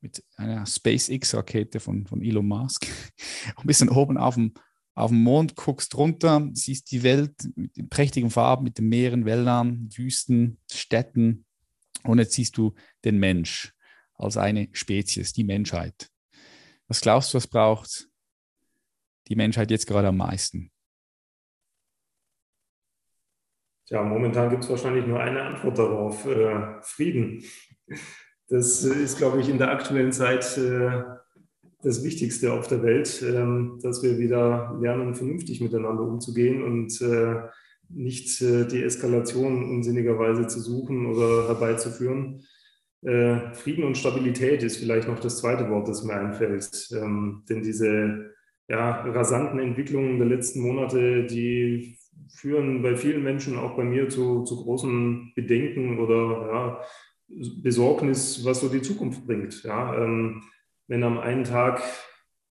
mit 0.03 0.22
einer 0.36 0.66
SpaceX-Rakete 0.66 1.80
von, 1.80 2.07
von 2.07 2.22
Elon 2.22 2.47
Musk 2.47 2.86
und 3.57 3.66
bist 3.66 3.80
dann 3.80 3.88
oben 3.88 4.18
auf 4.18 4.34
dem, 4.34 4.53
auf 4.95 5.11
dem 5.11 5.22
Mond, 5.22 5.57
guckst 5.57 5.97
runter, 5.97 6.51
siehst 6.53 6.90
die 6.90 7.03
Welt 7.03 7.36
mit 7.57 7.74
den 7.74 7.88
prächtigen 7.88 8.28
Farben, 8.28 8.64
mit 8.64 8.76
den 8.76 8.90
Meeren, 8.90 9.24
Wäldern, 9.24 9.88
Wüsten, 9.97 10.59
Städten 10.70 11.47
und 12.03 12.18
jetzt 12.18 12.34
siehst 12.34 12.59
du 12.59 12.74
den 13.03 13.18
Mensch 13.18 13.72
als 14.12 14.36
eine 14.36 14.68
Spezies, 14.72 15.32
die 15.32 15.45
Menschheit. 15.45 16.11
Was 16.86 17.01
glaubst 17.01 17.32
du, 17.32 17.36
was 17.36 17.47
braucht 17.47 18.11
die 19.28 19.36
Menschheit 19.36 19.70
jetzt 19.70 19.86
gerade 19.86 20.09
am 20.09 20.18
meisten? 20.18 20.70
Ja, 23.93 24.03
momentan 24.03 24.49
gibt 24.49 24.64
es 24.64 24.70
wahrscheinlich 24.70 25.07
nur 25.07 25.20
eine 25.20 25.43
Antwort 25.43 25.78
darauf, 25.78 26.26
äh, 26.26 26.80
Frieden. 26.80 27.45
Das 28.49 28.84
ist, 28.84 29.18
glaube 29.18 29.43
ich, 29.43 29.51
in 29.51 29.59
der 29.59 29.70
aktuellen 29.70 30.12
Zeit 30.12 30.57
äh, 30.57 31.03
das 31.82 32.03
Wichtigste 32.03 32.55
auf 32.55 32.68
der 32.68 32.82
Welt, 32.82 33.22
ähm, 33.22 33.78
dass 33.82 34.03
wir 34.03 34.18
wieder 34.18 34.78
lernen, 34.80 35.14
vernünftig 35.14 35.61
miteinander 35.61 36.05
umzugehen 36.05 36.62
und 36.62 37.03
äh, 37.03 37.43
nicht 37.90 38.40
äh, 38.40 38.66
die 38.66 38.82
Eskalation 38.82 39.62
unsinnigerweise 39.62 40.47
zu 40.47 40.61
suchen 40.61 41.05
oder 41.05 41.49
herbeizuführen. 41.49 42.47
Äh, 43.03 43.53
Frieden 43.53 43.84
und 43.84 43.99
Stabilität 43.99 44.62
ist 44.62 44.78
vielleicht 44.78 45.07
noch 45.07 45.20
das 45.20 45.36
zweite 45.36 45.68
Wort, 45.68 45.86
das 45.86 46.03
mir 46.03 46.14
einfällt. 46.14 46.88
Ähm, 46.93 47.43
denn 47.47 47.62
diese 47.62 48.30
ja, 48.68 49.03
rasanten 49.03 49.59
Entwicklungen 49.59 50.16
der 50.16 50.28
letzten 50.28 50.62
Monate, 50.62 51.26
die 51.26 51.99
führen 52.35 52.83
bei 52.83 52.97
vielen 52.97 53.22
Menschen, 53.22 53.59
auch 53.59 53.76
bei 53.76 53.85
mir, 53.85 54.09
zu, 54.09 54.45
zu 54.45 54.62
großen 54.62 55.33
Bedenken 55.35 55.99
oder 55.99 56.49
ja, 56.53 56.80
Besorgnis, 57.62 58.45
was 58.45 58.61
so 58.61 58.68
die 58.68 58.83
Zukunft 58.83 59.26
bringt. 59.26 59.62
Ja, 59.62 60.03
ähm, 60.03 60.43
wenn 60.89 61.05
am 61.05 61.18
einen 61.18 61.45
Tag 61.45 61.83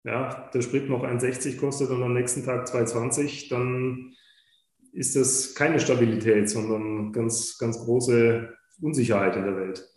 ja, 0.04 0.50
der 0.54 0.62
Sprit 0.62 0.90
noch 0.90 1.04
1,60 1.04 1.58
kostet 1.58 1.90
und 1.90 2.02
am 2.02 2.14
nächsten 2.14 2.44
Tag 2.44 2.68
2,20, 2.68 3.50
dann 3.50 4.14
ist 4.94 5.16
das 5.16 5.56
keine 5.56 5.80
Stabilität, 5.80 6.50
sondern 6.50 7.12
ganz, 7.14 7.58
ganz 7.58 7.80
große 7.80 8.50
Unsicherheit 8.82 9.36
in 9.36 9.46
der 9.46 9.56
Welt. 9.56 9.88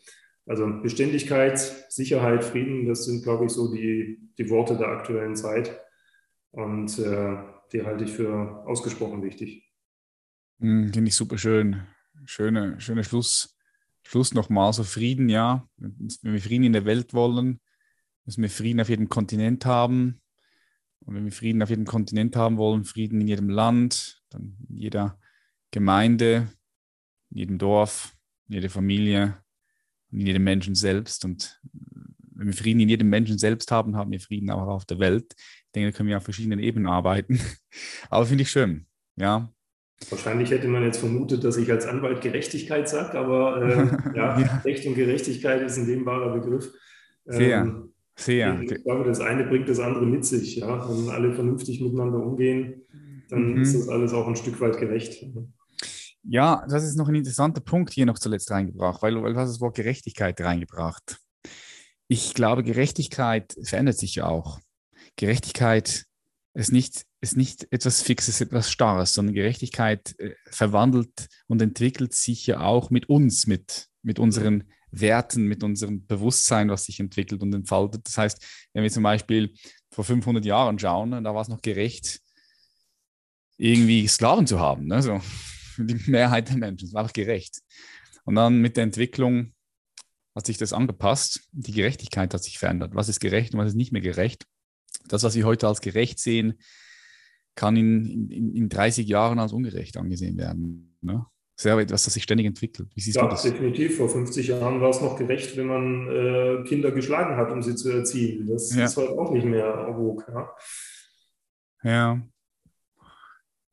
Also 0.47 0.67
Beständigkeit, 0.83 1.59
Sicherheit, 1.89 2.45
Frieden, 2.45 2.87
das 2.87 3.07
sind, 3.07 3.23
glaube 3.23 3.47
ich, 3.47 3.53
so 3.53 3.73
die, 3.73 4.31
die 4.37 4.51
Worte 4.51 4.77
der 4.77 4.89
aktuellen 4.89 5.37
Zeit. 5.37 5.81
Und 6.51 6.99
äh, 6.99 7.37
die 7.73 7.83
halte 7.83 8.05
ich 8.05 8.13
für 8.13 8.63
ausgesprochen 8.67 9.23
wichtig. 9.23 9.64
Hm, 10.65 10.95
Finde 10.95 11.09
ich 11.09 11.15
super 11.15 11.37
schön. 11.37 11.83
Schöne, 12.25 12.81
schöner 12.81 13.05
Schluss, 13.05 13.55
Schluss 14.03 14.33
nochmal. 14.33 14.73
So 14.73 14.83
Frieden, 14.83 15.29
ja. 15.29 15.69
Wenn 15.77 16.33
wir 16.33 16.41
Frieden 16.41 16.65
in 16.65 16.73
der 16.73 16.87
Welt 16.87 17.13
wollen, 17.13 17.61
müssen 18.25 18.41
wir 18.41 18.49
Frieden 18.49 18.81
auf 18.81 18.89
jedem 18.89 19.11
Kontinent 19.11 19.67
haben. 19.67 20.23
Und 21.01 21.17
wenn 21.17 21.25
wir 21.27 21.33
Frieden 21.33 21.63
auf 21.63 21.69
jedem 21.69 21.85
Kontinent 21.85 22.35
haben 22.35 22.57
wollen, 22.57 22.85
Frieden 22.85 23.21
in 23.21 23.29
jedem 23.29 23.51
Land, 23.51 24.23
dann 24.31 24.57
in 24.71 24.79
jeder 24.79 25.19
Gemeinde, 25.71 26.49
in 27.29 27.37
jedem 27.37 27.59
Dorf, 27.59 28.17
in 28.49 28.55
jeder 28.55 28.71
Familie, 28.71 29.37
in 30.13 30.21
jedem 30.21 30.45
Menschen 30.45 30.75
selbst. 30.75 31.27
Und 31.27 31.61
wenn 32.37 32.47
wir 32.47 32.55
Frieden 32.55 32.81
in 32.81 32.89
jedem 32.89 33.11
Menschen 33.11 33.37
selbst 33.37 33.71
haben, 33.71 33.97
haben 33.97 34.13
wir 34.13 34.21
Frieden 34.21 34.49
auch 34.49 34.67
auf 34.67 34.87
der 34.87 34.99
Welt. 34.99 35.35
Ich 35.37 35.73
denke, 35.75 35.91
da 35.91 35.97
können 35.99 36.09
wir 36.09 36.17
auf 36.17 36.25
verschiedenen 36.25 36.59
Ebenen 36.59 36.87
arbeiten. 36.87 37.39
Aber 38.09 38.25
finde 38.25 38.45
ich 38.45 38.51
schön. 38.51 38.87
Ja, 39.17 39.54
Wahrscheinlich 40.11 40.51
hätte 40.51 40.69
man 40.69 40.83
jetzt 40.83 40.99
vermutet, 40.99 41.45
dass 41.45 41.57
ich 41.57 41.71
als 41.71 41.87
Anwalt 41.87 42.21
Gerechtigkeit 42.21 42.89
sage, 42.89 43.19
aber 43.19 43.63
äh, 43.63 44.17
ja, 44.17 44.39
ja, 44.39 44.63
Recht 44.65 44.87
und 44.87 44.95
Gerechtigkeit 44.95 45.63
ist 45.63 45.79
ein 45.79 45.87
dehnbarer 45.87 46.33
Begriff. 46.35 46.73
Sehr, 47.25 47.63
ähm, 47.63 47.93
sehr. 48.17 48.61
Ich 48.61 48.83
glaube, 48.83 49.05
das 49.05 49.21
eine 49.21 49.45
bringt 49.45 49.69
das 49.69 49.81
andere 49.81 50.05
mit 50.05 50.25
sich. 50.25 50.57
Ja? 50.57 50.89
Wenn 50.89 51.09
alle 51.09 51.33
vernünftig 51.33 51.81
miteinander 51.81 52.19
umgehen, 52.19 52.83
dann 53.31 53.55
mhm. 53.55 53.63
ist 53.63 53.75
das 53.75 53.89
alles 53.89 54.13
auch 54.13 54.29
ein 54.29 54.37
Stück 54.37 54.61
weit 54.61 54.79
gerecht. 54.79 55.25
Ja, 56.23 56.67
das 56.69 56.85
ist 56.85 56.97
noch 56.97 57.09
ein 57.09 57.15
interessanter 57.15 57.61
Punkt 57.61 57.93
hier 57.93 58.07
noch 58.07 58.19
zuletzt 58.19 58.51
reingebracht, 58.51 59.03
weil, 59.03 59.23
weil 59.23 59.35
du 59.35 59.39
hast 59.39 59.51
das 59.51 59.61
Wort 59.61 59.77
Gerechtigkeit 59.77 60.41
reingebracht. 60.41 61.19
Ich 62.09 62.35
glaube, 62.35 62.63
Gerechtigkeit 62.63 63.55
verändert 63.63 63.99
sich 63.99 64.17
ja 64.17 64.27
auch. 64.27 64.59
Gerechtigkeit 65.17 66.05
ist 66.55 66.73
nicht, 66.73 67.05
ist 67.25 67.37
nicht 67.37 67.67
etwas 67.73 68.03
Fixes, 68.03 68.41
etwas 68.41 68.71
Starres, 68.71 69.15
sondern 69.15 69.35
Gerechtigkeit 69.35 70.19
äh, 70.19 70.35
verwandelt 70.47 71.29
und 71.47 71.61
entwickelt 71.61 72.15
sich 72.15 72.47
ja 72.47 72.61
auch 72.61 72.91
mit 72.91 73.09
uns, 73.09 73.47
mit, 73.47 73.89
mit 74.03 74.19
unseren 74.19 74.65
Werten, 74.91 75.47
mit 75.47 75.65
unserem 75.65 76.07
Bewusstsein, 76.07 76.69
was 76.69 76.85
sich 76.85 77.01
entwickelt 77.01 77.43
und 77.43 77.55
entfaltet. 77.55 78.07
Das 78.07 78.17
heißt, 78.17 78.47
wenn 78.73 78.85
wir 78.85 78.91
zum 78.91 79.03
Beispiel 79.03 79.55
vor 79.91 80.05
500 80.05 80.45
Jahren 80.45 80.79
schauen, 80.79 81.11
da 81.11 81.35
war 81.35 81.43
es 81.43 81.49
noch 81.49 81.63
gerecht, 81.63 82.21
irgendwie 83.57 84.07
Sklaven 84.07 84.47
zu 84.47 84.61
haben. 84.61 84.87
Ne? 84.87 85.03
So, 85.03 85.21
die 85.79 85.99
Mehrheit 86.11 86.49
der 86.49 86.59
Menschen, 86.59 86.87
es 86.87 86.95
war 86.95 87.03
einfach 87.03 87.13
gerecht. 87.13 87.61
Und 88.25 88.37
dann 88.37 88.61
mit 88.61 88.77
der 88.77 88.85
Entwicklung 88.85 89.53
hat 90.35 90.47
sich 90.47 90.59
das 90.59 90.73
angepasst. 90.73 91.49
Die 91.53 91.73
Gerechtigkeit 91.73 92.33
hat 92.33 92.43
sich 92.43 92.59
verändert. 92.59 92.95
Was 92.95 93.09
ist 93.09 93.21
gerecht 93.21 93.55
und 93.55 93.61
was 93.61 93.69
ist 93.69 93.77
nicht 93.77 93.93
mehr 93.93 94.01
gerecht? 94.01 94.47
das, 95.09 95.23
was 95.23 95.35
wir 95.35 95.45
heute 95.45 95.69
als 95.69 95.81
gerecht 95.81 96.19
sehen, 96.19 96.59
kann 97.55 97.77
in, 97.77 98.31
in, 98.31 98.55
in 98.55 98.69
30 98.69 99.07
Jahren 99.07 99.39
als 99.39 99.53
ungerecht 99.53 99.97
angesehen 99.97 100.37
werden. 100.37 100.97
Ne? 101.01 101.25
Sehr 101.57 101.79
etwas, 101.79 102.05
das 102.05 102.15
sich 102.15 102.25
ständig 102.25 102.47
entwickelt. 102.47 102.89
Wie 102.95 103.01
siehst 103.01 103.17
ja, 103.17 103.23
du 103.23 103.29
das? 103.29 103.43
definitiv. 103.43 103.97
Vor 103.97 104.09
50 104.09 104.49
Jahren 104.49 104.81
war 104.81 104.91
es 104.91 105.01
noch 105.01 105.17
gerecht, 105.17 105.57
wenn 105.57 105.67
man 105.67 106.09
äh, 106.09 106.65
Kinder 106.65 106.91
geschlagen 106.91 107.37
hat, 107.37 107.53
um 107.53 107.63
sie 107.63 107.77
zu 107.77 107.91
erziehen. 107.91 108.49
Das 108.49 108.75
ja. 108.75 108.87
ist 108.87 108.97
heute 108.97 109.13
auch 109.13 109.31
nicht 109.31 109.47
mehr 109.47 109.67
erwog. 109.67 110.27
Ja. 110.29 110.51
ja. 111.85 112.23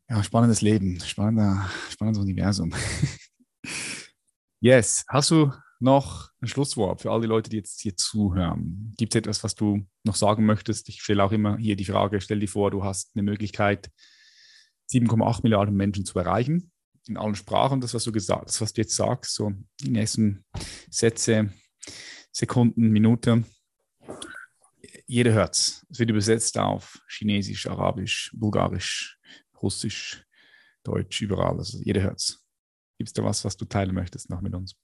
Ja, 0.09 0.23
spannendes 0.23 0.61
Leben, 0.61 0.99
spannender, 0.99 1.69
spannendes 1.89 2.21
Universum. 2.21 2.71
yes. 4.59 5.05
Hast 5.07 5.31
du 5.31 5.51
noch 5.81 6.31
ein 6.41 6.47
Schlusswort 6.47 7.01
für 7.01 7.11
all 7.11 7.21
die 7.21 7.27
Leute, 7.27 7.49
die 7.49 7.57
jetzt 7.57 7.81
hier 7.81 7.95
zuhören? 7.95 8.93
Gibt 8.97 9.15
es 9.15 9.19
etwas, 9.19 9.43
was 9.43 9.55
du 9.55 9.85
noch 10.03 10.15
sagen 10.15 10.45
möchtest? 10.45 10.89
Ich 10.89 11.01
stelle 11.01 11.23
auch 11.23 11.31
immer 11.31 11.57
hier 11.57 11.75
die 11.75 11.85
Frage, 11.85 12.21
stell 12.21 12.39
dir 12.39 12.47
vor, 12.47 12.71
du 12.71 12.83
hast 12.83 13.11
eine 13.15 13.23
Möglichkeit, 13.23 13.91
7,8 14.91 15.39
Milliarden 15.43 15.75
Menschen 15.75 16.05
zu 16.05 16.19
erreichen, 16.19 16.71
in 17.07 17.17
allen 17.17 17.35
Sprachen, 17.35 17.81
das, 17.81 17.93
was 17.93 18.03
du 18.03 18.11
gesagt 18.11 18.47
hast, 18.47 18.61
was 18.61 18.73
du 18.73 18.81
jetzt 18.81 18.95
sagst, 18.95 19.35
so 19.35 19.51
die 19.79 19.89
nächsten 19.89 20.45
Sätze, 20.89 21.51
Sekunden, 22.31 22.89
Minuten. 22.89 23.45
Jeder 25.05 25.33
hört 25.33 25.55
es. 25.55 25.85
Es 25.89 25.99
wird 25.99 26.09
übersetzt 26.09 26.57
auf 26.57 27.01
Chinesisch, 27.09 27.67
Arabisch, 27.67 28.31
Bulgarisch, 28.33 29.19
Russisch, 29.61 30.25
Deutsch, 30.83 31.21
überall. 31.21 31.57
Also 31.57 31.79
jeder 31.79 32.01
hört 32.01 32.19
es. 32.19 32.45
Gibt 32.97 33.09
es 33.09 33.13
da 33.13 33.23
was, 33.23 33.43
was 33.43 33.57
du 33.57 33.65
teilen 33.65 33.95
möchtest 33.95 34.29
noch 34.29 34.41
mit 34.41 34.53
uns? 34.53 34.75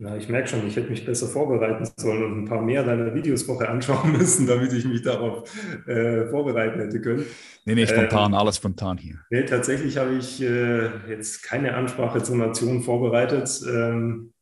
Ja, 0.00 0.16
ich 0.16 0.28
merke 0.28 0.46
schon, 0.46 0.64
ich 0.64 0.76
hätte 0.76 0.90
mich 0.90 1.04
besser 1.04 1.26
vorbereiten 1.26 1.84
sollen 1.96 2.22
und 2.22 2.38
ein 2.38 2.44
paar 2.44 2.62
mehr 2.62 2.84
deiner 2.84 3.12
Videos 3.14 3.42
vorher 3.42 3.70
anschauen 3.70 4.12
müssen, 4.16 4.46
damit 4.46 4.72
ich 4.72 4.84
mich 4.84 5.02
darauf 5.02 5.50
äh, 5.88 6.26
vorbereiten 6.28 6.78
hätte 6.78 7.00
können. 7.00 7.26
Nee, 7.64 7.74
nee, 7.74 7.86
spontan, 7.86 8.32
ähm, 8.32 8.38
alles 8.38 8.58
spontan 8.58 8.96
hier. 8.96 9.16
Nee, 9.30 9.42
tatsächlich 9.42 9.98
habe 9.98 10.14
ich 10.14 10.40
äh, 10.40 11.08
jetzt 11.08 11.42
keine 11.42 11.74
Ansprache 11.74 12.22
zur 12.22 12.36
Nation 12.36 12.82
vorbereitet. 12.84 13.60
Ähm, 13.68 14.32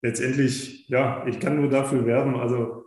letztendlich, 0.00 0.88
ja, 0.88 1.26
ich 1.26 1.40
kann 1.40 1.60
nur 1.60 1.68
dafür 1.68 2.06
werben. 2.06 2.36
Also, 2.36 2.84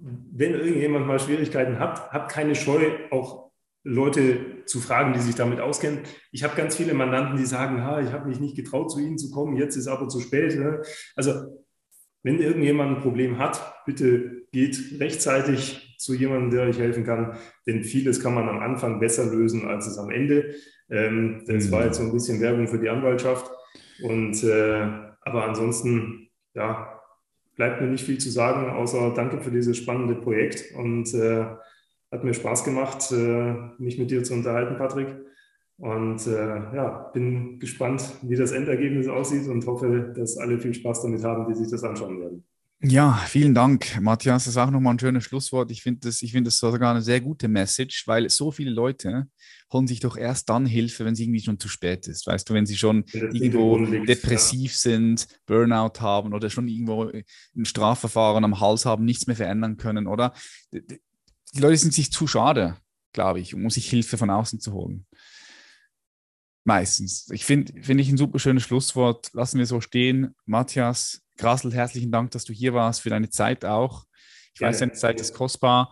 wenn 0.00 0.52
irgendjemand 0.52 1.06
mal 1.06 1.18
Schwierigkeiten 1.18 1.78
hat, 1.78 2.10
habt 2.10 2.30
keine 2.30 2.54
Scheu, 2.54 2.82
auch 3.10 3.47
Leute 3.84 4.64
zu 4.66 4.80
fragen, 4.80 5.12
die 5.12 5.20
sich 5.20 5.34
damit 5.34 5.60
auskennen. 5.60 6.00
Ich 6.32 6.44
habe 6.44 6.56
ganz 6.56 6.76
viele 6.76 6.94
Mandanten, 6.94 7.36
die 7.36 7.46
sagen, 7.46 7.84
ha, 7.84 8.00
ich 8.00 8.12
habe 8.12 8.28
mich 8.28 8.40
nicht 8.40 8.56
getraut, 8.56 8.90
zu 8.90 8.98
Ihnen 8.98 9.18
zu 9.18 9.30
kommen, 9.30 9.56
jetzt 9.56 9.76
ist 9.76 9.88
aber 9.88 10.08
zu 10.08 10.20
spät. 10.20 10.58
Ne? 10.58 10.82
Also 11.16 11.62
wenn 12.22 12.40
irgendjemand 12.40 12.96
ein 12.96 13.02
Problem 13.02 13.38
hat, 13.38 13.84
bitte 13.86 14.42
geht 14.52 15.00
rechtzeitig 15.00 15.96
zu 15.98 16.14
jemandem, 16.14 16.50
der 16.50 16.62
euch 16.68 16.78
helfen 16.78 17.04
kann, 17.04 17.36
denn 17.66 17.84
vieles 17.84 18.22
kann 18.22 18.34
man 18.34 18.48
am 18.48 18.58
Anfang 18.58 19.00
besser 19.00 19.26
lösen, 19.26 19.66
als 19.66 19.86
es 19.86 19.98
am 19.98 20.10
Ende. 20.10 20.54
Ähm, 20.90 21.44
das 21.46 21.66
mhm. 21.66 21.72
war 21.72 21.84
jetzt 21.84 21.96
so 21.96 22.02
ein 22.02 22.12
bisschen 22.12 22.40
Werbung 22.40 22.68
für 22.68 22.78
die 22.78 22.88
Anwaltschaft. 22.88 23.50
Und, 24.02 24.42
äh, 24.44 24.88
aber 25.22 25.44
ansonsten, 25.44 26.30
ja, 26.54 27.00
bleibt 27.56 27.80
mir 27.80 27.88
nicht 27.88 28.04
viel 28.04 28.18
zu 28.18 28.30
sagen, 28.30 28.70
außer 28.70 29.12
danke 29.14 29.40
für 29.40 29.50
dieses 29.50 29.76
spannende 29.76 30.14
Projekt 30.14 30.72
und 30.76 31.12
äh, 31.14 31.46
hat 32.10 32.24
mir 32.24 32.34
Spaß 32.34 32.64
gemacht, 32.64 33.12
äh, 33.12 33.54
mich 33.78 33.98
mit 33.98 34.10
dir 34.10 34.22
zu 34.22 34.34
unterhalten, 34.34 34.76
Patrick. 34.78 35.08
Und 35.78 36.26
äh, 36.26 36.74
ja, 36.74 37.10
bin 37.12 37.60
gespannt, 37.60 38.02
wie 38.22 38.34
das 38.34 38.50
Endergebnis 38.50 39.06
aussieht 39.06 39.46
und 39.46 39.64
hoffe, 39.66 40.12
dass 40.16 40.36
alle 40.36 40.58
viel 40.58 40.74
Spaß 40.74 41.02
damit 41.02 41.22
haben, 41.22 41.46
die 41.46 41.54
sich 41.54 41.70
das 41.70 41.84
anschauen 41.84 42.20
werden. 42.20 42.44
Ja, 42.80 43.20
vielen 43.26 43.54
Dank, 43.54 44.00
Matthias. 44.00 44.44
Das 44.44 44.54
ist 44.54 44.56
auch 44.56 44.70
nochmal 44.70 44.94
ein 44.94 45.00
schönes 45.00 45.24
Schlusswort. 45.24 45.72
Ich 45.72 45.82
finde 45.82 46.00
das, 46.04 46.18
find 46.18 46.46
das 46.46 46.58
sogar 46.58 46.92
eine 46.92 47.02
sehr 47.02 47.20
gute 47.20 47.48
Message, 47.48 48.06
weil 48.06 48.30
so 48.30 48.52
viele 48.52 48.70
Leute 48.70 49.26
holen 49.72 49.88
sich 49.88 49.98
doch 49.98 50.16
erst 50.16 50.48
dann 50.48 50.64
Hilfe, 50.64 51.04
wenn 51.04 51.14
es 51.14 51.20
irgendwie 51.20 51.40
schon 51.40 51.58
zu 51.58 51.68
spät 51.68 52.06
ist. 52.06 52.28
Weißt 52.28 52.48
du, 52.48 52.54
wenn 52.54 52.66
sie 52.66 52.76
schon 52.76 53.04
irgendwo 53.12 53.84
depressiv 53.84 54.70
ja. 54.70 54.78
sind, 54.78 55.26
Burnout 55.46 56.00
haben 56.00 56.32
oder 56.32 56.50
schon 56.50 56.68
irgendwo 56.68 57.10
ein 57.10 57.64
Strafverfahren 57.64 58.44
am 58.44 58.60
Hals 58.60 58.86
haben, 58.86 59.04
nichts 59.04 59.26
mehr 59.26 59.36
verändern 59.36 59.76
können, 59.76 60.06
oder? 60.06 60.32
Die 61.54 61.60
Leute 61.60 61.76
sind 61.76 61.94
sich 61.94 62.12
zu 62.12 62.26
schade, 62.26 62.76
glaube 63.12 63.40
ich, 63.40 63.54
um 63.54 63.68
sich 63.70 63.88
Hilfe 63.88 64.18
von 64.18 64.30
außen 64.30 64.60
zu 64.60 64.72
holen. 64.72 65.06
Meistens. 66.64 67.28
Ich 67.32 67.44
finde 67.44 67.72
find 67.82 68.00
ich 68.00 68.10
ein 68.10 68.18
super 68.18 68.38
schönes 68.38 68.64
Schlusswort. 68.64 69.30
Lassen 69.32 69.58
wir 69.58 69.66
so 69.66 69.80
stehen. 69.80 70.34
Matthias 70.44 71.22
Grasel, 71.38 71.72
herzlichen 71.72 72.12
Dank, 72.12 72.32
dass 72.32 72.44
du 72.44 72.52
hier 72.52 72.74
warst, 72.74 73.00
für 73.00 73.10
deine 73.10 73.30
Zeit 73.30 73.64
auch. 73.64 74.04
Ich 74.54 74.60
weiß, 74.60 74.80
deine 74.80 74.92
Zeit 74.92 75.20
ist 75.20 75.34
kostbar. 75.34 75.90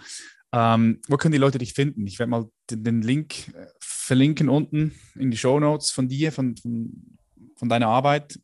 Ähm, 0.53 1.01
wo 1.09 1.17
können 1.17 1.33
die 1.33 1.39
Leute 1.39 1.59
dich 1.59 1.73
finden? 1.73 2.07
Ich 2.07 2.19
werde 2.19 2.31
mal 2.31 2.51
den, 2.69 2.85
den, 2.85 3.03
Link 3.03 3.49
äh, 3.55 3.67
verlinken 3.81 4.49
unten 4.49 4.93
in 5.15 5.31
die 5.31 5.37
Show 5.37 5.59
Notes 5.61 5.91
von 5.91 6.09
dir, 6.09 6.33
von, 6.33 6.57
von, 6.57 7.19
von 7.57 7.69
deiner 7.69 7.89
Arbeit. 7.89 8.39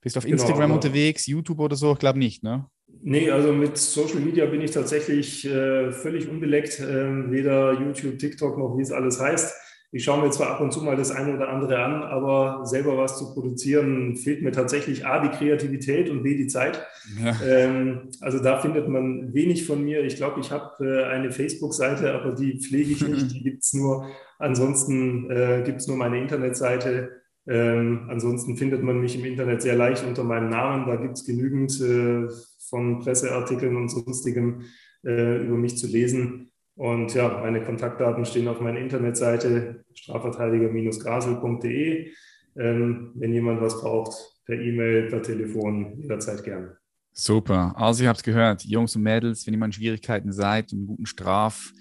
Bist 0.00 0.16
du 0.16 0.18
auf 0.18 0.24
genau, 0.24 0.34
Instagram 0.34 0.62
genau, 0.62 0.74
unterwegs, 0.74 1.26
YouTube 1.26 1.60
oder 1.60 1.76
so? 1.76 1.92
Ich 1.92 1.98
glaube 1.98 2.18
nicht, 2.18 2.42
ne? 2.42 2.66
Nee, 3.04 3.30
also 3.30 3.52
mit 3.52 3.76
Social 3.76 4.20
Media 4.20 4.46
bin 4.46 4.60
ich 4.60 4.70
tatsächlich 4.70 5.44
äh, 5.44 5.90
völlig 5.90 6.28
unbeleckt. 6.28 6.78
Äh, 6.78 7.30
weder 7.30 7.72
YouTube, 7.72 8.18
TikTok 8.18 8.56
noch 8.56 8.76
wie 8.78 8.82
es 8.82 8.92
alles 8.92 9.20
heißt. 9.20 9.54
Ich 9.94 10.04
schaue 10.04 10.22
mir 10.22 10.30
zwar 10.30 10.48
ab 10.52 10.60
und 10.62 10.72
zu 10.72 10.80
mal 10.80 10.96
das 10.96 11.10
eine 11.10 11.34
oder 11.34 11.50
andere 11.50 11.78
an, 11.84 12.02
aber 12.02 12.64
selber 12.64 12.96
was 12.96 13.18
zu 13.18 13.34
produzieren, 13.34 14.16
fehlt 14.16 14.40
mir 14.42 14.50
tatsächlich 14.50 15.04
A, 15.04 15.20
die 15.20 15.36
Kreativität 15.36 16.08
und 16.08 16.22
B, 16.22 16.34
die 16.34 16.46
Zeit. 16.46 16.86
Ja. 17.22 17.36
Ähm, 17.46 18.08
also 18.22 18.38
da 18.38 18.58
findet 18.60 18.88
man 18.88 19.34
wenig 19.34 19.66
von 19.66 19.84
mir. 19.84 20.02
Ich 20.02 20.16
glaube, 20.16 20.40
ich 20.40 20.50
habe 20.50 20.82
äh, 20.82 21.04
eine 21.04 21.30
Facebook-Seite, 21.30 22.14
aber 22.14 22.34
die 22.34 22.58
pflege 22.58 22.92
ich 22.92 23.06
nicht. 23.06 23.32
Die 23.32 23.42
gibt 23.42 23.64
es 23.64 23.74
nur. 23.74 24.06
Ansonsten 24.38 25.30
äh, 25.30 25.62
gibt 25.64 25.80
es 25.80 25.88
nur 25.88 25.98
meine 25.98 26.18
Internetseite. 26.18 27.10
Ähm, 27.46 28.06
ansonsten 28.08 28.56
findet 28.56 28.82
man 28.82 28.98
mich 28.98 29.18
im 29.18 29.24
Internet 29.24 29.60
sehr 29.60 29.76
leicht 29.76 30.06
unter 30.06 30.24
meinem 30.24 30.48
Namen. 30.48 30.86
Da 30.86 30.96
gibt 30.96 31.18
es 31.18 31.24
genügend 31.26 31.78
äh, 31.80 32.28
von 32.72 32.98
Presseartikeln 33.00 33.76
und 33.76 33.90
sonstigem 33.90 34.62
äh, 35.04 35.44
über 35.44 35.58
mich 35.58 35.76
zu 35.76 35.86
lesen. 35.86 36.50
Und 36.74 37.12
ja, 37.12 37.38
meine 37.42 37.62
Kontaktdaten 37.62 38.24
stehen 38.24 38.48
auf 38.48 38.62
meiner 38.62 38.78
Internetseite 38.78 39.84
strafverteidiger-grasel.de. 39.94 42.10
Ähm, 42.56 43.10
wenn 43.14 43.34
jemand 43.34 43.60
was 43.60 43.78
braucht, 43.78 44.14
per 44.46 44.58
E-Mail, 44.58 45.08
per 45.08 45.20
Telefon, 45.22 46.00
jederzeit 46.00 46.42
gerne. 46.44 46.78
Super. 47.12 47.74
Also, 47.76 48.04
ihr 48.04 48.08
habt 48.08 48.20
es 48.20 48.24
gehört, 48.24 48.64
Jungs 48.64 48.96
und 48.96 49.02
Mädels, 49.02 49.46
wenn 49.46 49.52
ihr 49.52 49.58
mal 49.58 49.66
in 49.66 49.72
Schwierigkeiten 49.72 50.32
seid 50.32 50.72
und 50.72 50.78
einen 50.78 50.86
guten 50.86 51.04
Straf, 51.04 51.74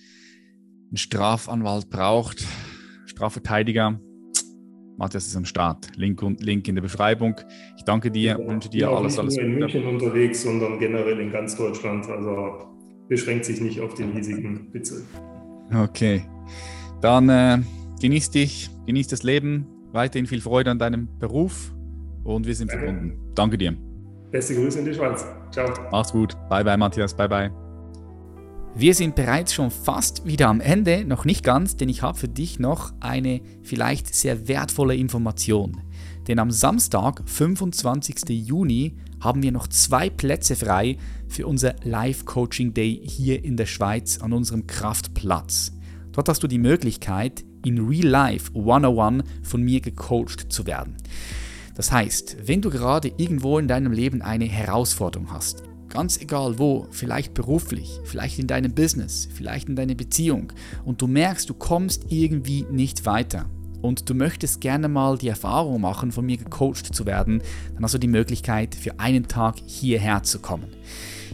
einen 0.90 0.98
Strafanwalt 0.98 1.90
braucht, 1.90 2.46
Strafverteidiger, 3.06 3.98
Matthias 5.02 5.26
ist 5.26 5.36
am 5.36 5.46
Start. 5.46 5.90
Link, 5.96 6.22
und, 6.22 6.44
Link 6.44 6.68
in 6.68 6.76
der 6.76 6.84
Beschreibung. 6.84 7.36
Ich 7.76 7.84
danke 7.84 8.12
dir, 8.12 8.38
ja, 8.38 8.48
wünsche 8.48 8.70
dir 8.70 8.88
alles, 8.88 9.18
alles 9.18 9.34
Gute. 9.34 9.48
Nicht 9.48 9.60
nur 9.60 9.68
in 9.68 9.74
München 9.74 9.88
unterwegs, 9.88 10.44
sondern 10.44 10.78
generell 10.78 11.20
in 11.20 11.32
ganz 11.32 11.58
Deutschland. 11.58 12.08
Also 12.08 12.68
beschränkt 13.10 13.46
sich 13.46 13.60
nicht 13.62 13.82
auf 13.82 13.96
den 13.96 14.14
hiesigen 14.14 14.72
Bezirk. 14.72 15.04
Okay. 15.74 16.24
Dann 17.02 17.30
äh, 17.30 17.58
genieß 18.00 18.30
dich, 18.30 18.70
genieß 18.86 19.08
das 19.08 19.24
Leben, 19.24 19.66
weiterhin 19.92 20.28
viel 20.28 20.40
Freude 20.40 20.70
an 20.70 20.78
deinem 20.78 21.08
Beruf 21.18 21.74
und 22.24 22.46
wir 22.46 22.54
sind 22.54 22.72
Danke. 22.72 22.86
verbunden. 22.86 23.20
Danke 23.34 23.58
dir. 23.58 23.76
Beste 24.30 24.54
Grüße 24.54 24.80
in 24.80 24.86
die 24.86 24.94
Schweiz. 24.94 25.26
Ciao. 25.52 25.68
Mach's 25.92 26.12
gut. 26.12 26.38
Bye 26.48 26.64
bye, 26.64 26.78
Matthias. 26.78 27.16
Bye 27.16 27.28
bye. 27.28 27.61
Wir 28.74 28.96
sind 28.96 29.16
bereits 29.16 29.54
schon 29.54 29.70
fast 29.70 30.26
wieder 30.26 30.48
am 30.48 30.62
Ende, 30.62 31.04
noch 31.04 31.26
nicht 31.26 31.44
ganz, 31.44 31.76
denn 31.76 31.90
ich 31.90 32.02
habe 32.02 32.18
für 32.18 32.30
dich 32.30 32.58
noch 32.58 32.94
eine 33.02 33.42
vielleicht 33.64 34.16
sehr 34.16 34.48
wertvolle 34.48 34.96
Information. 34.96 35.82
Denn 36.28 36.40
am 36.40 36.52
Samstag, 36.52 37.22
25. 37.26 38.30
Juni, 38.30 38.96
haben 39.20 39.44
wir 39.44 39.52
noch 39.52 39.68
zwei 39.68 40.10
Plätze 40.10 40.56
frei 40.56 40.98
für 41.28 41.48
unser 41.48 41.76
Live-Coaching 41.84 42.74
Day 42.74 43.02
hier 43.06 43.44
in 43.44 43.58
der 43.58 43.66
Schweiz 43.66 44.20
an 44.20 44.32
unserem 44.32 44.66
Kraftplatz. 44.68 45.74
Dort 46.14 46.30
hast 46.30 46.42
du 46.42 46.48
die 46.48 46.58
Möglichkeit, 46.58 47.44
in 47.66 47.86
Real 47.88 48.08
Life 48.08 48.52
101 48.56 49.24
von 49.44 49.62
mir 49.62 49.82
gecoacht 49.82 50.52
zu 50.52 50.66
werden. 50.66 50.96
Das 51.76 51.92
heißt, 51.92 52.38
wenn 52.46 52.62
du 52.62 52.70
gerade 52.70 53.12
irgendwo 53.18 53.60
in 53.60 53.68
deinem 53.68 53.92
Leben 53.92 54.22
eine 54.22 54.46
Herausforderung 54.46 55.32
hast, 55.32 55.64
ganz 55.92 56.20
egal 56.20 56.58
wo, 56.58 56.88
vielleicht 56.90 57.34
beruflich, 57.34 58.00
vielleicht 58.04 58.40
in 58.40 58.48
deinem 58.48 58.74
Business, 58.74 59.28
vielleicht 59.34 59.70
in 59.70 59.76
deiner 59.76 59.96
Beziehung, 59.96 60.52
und 60.86 61.02
du 61.02 61.08
merkst, 61.08 61.50
du 61.50 61.54
kommst 61.54 62.06
irgendwie 62.10 62.66
nicht 62.72 63.06
weiter, 63.06 63.46
und 63.82 64.10
du 64.10 64.14
möchtest 64.14 64.62
gerne 64.62 64.88
mal 64.88 65.18
die 65.18 65.28
Erfahrung 65.28 65.82
machen, 65.82 66.12
von 66.12 66.26
mir 66.26 66.38
gecoacht 66.38 66.94
zu 66.94 67.06
werden, 67.06 67.42
dann 67.74 67.84
hast 67.84 67.94
du 67.94 67.98
die 67.98 68.08
Möglichkeit, 68.08 68.76
für 68.76 69.00
einen 69.00 69.28
Tag 69.28 69.56
hierher 69.66 70.24
zu 70.24 70.40
kommen. 70.40 70.68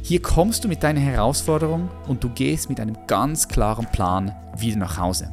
Hier 0.02 0.22
kommst 0.22 0.64
du 0.64 0.68
mit 0.68 0.84
deiner 0.84 1.02
Herausforderung 1.02 1.90
und 2.08 2.24
du 2.24 2.30
gehst 2.30 2.70
mit 2.70 2.80
einem 2.80 2.98
ganz 3.08 3.48
klaren 3.48 3.88
Plan 3.92 4.34
wieder 4.58 4.78
nach 4.78 4.98
Hause. 4.98 5.30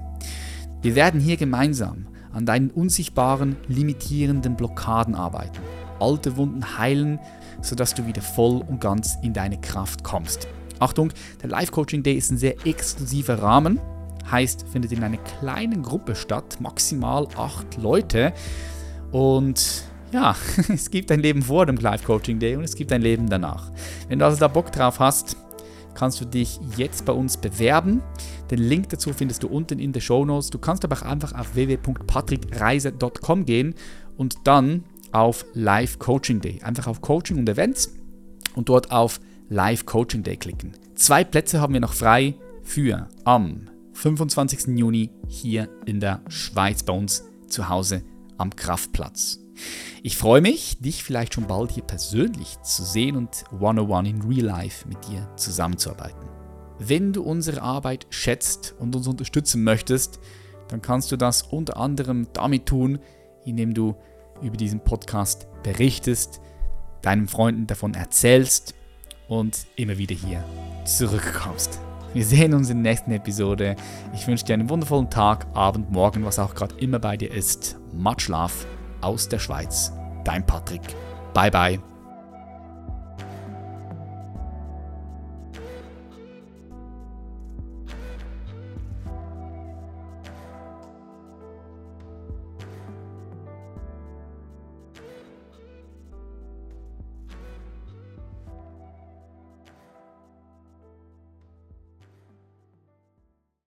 Wir 0.83 0.95
werden 0.95 1.21
hier 1.21 1.37
gemeinsam 1.37 2.09
an 2.33 2.47
deinen 2.47 2.71
unsichtbaren, 2.71 3.57
limitierenden 3.69 4.57
Blockaden 4.57 5.15
arbeiten, 5.15 5.61
alte 6.01 6.37
Wunden 6.37 6.79
heilen, 6.79 7.21
sodass 7.65 7.95
du 7.95 8.07
wieder 8.07 8.23
voll 8.23 8.63
und 8.69 8.81
ganz 8.81 9.17
in 9.23 9.33
deine 9.33 9.61
Kraft 9.61 10.05
kommst. 10.05 10.47
Achtung, 10.79 11.13
der 11.43 11.51
Live 11.51 11.71
Coaching 11.71 12.03
Day 12.03 12.15
ist 12.15 12.31
ein 12.31 12.39
sehr 12.39 12.55
exklusiver 12.67 13.41
Rahmen 13.41 13.81
heißt, 14.31 14.67
findet 14.69 14.93
in 14.93 15.03
einer 15.03 15.19
kleinen 15.19 15.83
Gruppe 15.83 16.15
statt, 16.15 16.59
maximal 16.61 17.29
acht 17.37 17.77
Leute. 17.77 18.33
Und 19.13 19.85
ja, 20.13 20.37
es 20.69 20.91
gibt 20.91 21.11
ein 21.11 21.21
Leben 21.21 21.43
vor 21.43 21.67
dem 21.67 21.77
Live 21.77 22.05
Coaching 22.05 22.39
Day 22.39 22.57
und 22.57 22.65
es 22.65 22.77
gibt 22.77 22.93
ein 22.93 23.03
Leben 23.03 23.29
danach. 23.29 23.71
Wenn 24.09 24.19
du 24.19 24.25
also 24.25 24.39
da 24.39 24.49
Bock 24.49 24.73
drauf 24.73 24.99
hast, 25.01 25.37
kannst 25.95 26.21
du 26.21 26.25
dich 26.25 26.59
jetzt 26.77 27.05
bei 27.05 27.13
uns 27.13 27.37
bewerben. 27.37 28.03
Den 28.51 28.59
Link 28.59 28.89
dazu 28.89 29.13
findest 29.13 29.43
du 29.43 29.49
unten 29.49 29.79
in 29.79 29.93
den 29.93 30.03
Show 30.03 30.25
Notes. 30.25 30.51
Du 30.51 30.59
kannst 30.59 30.85
aber 30.85 30.97
auch 30.97 31.03
einfach 31.03 31.33
auf 31.39 31.55
www.patrickreise.com 31.55 33.45
gehen 33.45 33.75
und 34.17 34.39
dann 34.45 34.85
auf 35.15 35.47
Live 35.55 35.99
Coaching 35.99 36.41
Day. 36.41 36.61
Einfach 36.63 36.87
auf 36.87 37.01
Coaching 37.01 37.39
und 37.39 37.49
Events 37.49 37.95
und 38.55 38.69
dort 38.69 38.91
auf 38.91 39.21
Live 39.49 39.87
Coaching 39.87 40.23
Day 40.23 40.37
klicken. 40.37 40.73
Zwei 40.95 41.25
Plätze 41.25 41.61
haben 41.61 41.73
wir 41.73 41.81
noch 41.81 41.95
frei 41.95 42.35
für 42.63 43.09
am 43.25 43.71
25. 43.93 44.77
Juni 44.77 45.11
hier 45.29 45.69
in 45.87 46.01
der 46.01 46.21
Schweiz 46.29 46.83
bei 46.83 46.93
uns 46.93 47.25
zu 47.49 47.69
Hause 47.69 48.03
am 48.39 48.55
Kraftplatz. 48.55 49.39
Ich 50.03 50.17
freue 50.17 50.41
mich, 50.41 50.81
dich 50.81 51.05
vielleicht 51.05 51.35
schon 51.35 51.47
bald 51.47 51.71
hier 51.71 51.85
persönlich 51.85 52.61
zu 52.63 52.83
sehen 52.83 53.17
und 53.17 53.45
101 53.53 54.09
in 54.09 54.23
Real 54.23 54.47
Life 54.47 54.89
mit 54.89 55.07
dir 55.07 55.31
zusammenzuarbeiten. 55.37 56.29
Wenn 56.81 57.13
du 57.13 57.23
unsere 57.23 57.63
Arbeit 57.63 58.09
schätzt 58.11 58.75
und 58.81 58.97
uns 58.97 59.07
unterstützen 59.07 59.63
möchtest, 59.63 60.19
dann 60.69 60.83
kannst 60.83 61.13
du 61.13 61.17
das 61.17 61.43
unter 61.43 61.77
anderem 61.77 62.27
damit 62.33 62.67
tun, 62.67 62.99
indem 63.45 63.75
du 63.75 63.95
über 64.45 64.57
diesen 64.57 64.81
Podcast 64.81 65.47
berichtest, 65.63 66.41
deinen 67.03 67.27
Freunden 67.27 67.67
davon 67.67 67.95
erzählst 67.95 68.75
und 69.29 69.67
immer 69.77 69.99
wieder 69.99 70.15
hier 70.15 70.45
zurückkommst. 70.85 71.81
Wir 72.13 72.25
sehen 72.25 72.55
uns 72.55 72.71
in 72.71 72.85
der 72.85 72.93
nächsten 72.93 73.11
Episode. 73.11 73.75
Ich 74.15 74.27
wünsche 74.29 74.45
dir 74.45 74.55
einen 74.55 74.71
wundervollen 74.71 75.11
Tag, 75.11 75.47
Abend, 75.55 75.91
Morgen, 75.91 76.25
was 76.25 76.39
auch 76.39 76.55
gerade 76.55 76.77
immer 76.77 77.01
bei 77.01 77.17
dir 77.17 77.33
ist. 77.33 77.77
Matt 77.93 78.23
Schlaf 78.23 78.67
aus 79.01 79.29
der 79.29 79.41
Schweiz. 79.41 79.93
Dein 80.23 80.47
Patrick. 80.47 80.83
Bye 81.35 81.51
bye. 81.51 81.94